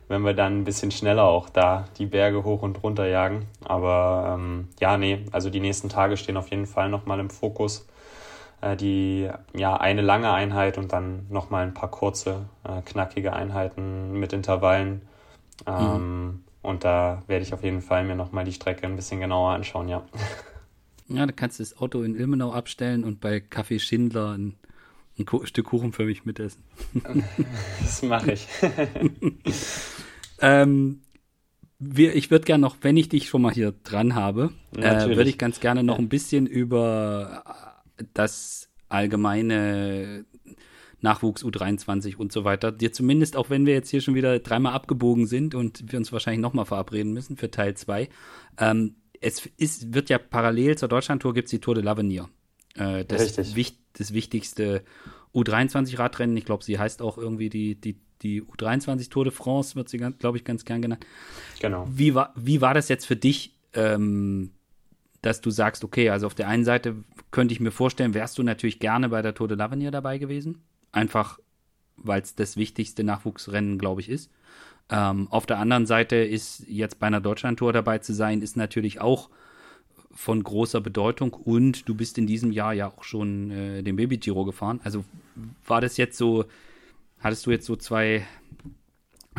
wenn 0.09 0.23
wir 0.23 0.35
dann 0.35 0.61
ein 0.61 0.65
bisschen 0.65 0.91
schneller 0.91 1.25
auch 1.25 1.49
da 1.49 1.87
die 1.99 2.07
Berge 2.07 2.45
hoch 2.45 2.63
und 2.63 2.83
runter 2.83 3.07
jagen. 3.07 3.47
Aber 3.65 4.37
ähm, 4.39 4.69
ja, 4.79 4.99
nee, 4.99 5.25
also 5.33 5.49
die 5.49 5.61
nächsten 5.61 5.89
Tage 5.89 6.17
stehen 6.19 6.37
auf 6.37 6.51
jeden 6.51 6.67
Fall 6.67 6.91
nochmal 6.91 7.19
im 7.19 7.31
Fokus. 7.31 7.87
Äh, 8.63 8.77
die 8.77 9.29
ja 9.55 9.77
eine 9.77 10.01
lange 10.01 10.33
Einheit 10.33 10.79
und 10.79 10.93
dann 10.93 11.27
nochmal 11.29 11.67
ein 11.67 11.75
paar 11.75 11.91
kurze, 11.91 12.47
äh, 12.65 12.81
knackige 12.83 13.35
Einheiten 13.35 14.19
mit 14.19 14.33
Intervallen. 14.33 15.03
Ähm, 15.67 16.25
mhm. 16.25 16.45
Und 16.63 16.85
da 16.85 17.23
werde 17.27 17.45
ich 17.45 17.53
auf 17.53 17.63
jeden 17.63 17.83
Fall 17.83 18.05
mir 18.05 18.17
nochmal 18.17 18.45
die 18.45 18.53
Strecke 18.53 18.87
ein 18.87 18.97
bisschen 18.97 19.21
genauer 19.21 19.53
anschauen, 19.53 19.89
ja. 19.89 20.05
Ja, 21.09 21.25
da 21.25 21.31
kannst 21.31 21.61
du 21.61 21.63
das 21.63 21.79
Auto 21.79 22.03
in 22.03 22.17
Ilmenau 22.17 22.53
abstellen 22.53 23.05
und 23.05 23.21
bei 23.21 23.39
Kaffee 23.39 23.79
Schindler 23.79 24.33
ein, 24.37 24.57
ein 25.17 25.47
Stück 25.47 25.67
Kuchen 25.67 25.93
für 25.93 26.05
mich 26.05 26.25
mitessen. 26.25 26.65
das 27.81 28.03
mache 28.03 28.33
ich. 28.33 28.49
ähm, 30.41 31.03
wir, 31.79 32.17
ich 32.17 32.33
würde 32.33 32.45
gerne 32.45 32.63
noch, 32.63 32.79
wenn 32.81 32.97
ich 32.97 33.09
dich 33.09 33.29
schon 33.29 33.43
mal 33.43 33.53
hier 33.53 33.73
dran 33.85 34.17
habe, 34.17 34.51
äh, 34.77 35.07
würde 35.07 35.31
ich 35.31 35.39
ganz 35.39 35.61
gerne 35.61 35.85
noch 35.85 36.01
ein 36.01 36.09
bisschen 36.09 36.49
über 36.49 37.45
das 38.15 38.69
allgemeine 38.89 40.25
Nachwuchs 41.01 41.45
U23 41.45 42.17
und 42.17 42.33
so 42.33 42.45
weiter, 42.45 42.73
dir 42.73 42.93
zumindest, 42.93 43.37
auch 43.37 43.51
wenn 43.51 43.67
wir 43.67 43.75
jetzt 43.75 43.91
hier 43.91 44.01
schon 44.01 44.15
wieder 44.15 44.39
dreimal 44.39 44.73
abgebogen 44.73 45.27
sind 45.27 45.55
und 45.55 45.93
wir 45.93 45.99
uns 45.99 46.13
wahrscheinlich 46.13 46.41
nochmal 46.41 46.65
verabreden 46.65 47.13
müssen 47.13 47.37
für 47.37 47.51
Teil 47.51 47.75
2, 47.75 48.09
ähm, 48.59 48.97
es 49.21 49.47
ist, 49.57 49.95
wird 49.95 50.11
ja 50.11 50.19
parallel 50.19 50.77
zur 50.77 50.89
Deutschlandtour 50.89 51.35
gibt 51.35 51.47
es 51.47 51.51
die 51.51 51.61
Tour 51.61 51.75
de 51.75 51.85
l'Avenir. 51.85 52.29
Äh, 52.75 53.05
das, 53.05 53.23
Richtig. 53.39 53.77
das 53.95 54.13
wichtigste 54.13 54.85
U23-Radrennen. 55.35 56.37
Ich 56.37 56.45
glaube, 56.45 56.65
sie 56.65 56.79
heißt 56.79 57.03
auch 57.03 57.19
irgendwie 57.19 57.51
die, 57.51 57.81
die, 57.81 57.99
die 58.23 58.43
U23 58.43 59.11
Tour 59.11 59.25
de 59.25 59.33
France, 59.33 59.77
wird 59.77 59.89
sie, 59.89 59.99
glaube 59.99 60.39
ich, 60.39 60.45
ganz 60.45 60.65
gern 60.65 60.83
genannt. 60.83 61.07
Genau. 61.61 61.87
Wie 61.91 62.15
war, 62.15 62.33
wie 62.37 62.61
war 62.61 62.75
das 62.75 62.89
jetzt 62.89 63.07
für 63.07 63.17
dich, 63.17 63.59
ähm, 63.75 64.53
dass 65.23 65.41
du 65.41 65.51
sagst, 65.51 65.85
okay, 65.85 66.11
also 66.11 66.27
auf 66.27 66.35
der 66.35 66.49
einen 66.49 66.65
Seite 66.65 66.97
könnte 67.31 67.53
ich 67.53 67.61
mir 67.61 67.71
vorstellen, 67.71 68.15
wärst 68.15 68.39
du 68.39 68.43
natürlich 68.43 68.79
gerne 68.79 69.09
bei 69.09 69.23
der 69.23 69.35
Tour 69.35 69.49
de 69.49 69.57
l'Avenir 69.57 69.91
dabei 69.91 70.19
gewesen. 70.19 70.63
Einfach, 70.93 71.39
weil 71.97 72.23
es 72.23 72.35
das 72.35 72.57
wichtigste 72.57 73.05
Nachwuchsrennen, 73.05 73.79
glaube 73.79 74.01
ich, 74.01 74.09
ist. 74.09 74.31
Ähm, 74.89 75.27
auf 75.31 75.47
der 75.47 75.59
anderen 75.59 75.87
Seite 75.87 76.17
ist 76.17 76.65
jetzt 76.69 76.99
bei 77.01 77.09
einer 77.09 77.21
Deutschlandtour 77.21 77.73
dabei 77.73 77.99
zu 77.99 78.15
sein, 78.15 78.41
ist 78.41 78.57
natürlich 78.57 79.01
auch 79.01 79.31
von 80.13 80.43
großer 80.43 80.81
Bedeutung 80.81 81.33
und 81.33 81.89
du 81.89 81.95
bist 81.95 82.17
in 82.19 82.27
diesem 82.27 82.53
Jahr 82.53 82.73
ja 82.73 82.89
auch 82.89 83.05
schon 83.05 83.51
äh, 83.51 83.83
den 83.83 83.97
Baby 83.97 84.17
Giro 84.17 84.45
gefahren. 84.45 84.81
Also 84.83 85.05
war 85.67 85.81
das 85.81 85.97
jetzt 85.97 86.17
so, 86.17 86.45
hattest 87.21 87.47
du 87.47 87.51
jetzt 87.51 87.67
so 87.67 87.77
zwei 87.77 88.27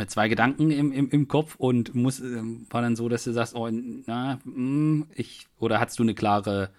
zwei 0.05 0.27
Gedanken 0.27 0.69
im, 0.69 0.91
im, 0.91 1.09
im 1.09 1.27
Kopf 1.27 1.55
und 1.55 1.95
muss, 1.95 2.19
ähm, 2.19 2.67
war 2.69 2.81
dann 2.81 2.95
so, 2.95 3.09
dass 3.09 3.23
du 3.23 3.31
sagst, 3.31 3.55
oh, 3.55 3.67
na, 4.05 4.39
mh, 4.45 4.53
mm, 4.55 5.07
ich, 5.15 5.47
oder 5.59 5.79
hattest 5.79 5.97
du 5.97 6.03
eine 6.03 6.13
klare, 6.13 6.69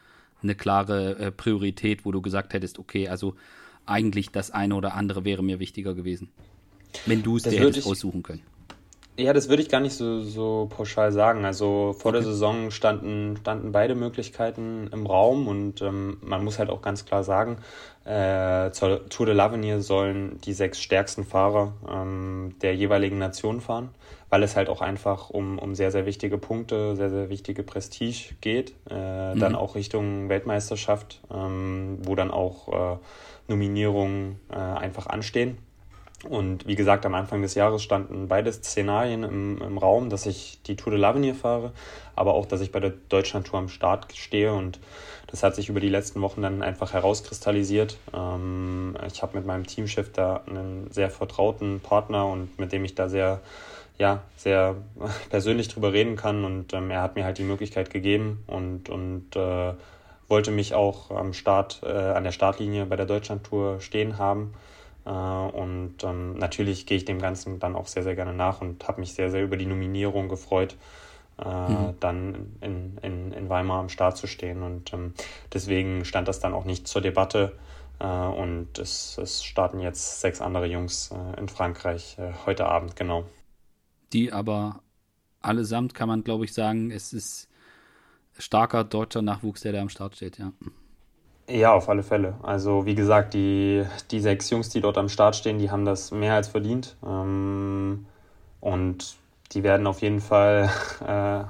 eine 0.43 0.55
klare 0.55 1.19
äh, 1.19 1.33
Priorität, 1.33 2.05
wo 2.05 2.13
du 2.13 2.23
gesagt 2.23 2.55
hättest, 2.55 2.79
okay, 2.79 3.09
also 3.09 3.35
eigentlich 3.87 4.31
das 4.31 4.51
eine 4.51 4.75
oder 4.75 4.95
andere 4.95 5.25
wäre 5.25 5.43
mir 5.43 5.59
wichtiger 5.59 5.95
gewesen. 5.95 6.29
Wenn 7.07 7.23
du 7.23 7.37
es 7.37 7.43
dir 7.43 7.59
hättest 7.59 7.87
aussuchen 7.89 8.23
können. 8.23 8.43
Ja, 9.19 9.33
das 9.33 9.49
würde 9.49 9.63
ich 9.63 9.69
gar 9.69 9.81
nicht 9.81 9.95
so, 9.95 10.21
so 10.23 10.69
pauschal 10.71 11.11
sagen. 11.11 11.45
Also 11.45 11.93
vor 11.99 12.11
okay. 12.11 12.21
der 12.21 12.23
Saison 12.23 12.71
standen, 12.71 13.37
standen 13.39 13.73
beide 13.73 13.97
Möglichkeiten 13.97 14.89
im 14.93 15.07
Raum 15.07 15.49
und 15.49 15.83
ähm, 15.83 16.19
man 16.21 16.45
muss 16.45 16.61
halt 16.61 16.71
auch 16.71 16.83
ganz 16.83 17.05
klar 17.05 17.25
sagen, 17.25 17.57
äh, 18.05 18.71
zur 18.71 19.09
Tour 19.09 19.27
de 19.27 19.35
l'Avenir 19.35 19.81
sollen 19.81 20.41
die 20.43 20.53
sechs 20.53 20.81
stärksten 20.81 21.25
Fahrer 21.25 21.73
ähm, 21.91 22.55
der 22.63 22.77
jeweiligen 22.77 23.19
Nation 23.19 23.61
fahren, 23.61 23.89
weil 24.31 24.45
es 24.45 24.55
halt 24.55 24.69
auch 24.69 24.83
einfach 24.83 25.31
um, 25.31 25.59
um 25.59 25.75
sehr, 25.75 25.91
sehr 25.91 26.07
wichtige 26.07 26.39
Punkte, 26.39 26.95
sehr, 26.95 27.11
sehr 27.11 27.29
wichtige 27.29 27.65
Prestige 27.65 28.37
geht. 28.41 28.73
Äh, 28.89 29.35
mhm. 29.35 29.41
Dann 29.41 29.57
auch 29.57 29.75
Richtung 29.75 30.29
Weltmeisterschaft, 30.29 31.23
ähm, 31.35 31.99
wo 32.03 32.15
dann 32.15 32.31
auch 32.31 32.69
äh, 32.95 32.97
Nominierungen 33.49 34.39
äh, 34.49 34.55
einfach 34.55 35.09
anstehen. 35.09 35.59
Und 36.25 36.67
wie 36.67 36.75
gesagt, 36.75 37.07
am 37.07 37.15
Anfang 37.15 37.43
des 37.43 37.55
Jahres 37.55 37.83
standen 37.83 38.27
beide 38.27 38.53
Szenarien 38.53 39.23
im, 39.23 39.63
im 39.63 39.79
Raum, 39.79 40.11
dass 40.11 40.27
ich 40.27 40.59
die 40.67 40.75
Tour 40.75 40.93
de 40.93 41.01
l'Avenir 41.01 41.35
fahre, 41.35 41.73
aber 42.17 42.35
auch, 42.35 42.47
dass 42.47 42.61
ich 42.61 42.73
bei 42.73 42.81
der 42.81 42.93
Deutschlandtour 43.09 43.61
am 43.61 43.69
Start 43.69 44.07
stehe. 44.17 44.53
Und 44.53 44.81
das 45.29 45.45
hat 45.45 45.55
sich 45.55 45.69
über 45.69 45.79
die 45.79 45.89
letzten 45.89 46.21
Wochen 46.21 46.43
dann 46.43 46.63
einfach 46.63 46.93
herauskristallisiert. 46.93 47.99
Ähm, 48.13 48.97
ich 49.07 49.23
habe 49.23 49.37
mit 49.39 49.47
meinem 49.47 49.67
Teamchef 49.67 50.11
da 50.13 50.43
einen 50.49 50.91
sehr 50.91 51.11
vertrauten 51.11 51.79
Partner 51.81 52.27
und 52.27 52.59
mit 52.59 52.73
dem 52.73 52.85
ich 52.85 52.97
da 52.97 53.09
sehr, 53.09 53.41
ja, 53.97 54.23
sehr 54.37 54.75
persönlich 55.31 55.69
drüber 55.69 55.93
reden 55.93 56.17
kann. 56.17 56.45
Und 56.45 56.73
ähm, 56.73 56.91
er 56.91 57.03
hat 57.03 57.15
mir 57.15 57.25
halt 57.25 57.39
die 57.39 57.45
Möglichkeit 57.45 57.91
gegeben 57.91 58.43
und, 58.49 58.89
und 58.89 59.37
äh, 59.37 59.73
wollte 60.27 60.51
mich 60.51 60.75
auch 60.75 61.13
am 61.13 61.33
Start, 61.33 61.81
äh, 61.85 61.91
an 61.91 62.25
der 62.25 62.33
Startlinie 62.33 62.87
bei 62.87 62.97
der 62.97 63.07
Deutschlandtour 63.07 63.81
stehen 63.81 64.19
haben. 64.19 64.55
Äh, 65.09 65.11
und 65.11 66.05
ähm, 66.05 66.37
natürlich 66.39 66.85
gehe 66.85 66.99
ich 66.99 67.05
dem 67.05 67.19
Ganzen 67.19 67.59
dann 67.59 67.75
auch 67.75 67.87
sehr, 67.87 68.03
sehr 68.03 68.15
gerne 68.15 68.35
nach 68.35 68.61
und 68.61 68.87
habe 68.87 69.01
mich 69.01 69.15
sehr, 69.15 69.31
sehr 69.31 69.43
über 69.43 69.57
die 69.57 69.67
Nominierung 69.67 70.29
gefreut, 70.29 70.77
äh, 71.43 71.49
mhm. 71.49 71.95
dann 72.01 72.59
in, 72.61 72.99
in, 73.01 73.33
in 73.33 73.49
Weimar 73.49 73.81
am 73.81 73.89
Start 73.89 74.19
zu 74.19 74.27
stehen. 74.27 74.63
Und 74.63 74.93
ähm, 74.93 75.15
deswegen 75.53 76.05
stand 76.05 76.29
das 76.29 76.41
dann 76.41 76.53
auch 76.53 76.65
nicht 76.65 76.87
zur 76.87 77.01
Debatte. 77.01 77.59
Äh, 78.01 78.07
und 78.07 78.79
es, 78.79 79.17
es 79.19 79.43
starten 79.43 79.81
jetzt 79.81 80.21
sechs 80.21 80.41
andere 80.43 80.67
Jungs 80.67 81.11
in 81.39 81.49
Frankreich 81.49 82.19
heute 82.45 82.67
Abend, 82.67 82.97
genau. 82.97 83.25
Die 84.13 84.33
aber 84.33 84.81
allesamt 85.41 85.95
kann 85.95 86.09
man, 86.09 86.25
glaube 86.25 86.45
ich, 86.45 86.53
sagen, 86.53 86.91
es 86.91 87.13
ist 87.13 87.49
starker 88.39 88.85
deutscher 88.85 89.23
Nachwuchs, 89.23 89.63
der 89.63 89.73
da 89.73 89.81
am 89.81 89.89
Start 89.89 90.17
steht, 90.17 90.39
ja. 90.39 90.53
Ja, 91.49 91.73
auf 91.73 91.89
alle 91.89 92.03
Fälle. 92.03 92.35
Also 92.43 92.85
wie 92.85 92.95
gesagt, 92.95 93.35
die, 93.35 93.85
die 94.11 94.21
sechs 94.21 94.51
Jungs, 94.51 94.69
die 94.69 94.81
dort 94.81 94.99
am 94.99 95.09
Start 95.09 95.35
stehen, 95.35 95.59
die 95.59 95.71
haben 95.71 95.85
das 95.85 96.11
mehr 96.11 96.35
als 96.35 96.49
verdient. 96.49 96.97
Ähm, 97.05 98.07
und 98.61 99.17
die 99.53 99.63
werden 99.63 99.87
auf 99.87 100.03
jeden 100.03 100.21
Fall 100.21 100.71
äh, 101.07 101.45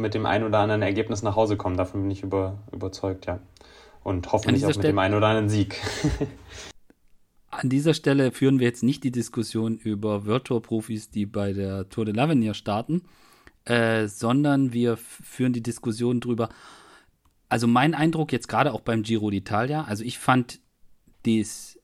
mit 0.00 0.14
dem 0.14 0.26
einen 0.26 0.44
oder 0.44 0.60
anderen 0.60 0.82
Ergebnis 0.82 1.22
nach 1.22 1.34
Hause 1.34 1.56
kommen. 1.56 1.76
Davon 1.76 2.02
bin 2.02 2.10
ich 2.10 2.22
über, 2.22 2.58
überzeugt, 2.72 3.26
ja. 3.26 3.40
Und 4.04 4.32
hoffentlich 4.32 4.64
auch 4.64 4.68
mit 4.68 4.76
Stelle, 4.76 4.92
dem 4.92 4.98
einen 4.98 5.14
oder 5.14 5.26
anderen 5.26 5.48
Sieg. 5.48 5.80
an 7.50 7.68
dieser 7.68 7.92
Stelle 7.92 8.30
führen 8.30 8.60
wir 8.60 8.66
jetzt 8.66 8.82
nicht 8.82 9.04
die 9.04 9.10
Diskussion 9.10 9.76
über 9.76 10.24
Virtual-Profis, 10.24 11.10
die 11.10 11.26
bei 11.26 11.52
der 11.52 11.88
Tour 11.88 12.04
de 12.04 12.14
l'Avenir 12.14 12.54
starten, 12.54 13.02
äh, 13.64 14.06
sondern 14.06 14.72
wir 14.72 14.96
führen 14.96 15.52
die 15.52 15.62
Diskussion 15.62 16.20
darüber, 16.20 16.48
also 17.50 17.66
mein 17.66 17.94
Eindruck 17.94 18.32
jetzt 18.32 18.48
gerade 18.48 18.72
auch 18.72 18.80
beim 18.80 19.02
Giro 19.02 19.26
d'Italia, 19.26 19.84
also 19.84 20.04
ich 20.04 20.18
fand 20.18 20.60
das 21.24 21.78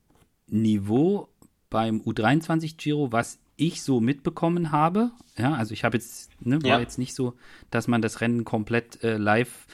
Niveau 0.47 1.29
beim 1.69 2.01
U23 2.01 2.77
Giro, 2.77 3.13
was 3.13 3.39
ich 3.57 3.83
so 3.83 4.01
mitbekommen 4.01 4.73
habe, 4.73 5.11
ja, 5.37 5.55
also 5.55 5.75
ich 5.75 5.85
habe 5.85 5.97
jetzt, 5.97 6.31
ne, 6.41 6.63
war 6.63 6.71
ja. 6.71 6.81
jetzt 6.81 6.99
nicht 6.99 7.15
so, 7.15 7.35
dass 7.71 7.89
man 7.89 8.01
das 8.01 8.21
Rennen 8.21 8.45
komplett 8.45 9.03
äh, 9.03 9.17
live 9.17 9.67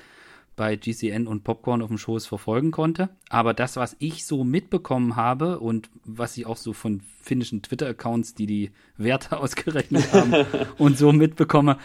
bei 0.57 0.77
GCN 0.77 1.27
und 1.27 1.45
Popcorn 1.45 1.83
auf 1.83 1.89
dem 1.89 1.99
Schoß 1.99 2.27
verfolgen 2.27 2.71
konnte. 2.71 3.09
Aber 3.31 3.55
das, 3.55 3.77
was 3.77 3.97
ich 3.99 4.27
so 4.27 4.45
mitbekommen 4.45 5.17
habe 5.17 5.61
und 5.61 5.91
was 6.05 6.37
ich 6.37 6.47
auch 6.47 6.59
so 6.59 6.73
von 6.73 7.01
finnischen 7.23 7.63
Twitter-Accounts, 7.63 8.35
die 8.35 8.47
die 8.47 8.71
Werte 8.97 9.37
ausgerechnet 9.41 10.13
haben 10.13 10.47
und 10.79 10.99
so 10.99 11.13
mitbekomme, 11.13 11.79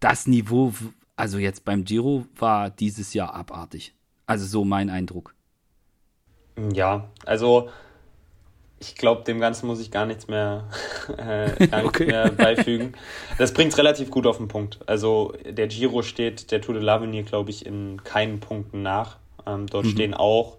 das 0.00 0.26
Niveau 0.26 0.74
also 1.16 1.38
jetzt 1.38 1.64
beim 1.64 1.84
Giro 1.84 2.26
war 2.36 2.70
dieses 2.70 3.14
Jahr 3.14 3.34
abartig. 3.34 3.94
Also 4.26 4.46
so 4.46 4.64
mein 4.64 4.90
Eindruck. 4.90 5.34
Ja, 6.72 7.08
also 7.24 7.68
ich 8.78 8.96
glaube, 8.96 9.22
dem 9.22 9.38
Ganzen 9.38 9.66
muss 9.66 9.80
ich 9.80 9.90
gar 9.90 10.06
nichts 10.06 10.26
mehr, 10.26 10.68
äh, 11.16 11.66
gar 11.66 11.82
nichts 11.82 12.00
mehr 12.00 12.30
beifügen. 12.30 12.94
Das 13.38 13.54
bringt 13.54 13.72
es 13.72 13.78
relativ 13.78 14.10
gut 14.10 14.26
auf 14.26 14.38
den 14.38 14.48
Punkt. 14.48 14.80
Also 14.86 15.34
der 15.48 15.68
Giro 15.68 16.02
steht 16.02 16.50
der 16.50 16.60
Tour 16.60 16.74
de 16.74 16.82
l'Avenir, 16.82 17.22
glaube 17.22 17.50
ich, 17.50 17.64
in 17.66 18.02
keinen 18.02 18.40
Punkten 18.40 18.82
nach. 18.82 19.18
Ähm, 19.46 19.66
dort 19.66 19.86
mhm. 19.86 19.90
stehen 19.90 20.14
auch 20.14 20.56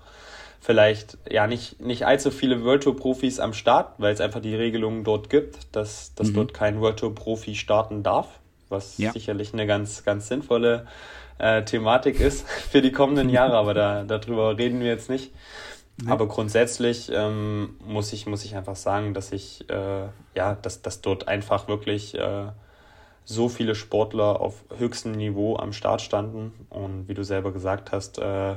vielleicht 0.61 1.17
ja 1.29 1.47
nicht, 1.47 1.81
nicht 1.81 2.05
allzu 2.05 2.31
viele 2.31 2.63
World 2.63 2.83
Tour 2.83 2.95
Profis 2.95 3.39
am 3.39 3.53
Start, 3.53 3.95
weil 3.97 4.13
es 4.13 4.21
einfach 4.21 4.39
die 4.39 4.55
Regelungen 4.55 5.03
dort 5.03 5.29
gibt, 5.29 5.75
dass, 5.75 6.15
dass 6.15 6.29
mhm. 6.29 6.35
dort 6.35 6.53
kein 6.53 6.79
World 6.79 6.99
Tour 6.99 7.13
Profi 7.13 7.55
starten 7.55 8.03
darf 8.03 8.39
was 8.73 8.97
ja. 8.97 9.13
sicherlich 9.13 9.53
eine 9.53 9.65
ganz, 9.65 10.03
ganz 10.03 10.27
sinnvolle 10.27 10.85
äh, 11.37 11.63
Thematik 11.63 12.19
ist 12.19 12.47
für 12.69 12.81
die 12.81 12.91
kommenden 12.91 13.29
Jahre, 13.29 13.55
aber 13.55 13.73
da, 13.73 14.03
darüber 14.03 14.57
reden 14.57 14.81
wir 14.81 14.87
jetzt 14.87 15.09
nicht. 15.09 15.31
Nee. 16.01 16.11
Aber 16.11 16.27
grundsätzlich 16.27 17.11
ähm, 17.13 17.77
muss, 17.85 18.11
ich, 18.13 18.25
muss 18.25 18.43
ich 18.43 18.55
einfach 18.55 18.75
sagen, 18.75 19.13
dass 19.13 19.31
ich, 19.31 19.69
äh, 19.69 20.07
ja, 20.35 20.55
dass, 20.55 20.81
dass 20.81 21.01
dort 21.01 21.27
einfach 21.27 21.67
wirklich 21.67 22.15
äh, 22.15 22.47
so 23.25 23.47
viele 23.47 23.75
Sportler 23.75 24.41
auf 24.41 24.63
höchstem 24.77 25.13
Niveau 25.13 25.55
am 25.55 25.71
Start 25.71 26.01
standen. 26.01 26.51
Und 26.69 27.07
wie 27.07 27.13
du 27.13 27.23
selber 27.23 27.51
gesagt 27.51 27.91
hast, 27.91 28.17
äh, 28.17 28.55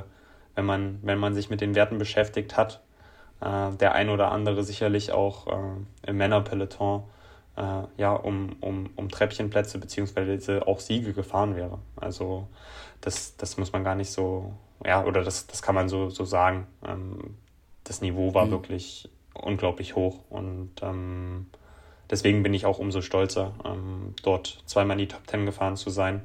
wenn, 0.55 0.65
man, 0.65 0.99
wenn 1.03 1.19
man 1.19 1.35
sich 1.35 1.49
mit 1.49 1.61
den 1.61 1.75
Werten 1.75 1.99
beschäftigt 1.99 2.57
hat, 2.57 2.81
äh, 3.41 3.71
der 3.79 3.93
ein 3.93 4.09
oder 4.09 4.31
andere 4.31 4.63
sicherlich 4.63 5.11
auch 5.11 5.47
äh, 5.47 6.09
im 6.09 6.17
Männerpeloton 6.17 7.03
äh, 7.57 7.83
ja, 7.97 8.13
um, 8.13 8.55
um, 8.61 8.89
um 8.95 9.09
Treppchenplätze 9.09 9.79
beziehungsweise 9.79 10.67
auch 10.67 10.79
Siege 10.79 11.13
gefahren 11.13 11.55
wäre. 11.55 11.79
Also 11.95 12.47
das, 13.01 13.35
das 13.37 13.57
muss 13.57 13.73
man 13.73 13.83
gar 13.83 13.95
nicht 13.95 14.11
so, 14.11 14.53
ja, 14.85 15.03
oder 15.03 15.23
das, 15.23 15.47
das 15.47 15.61
kann 15.61 15.75
man 15.75 15.89
so, 15.89 16.09
so 16.09 16.23
sagen. 16.23 16.67
Ähm, 16.85 17.35
das 17.83 18.01
Niveau 18.01 18.33
war 18.33 18.45
mhm. 18.45 18.51
wirklich 18.51 19.09
unglaublich 19.33 19.95
hoch 19.95 20.19
und 20.29 20.71
ähm, 20.81 21.47
deswegen 22.09 22.43
bin 22.43 22.53
ich 22.53 22.65
auch 22.65 22.79
umso 22.79 23.01
stolzer, 23.01 23.53
ähm, 23.65 24.13
dort 24.23 24.61
zweimal 24.65 24.99
in 24.99 25.07
die 25.07 25.07
Top 25.07 25.25
Ten 25.27 25.45
gefahren 25.45 25.75
zu 25.75 25.89
sein. 25.89 26.21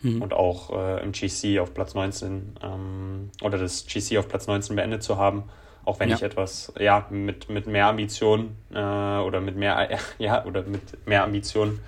Mhm. 0.00 0.22
Und 0.22 0.32
auch 0.32 0.70
äh, 0.70 1.02
im 1.02 1.10
GC 1.10 1.58
auf 1.60 1.74
Platz 1.74 1.94
19 1.94 2.54
ähm, 2.62 3.30
oder 3.42 3.58
das 3.58 3.86
GC 3.86 4.18
auf 4.18 4.28
Platz 4.28 4.46
19 4.46 4.76
beendet 4.76 5.02
zu 5.02 5.16
haben 5.16 5.44
auch 5.88 5.98
wenn 6.00 6.10
ja. 6.10 6.16
ich 6.16 6.22
etwas, 6.22 6.72
ja, 6.78 7.06
mit, 7.10 7.48
mit 7.48 7.66
mehr 7.66 7.86
Ambition 7.86 8.56
äh, 8.70 8.76
oder 8.76 9.40
mit 9.40 9.56
mehr, 9.56 9.88
ja, 10.18 10.44
oder 10.44 10.62
mit 10.62 11.06
mehr 11.06 11.24
Ambition 11.24 11.80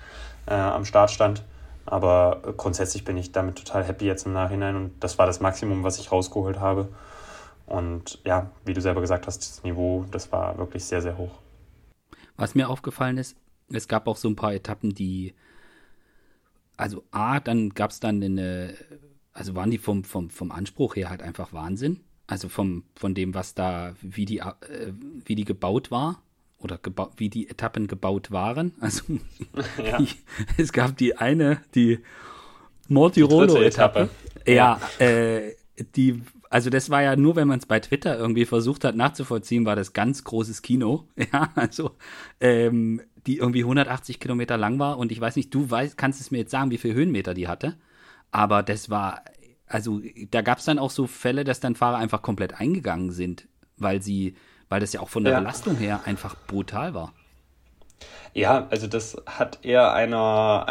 äh, 0.47 0.53
am 0.53 0.85
Start 0.85 1.11
stand. 1.11 1.43
Aber 1.85 2.41
grundsätzlich 2.57 3.05
bin 3.05 3.17
ich 3.17 3.31
damit 3.31 3.57
total 3.57 3.83
happy 3.83 4.05
jetzt 4.05 4.25
im 4.25 4.33
Nachhinein 4.33 4.75
und 4.75 5.03
das 5.03 5.17
war 5.17 5.27
das 5.27 5.39
Maximum, 5.39 5.83
was 5.83 5.99
ich 5.99 6.11
rausgeholt 6.11 6.59
habe. 6.59 6.89
Und 7.67 8.19
ja, 8.25 8.51
wie 8.65 8.73
du 8.73 8.81
selber 8.81 9.01
gesagt 9.01 9.27
hast, 9.27 9.39
das 9.39 9.63
Niveau, 9.63 10.05
das 10.11 10.31
war 10.31 10.57
wirklich 10.57 10.83
sehr, 10.83 11.01
sehr 11.01 11.17
hoch. 11.17 11.31
Was 12.37 12.55
mir 12.55 12.69
aufgefallen 12.69 13.17
ist, 13.17 13.37
es 13.69 13.87
gab 13.87 14.07
auch 14.07 14.17
so 14.17 14.27
ein 14.27 14.35
paar 14.35 14.53
Etappen, 14.53 14.93
die, 14.93 15.35
also 16.75 17.03
A, 17.11 17.39
dann 17.39 17.69
gab 17.69 17.91
es 17.91 17.99
dann 17.99 18.21
eine, 18.21 18.73
also 19.31 19.55
waren 19.55 19.69
die 19.69 19.77
vom, 19.77 20.03
vom, 20.03 20.29
vom 20.29 20.51
Anspruch 20.51 20.95
her 20.95 21.09
halt 21.09 21.21
einfach 21.21 21.53
Wahnsinn. 21.53 22.01
Also 22.31 22.47
vom, 22.47 22.83
von 22.95 23.13
dem, 23.13 23.33
was 23.33 23.55
da, 23.55 23.93
wie 24.01 24.23
die, 24.23 24.37
äh, 24.37 24.93
wie 25.25 25.35
die 25.35 25.43
gebaut 25.43 25.91
war 25.91 26.23
oder 26.59 26.79
wie 27.17 27.27
die 27.27 27.49
Etappen 27.49 27.87
gebaut 27.87 28.31
waren. 28.31 28.71
Also 28.79 29.03
ja. 29.83 29.97
die, 29.97 30.07
es 30.55 30.71
gab 30.71 30.95
die 30.95 31.17
eine, 31.17 31.61
die 31.75 31.99
Mortirolo-Etappe. 32.87 34.07
Ja, 34.47 34.79
ja. 34.97 35.05
Äh, 35.05 35.55
die, 35.97 36.21
also 36.49 36.69
das 36.69 36.89
war 36.89 37.01
ja 37.01 37.17
nur, 37.17 37.35
wenn 37.35 37.49
man 37.49 37.59
es 37.59 37.65
bei 37.65 37.81
Twitter 37.81 38.17
irgendwie 38.17 38.45
versucht 38.45 38.85
hat 38.85 38.95
nachzuvollziehen, 38.95 39.65
war 39.65 39.75
das 39.75 39.91
ganz 39.91 40.23
großes 40.23 40.61
Kino. 40.61 41.09
Ja, 41.33 41.51
also 41.55 41.91
ähm, 42.39 43.01
die 43.27 43.39
irgendwie 43.39 43.63
180 43.63 44.21
Kilometer 44.21 44.55
lang 44.55 44.79
war 44.79 44.97
und 44.97 45.11
ich 45.11 45.19
weiß 45.19 45.35
nicht, 45.35 45.53
du 45.53 45.69
weißt, 45.69 45.97
kannst 45.97 46.21
es 46.21 46.31
mir 46.31 46.37
jetzt 46.37 46.51
sagen, 46.51 46.71
wie 46.71 46.77
viele 46.77 46.93
Höhenmeter 46.93 47.33
die 47.33 47.49
hatte. 47.49 47.75
Aber 48.31 48.63
das 48.63 48.89
war 48.89 49.21
also 49.71 50.01
da 50.29 50.41
gab 50.41 50.59
es 50.59 50.65
dann 50.65 50.79
auch 50.79 50.91
so 50.91 51.07
Fälle, 51.07 51.43
dass 51.43 51.59
dann 51.59 51.75
Fahrer 51.75 51.97
einfach 51.97 52.21
komplett 52.21 52.59
eingegangen 52.59 53.11
sind, 53.11 53.47
weil 53.77 54.01
sie, 54.01 54.35
weil 54.69 54.79
das 54.79 54.93
ja 54.93 54.99
auch 54.99 55.09
von 55.09 55.23
der 55.23 55.33
ja. 55.33 55.39
Belastung 55.39 55.77
her 55.77 56.01
einfach 56.05 56.35
brutal 56.47 56.93
war. 56.93 57.13
Ja, 58.33 58.67
also 58.69 58.87
das 58.87 59.17
hat 59.25 59.59
eher 59.63 59.93
einer, 59.93 60.67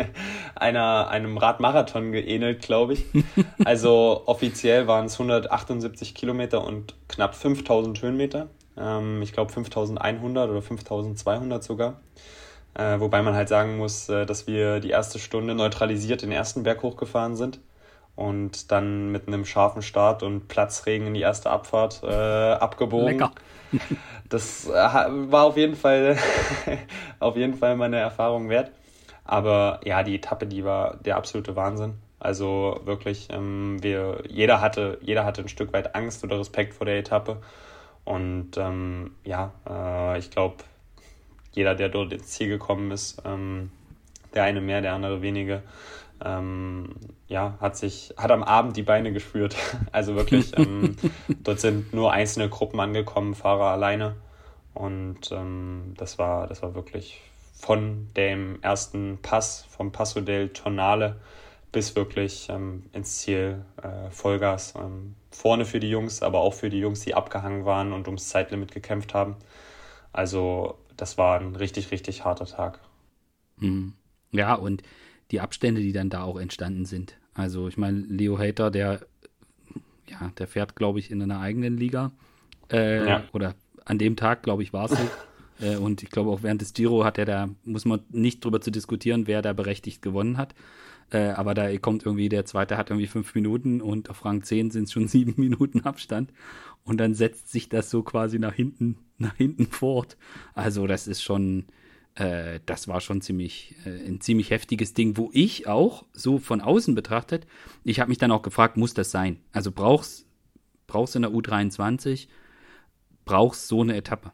einer 0.54 1.08
einem 1.08 1.38
Radmarathon 1.38 2.12
geähnelt, 2.12 2.62
glaube 2.62 2.94
ich. 2.94 3.04
Also 3.64 4.22
offiziell 4.26 4.86
waren 4.86 5.06
es 5.06 5.14
178 5.14 6.14
Kilometer 6.14 6.64
und 6.64 6.94
knapp 7.08 7.34
5000 7.34 8.00
Höhenmeter. 8.02 8.48
Ähm, 8.76 9.22
ich 9.22 9.32
glaube 9.32 9.52
5100 9.52 10.50
oder 10.50 10.62
5200 10.62 11.64
sogar. 11.64 12.00
Äh, 12.74 13.00
wobei 13.00 13.22
man 13.22 13.34
halt 13.34 13.48
sagen 13.48 13.78
muss, 13.78 14.08
äh, 14.08 14.26
dass 14.26 14.46
wir 14.46 14.80
die 14.80 14.90
erste 14.90 15.18
Stunde 15.18 15.54
neutralisiert 15.54 16.22
den 16.22 16.32
ersten 16.32 16.62
Berg 16.62 16.82
hochgefahren 16.82 17.36
sind 17.36 17.58
und 18.18 18.72
dann 18.72 19.12
mit 19.12 19.28
einem 19.28 19.44
scharfen 19.44 19.80
Start 19.80 20.24
und 20.24 20.48
Platzregen 20.48 21.06
in 21.06 21.14
die 21.14 21.20
erste 21.20 21.50
Abfahrt 21.50 22.02
äh, 22.02 22.08
abgebogen. 22.08 23.06
Lecker. 23.06 23.30
das 24.28 24.66
äh, 24.66 24.72
war 24.72 25.44
auf 25.44 25.56
jeden 25.56 25.76
Fall 25.76 26.16
auf 27.20 27.36
jeden 27.36 27.54
Fall 27.54 27.76
meine 27.76 27.98
Erfahrung 27.98 28.48
wert. 28.48 28.72
Aber 29.24 29.78
ja, 29.84 30.02
die 30.02 30.16
Etappe, 30.16 30.46
die 30.46 30.64
war 30.64 30.96
der 30.96 31.16
absolute 31.16 31.54
Wahnsinn. 31.54 31.94
Also 32.18 32.80
wirklich, 32.84 33.28
ähm, 33.30 33.80
wir, 33.82 34.24
jeder 34.28 34.60
hatte, 34.60 34.98
jeder 35.00 35.24
hatte 35.24 35.42
ein 35.42 35.48
Stück 35.48 35.72
weit 35.72 35.94
Angst 35.94 36.24
oder 36.24 36.40
Respekt 36.40 36.74
vor 36.74 36.86
der 36.86 36.98
Etappe. 36.98 37.36
Und 38.04 38.56
ähm, 38.56 39.12
ja, 39.22 39.52
äh, 39.68 40.18
ich 40.18 40.32
glaube, 40.32 40.56
jeder, 41.52 41.76
der 41.76 41.88
dort 41.88 42.12
ins 42.12 42.26
Ziel 42.26 42.48
gekommen 42.48 42.90
ist, 42.90 43.22
ähm, 43.24 43.70
der 44.34 44.44
eine 44.44 44.60
mehr, 44.60 44.80
der 44.80 44.94
andere 44.94 45.22
weniger, 45.22 45.62
ähm, 46.24 46.94
ja, 47.28 47.56
hat 47.60 47.76
sich, 47.76 48.14
hat 48.16 48.30
am 48.30 48.42
Abend 48.42 48.76
die 48.76 48.82
Beine 48.82 49.12
gespürt. 49.12 49.56
Also 49.92 50.14
wirklich, 50.14 50.56
ähm, 50.58 50.96
dort 51.42 51.60
sind 51.60 51.92
nur 51.92 52.12
einzelne 52.12 52.48
Gruppen 52.48 52.80
angekommen, 52.80 53.34
Fahrer 53.34 53.70
alleine. 53.70 54.16
Und 54.74 55.32
ähm, 55.32 55.94
das 55.96 56.18
war, 56.18 56.46
das 56.46 56.62
war 56.62 56.74
wirklich 56.74 57.20
von 57.54 58.08
dem 58.16 58.62
ersten 58.62 59.18
Pass, 59.20 59.66
vom 59.68 59.90
Passo 59.90 60.20
del 60.20 60.50
Tonale 60.50 61.16
bis 61.72 61.96
wirklich 61.96 62.48
ähm, 62.50 62.84
ins 62.92 63.18
Ziel 63.18 63.64
äh, 63.82 64.10
Vollgas. 64.10 64.74
Ähm, 64.76 65.16
vorne 65.30 65.64
für 65.64 65.80
die 65.80 65.90
Jungs, 65.90 66.22
aber 66.22 66.40
auch 66.40 66.54
für 66.54 66.70
die 66.70 66.78
Jungs, 66.78 67.00
die 67.00 67.14
abgehangen 67.14 67.64
waren 67.64 67.92
und 67.92 68.06
ums 68.06 68.28
Zeitlimit 68.28 68.72
gekämpft 68.72 69.14
haben. 69.14 69.36
Also 70.12 70.78
das 70.96 71.18
war 71.18 71.38
ein 71.40 71.56
richtig, 71.56 71.90
richtig 71.90 72.24
harter 72.24 72.46
Tag. 72.46 72.80
Mhm. 73.58 73.94
Ja, 74.32 74.54
und 74.54 74.82
die 75.30 75.40
Abstände, 75.40 75.80
die 75.80 75.92
dann 75.92 76.10
da 76.10 76.22
auch 76.22 76.38
entstanden 76.38 76.84
sind. 76.84 77.18
Also 77.34 77.68
ich 77.68 77.76
meine, 77.76 78.00
Leo 78.00 78.38
Hater, 78.38 78.70
der, 78.70 79.00
ja, 80.08 80.32
der 80.38 80.46
fährt, 80.46 80.76
glaube 80.76 80.98
ich, 80.98 81.10
in 81.10 81.22
einer 81.22 81.40
eigenen 81.40 81.76
Liga. 81.76 82.12
Äh, 82.70 83.06
ja. 83.06 83.24
Oder 83.32 83.54
an 83.84 83.98
dem 83.98 84.16
Tag, 84.16 84.42
glaube 84.42 84.62
ich, 84.62 84.72
war 84.72 84.90
es 84.90 84.98
so. 84.98 85.64
äh, 85.64 85.76
und 85.76 86.02
ich 86.02 86.10
glaube 86.10 86.30
auch 86.30 86.42
während 86.42 86.60
des 86.60 86.74
Giro 86.74 87.04
hat 87.04 87.18
er 87.18 87.24
da, 87.24 87.48
muss 87.64 87.84
man 87.84 88.00
nicht 88.10 88.44
drüber 88.44 88.60
zu 88.60 88.70
diskutieren, 88.70 89.26
wer 89.26 89.42
da 89.42 89.52
berechtigt 89.52 90.02
gewonnen 90.02 90.36
hat. 90.36 90.54
Äh, 91.10 91.28
aber 91.30 91.54
da 91.54 91.74
kommt 91.78 92.04
irgendwie, 92.04 92.28
der 92.28 92.44
zweite 92.44 92.76
hat 92.76 92.90
irgendwie 92.90 93.06
fünf 93.06 93.34
Minuten 93.34 93.80
und 93.80 94.10
auf 94.10 94.24
Rang 94.24 94.42
10 94.42 94.70
sind 94.70 94.84
es 94.84 94.92
schon 94.92 95.08
sieben 95.08 95.34
Minuten 95.36 95.80
Abstand. 95.82 96.32
Und 96.84 96.98
dann 96.98 97.14
setzt 97.14 97.50
sich 97.50 97.68
das 97.68 97.90
so 97.90 98.02
quasi 98.02 98.38
nach 98.38 98.54
hinten, 98.54 98.98
nach 99.18 99.36
hinten 99.36 99.66
fort. 99.66 100.16
Also, 100.54 100.86
das 100.86 101.06
ist 101.06 101.22
schon, 101.22 101.66
äh, 102.18 102.60
das 102.66 102.88
war 102.88 103.00
schon 103.00 103.20
ziemlich, 103.20 103.74
äh, 103.84 104.06
ein 104.06 104.20
ziemlich 104.20 104.50
heftiges 104.50 104.94
Ding, 104.94 105.16
wo 105.16 105.30
ich 105.32 105.66
auch, 105.66 106.04
so 106.12 106.38
von 106.38 106.60
außen 106.60 106.94
betrachtet, 106.94 107.46
ich 107.84 108.00
habe 108.00 108.08
mich 108.08 108.18
dann 108.18 108.32
auch 108.32 108.42
gefragt, 108.42 108.76
muss 108.76 108.94
das 108.94 109.10
sein? 109.10 109.38
Also 109.52 109.70
brauchst, 109.70 110.26
brauchst 110.86 111.16
in 111.16 111.22
der 111.22 111.30
U23, 111.30 112.28
brauchst 113.24 113.68
so 113.68 113.82
eine 113.82 113.96
Etappe? 113.96 114.32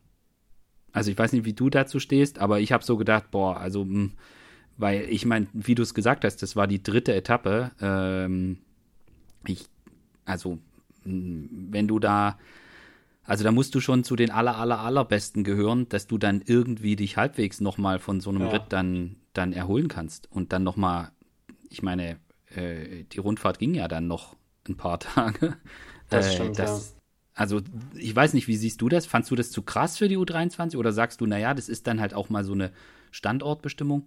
Also 0.93 1.11
ich 1.11 1.19
weiß 1.19 1.33
nicht, 1.33 1.45
wie 1.45 1.53
du 1.53 1.71
dazu 1.71 1.99
stehst, 2.01 2.39
aber 2.39 2.61
ich 2.61 2.73
habe 2.73 2.85
so 2.85 2.97
gedacht, 2.97 3.31
boah, 3.31 3.59
also 3.59 3.85
mh, 3.85 3.93
hm, 3.93 4.13
weil 4.77 5.09
ich 5.09 5.25
meine, 5.25 5.47
wie 5.53 5.75
du 5.75 5.83
es 5.83 5.95
gesagt 5.95 6.25
hast, 6.25 6.43
das 6.43 6.57
war 6.57 6.67
die 6.67 6.83
dritte 6.83 7.15
Etappe. 7.15 7.71
Ähm, 7.81 8.59
ich, 9.47 9.67
also, 10.25 10.59
wenn 11.05 11.87
du 11.87 11.99
da, 11.99 12.39
also 13.27 13.45
da 13.45 13.53
musst 13.53 13.75
du 13.75 13.81
schon 13.81 14.05
zu 14.05 14.17
den 14.17 14.31
aller, 14.31 14.57
aller, 14.57 14.81
allerbesten 14.81 15.45
gehören, 15.45 15.89
dass 15.89 16.07
du 16.07 16.19
dann 16.19 16.43
irgendwie 16.45 16.97
dich 16.97 17.17
halbwegs 17.17 17.61
nochmal 17.61 17.99
von 17.99 18.21
so 18.21 18.31
einem 18.31 18.43
ja. 18.43 18.49
Ritt 18.49 18.65
dann, 18.69 19.17
dann 19.33 19.53
erholen 19.53 19.89
kannst. 19.89 20.31
Und 20.31 20.53
dann 20.53 20.63
nochmal, 20.63 21.11
ich 21.71 21.83
meine, 21.83 22.19
äh, 22.55 23.05
die 23.13 23.19
Rundfahrt 23.19 23.59
ging 23.59 23.75
ja 23.75 23.89
dann 23.89 24.07
noch 24.07 24.37
ein 24.69 24.77
paar 24.77 24.99
Tage. 25.01 25.57
Das 26.11 26.29
äh, 26.29 26.33
stimmt, 26.33 26.59
das, 26.59 26.91
ja. 26.91 27.01
Also, 27.37 27.63
ich 27.95 28.15
weiß 28.15 28.35
nicht, 28.35 28.47
wie 28.47 28.57
siehst 28.57 28.81
du 28.81 28.89
das? 28.89 29.07
Fandst 29.07 29.31
du 29.31 29.35
das 29.35 29.51
zu 29.51 29.63
krass 29.63 29.99
für 29.99 30.09
die 30.09 30.17
U23 30.17 30.77
oder 30.77 30.93
sagst 30.93 31.21
du, 31.21 31.27
naja, 31.27 31.53
das 31.55 31.69
ist 31.69 31.87
dann 31.87 32.01
halt 32.01 32.15
auch 32.15 32.29
mal 32.29 32.45
so 32.45 32.53
eine 32.53 32.71
Standortbestimmung? 33.11 34.07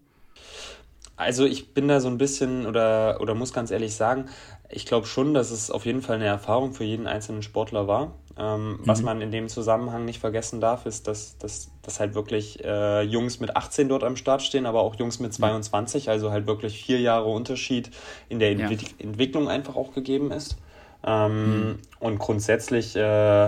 Also 1.17 1.45
ich 1.45 1.73
bin 1.73 1.87
da 1.87 1.99
so 1.99 2.07
ein 2.07 2.19
bisschen 2.19 2.67
oder, 2.67 3.19
oder 3.19 3.33
muss 3.33 3.51
ganz 3.51 3.71
ehrlich 3.71 3.95
sagen, 3.95 4.29
ich 4.69 4.85
glaube 4.85 5.07
schon, 5.07 5.33
dass 5.33 5.49
es 5.49 5.71
auf 5.71 5.85
jeden 5.85 6.03
Fall 6.03 6.17
eine 6.17 6.25
Erfahrung 6.25 6.73
für 6.73 6.83
jeden 6.83 7.07
einzelnen 7.07 7.41
Sportler 7.41 7.87
war. 7.87 8.13
Ähm, 8.39 8.71
mhm. 8.71 8.79
Was 8.85 9.01
man 9.01 9.21
in 9.21 9.31
dem 9.31 9.47
Zusammenhang 9.49 10.05
nicht 10.05 10.19
vergessen 10.19 10.61
darf, 10.61 10.85
ist, 10.85 11.07
dass, 11.07 11.37
dass, 11.37 11.71
dass 11.81 11.99
halt 11.99 12.13
wirklich 12.13 12.63
äh, 12.63 13.01
Jungs 13.01 13.39
mit 13.39 13.55
18 13.55 13.89
dort 13.89 14.03
am 14.03 14.15
Start 14.15 14.41
stehen, 14.41 14.65
aber 14.65 14.81
auch 14.81 14.95
Jungs 14.95 15.19
mit 15.19 15.33
22, 15.33 16.05
mhm. 16.05 16.11
also 16.11 16.31
halt 16.31 16.47
wirklich 16.47 16.83
vier 16.83 16.99
Jahre 16.99 17.29
Unterschied 17.29 17.91
in 18.29 18.39
der 18.39 18.53
ja. 18.53 18.69
Entwicklung 18.99 19.49
einfach 19.49 19.75
auch 19.75 19.93
gegeben 19.93 20.31
ist. 20.31 20.57
Ähm, 21.05 21.69
mhm. 21.69 21.79
Und 21.99 22.19
grundsätzlich 22.19 22.95
äh, 22.95 23.47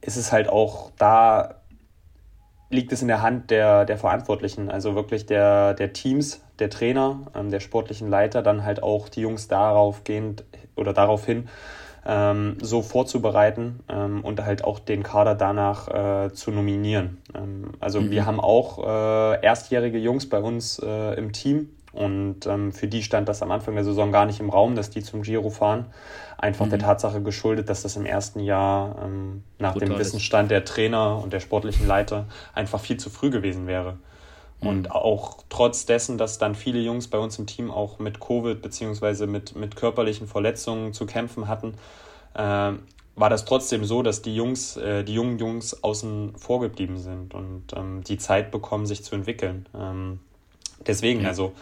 ist 0.00 0.16
es 0.16 0.32
halt 0.32 0.48
auch 0.48 0.90
da 0.98 1.60
liegt 2.70 2.92
es 2.92 3.02
in 3.02 3.08
der 3.08 3.20
Hand 3.20 3.50
der, 3.50 3.84
der 3.84 3.98
Verantwortlichen, 3.98 4.70
also 4.70 4.94
wirklich 4.94 5.26
der, 5.26 5.74
der 5.74 5.92
Teams, 5.92 6.40
der 6.60 6.70
Trainer, 6.70 7.26
ähm, 7.34 7.50
der 7.50 7.60
sportlichen 7.60 8.08
Leiter, 8.08 8.42
dann 8.42 8.64
halt 8.64 8.82
auch 8.82 9.08
die 9.08 9.22
Jungs 9.22 9.48
darauf 9.48 10.04
gehend 10.04 10.44
oder 10.76 10.92
daraufhin 10.92 11.48
ähm, 12.10 12.56
so 12.60 12.82
vorzubereiten 12.82 13.80
ähm, 13.88 14.24
und 14.24 14.44
halt 14.44 14.64
auch 14.64 14.80
den 14.80 15.04
Kader 15.04 15.36
danach 15.36 15.88
äh, 16.26 16.32
zu 16.32 16.50
nominieren. 16.50 17.18
Ähm, 17.34 17.70
also 17.78 18.00
mhm. 18.00 18.10
wir 18.10 18.26
haben 18.26 18.40
auch 18.40 18.84
äh, 18.84 19.44
erstjährige 19.44 19.98
Jungs 19.98 20.28
bei 20.28 20.40
uns 20.40 20.80
äh, 20.80 21.14
im 21.14 21.32
Team 21.32 21.70
und 21.92 22.46
ähm, 22.46 22.72
für 22.72 22.88
die 22.88 23.04
stand 23.04 23.28
das 23.28 23.42
am 23.42 23.52
Anfang 23.52 23.76
der 23.76 23.84
Saison 23.84 24.10
gar 24.10 24.26
nicht 24.26 24.40
im 24.40 24.50
Raum, 24.50 24.74
dass 24.74 24.90
die 24.90 25.02
zum 25.02 25.22
Giro 25.22 25.50
fahren 25.50 25.86
einfach 26.36 26.66
mhm. 26.66 26.70
der 26.70 26.78
Tatsache 26.80 27.22
geschuldet, 27.22 27.68
dass 27.68 27.82
das 27.82 27.96
im 27.96 28.06
ersten 28.06 28.40
Jahr 28.40 28.96
ähm, 29.04 29.44
nach 29.58 29.74
Total 29.74 29.90
dem 29.90 29.98
Wissensstand 29.98 30.50
der 30.50 30.64
Trainer 30.64 31.20
und 31.22 31.32
der 31.32 31.40
sportlichen 31.40 31.86
Leiter 31.86 32.26
einfach 32.54 32.80
viel 32.80 32.96
zu 32.96 33.10
früh 33.10 33.30
gewesen 33.30 33.66
wäre. 33.66 33.98
Mhm. 34.60 34.68
Und 34.68 34.90
auch 34.90 35.38
trotz 35.48 35.86
dessen, 35.86 36.18
dass 36.18 36.38
dann 36.38 36.54
viele 36.54 36.80
Jungs 36.80 37.08
bei 37.08 37.18
uns 37.18 37.38
im 37.38 37.46
Team 37.46 37.70
auch 37.70 37.98
mit 37.98 38.20
Covid 38.20 38.60
beziehungsweise 38.60 39.26
mit, 39.26 39.56
mit 39.56 39.76
körperlichen 39.76 40.26
Verletzungen 40.26 40.92
zu 40.92 41.06
kämpfen 41.06 41.48
hatten, 41.48 41.74
äh, 42.34 42.72
war 43.16 43.28
das 43.28 43.44
trotzdem 43.44 43.84
so, 43.84 44.02
dass 44.02 44.22
die 44.22 44.34
Jungs, 44.34 44.76
äh, 44.76 45.04
die 45.04 45.14
jungen 45.14 45.38
Jungs 45.38 45.82
außen 45.82 46.36
vor 46.36 46.60
geblieben 46.60 46.98
sind 46.98 47.34
und 47.34 47.64
ähm, 47.76 48.02
die 48.04 48.18
Zeit 48.18 48.50
bekommen, 48.50 48.86
sich 48.86 49.04
zu 49.04 49.14
entwickeln. 49.14 49.66
Ähm, 49.74 50.20
deswegen, 50.86 51.22
ja. 51.22 51.28
also 51.28 51.52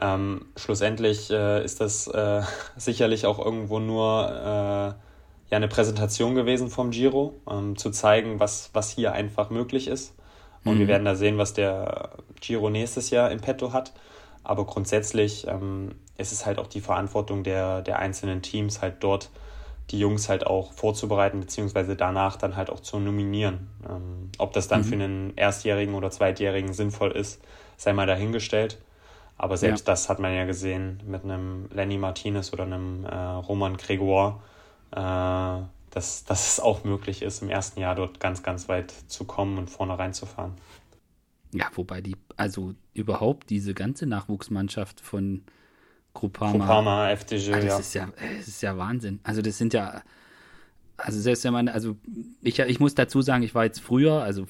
ähm, 0.00 0.46
schlussendlich 0.56 1.30
äh, 1.30 1.64
ist 1.64 1.80
das 1.80 2.08
äh, 2.08 2.42
sicherlich 2.76 3.26
auch 3.26 3.38
irgendwo 3.38 3.78
nur 3.78 4.28
äh, 4.28 5.06
ja, 5.48 5.56
eine 5.56 5.68
Präsentation 5.68 6.34
gewesen 6.34 6.68
vom 6.68 6.90
Giro, 6.90 7.34
ähm, 7.48 7.76
zu 7.76 7.90
zeigen, 7.90 8.40
was, 8.40 8.70
was 8.72 8.90
hier 8.90 9.12
einfach 9.12 9.50
möglich 9.50 9.88
ist. 9.88 10.12
Und 10.66 10.74
mhm. 10.74 10.80
wir 10.80 10.88
werden 10.88 11.04
da 11.04 11.14
sehen, 11.14 11.38
was 11.38 11.54
der 11.54 12.10
Giro 12.40 12.70
nächstes 12.70 13.10
Jahr 13.10 13.30
im 13.30 13.40
Petto 13.40 13.72
hat. 13.72 13.92
Aber 14.44 14.64
grundsätzlich 14.64 15.46
ähm, 15.46 15.92
ist 16.18 16.32
es 16.32 16.46
halt 16.46 16.58
auch 16.58 16.66
die 16.66 16.80
Verantwortung 16.80 17.42
der, 17.42 17.82
der 17.82 17.98
einzelnen 17.98 18.42
Teams, 18.42 18.82
halt 18.82 18.96
dort 19.00 19.30
die 19.90 19.98
Jungs 19.98 20.28
halt 20.28 20.46
auch 20.46 20.72
vorzubereiten, 20.72 21.40
beziehungsweise 21.40 21.94
danach 21.94 22.36
dann 22.36 22.56
halt 22.56 22.70
auch 22.70 22.80
zu 22.80 22.98
nominieren. 22.98 23.68
Ähm, 23.88 24.30
ob 24.38 24.52
das 24.52 24.68
dann 24.68 24.80
mhm. 24.80 24.84
für 24.84 24.94
einen 24.94 25.32
Erstjährigen 25.36 25.94
oder 25.94 26.10
Zweitjährigen 26.10 26.72
sinnvoll 26.72 27.12
ist, 27.12 27.40
sei 27.76 27.92
mal 27.92 28.06
dahingestellt. 28.06 28.78
Aber 29.38 29.56
selbst 29.56 29.86
ja. 29.86 29.92
das 29.92 30.08
hat 30.08 30.18
man 30.18 30.34
ja 30.34 30.44
gesehen 30.44 31.00
mit 31.06 31.24
einem 31.24 31.68
Lenny 31.72 31.98
Martinez 31.98 32.52
oder 32.52 32.64
einem 32.64 33.04
äh, 33.04 33.14
Roman 33.14 33.76
Gregoire, 33.76 34.40
äh, 34.92 35.60
dass, 35.96 36.24
dass 36.26 36.52
es 36.52 36.60
auch 36.60 36.84
möglich 36.84 37.22
ist, 37.22 37.40
im 37.40 37.48
ersten 37.48 37.80
Jahr 37.80 37.94
dort 37.94 38.20
ganz, 38.20 38.42
ganz 38.42 38.68
weit 38.68 38.92
zu 39.06 39.24
kommen 39.24 39.56
und 39.56 39.70
vorne 39.70 39.98
reinzufahren. 39.98 40.52
Ja, 41.54 41.70
wobei 41.74 42.02
die, 42.02 42.16
also 42.36 42.74
überhaupt 42.92 43.48
diese 43.48 43.72
ganze 43.72 44.04
Nachwuchsmannschaft 44.04 45.00
von 45.00 45.44
Groupama, 46.12 46.52
Groupama 46.52 47.10
FDG, 47.12 47.54
also 47.54 47.68
das 47.68 47.94
ja. 47.94 48.04
Ist 48.04 48.20
ja. 48.20 48.26
Das 48.36 48.46
ist 48.46 48.62
ja 48.62 48.76
Wahnsinn. 48.76 49.20
Also 49.22 49.40
das 49.40 49.56
sind 49.56 49.72
ja, 49.72 50.02
also 50.98 51.18
selbst 51.18 51.44
wenn 51.44 51.54
man, 51.54 51.68
also 51.68 51.96
ich, 52.42 52.58
ich 52.58 52.78
muss 52.78 52.94
dazu 52.94 53.22
sagen, 53.22 53.42
ich 53.42 53.54
war 53.54 53.64
jetzt 53.64 53.80
früher, 53.80 54.22
also 54.22 54.46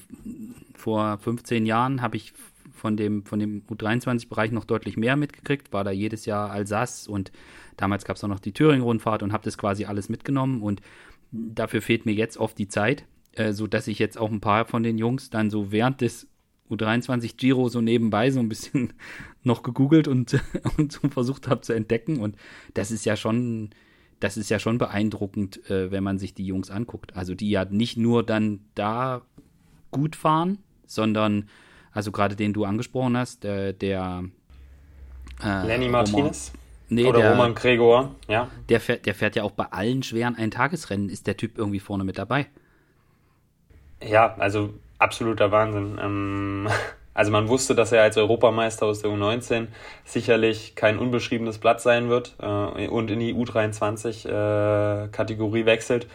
vor 0.75 1.17
15 1.17 1.65
Jahren 1.65 2.01
habe 2.01 2.17
ich 2.17 2.33
von 2.73 2.97
dem, 2.97 3.23
von 3.23 3.39
dem 3.39 3.63
U23-Bereich 3.67 4.51
noch 4.51 4.65
deutlich 4.65 4.97
mehr 4.97 5.15
mitgekriegt, 5.15 5.71
war 5.71 5.85
da 5.85 5.91
jedes 5.91 6.25
Jahr 6.25 6.51
Alsace 6.51 7.07
und 7.07 7.31
damals 7.77 8.03
gab 8.03 8.17
es 8.17 8.23
auch 8.25 8.27
noch 8.27 8.41
die 8.41 8.51
Thüringen-Rundfahrt 8.51 9.23
und 9.23 9.31
habe 9.31 9.45
das 9.45 9.57
quasi 9.57 9.85
alles 9.85 10.09
mitgenommen 10.09 10.61
und 10.61 10.81
dafür 11.31 11.81
fehlt 11.81 12.05
mir 12.05 12.13
jetzt 12.13 12.37
oft 12.37 12.57
die 12.57 12.67
Zeit, 12.67 13.05
äh, 13.33 13.53
sodass 13.53 13.87
ich 13.87 13.99
jetzt 13.99 14.17
auch 14.17 14.31
ein 14.31 14.41
paar 14.41 14.65
von 14.65 14.83
den 14.83 14.97
Jungs 14.97 15.29
dann 15.29 15.49
so 15.49 15.71
während 15.71 16.01
des 16.01 16.27
U23 16.69 17.37
Giro 17.37 17.69
so 17.69 17.81
nebenbei 17.81 18.31
so 18.31 18.39
ein 18.39 18.49
bisschen 18.49 18.93
noch 19.43 19.63
gegoogelt 19.63 20.07
und, 20.07 20.41
und 20.77 20.91
so 20.91 21.07
versucht 21.09 21.47
habe 21.47 21.61
zu 21.61 21.73
entdecken 21.73 22.19
und 22.19 22.35
das 22.73 22.91
ist 22.91 23.05
ja 23.05 23.15
schon 23.15 23.71
das 24.19 24.37
ist 24.37 24.49
ja 24.49 24.59
schon 24.59 24.77
beeindruckend, 24.77 25.69
äh, 25.69 25.91
wenn 25.91 26.03
man 26.03 26.17
sich 26.17 26.33
die 26.33 26.45
Jungs 26.45 26.71
anguckt. 26.71 27.15
Also 27.15 27.35
die 27.35 27.49
ja 27.49 27.65
nicht 27.65 27.97
nur 27.97 28.23
dann 28.23 28.61
da 28.75 29.21
gut 29.91 30.15
fahren, 30.15 30.57
sondern, 30.85 31.49
also 31.91 32.11
gerade 32.11 32.35
den 32.35 32.53
du 32.53 32.65
angesprochen 32.65 33.15
hast, 33.17 33.43
der, 33.43 33.73
der 33.73 34.23
äh, 35.43 35.67
Lenny 35.67 35.89
Martinez. 35.89 36.51
Nee, 36.89 37.05
Oder 37.05 37.19
der, 37.19 37.31
Roman 37.31 37.53
Gregor, 37.53 38.15
ja. 38.29 38.47
Der 38.69 38.79
fährt, 38.79 39.05
der 39.05 39.13
fährt 39.13 39.35
ja 39.35 39.43
auch 39.43 39.51
bei 39.51 39.65
allen 39.65 40.03
schweren 40.03 40.35
Eintagesrennen, 40.35 41.09
ist 41.09 41.27
der 41.27 41.35
Typ 41.35 41.57
irgendwie 41.57 41.81
vorne 41.81 42.05
mit 42.05 42.17
dabei. 42.17 42.47
Ja, 44.01 44.35
also 44.37 44.69
absoluter 44.97 45.51
Wahnsinn. 45.51 45.99
Ähm, 46.01 46.69
also 47.13 47.29
man 47.31 47.49
wusste, 47.49 47.75
dass 47.75 47.91
er 47.91 48.03
als 48.03 48.15
Europameister 48.17 48.85
aus 48.85 49.01
der 49.01 49.11
U19 49.11 49.67
sicherlich 50.05 50.75
kein 50.75 50.97
unbeschriebenes 50.97 51.57
Blatt 51.57 51.81
sein 51.81 52.07
wird 52.07 52.35
äh, 52.39 52.87
und 52.87 53.11
in 53.11 53.19
die 53.19 53.33
U23-Kategorie 53.33 55.61
äh, 55.61 55.65
wechselt. 55.65 56.07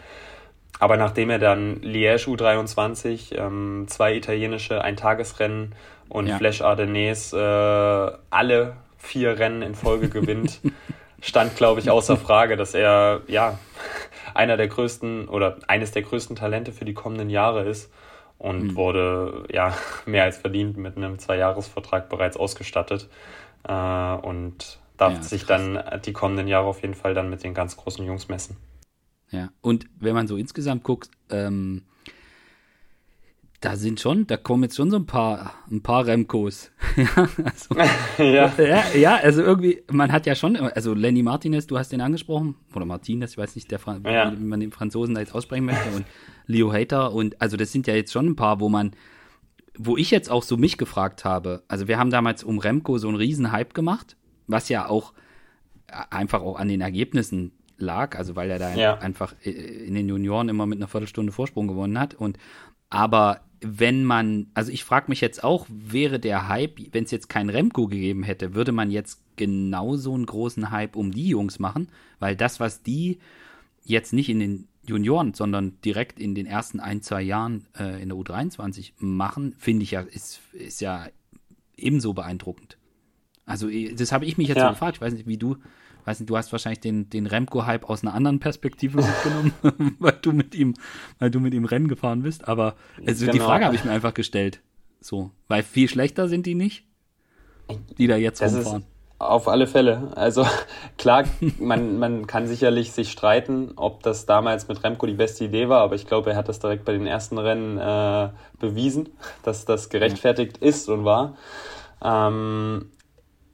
Aber 0.78 0.96
nachdem 0.96 1.28
er 1.28 1.38
dann 1.38 1.82
Liège 1.82 2.28
U23, 2.28 3.36
ähm, 3.36 3.84
zwei 3.88 4.16
italienische 4.16 4.82
Eintagesrennen 4.82 5.74
und 6.08 6.28
ja. 6.28 6.38
Flash 6.38 6.62
Ardennes 6.62 7.34
äh, 7.34 7.36
alle 7.36 8.76
vier 9.02 9.38
Rennen 9.38 9.62
in 9.62 9.74
Folge 9.74 10.08
gewinnt, 10.08 10.60
stand, 11.20 11.56
glaube 11.56 11.80
ich, 11.80 11.90
außer 11.90 12.16
Frage, 12.16 12.56
dass 12.56 12.74
er 12.74 13.22
ja 13.26 13.58
einer 14.34 14.56
der 14.56 14.68
größten 14.68 15.28
oder 15.28 15.58
eines 15.68 15.90
der 15.90 16.02
größten 16.02 16.36
Talente 16.36 16.72
für 16.72 16.84
die 16.84 16.94
kommenden 16.94 17.28
Jahre 17.28 17.64
ist 17.64 17.92
und 18.38 18.68
mhm. 18.68 18.76
wurde 18.76 19.44
ja 19.52 19.76
mehr 20.06 20.24
als 20.24 20.38
verdient 20.38 20.76
mit 20.76 20.96
einem 20.96 21.18
Zweijahresvertrag 21.18 22.08
bereits 22.08 22.36
ausgestattet 22.36 23.08
äh, 23.64 23.72
und 23.72 24.78
darf 24.96 25.14
ja, 25.14 25.22
sich 25.22 25.46
krass. 25.46 25.60
dann 25.60 26.00
die 26.02 26.12
kommenden 26.12 26.48
Jahre 26.48 26.66
auf 26.66 26.82
jeden 26.82 26.94
Fall 26.94 27.14
dann 27.14 27.28
mit 27.28 27.42
den 27.42 27.54
ganz 27.54 27.76
großen 27.76 28.04
Jungs 28.04 28.28
messen. 28.28 28.56
Ja, 29.30 29.48
und 29.62 29.86
wenn 29.98 30.14
man 30.14 30.28
so 30.28 30.36
insgesamt 30.36 30.84
guckt, 30.84 31.10
ähm, 31.30 31.84
da 33.62 33.76
sind 33.76 34.00
schon, 34.00 34.26
da 34.26 34.36
kommen 34.36 34.64
jetzt 34.64 34.76
schon 34.76 34.90
so 34.90 34.96
ein 34.96 35.06
paar, 35.06 35.54
ein 35.70 35.82
paar 35.82 36.04
Remcos. 36.04 36.72
also, 37.16 37.74
ja. 38.18 38.52
ja. 38.58 38.84
ja. 38.94 39.16
also 39.16 39.40
irgendwie, 39.40 39.82
man 39.90 40.10
hat 40.10 40.26
ja 40.26 40.34
schon, 40.34 40.56
also 40.56 40.94
Lenny 40.94 41.22
Martinez, 41.22 41.68
du 41.68 41.78
hast 41.78 41.92
den 41.92 42.00
angesprochen, 42.00 42.56
oder 42.74 42.84
Martinez, 42.84 43.30
ich 43.30 43.38
weiß 43.38 43.54
nicht, 43.54 43.70
der 43.70 43.78
ja. 44.04 44.32
wie 44.36 44.44
man 44.44 44.58
den 44.58 44.72
Franzosen 44.72 45.14
da 45.14 45.20
jetzt 45.20 45.32
aussprechen 45.32 45.64
möchte, 45.64 45.88
und 45.94 46.04
Leo 46.46 46.72
Hater, 46.72 47.12
und 47.12 47.40
also 47.40 47.56
das 47.56 47.70
sind 47.70 47.86
ja 47.86 47.94
jetzt 47.94 48.12
schon 48.12 48.26
ein 48.26 48.36
paar, 48.36 48.58
wo 48.58 48.68
man, 48.68 48.96
wo 49.78 49.96
ich 49.96 50.10
jetzt 50.10 50.28
auch 50.28 50.42
so 50.42 50.56
mich 50.56 50.76
gefragt 50.76 51.24
habe, 51.24 51.62
also 51.68 51.86
wir 51.86 51.98
haben 51.98 52.10
damals 52.10 52.42
um 52.42 52.58
Remco 52.58 52.98
so 52.98 53.06
einen 53.06 53.16
riesen 53.16 53.52
Hype 53.52 53.74
gemacht, 53.74 54.16
was 54.48 54.68
ja 54.68 54.88
auch 54.88 55.12
einfach 56.10 56.42
auch 56.42 56.58
an 56.58 56.66
den 56.66 56.80
Ergebnissen 56.80 57.52
lag, 57.78 58.18
also 58.18 58.34
weil 58.34 58.50
er 58.50 58.58
da 58.58 58.74
ja. 58.74 58.98
einfach 58.98 59.34
in 59.42 59.94
den 59.94 60.08
Junioren 60.08 60.48
immer 60.48 60.66
mit 60.66 60.78
einer 60.78 60.88
Viertelstunde 60.88 61.30
Vorsprung 61.30 61.68
gewonnen 61.68 61.98
hat 62.00 62.14
und 62.14 62.38
aber 62.90 63.40
wenn 63.62 64.04
man, 64.04 64.48
also 64.54 64.70
ich 64.72 64.84
frage 64.84 65.06
mich 65.08 65.20
jetzt 65.20 65.42
auch, 65.44 65.66
wäre 65.68 66.18
der 66.18 66.48
Hype, 66.48 66.78
wenn 66.92 67.04
es 67.04 67.10
jetzt 67.10 67.28
kein 67.28 67.48
Remco 67.48 67.86
gegeben 67.86 68.22
hätte, 68.22 68.54
würde 68.54 68.72
man 68.72 68.90
jetzt 68.90 69.20
genauso 69.36 70.14
einen 70.14 70.26
großen 70.26 70.70
Hype 70.70 70.96
um 70.96 71.12
die 71.12 71.28
Jungs 71.28 71.58
machen? 71.58 71.88
Weil 72.18 72.36
das, 72.36 72.60
was 72.60 72.82
die 72.82 73.18
jetzt 73.84 74.12
nicht 74.12 74.28
in 74.28 74.40
den 74.40 74.68
Junioren, 74.84 75.34
sondern 75.34 75.80
direkt 75.84 76.18
in 76.18 76.34
den 76.34 76.46
ersten 76.46 76.80
ein, 76.80 77.02
zwei 77.02 77.22
Jahren 77.22 77.66
äh, 77.78 78.02
in 78.02 78.08
der 78.08 78.18
U23 78.18 78.92
machen, 78.98 79.54
finde 79.58 79.84
ich 79.84 79.92
ja, 79.92 80.00
ist, 80.00 80.40
ist 80.52 80.80
ja 80.80 81.06
ebenso 81.76 82.14
beeindruckend. 82.14 82.78
Also, 83.46 83.68
das 83.68 84.12
habe 84.12 84.24
ich 84.24 84.38
mich 84.38 84.48
jetzt 84.48 84.58
ja. 84.58 84.66
so 84.66 84.70
gefragt. 84.70 84.96
Ich 84.96 85.00
weiß 85.00 85.12
nicht, 85.12 85.26
wie 85.26 85.36
du 85.36 85.56
weiß 86.04 86.20
nicht, 86.20 86.30
du 86.30 86.36
hast 86.36 86.52
wahrscheinlich 86.52 86.80
den, 86.80 87.08
den 87.10 87.26
Remco-Hype 87.26 87.88
aus 87.88 88.02
einer 88.02 88.14
anderen 88.14 88.40
Perspektive 88.40 88.98
mitgenommen, 88.98 89.96
weil 89.98 90.18
du 90.20 90.32
mit 90.32 90.54
ihm, 90.54 90.74
weil 91.18 91.30
du 91.30 91.40
mit 91.40 91.54
ihm 91.54 91.64
Rennen 91.64 91.88
gefahren 91.88 92.22
bist. 92.22 92.48
Aber 92.48 92.74
also 93.06 93.24
genau. 93.24 93.32
die 93.32 93.40
Frage 93.40 93.64
habe 93.64 93.74
ich 93.74 93.84
mir 93.84 93.92
einfach 93.92 94.14
gestellt. 94.14 94.60
So, 95.00 95.30
weil 95.48 95.62
viel 95.62 95.88
schlechter 95.88 96.28
sind 96.28 96.46
die 96.46 96.54
nicht, 96.54 96.84
die 97.98 98.06
da 98.06 98.16
jetzt 98.16 98.40
das 98.40 98.54
rumfahren. 98.54 98.84
Auf 99.18 99.46
alle 99.46 99.68
Fälle. 99.68 100.12
Also 100.16 100.44
klar, 100.98 101.24
man, 101.58 101.98
man 101.98 102.26
kann 102.26 102.48
sicherlich 102.48 102.92
sich 102.92 103.10
streiten, 103.10 103.72
ob 103.76 104.02
das 104.02 104.26
damals 104.26 104.66
mit 104.66 104.82
Remco 104.82 105.06
die 105.06 105.14
beste 105.14 105.44
Idee 105.44 105.68
war, 105.68 105.80
aber 105.80 105.94
ich 105.94 106.06
glaube, 106.06 106.30
er 106.30 106.36
hat 106.36 106.48
das 106.48 106.58
direkt 106.58 106.84
bei 106.84 106.92
den 106.92 107.06
ersten 107.06 107.38
Rennen 107.38 107.78
äh, 107.78 108.30
bewiesen, 108.58 109.10
dass 109.44 109.64
das 109.64 109.90
gerechtfertigt 109.90 110.58
ist 110.58 110.88
und 110.88 111.04
war. 111.04 111.36
Ähm, 112.02 112.90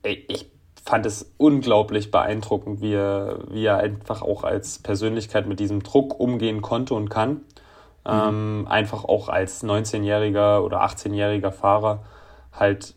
ich 0.02 0.50
fand 0.88 1.04
es 1.04 1.30
unglaublich 1.36 2.10
beeindruckend, 2.10 2.80
wie 2.80 2.94
er, 2.94 3.40
wie 3.50 3.66
er 3.66 3.76
einfach 3.76 4.22
auch 4.22 4.42
als 4.42 4.78
Persönlichkeit 4.78 5.46
mit 5.46 5.60
diesem 5.60 5.82
Druck 5.82 6.18
umgehen 6.18 6.62
konnte 6.62 6.94
und 6.94 7.10
kann. 7.10 7.28
Mhm. 7.30 7.42
Ähm, 8.06 8.66
einfach 8.70 9.04
auch 9.04 9.28
als 9.28 9.62
19-jähriger 9.62 10.62
oder 10.62 10.82
18-jähriger 10.82 11.50
Fahrer 11.52 12.04
halt 12.54 12.94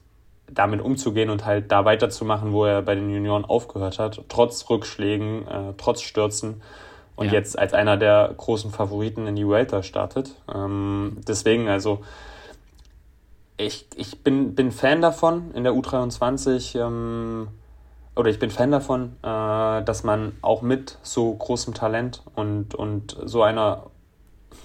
damit 0.49 0.79
umzugehen 0.79 1.29
und 1.29 1.45
halt 1.45 1.69
da 1.73 1.83
weiterzumachen, 1.83 2.53
wo 2.53 2.63
er 2.63 2.81
bei 2.81 2.95
den 2.95 3.09
Junioren 3.09 3.43
aufgehört 3.43 3.99
hat, 3.99 4.23
trotz 4.29 4.69
Rückschlägen, 4.69 5.45
äh, 5.49 5.73
trotz 5.77 6.01
Stürzen 6.01 6.61
und 7.17 7.25
ja. 7.25 7.33
jetzt 7.33 7.59
als 7.59 7.73
einer 7.73 7.97
der 7.97 8.33
großen 8.37 8.71
Favoriten 8.71 9.27
in 9.27 9.35
die 9.35 9.49
Welter 9.49 9.83
startet. 9.83 10.37
Ähm, 10.53 11.17
deswegen 11.27 11.67
also 11.67 11.99
ich, 13.57 13.85
ich 13.97 14.23
bin, 14.23 14.55
bin 14.55 14.71
Fan 14.71 15.01
davon 15.01 15.51
in 15.53 15.65
der 15.65 15.73
U23. 15.73 16.79
Ähm, 16.79 17.49
oder 18.15 18.29
ich 18.29 18.39
bin 18.39 18.49
Fan 18.49 18.71
davon, 18.71 19.13
äh, 19.23 19.83
dass 19.83 20.03
man 20.03 20.33
auch 20.41 20.61
mit 20.61 20.97
so 21.01 21.33
großem 21.33 21.73
Talent 21.73 22.21
und, 22.35 22.75
und 22.75 23.17
so 23.23 23.43
einer 23.43 23.87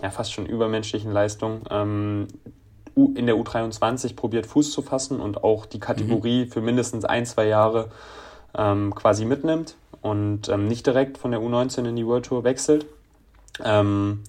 ja, 0.03 0.11
fast 0.11 0.33
schon 0.33 0.47
übermenschlichen 0.47 1.13
Leistung 1.13 1.63
ähm, 1.71 2.29
in 2.95 3.27
der 3.27 3.37
U23 3.37 4.17
probiert 4.17 4.47
Fuß 4.47 4.73
zu 4.73 4.83
fassen 4.83 5.21
und 5.21 5.45
auch 5.45 5.67
die 5.67 5.81
Kategorie 5.81 6.47
mhm. 6.47 6.51
für 6.51 6.61
mindestens 6.61 7.05
ein, 7.05 7.27
zwei 7.27 7.47
Jahre 7.47 7.91
ähm, 8.57 8.95
quasi 8.95 9.25
mitnimmt 9.25 9.77
und 10.01 10.49
ähm, 10.49 10.67
nicht 10.67 10.87
direkt 10.87 11.19
von 11.19 11.31
der 11.31 11.41
U19 11.41 11.89
in 11.89 11.97
die 11.97 12.07
World 12.07 12.27
Tour 12.27 12.45
wechselt. 12.45 12.87
Ähm, 13.63 14.23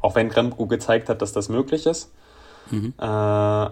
auch 0.00 0.14
wenn 0.14 0.28
Gremko 0.28 0.66
gezeigt 0.66 1.08
hat, 1.08 1.22
dass 1.22 1.32
das 1.32 1.48
möglich 1.48 1.86
ist. 1.86 2.12
Mhm. 2.70 2.92
Äh, 2.98 3.68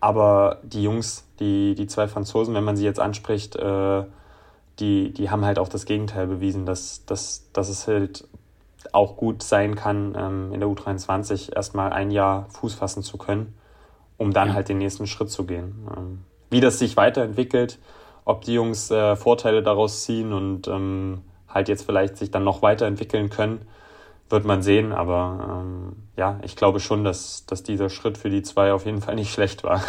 aber 0.00 0.58
die 0.62 0.82
Jungs, 0.82 1.24
die, 1.40 1.74
die 1.74 1.86
zwei 1.86 2.08
Franzosen, 2.08 2.54
wenn 2.54 2.64
man 2.64 2.76
sie 2.76 2.84
jetzt 2.84 3.00
anspricht, 3.00 3.56
äh, 3.56 4.02
die, 4.78 5.12
die 5.12 5.30
haben 5.30 5.44
halt 5.44 5.58
auch 5.58 5.68
das 5.68 5.84
Gegenteil 5.84 6.26
bewiesen, 6.26 6.66
dass, 6.66 7.04
dass, 7.04 7.50
dass 7.52 7.68
es 7.68 7.86
halt 7.86 8.24
auch 8.92 9.16
gut 9.16 9.42
sein 9.42 9.74
kann, 9.74 10.14
ähm, 10.16 10.52
in 10.52 10.60
der 10.60 10.68
U23 10.68 11.54
erstmal 11.54 11.92
ein 11.92 12.10
Jahr 12.10 12.46
Fuß 12.50 12.74
fassen 12.74 13.02
zu 13.02 13.18
können, 13.18 13.54
um 14.16 14.32
dann 14.32 14.48
ja. 14.48 14.54
halt 14.54 14.68
den 14.68 14.78
nächsten 14.78 15.06
Schritt 15.06 15.30
zu 15.30 15.44
gehen. 15.44 15.86
Ähm, 15.96 16.20
wie 16.50 16.60
das 16.60 16.78
sich 16.78 16.96
weiterentwickelt, 16.96 17.78
ob 18.24 18.42
die 18.42 18.54
Jungs 18.54 18.90
äh, 18.90 19.16
Vorteile 19.16 19.62
daraus 19.62 20.04
ziehen 20.04 20.32
und 20.32 20.68
ähm, 20.68 21.22
halt 21.48 21.68
jetzt 21.68 21.84
vielleicht 21.84 22.16
sich 22.16 22.30
dann 22.30 22.44
noch 22.44 22.62
weiterentwickeln 22.62 23.30
können, 23.30 23.62
wird 24.30 24.44
man 24.44 24.62
sehen. 24.62 24.92
Aber 24.92 25.62
ähm, 25.62 25.96
ja, 26.16 26.38
ich 26.42 26.56
glaube 26.56 26.80
schon, 26.80 27.04
dass, 27.04 27.46
dass 27.46 27.62
dieser 27.62 27.88
Schritt 27.88 28.18
für 28.18 28.30
die 28.30 28.42
zwei 28.42 28.72
auf 28.72 28.86
jeden 28.86 29.00
Fall 29.00 29.14
nicht 29.14 29.32
schlecht 29.34 29.64
war. 29.64 29.82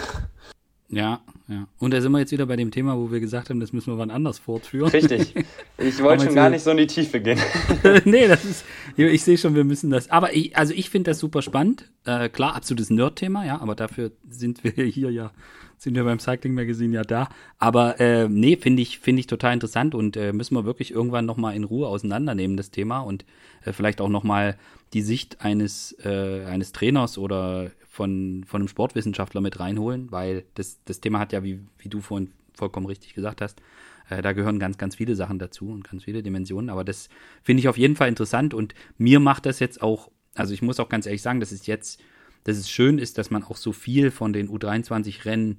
Ja, 0.91 1.21
ja. 1.47 1.67
Und 1.77 1.93
da 1.93 2.01
sind 2.01 2.11
wir 2.11 2.19
jetzt 2.19 2.31
wieder 2.31 2.47
bei 2.47 2.55
dem 2.55 2.71
Thema, 2.71 2.97
wo 2.97 3.11
wir 3.11 3.19
gesagt 3.19 3.51
haben, 3.51 3.59
das 3.59 3.73
müssen 3.73 3.93
wir 3.93 3.99
wann 3.99 4.09
anders 4.09 4.39
fortführen. 4.39 4.89
Richtig. 4.89 5.35
Ich 5.77 5.99
wollte 6.03 6.25
schon 6.25 6.35
gar 6.35 6.49
nicht 6.49 6.63
so 6.63 6.71
in 6.71 6.77
die 6.77 6.87
Tiefe 6.87 7.21
gehen. 7.21 7.39
nee, 8.05 8.27
das 8.27 8.43
ist, 8.43 8.65
ich 8.97 9.23
sehe 9.23 9.37
schon, 9.37 9.53
wir 9.53 9.63
müssen 9.63 9.91
das. 9.91 10.09
Aber 10.09 10.35
ich, 10.35 10.57
also 10.57 10.73
ich 10.73 10.89
finde 10.89 11.11
das 11.11 11.19
super 11.19 11.43
spannend. 11.43 11.91
Äh, 12.05 12.29
klar, 12.29 12.55
absolutes 12.55 12.89
Nerd-Thema, 12.89 13.45
ja, 13.45 13.61
aber 13.61 13.75
dafür 13.75 14.11
sind 14.29 14.63
wir 14.63 14.71
hier 14.85 15.11
ja, 15.11 15.31
sind 15.77 15.93
wir 15.93 16.03
beim 16.03 16.19
Cycling 16.19 16.55
Magazine 16.55 16.95
ja 16.95 17.03
da. 17.03 17.29
Aber 17.59 17.99
äh, 17.99 18.27
nee, 18.27 18.57
finde 18.57 18.81
ich, 18.81 18.97
finde 18.97 19.19
ich 19.19 19.27
total 19.27 19.53
interessant 19.53 19.93
und 19.93 20.17
äh, 20.17 20.33
müssen 20.33 20.55
wir 20.55 20.65
wirklich 20.65 20.91
irgendwann 20.91 21.27
nochmal 21.27 21.55
in 21.55 21.65
Ruhe 21.65 21.87
auseinandernehmen, 21.87 22.57
das 22.57 22.71
Thema 22.71 23.01
und 23.01 23.25
äh, 23.63 23.73
vielleicht 23.73 24.01
auch 24.01 24.09
nochmal 24.09 24.57
die 24.93 25.03
Sicht 25.03 25.41
eines, 25.41 25.95
äh, 26.03 26.45
eines 26.45 26.71
Trainers 26.71 27.19
oder 27.19 27.69
von, 27.89 28.45
von 28.47 28.61
einem 28.61 28.67
Sportwissenschaftler 28.67 29.41
mit 29.41 29.59
reinholen, 29.59 30.11
weil 30.11 30.45
das, 30.53 30.79
das 30.85 31.01
Thema 31.01 31.19
hat 31.19 31.33
ja, 31.33 31.43
wie, 31.43 31.59
wie 31.79 31.89
du 31.89 31.99
vorhin 31.99 32.31
vollkommen 32.53 32.85
richtig 32.85 33.15
gesagt 33.15 33.41
hast, 33.41 33.61
äh, 34.09 34.21
da 34.21 34.31
gehören 34.33 34.59
ganz, 34.59 34.77
ganz 34.77 34.95
viele 34.95 35.15
Sachen 35.15 35.39
dazu 35.39 35.69
und 35.69 35.89
ganz 35.89 36.03
viele 36.03 36.21
Dimensionen. 36.21 36.69
Aber 36.69 36.83
das 36.83 37.09
finde 37.43 37.61
ich 37.61 37.67
auf 37.67 37.77
jeden 37.77 37.95
Fall 37.95 38.07
interessant 38.07 38.53
und 38.53 38.75
mir 38.97 39.19
macht 39.19 39.47
das 39.47 39.59
jetzt 39.59 39.81
auch, 39.81 40.11
also 40.35 40.53
ich 40.53 40.61
muss 40.61 40.79
auch 40.79 40.87
ganz 40.87 41.07
ehrlich 41.07 41.23
sagen, 41.23 41.39
dass 41.39 41.51
es 41.51 41.65
jetzt, 41.65 41.99
dass 42.43 42.57
es 42.57 42.69
schön 42.69 42.99
ist, 42.99 43.17
dass 43.17 43.31
man 43.31 43.43
auch 43.43 43.57
so 43.57 43.71
viel 43.71 44.11
von 44.11 44.33
den 44.33 44.49
U23-Rennen 44.49 45.57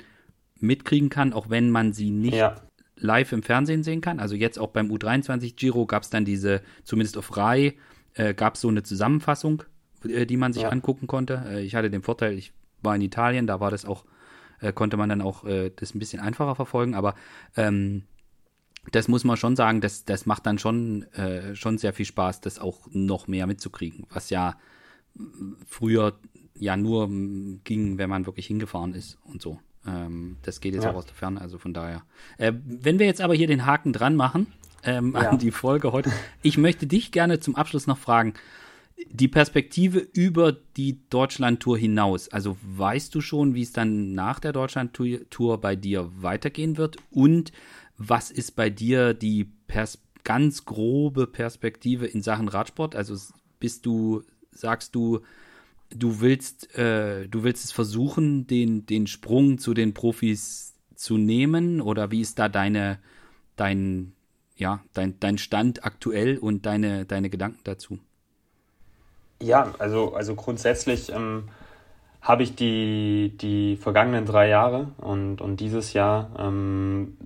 mitkriegen 0.61 1.09
kann, 1.09 1.33
auch 1.33 1.51
wenn 1.51 1.71
man 1.71 1.93
sie 1.93 2.11
nicht 2.11 2.37
ja. 2.37 2.57
live 2.97 3.33
im 3.33 3.43
Fernsehen 3.43 3.83
sehen 3.83 4.03
kann. 4.03 4.21
Also 4.21 4.37
jetzt 4.37 4.59
auch 4.59 4.69
beim 4.69 4.91
U23 4.91 5.57
Giro 5.57 5.87
gab 5.87 6.05
es 6.05 6.11
dann 6.11 6.25
diese, 6.25 6.63
zumindest 6.85 7.19
auf 7.19 7.37
Rai, 7.37 7.77
äh, 8.15 8.35
gab 8.35 8.55
es 8.55 8.61
so 8.61 8.69
eine 8.69 8.85
Zusammenfassung 8.85 9.65
die 10.03 10.37
man 10.37 10.53
sich 10.53 10.63
ja. 10.63 10.69
angucken 10.71 11.07
konnte. 11.07 11.45
Äh, 11.47 11.63
ich 11.63 11.75
hatte 11.75 11.91
den 11.91 12.03
Vorteil, 12.03 12.37
ich 12.37 12.53
war 12.83 12.95
in 12.95 13.03
Italien, 13.03 13.47
da 13.47 13.61
war 13.61 13.71
das 13.71 13.85
auch, 13.85 14.05
äh, 14.61 14.73
konnte 14.73 14.97
man 14.97 15.09
dann 15.09 15.21
auch 15.21 15.45
das 15.45 15.95
ein 15.95 15.99
bisschen 15.99 16.21
einfacher 16.21 16.55
verfolgen, 16.55 16.95
aber 16.95 17.15
ähm, 17.57 18.05
das 18.93 19.09
muss 19.09 19.25
man 19.25 19.37
schon 19.37 19.57
sagen, 19.57 19.81
das, 19.81 20.05
das 20.05 20.27
macht 20.27 20.47
dann 20.47 20.59
schon, 20.59 21.03
äh, 21.13 21.55
schon 21.55 21.79
sehr 21.79 21.93
viel 21.93 22.07
Spaß, 22.07 22.41
das 22.41 22.59
auch 22.59 22.89
noch 22.91 23.29
mehr 23.29 23.47
mitzukriegen, 23.47 24.07
was 24.11 24.31
ja 24.31 24.57
früher 25.67 26.15
ja 26.55 26.77
nur 26.77 27.09
ging, 27.09 27.99
wenn 27.99 28.11
man 28.11 28.27
wirklich 28.27 28.47
hingefahren 28.47 28.95
ist 28.95 29.19
und 29.25 29.43
so. 29.43 29.59
Ähm, 29.87 30.37
das 30.43 30.61
geht 30.61 30.75
jetzt 30.75 30.85
ja. 30.85 30.93
auch 30.93 30.97
aus 30.97 31.07
der 31.07 31.15
Ferne, 31.15 31.41
also 31.41 31.59
von 31.59 31.73
daher. 31.73 32.03
Äh, 32.39 32.53
wenn 32.65 32.99
wir 32.99 33.07
jetzt 33.07 33.21
aber 33.21 33.35
hier 33.35 33.47
den 33.47 33.67
Haken 33.67 33.93
dran 33.93 34.15
machen 34.15 34.47
ähm, 34.83 35.13
ja. 35.15 35.31
an 35.31 35.39
die 35.39 35.51
Folge 35.51 35.93
heute, 35.93 36.13
ich 36.43 36.59
möchte 36.59 36.87
dich 36.87 37.13
gerne 37.13 37.41
zum 37.41 37.57
Abschluss 37.57 37.87
noch 37.87 37.99
fragen, 37.99 38.35
die 39.09 39.29
Perspektive 39.29 39.99
über 39.99 40.53
die 40.53 41.01
Deutschland-Tour 41.09 41.79
hinaus. 41.79 42.29
Also 42.29 42.57
weißt 42.63 43.15
du 43.15 43.21
schon, 43.21 43.55
wie 43.55 43.63
es 43.63 43.73
dann 43.73 44.13
nach 44.13 44.41
der 44.41 44.53
Deutschland-Tour 44.53 45.61
bei 45.61 45.77
dir 45.77 46.11
weitergehen 46.21 46.77
wird? 46.77 46.97
Und 47.11 47.53
was 47.97 48.31
ist 48.31 48.53
bei 48.53 48.71
dir 48.71 49.15
die 49.15 49.45
Pers 49.67 50.03
ganz 50.25 50.65
grobe 50.65 51.27
Perspektive 51.27 52.07
in 52.07 52.23
Sachen 52.23 52.49
Radsport? 52.49 52.95
Also 52.95 53.17
bist 53.59 53.87
du, 53.87 54.23
sagst 54.53 54.95
du, 54.95 55.21
du 55.91 56.21
willst, 56.21 56.75
äh, 56.77 57.29
du 57.29 57.43
willst 57.43 57.65
es 57.65 57.73
versuchen, 57.73 58.47
den, 58.47 58.87
den 58.87 59.07
Sprung 59.07 59.59
zu 59.59 59.75
den 59.75 59.95
Profis 59.95 60.75
zu 60.95 61.17
nehmen? 61.17 61.81
Oder 61.81 62.11
wie 62.11 62.21
ist 62.21 62.39
da 62.39 62.49
deine, 62.49 62.99
dein, 63.57 64.13
ja, 64.57 64.85
dein, 64.93 65.19
dein 65.21 65.39
Stand 65.39 65.85
aktuell 65.85 66.39
und 66.39 66.67
deine, 66.67 67.07
deine 67.07 67.31
Gedanken 67.31 67.61
dazu? 67.65 67.99
Ja, 69.43 69.73
also, 69.79 70.15
also 70.15 70.35
grundsätzlich 70.35 71.11
ähm, 71.11 71.49
habe 72.21 72.43
ich 72.43 72.55
die, 72.55 73.33
die 73.41 73.77
vergangenen 73.77 74.27
drei 74.27 74.49
Jahre 74.49 74.89
und, 74.99 75.41
und 75.41 75.61
dieses 75.61 75.95
Jahr 75.95 76.31
ähm, 76.39 77.17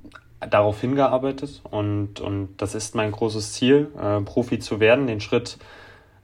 darauf 0.48 0.80
hingearbeitet 0.80 1.62
und, 1.70 2.20
und 2.20 2.56
das 2.58 2.74
ist 2.74 2.94
mein 2.94 3.10
großes 3.10 3.52
Ziel, 3.52 3.90
äh, 4.00 4.20
Profi 4.20 4.58
zu 4.58 4.78
werden, 4.78 5.06
den 5.06 5.20
Schritt 5.20 5.58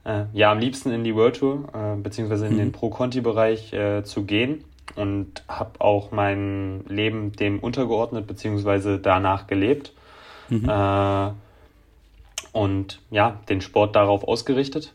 äh, 0.05 0.25
ja 0.33 0.51
am 0.51 0.59
liebsten 0.59 0.91
in 0.91 1.03
die 1.03 1.15
World 1.15 1.37
Tour 1.37 1.67
äh, 1.73 1.99
beziehungsweise 2.01 2.47
in 2.47 2.53
mhm. 2.53 2.57
den 2.57 2.71
Pro-Conti-Bereich 2.71 3.73
äh, 3.73 4.03
zu 4.03 4.23
gehen 4.23 4.63
und 4.95 5.43
habe 5.47 5.79
auch 5.79 6.11
mein 6.11 6.85
Leben 6.87 7.33
dem 7.33 7.59
untergeordnet 7.59 8.27
beziehungsweise 8.27 8.97
danach 8.99 9.47
gelebt 9.47 9.93
mhm. 10.49 10.69
Äh, 10.69 11.31
und 12.53 13.01
ja, 13.11 13.39
den 13.47 13.61
Sport 13.61 13.95
darauf 13.95 14.25
ausgerichtet. 14.25 14.93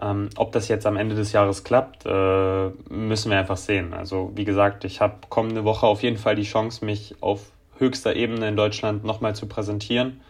Ähm, 0.00 0.30
ob 0.36 0.52
das 0.52 0.68
jetzt 0.68 0.86
am 0.86 0.96
Ende 0.96 1.14
des 1.14 1.32
Jahres 1.32 1.64
klappt, 1.64 2.06
äh, 2.06 2.68
müssen 2.88 3.30
wir 3.30 3.38
einfach 3.38 3.56
sehen. 3.56 3.94
Also 3.94 4.32
wie 4.34 4.44
gesagt, 4.44 4.84
ich 4.84 5.00
habe 5.00 5.14
kommende 5.28 5.64
Woche 5.64 5.86
auf 5.86 6.02
jeden 6.02 6.18
Fall 6.18 6.36
die 6.36 6.44
Chance, 6.44 6.84
mich 6.84 7.16
auf 7.20 7.50
höchster 7.78 8.14
Ebene 8.14 8.48
in 8.48 8.56
Deutschland 8.56 9.04
nochmal 9.04 9.34
zu 9.34 9.46
präsentieren, 9.46 10.20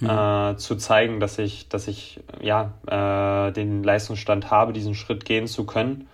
mhm. 0.00 0.10
äh, 0.10 0.56
zu 0.56 0.76
zeigen, 0.76 1.20
dass 1.20 1.38
ich, 1.38 1.68
dass 1.68 1.88
ich 1.88 2.20
ja 2.40 2.72
äh, 2.86 3.52
den 3.52 3.82
Leistungsstand 3.82 4.50
habe, 4.50 4.72
diesen 4.72 4.94
Schritt 4.94 5.24
gehen 5.24 5.46
zu 5.46 5.64
können. 5.64 6.08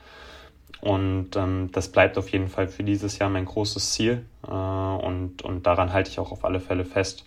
Und 0.81 1.36
ähm, 1.36 1.70
das 1.72 1.89
bleibt 1.89 2.18
auf 2.18 2.28
jeden 2.28 2.48
Fall 2.48 2.68
für 2.68 2.85
dieses 2.85 3.18
Jahr 3.18 3.31
mein 3.31 3.47
großes 3.47 3.93
Ziel. 3.93 4.24
Äh, 4.47 4.51
und, 4.51 5.43
und 5.43 5.66
daran 5.66 5.93
halte 5.93 6.10
ich 6.10 6.18
auch 6.18 6.31
auf 6.31 6.44
alle 6.44 6.60
Fälle 6.60 6.85
fest. 6.85 7.24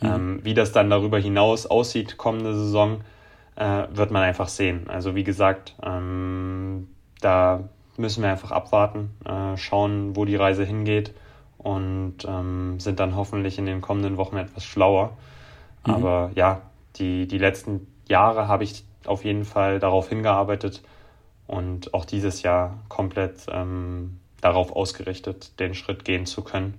Mhm. 0.00 0.08
Ähm, 0.08 0.40
wie 0.42 0.54
das 0.54 0.72
dann 0.72 0.90
darüber 0.90 1.18
hinaus 1.18 1.66
aussieht, 1.66 2.16
kommende 2.16 2.54
Saison, 2.54 3.00
äh, 3.56 3.84
wird 3.90 4.10
man 4.10 4.22
einfach 4.22 4.48
sehen. 4.48 4.88
Also 4.88 5.14
wie 5.14 5.24
gesagt, 5.24 5.74
ähm, 5.82 6.88
da 7.20 7.68
müssen 7.96 8.22
wir 8.22 8.30
einfach 8.30 8.50
abwarten, 8.50 9.10
äh, 9.24 9.56
schauen, 9.56 10.16
wo 10.16 10.24
die 10.24 10.36
Reise 10.36 10.64
hingeht 10.64 11.14
und 11.58 12.18
ähm, 12.26 12.78
sind 12.80 13.00
dann 13.00 13.16
hoffentlich 13.16 13.58
in 13.58 13.66
den 13.66 13.80
kommenden 13.80 14.16
Wochen 14.16 14.36
etwas 14.36 14.64
schlauer. 14.64 15.16
Mhm. 15.86 15.94
Aber 15.94 16.30
ja, 16.34 16.62
die, 16.96 17.26
die 17.26 17.38
letzten 17.38 17.86
Jahre 18.08 18.48
habe 18.48 18.64
ich 18.64 18.84
auf 19.06 19.24
jeden 19.24 19.44
Fall 19.44 19.78
darauf 19.78 20.08
hingearbeitet 20.08 20.82
und 21.46 21.94
auch 21.94 22.04
dieses 22.04 22.42
Jahr 22.42 22.78
komplett 22.88 23.46
ähm, 23.50 24.18
darauf 24.40 24.72
ausgerichtet, 24.72 25.58
den 25.60 25.74
Schritt 25.74 26.04
gehen 26.04 26.26
zu 26.26 26.42
können. 26.42 26.74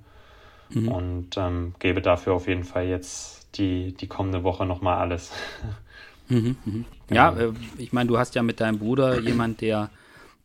Mhm. 0.70 0.88
Und 0.88 1.38
ähm, 1.38 1.76
gebe 1.80 2.02
dafür 2.02 2.34
auf 2.34 2.48
jeden 2.48 2.64
Fall 2.64 2.86
jetzt 2.86 3.58
die, 3.58 3.94
die 3.94 4.08
kommende 4.08 4.44
Woche 4.44 4.66
nochmal 4.66 4.98
alles. 4.98 5.32
Mhm, 6.30 6.56
mhm. 6.66 6.86
Ja, 7.12 7.36
äh, 7.36 7.54
ich 7.78 7.94
meine, 7.94 8.08
du 8.08 8.18
hast 8.18 8.36
ja 8.36 8.44
mit 8.44 8.60
deinem 8.60 8.80
Bruder 8.80 9.20
jemand, 9.22 9.62
der 9.62 9.90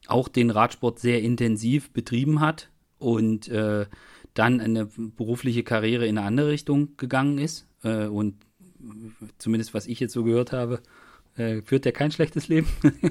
auch 0.06 0.28
den 0.28 0.50
Radsport 0.50 0.98
sehr 0.98 1.22
intensiv 1.22 1.90
betrieben 1.90 2.40
hat 2.40 2.68
und 2.98 3.48
äh, 3.48 3.86
dann 4.34 4.60
eine 4.60 4.86
berufliche 4.86 5.62
Karriere 5.62 6.06
in 6.06 6.18
eine 6.18 6.26
andere 6.26 6.48
Richtung 6.48 6.96
gegangen 6.96 7.38
ist. 7.38 7.66
Äh, 7.82 8.06
und 8.06 8.34
zumindest 9.38 9.74
was 9.74 9.86
ich 9.86 10.00
jetzt 10.00 10.12
so 10.12 10.24
gehört 10.24 10.52
habe, 10.52 10.80
äh, 11.36 11.62
führt 11.62 11.86
er 11.86 11.92
kein 11.92 12.10
schlechtes 12.10 12.48
Leben. 12.48 12.68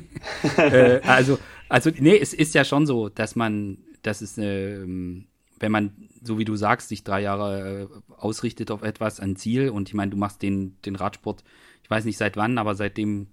äh, 0.58 1.00
also, 1.04 1.40
also, 1.68 1.90
nee, 1.98 2.18
es 2.18 2.34
ist 2.34 2.54
ja 2.56 2.64
schon 2.64 2.86
so, 2.86 3.10
dass 3.10 3.36
man, 3.36 3.78
dass 4.02 4.22
es, 4.22 4.38
ähm, 4.38 5.26
wenn 5.60 5.72
man, 5.72 5.92
so 6.24 6.38
wie 6.38 6.46
du 6.46 6.56
sagst, 6.56 6.90
sich 6.90 7.04
drei 7.04 7.22
Jahre 7.22 7.90
ausrichtet 8.18 8.72
auf 8.72 8.84
etwas, 8.84 9.20
ein 9.20 9.36
Ziel 9.36 9.70
und 9.70 9.90
ich 9.90 9.94
meine, 9.94 10.12
du 10.12 10.18
machst 10.18 10.42
den, 10.42 10.76
den 10.86 10.96
Radsport 10.96 11.44
ich 11.90 11.92
weiß 11.92 12.06
nicht 12.06 12.18
seit 12.18 12.38
wann, 12.38 12.60
aber 12.60 12.76
seitdem, 12.76 13.30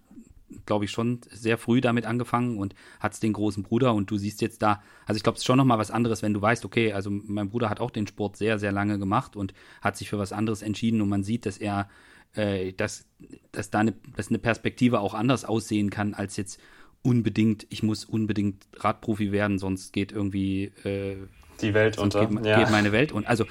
glaube 0.65 0.87
ich, 0.87 0.91
schon 0.91 1.20
sehr 1.31 1.59
früh 1.59 1.83
damit 1.83 2.07
angefangen 2.07 2.57
und 2.57 2.74
hat 3.01 3.23
den 3.23 3.35
großen 3.35 3.62
Bruder 3.62 3.93
und 3.93 4.11
du 4.11 4.16
siehst 4.16 4.41
jetzt 4.41 4.62
da, 4.62 4.83
also 5.05 5.19
ich 5.19 5.23
glaube, 5.23 5.37
es 5.37 5.43
ist 5.43 5.45
schon 5.45 5.59
nochmal 5.59 5.78
was 5.78 5.91
anderes, 5.91 6.23
wenn 6.23 6.33
du 6.33 6.41
weißt, 6.41 6.65
okay, 6.65 6.95
also 6.95 7.11
mein 7.11 7.51
Bruder 7.51 7.69
hat 7.69 7.81
auch 7.81 7.91
den 7.91 8.07
Sport 8.07 8.39
sehr, 8.39 8.59
sehr 8.59 8.73
lange 8.73 8.99
gemacht 8.99 9.37
und 9.37 9.53
hat 9.83 9.99
sich 9.99 10.09
für 10.09 10.19
was 10.19 10.33
anderes 10.33 10.62
entschieden 10.62 11.03
und 11.03 11.11
man 11.11 11.23
sieht, 11.23 11.45
dass 11.45 11.59
er, 11.59 11.91
äh, 12.33 12.73
dass, 12.73 13.05
dass 13.53 13.69
da 13.69 13.81
eine, 13.81 13.93
dass 14.16 14.28
eine 14.28 14.39
Perspektive 14.39 15.01
auch 15.01 15.12
anders 15.12 15.45
aussehen 15.45 15.91
kann, 15.91 16.15
als 16.15 16.39
jetzt 16.39 16.59
unbedingt, 17.03 17.66
ich 17.69 17.83
muss 17.83 18.07
unbedingt 18.07 18.66
Radprofi 18.78 19.33
werden, 19.33 19.59
sonst 19.59 19.93
geht 19.93 20.12
irgendwie 20.12 20.73
äh, 20.85 21.19
die 21.61 21.74
Welt 21.74 21.99
unter. 21.99 22.24
Geht, 22.24 22.47
ja. 22.47 22.59
geht 22.59 22.70
meine 22.70 22.93
Welt 22.93 23.12
und 23.12 23.27
also 23.27 23.45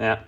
ja. 0.00 0.24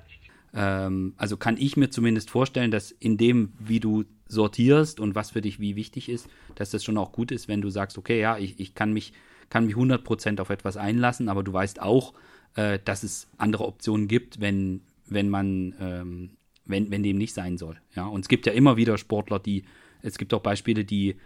Ähm, 0.54 1.14
also 1.16 1.36
kann 1.36 1.56
ich 1.56 1.76
mir 1.76 1.90
zumindest 1.90 2.30
vorstellen, 2.30 2.70
dass 2.70 2.90
in 2.90 3.16
dem, 3.16 3.52
wie 3.58 3.80
du 3.80 4.04
sortierst 4.26 5.00
und 5.00 5.14
was 5.14 5.30
für 5.30 5.40
dich 5.40 5.60
wie 5.60 5.76
wichtig 5.76 6.08
ist, 6.08 6.28
dass 6.54 6.70
das 6.70 6.84
schon 6.84 6.98
auch 6.98 7.12
gut 7.12 7.32
ist, 7.32 7.48
wenn 7.48 7.60
du 7.60 7.70
sagst, 7.70 7.98
okay, 7.98 8.20
ja, 8.20 8.38
ich, 8.38 8.58
ich 8.58 8.74
kann 8.74 8.92
mich, 8.92 9.12
kann 9.48 9.66
mich 9.66 9.74
100% 9.74 10.40
auf 10.40 10.50
etwas 10.50 10.76
einlassen, 10.76 11.28
aber 11.28 11.42
du 11.42 11.52
weißt 11.52 11.82
auch, 11.82 12.14
äh, 12.54 12.78
dass 12.84 13.02
es 13.02 13.28
andere 13.38 13.66
Optionen 13.66 14.08
gibt, 14.08 14.40
wenn, 14.40 14.82
wenn 15.06 15.28
man, 15.28 15.74
ähm, 15.80 16.30
wenn, 16.64 16.90
wenn 16.90 17.02
dem 17.02 17.18
nicht 17.18 17.34
sein 17.34 17.58
soll. 17.58 17.76
Ja, 17.94 18.06
und 18.06 18.20
es 18.20 18.28
gibt 18.28 18.46
ja 18.46 18.52
immer 18.52 18.76
wieder 18.76 18.98
Sportler, 18.98 19.38
die, 19.38 19.64
es 20.02 20.18
gibt 20.18 20.32
auch 20.34 20.42
Beispiele, 20.42 20.84
die, 20.84 21.16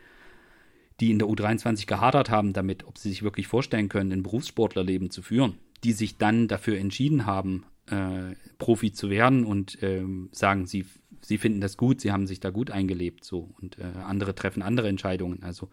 die 1.00 1.10
in 1.10 1.18
der 1.18 1.28
U23 1.28 1.86
gehadert 1.86 2.30
haben 2.30 2.52
damit, 2.52 2.86
ob 2.86 2.98
sie 2.98 3.10
sich 3.10 3.22
wirklich 3.22 3.46
vorstellen 3.46 3.88
können, 3.88 4.12
ein 4.12 4.22
Berufssportlerleben 4.22 5.10
zu 5.10 5.22
führen, 5.22 5.58
die 5.82 5.92
sich 5.92 6.18
dann 6.18 6.48
dafür 6.48 6.78
entschieden 6.78 7.26
haben, 7.26 7.64
äh, 7.90 8.34
Profi 8.58 8.92
zu 8.92 9.10
werden 9.10 9.44
und 9.44 9.78
ähm, 9.82 10.28
sagen, 10.32 10.66
sie, 10.66 10.86
sie 11.20 11.38
finden 11.38 11.60
das 11.60 11.76
gut, 11.76 12.00
sie 12.00 12.12
haben 12.12 12.26
sich 12.26 12.40
da 12.40 12.50
gut 12.50 12.70
eingelebt 12.70 13.24
so 13.24 13.50
und 13.60 13.78
äh, 13.78 13.84
andere 14.04 14.34
treffen 14.34 14.62
andere 14.62 14.88
Entscheidungen. 14.88 15.42
Also 15.42 15.70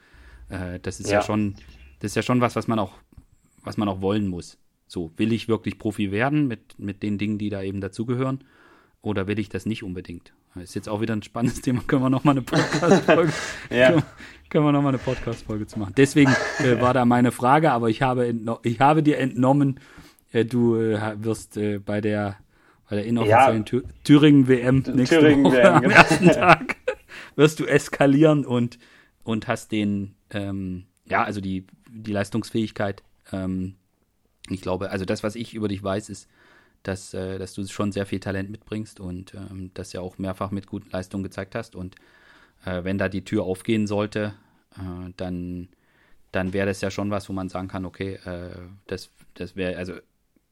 äh, 0.50 0.80
das 0.80 1.00
ist 1.00 1.10
ja. 1.10 1.20
ja. 1.20 1.22
schon, 1.22 1.56
das 2.00 2.12
ist 2.12 2.16
ja 2.16 2.22
schon 2.22 2.42
was, 2.42 2.56
was 2.56 2.68
man 2.68 2.80
auch, 2.80 2.94
was 3.64 3.78
man 3.78 3.88
auch 3.88 4.02
wollen 4.02 4.28
muss. 4.28 4.58
So, 4.88 5.12
will 5.16 5.32
ich 5.32 5.48
wirklich 5.48 5.80
Profi 5.80 6.12
werden 6.12 6.48
mit, 6.48 6.78
mit 6.78 7.02
den 7.02 7.18
Dingen, 7.18 7.38
die 7.38 7.50
da 7.50 7.62
eben 7.62 7.80
dazugehören? 7.80 8.44
Oder 9.02 9.26
will 9.26 9.40
ich 9.40 9.50
das 9.50 9.66
nicht 9.66 9.84
unbedingt? 9.84 10.34
Das 10.54 10.66
ist 10.66 10.76
jetzt 10.76 10.90
auch 10.90 11.00
wieder 11.00 11.16
ein 11.16 11.24
spannendes 11.24 11.62
Thema. 11.62 11.82
Können 11.88 12.04
wir 12.04 12.10
nochmal 12.10 12.34
eine 12.34 12.42
Podcast-Folge 12.42 13.32
ja. 13.70 13.92
können, 13.92 14.04
können 14.50 14.66
wir 14.66 14.72
noch 14.74 14.86
eine 14.86 14.98
Podcast-Folge 14.98 15.66
zu 15.66 15.80
machen. 15.80 15.94
Deswegen 15.96 16.32
äh, 16.60 16.82
war 16.82 16.94
da 16.94 17.06
meine 17.06 17.32
Frage, 17.32 17.72
aber 17.72 17.90
ich 17.90 18.02
habe, 18.02 18.36
ich 18.64 18.80
habe 18.82 19.02
dir 19.02 19.18
entnommen, 19.18 19.80
äh, 20.32 20.45
du 20.45 20.76
äh, 20.76 21.24
wirst 21.24 21.58
äh, 21.58 21.80
bei 21.80 22.02
der 22.02 22.38
bei 22.90 22.98
der 22.98 23.06
inoffiziellen 23.06 23.66
ja. 23.72 23.80
Thüringen-WM 24.03 24.84
nächste 24.94 25.20
Thüringen 25.20 25.45
Woche 25.45 25.74
am 25.74 25.82
genau. 25.82 25.95
ersten 25.95 26.28
Tag 26.32 26.76
wirst 27.36 27.60
du 27.60 27.66
eskalieren 27.66 28.45
und, 28.45 28.80
und 29.24 29.48
hast 29.48 29.72
den, 29.72 30.16
ähm, 30.30 30.86
ja, 31.06 31.24
also 31.24 31.41
die, 31.41 31.66
die 31.90 32.12
Leistungsfähigkeit. 32.12 33.02
Ähm, 33.32 33.76
ich 34.49 34.62
glaube, 34.62 34.91
also 34.91 35.06
das, 35.06 35.24
was 35.24 35.36
ich 35.36 35.53
über 35.53 35.70
dich 35.70 35.82
weiß, 35.82 36.10
ist, 36.10 36.28
dass, 36.84 37.14
äh, 37.14 37.38
dass 37.38 37.53
du 37.53 37.66
schon 37.66 37.91
sehr 37.91 38.06
viel 38.06 38.20
Talent 38.20 38.49
mitbringst 38.49 38.99
und 38.99 39.34
ähm, 39.36 39.72
das 39.74 39.94
ja 39.94 40.02
auch 40.02 40.18
mehrfach 40.18 40.52
mit 40.52 40.68
guten 40.68 40.90
Leistungen 40.90 41.24
gezeigt 41.24 41.56
hast. 41.56 41.76
Und 41.76 41.95
äh, 42.66 42.84
wenn 42.84 42.98
da 42.98 43.08
die 43.08 43.24
Tür 43.24 43.44
aufgehen 43.44 43.88
sollte, 43.88 44.34
äh, 44.76 45.14
dann, 45.16 45.70
dann 46.32 46.53
wäre 46.53 46.68
das 46.68 46.82
ja 46.82 46.91
schon 46.91 47.12
was, 47.12 47.30
wo 47.30 47.34
man 47.34 47.49
sagen 47.49 47.68
kann, 47.68 47.86
okay, 47.86 48.16
äh, 48.26 48.58
das, 48.88 49.12
das 49.36 49.56
wäre, 49.56 49.78
also 49.78 49.94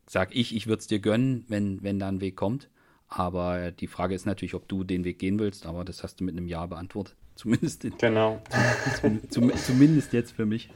sag 0.10 0.36
ich, 0.36 0.56
ich 0.56 0.66
würde 0.66 0.80
es 0.80 0.88
dir 0.88 1.00
gönnen, 1.00 1.46
wenn, 1.50 1.84
wenn 1.84 2.00
da 2.00 2.08
ein 2.08 2.20
Weg 2.20 2.36
kommt. 2.36 2.68
Aber 3.08 3.72
die 3.72 3.88
Frage 3.88 4.16
ist 4.16 4.26
natürlich, 4.26 4.56
ob 4.56 4.68
du 4.68 4.84
den 4.84 5.04
Weg 5.04 5.20
gehen 5.20 5.40
willst, 5.40 5.68
aber 5.68 5.86
das 5.86 6.04
hast 6.04 6.20
du 6.20 6.24
mit 6.24 6.36
einem 6.36 6.48
Ja 6.48 6.66
beantwortet. 6.66 7.16
Zumindest, 7.36 7.86
in, 7.86 7.98
genau. 7.98 8.42
Zum, 9.00 9.30
zum, 9.30 9.56
zumindest 9.56 10.12
jetzt 10.12 10.32
für 10.34 10.46
mich. 10.46 10.70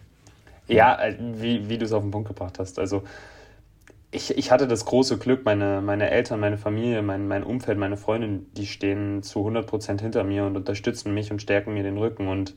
Ja, 0.67 1.01
äh, 1.01 1.17
wie, 1.19 1.67
wie 1.67 1.77
du 1.77 1.83
es 1.83 1.91
auf 1.91 2.03
den 2.03 2.11
Punkt 2.11 2.29
gebracht 2.29 2.57
hast. 2.57 2.79
Also 2.79 3.03
ich, 4.11 4.37
ich 4.37 4.51
hatte 4.51 4.67
das 4.67 4.85
große 4.85 5.17
Glück, 5.17 5.43
meine, 5.43 5.81
meine 5.81 6.09
Eltern, 6.09 6.39
meine 6.39 6.57
Familie, 6.57 7.01
mein, 7.01 7.27
mein 7.27 7.43
Umfeld, 7.43 7.77
meine 7.77 7.97
Freundin, 7.97 8.45
die 8.53 8.67
stehen 8.67 9.23
zu 9.23 9.45
100% 9.45 9.99
hinter 9.99 10.23
mir 10.23 10.45
und 10.45 10.55
unterstützen 10.55 11.13
mich 11.13 11.31
und 11.31 11.41
stärken 11.41 11.73
mir 11.73 11.83
den 11.83 11.97
Rücken 11.97 12.27
und 12.27 12.55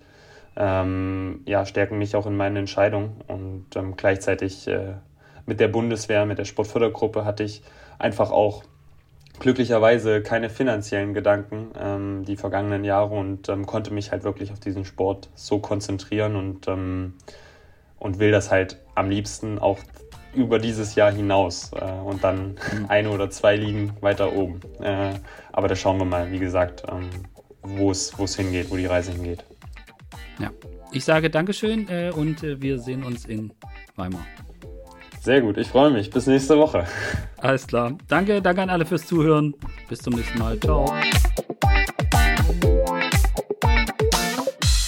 ähm, 0.57 1.41
ja, 1.47 1.67
stärken 1.67 1.99
mich 1.99 2.15
auch 2.15 2.27
in 2.27 2.37
meinen 2.37 2.57
Entscheidungen. 2.57 3.23
Und 3.27 3.65
ähm, 3.75 3.97
gleichzeitig 3.97 4.69
äh, 4.69 4.95
mit 5.47 5.61
der 5.61 5.69
Bundeswehr, 5.69 6.27
mit 6.27 6.39
der 6.39 6.45
Sportfördergruppe 6.45 7.25
hatte 7.25 7.45
ich 7.45 7.63
einfach 7.99 8.31
auch 8.31 8.65
glücklicherweise 9.39 10.23
keine 10.23 10.51
finanziellen 10.51 11.15
Gedanken 11.15 11.71
ähm, 11.79 12.25
die 12.25 12.37
vergangenen 12.37 12.85
Jahre 12.85 13.15
und 13.15 13.49
ähm, 13.49 13.67
konnte 13.67 13.93
mich 13.93 14.11
halt 14.11 14.25
wirklich 14.25 14.53
auf 14.53 14.61
diesen 14.61 14.85
Sport 14.85 15.29
so 15.35 15.59
konzentrieren 15.59 16.37
und, 16.37 16.69
ähm, 16.69 17.15
und 17.99 18.19
will 18.19 18.31
das 18.31 18.51
halt 18.51 18.79
am 18.95 19.11
liebsten 19.11 19.59
auch 19.59 19.79
über 20.35 20.59
dieses 20.59 20.95
Jahr 20.95 21.13
hinaus 21.13 21.73
äh, 21.73 21.85
und 21.85 22.25
dann 22.25 22.57
mhm. 22.73 22.87
eine 22.89 23.11
oder 23.11 23.31
zwei 23.31 23.57
Ligen 23.57 23.93
weiter 24.01 24.33
oben. 24.33 24.61
Äh, 24.81 25.15
aber 25.53 25.69
da 25.69 25.77
schauen 25.77 25.99
wir 25.99 26.05
mal, 26.05 26.31
wie 26.31 26.39
gesagt, 26.39 26.83
ähm, 26.91 27.09
wo 27.63 27.91
es 27.91 28.37
hingeht, 28.37 28.71
wo 28.71 28.77
die 28.77 28.87
Reise 28.87 29.13
hingeht. 29.13 29.45
Ja, 30.39 30.51
ich 30.93 31.05
sage 31.05 31.31
Dankeschön 31.31 31.89
äh, 31.89 32.11
und 32.15 32.43
äh, 32.43 32.61
wir 32.61 32.79
sehen 32.79 33.03
uns 33.03 33.25
in 33.25 33.53
Weimar. 33.97 34.27
Sehr 35.27 35.41
gut, 35.41 35.59
ich 35.59 35.67
freue 35.67 35.91
mich. 35.91 36.09
Bis 36.09 36.29
nächste 36.29 36.57
Woche. 36.57 36.87
Alles 37.39 37.67
klar. 37.67 37.99
Danke, 38.07 38.41
danke 38.41 38.63
an 38.63 38.71
alle 38.71 38.87
fürs 38.87 39.07
Zuhören. 39.07 39.55
Bis 39.89 39.99
zum 39.99 40.15
nächsten 40.15 40.39
Mal. 40.39 40.57
Ciao. 40.61 40.87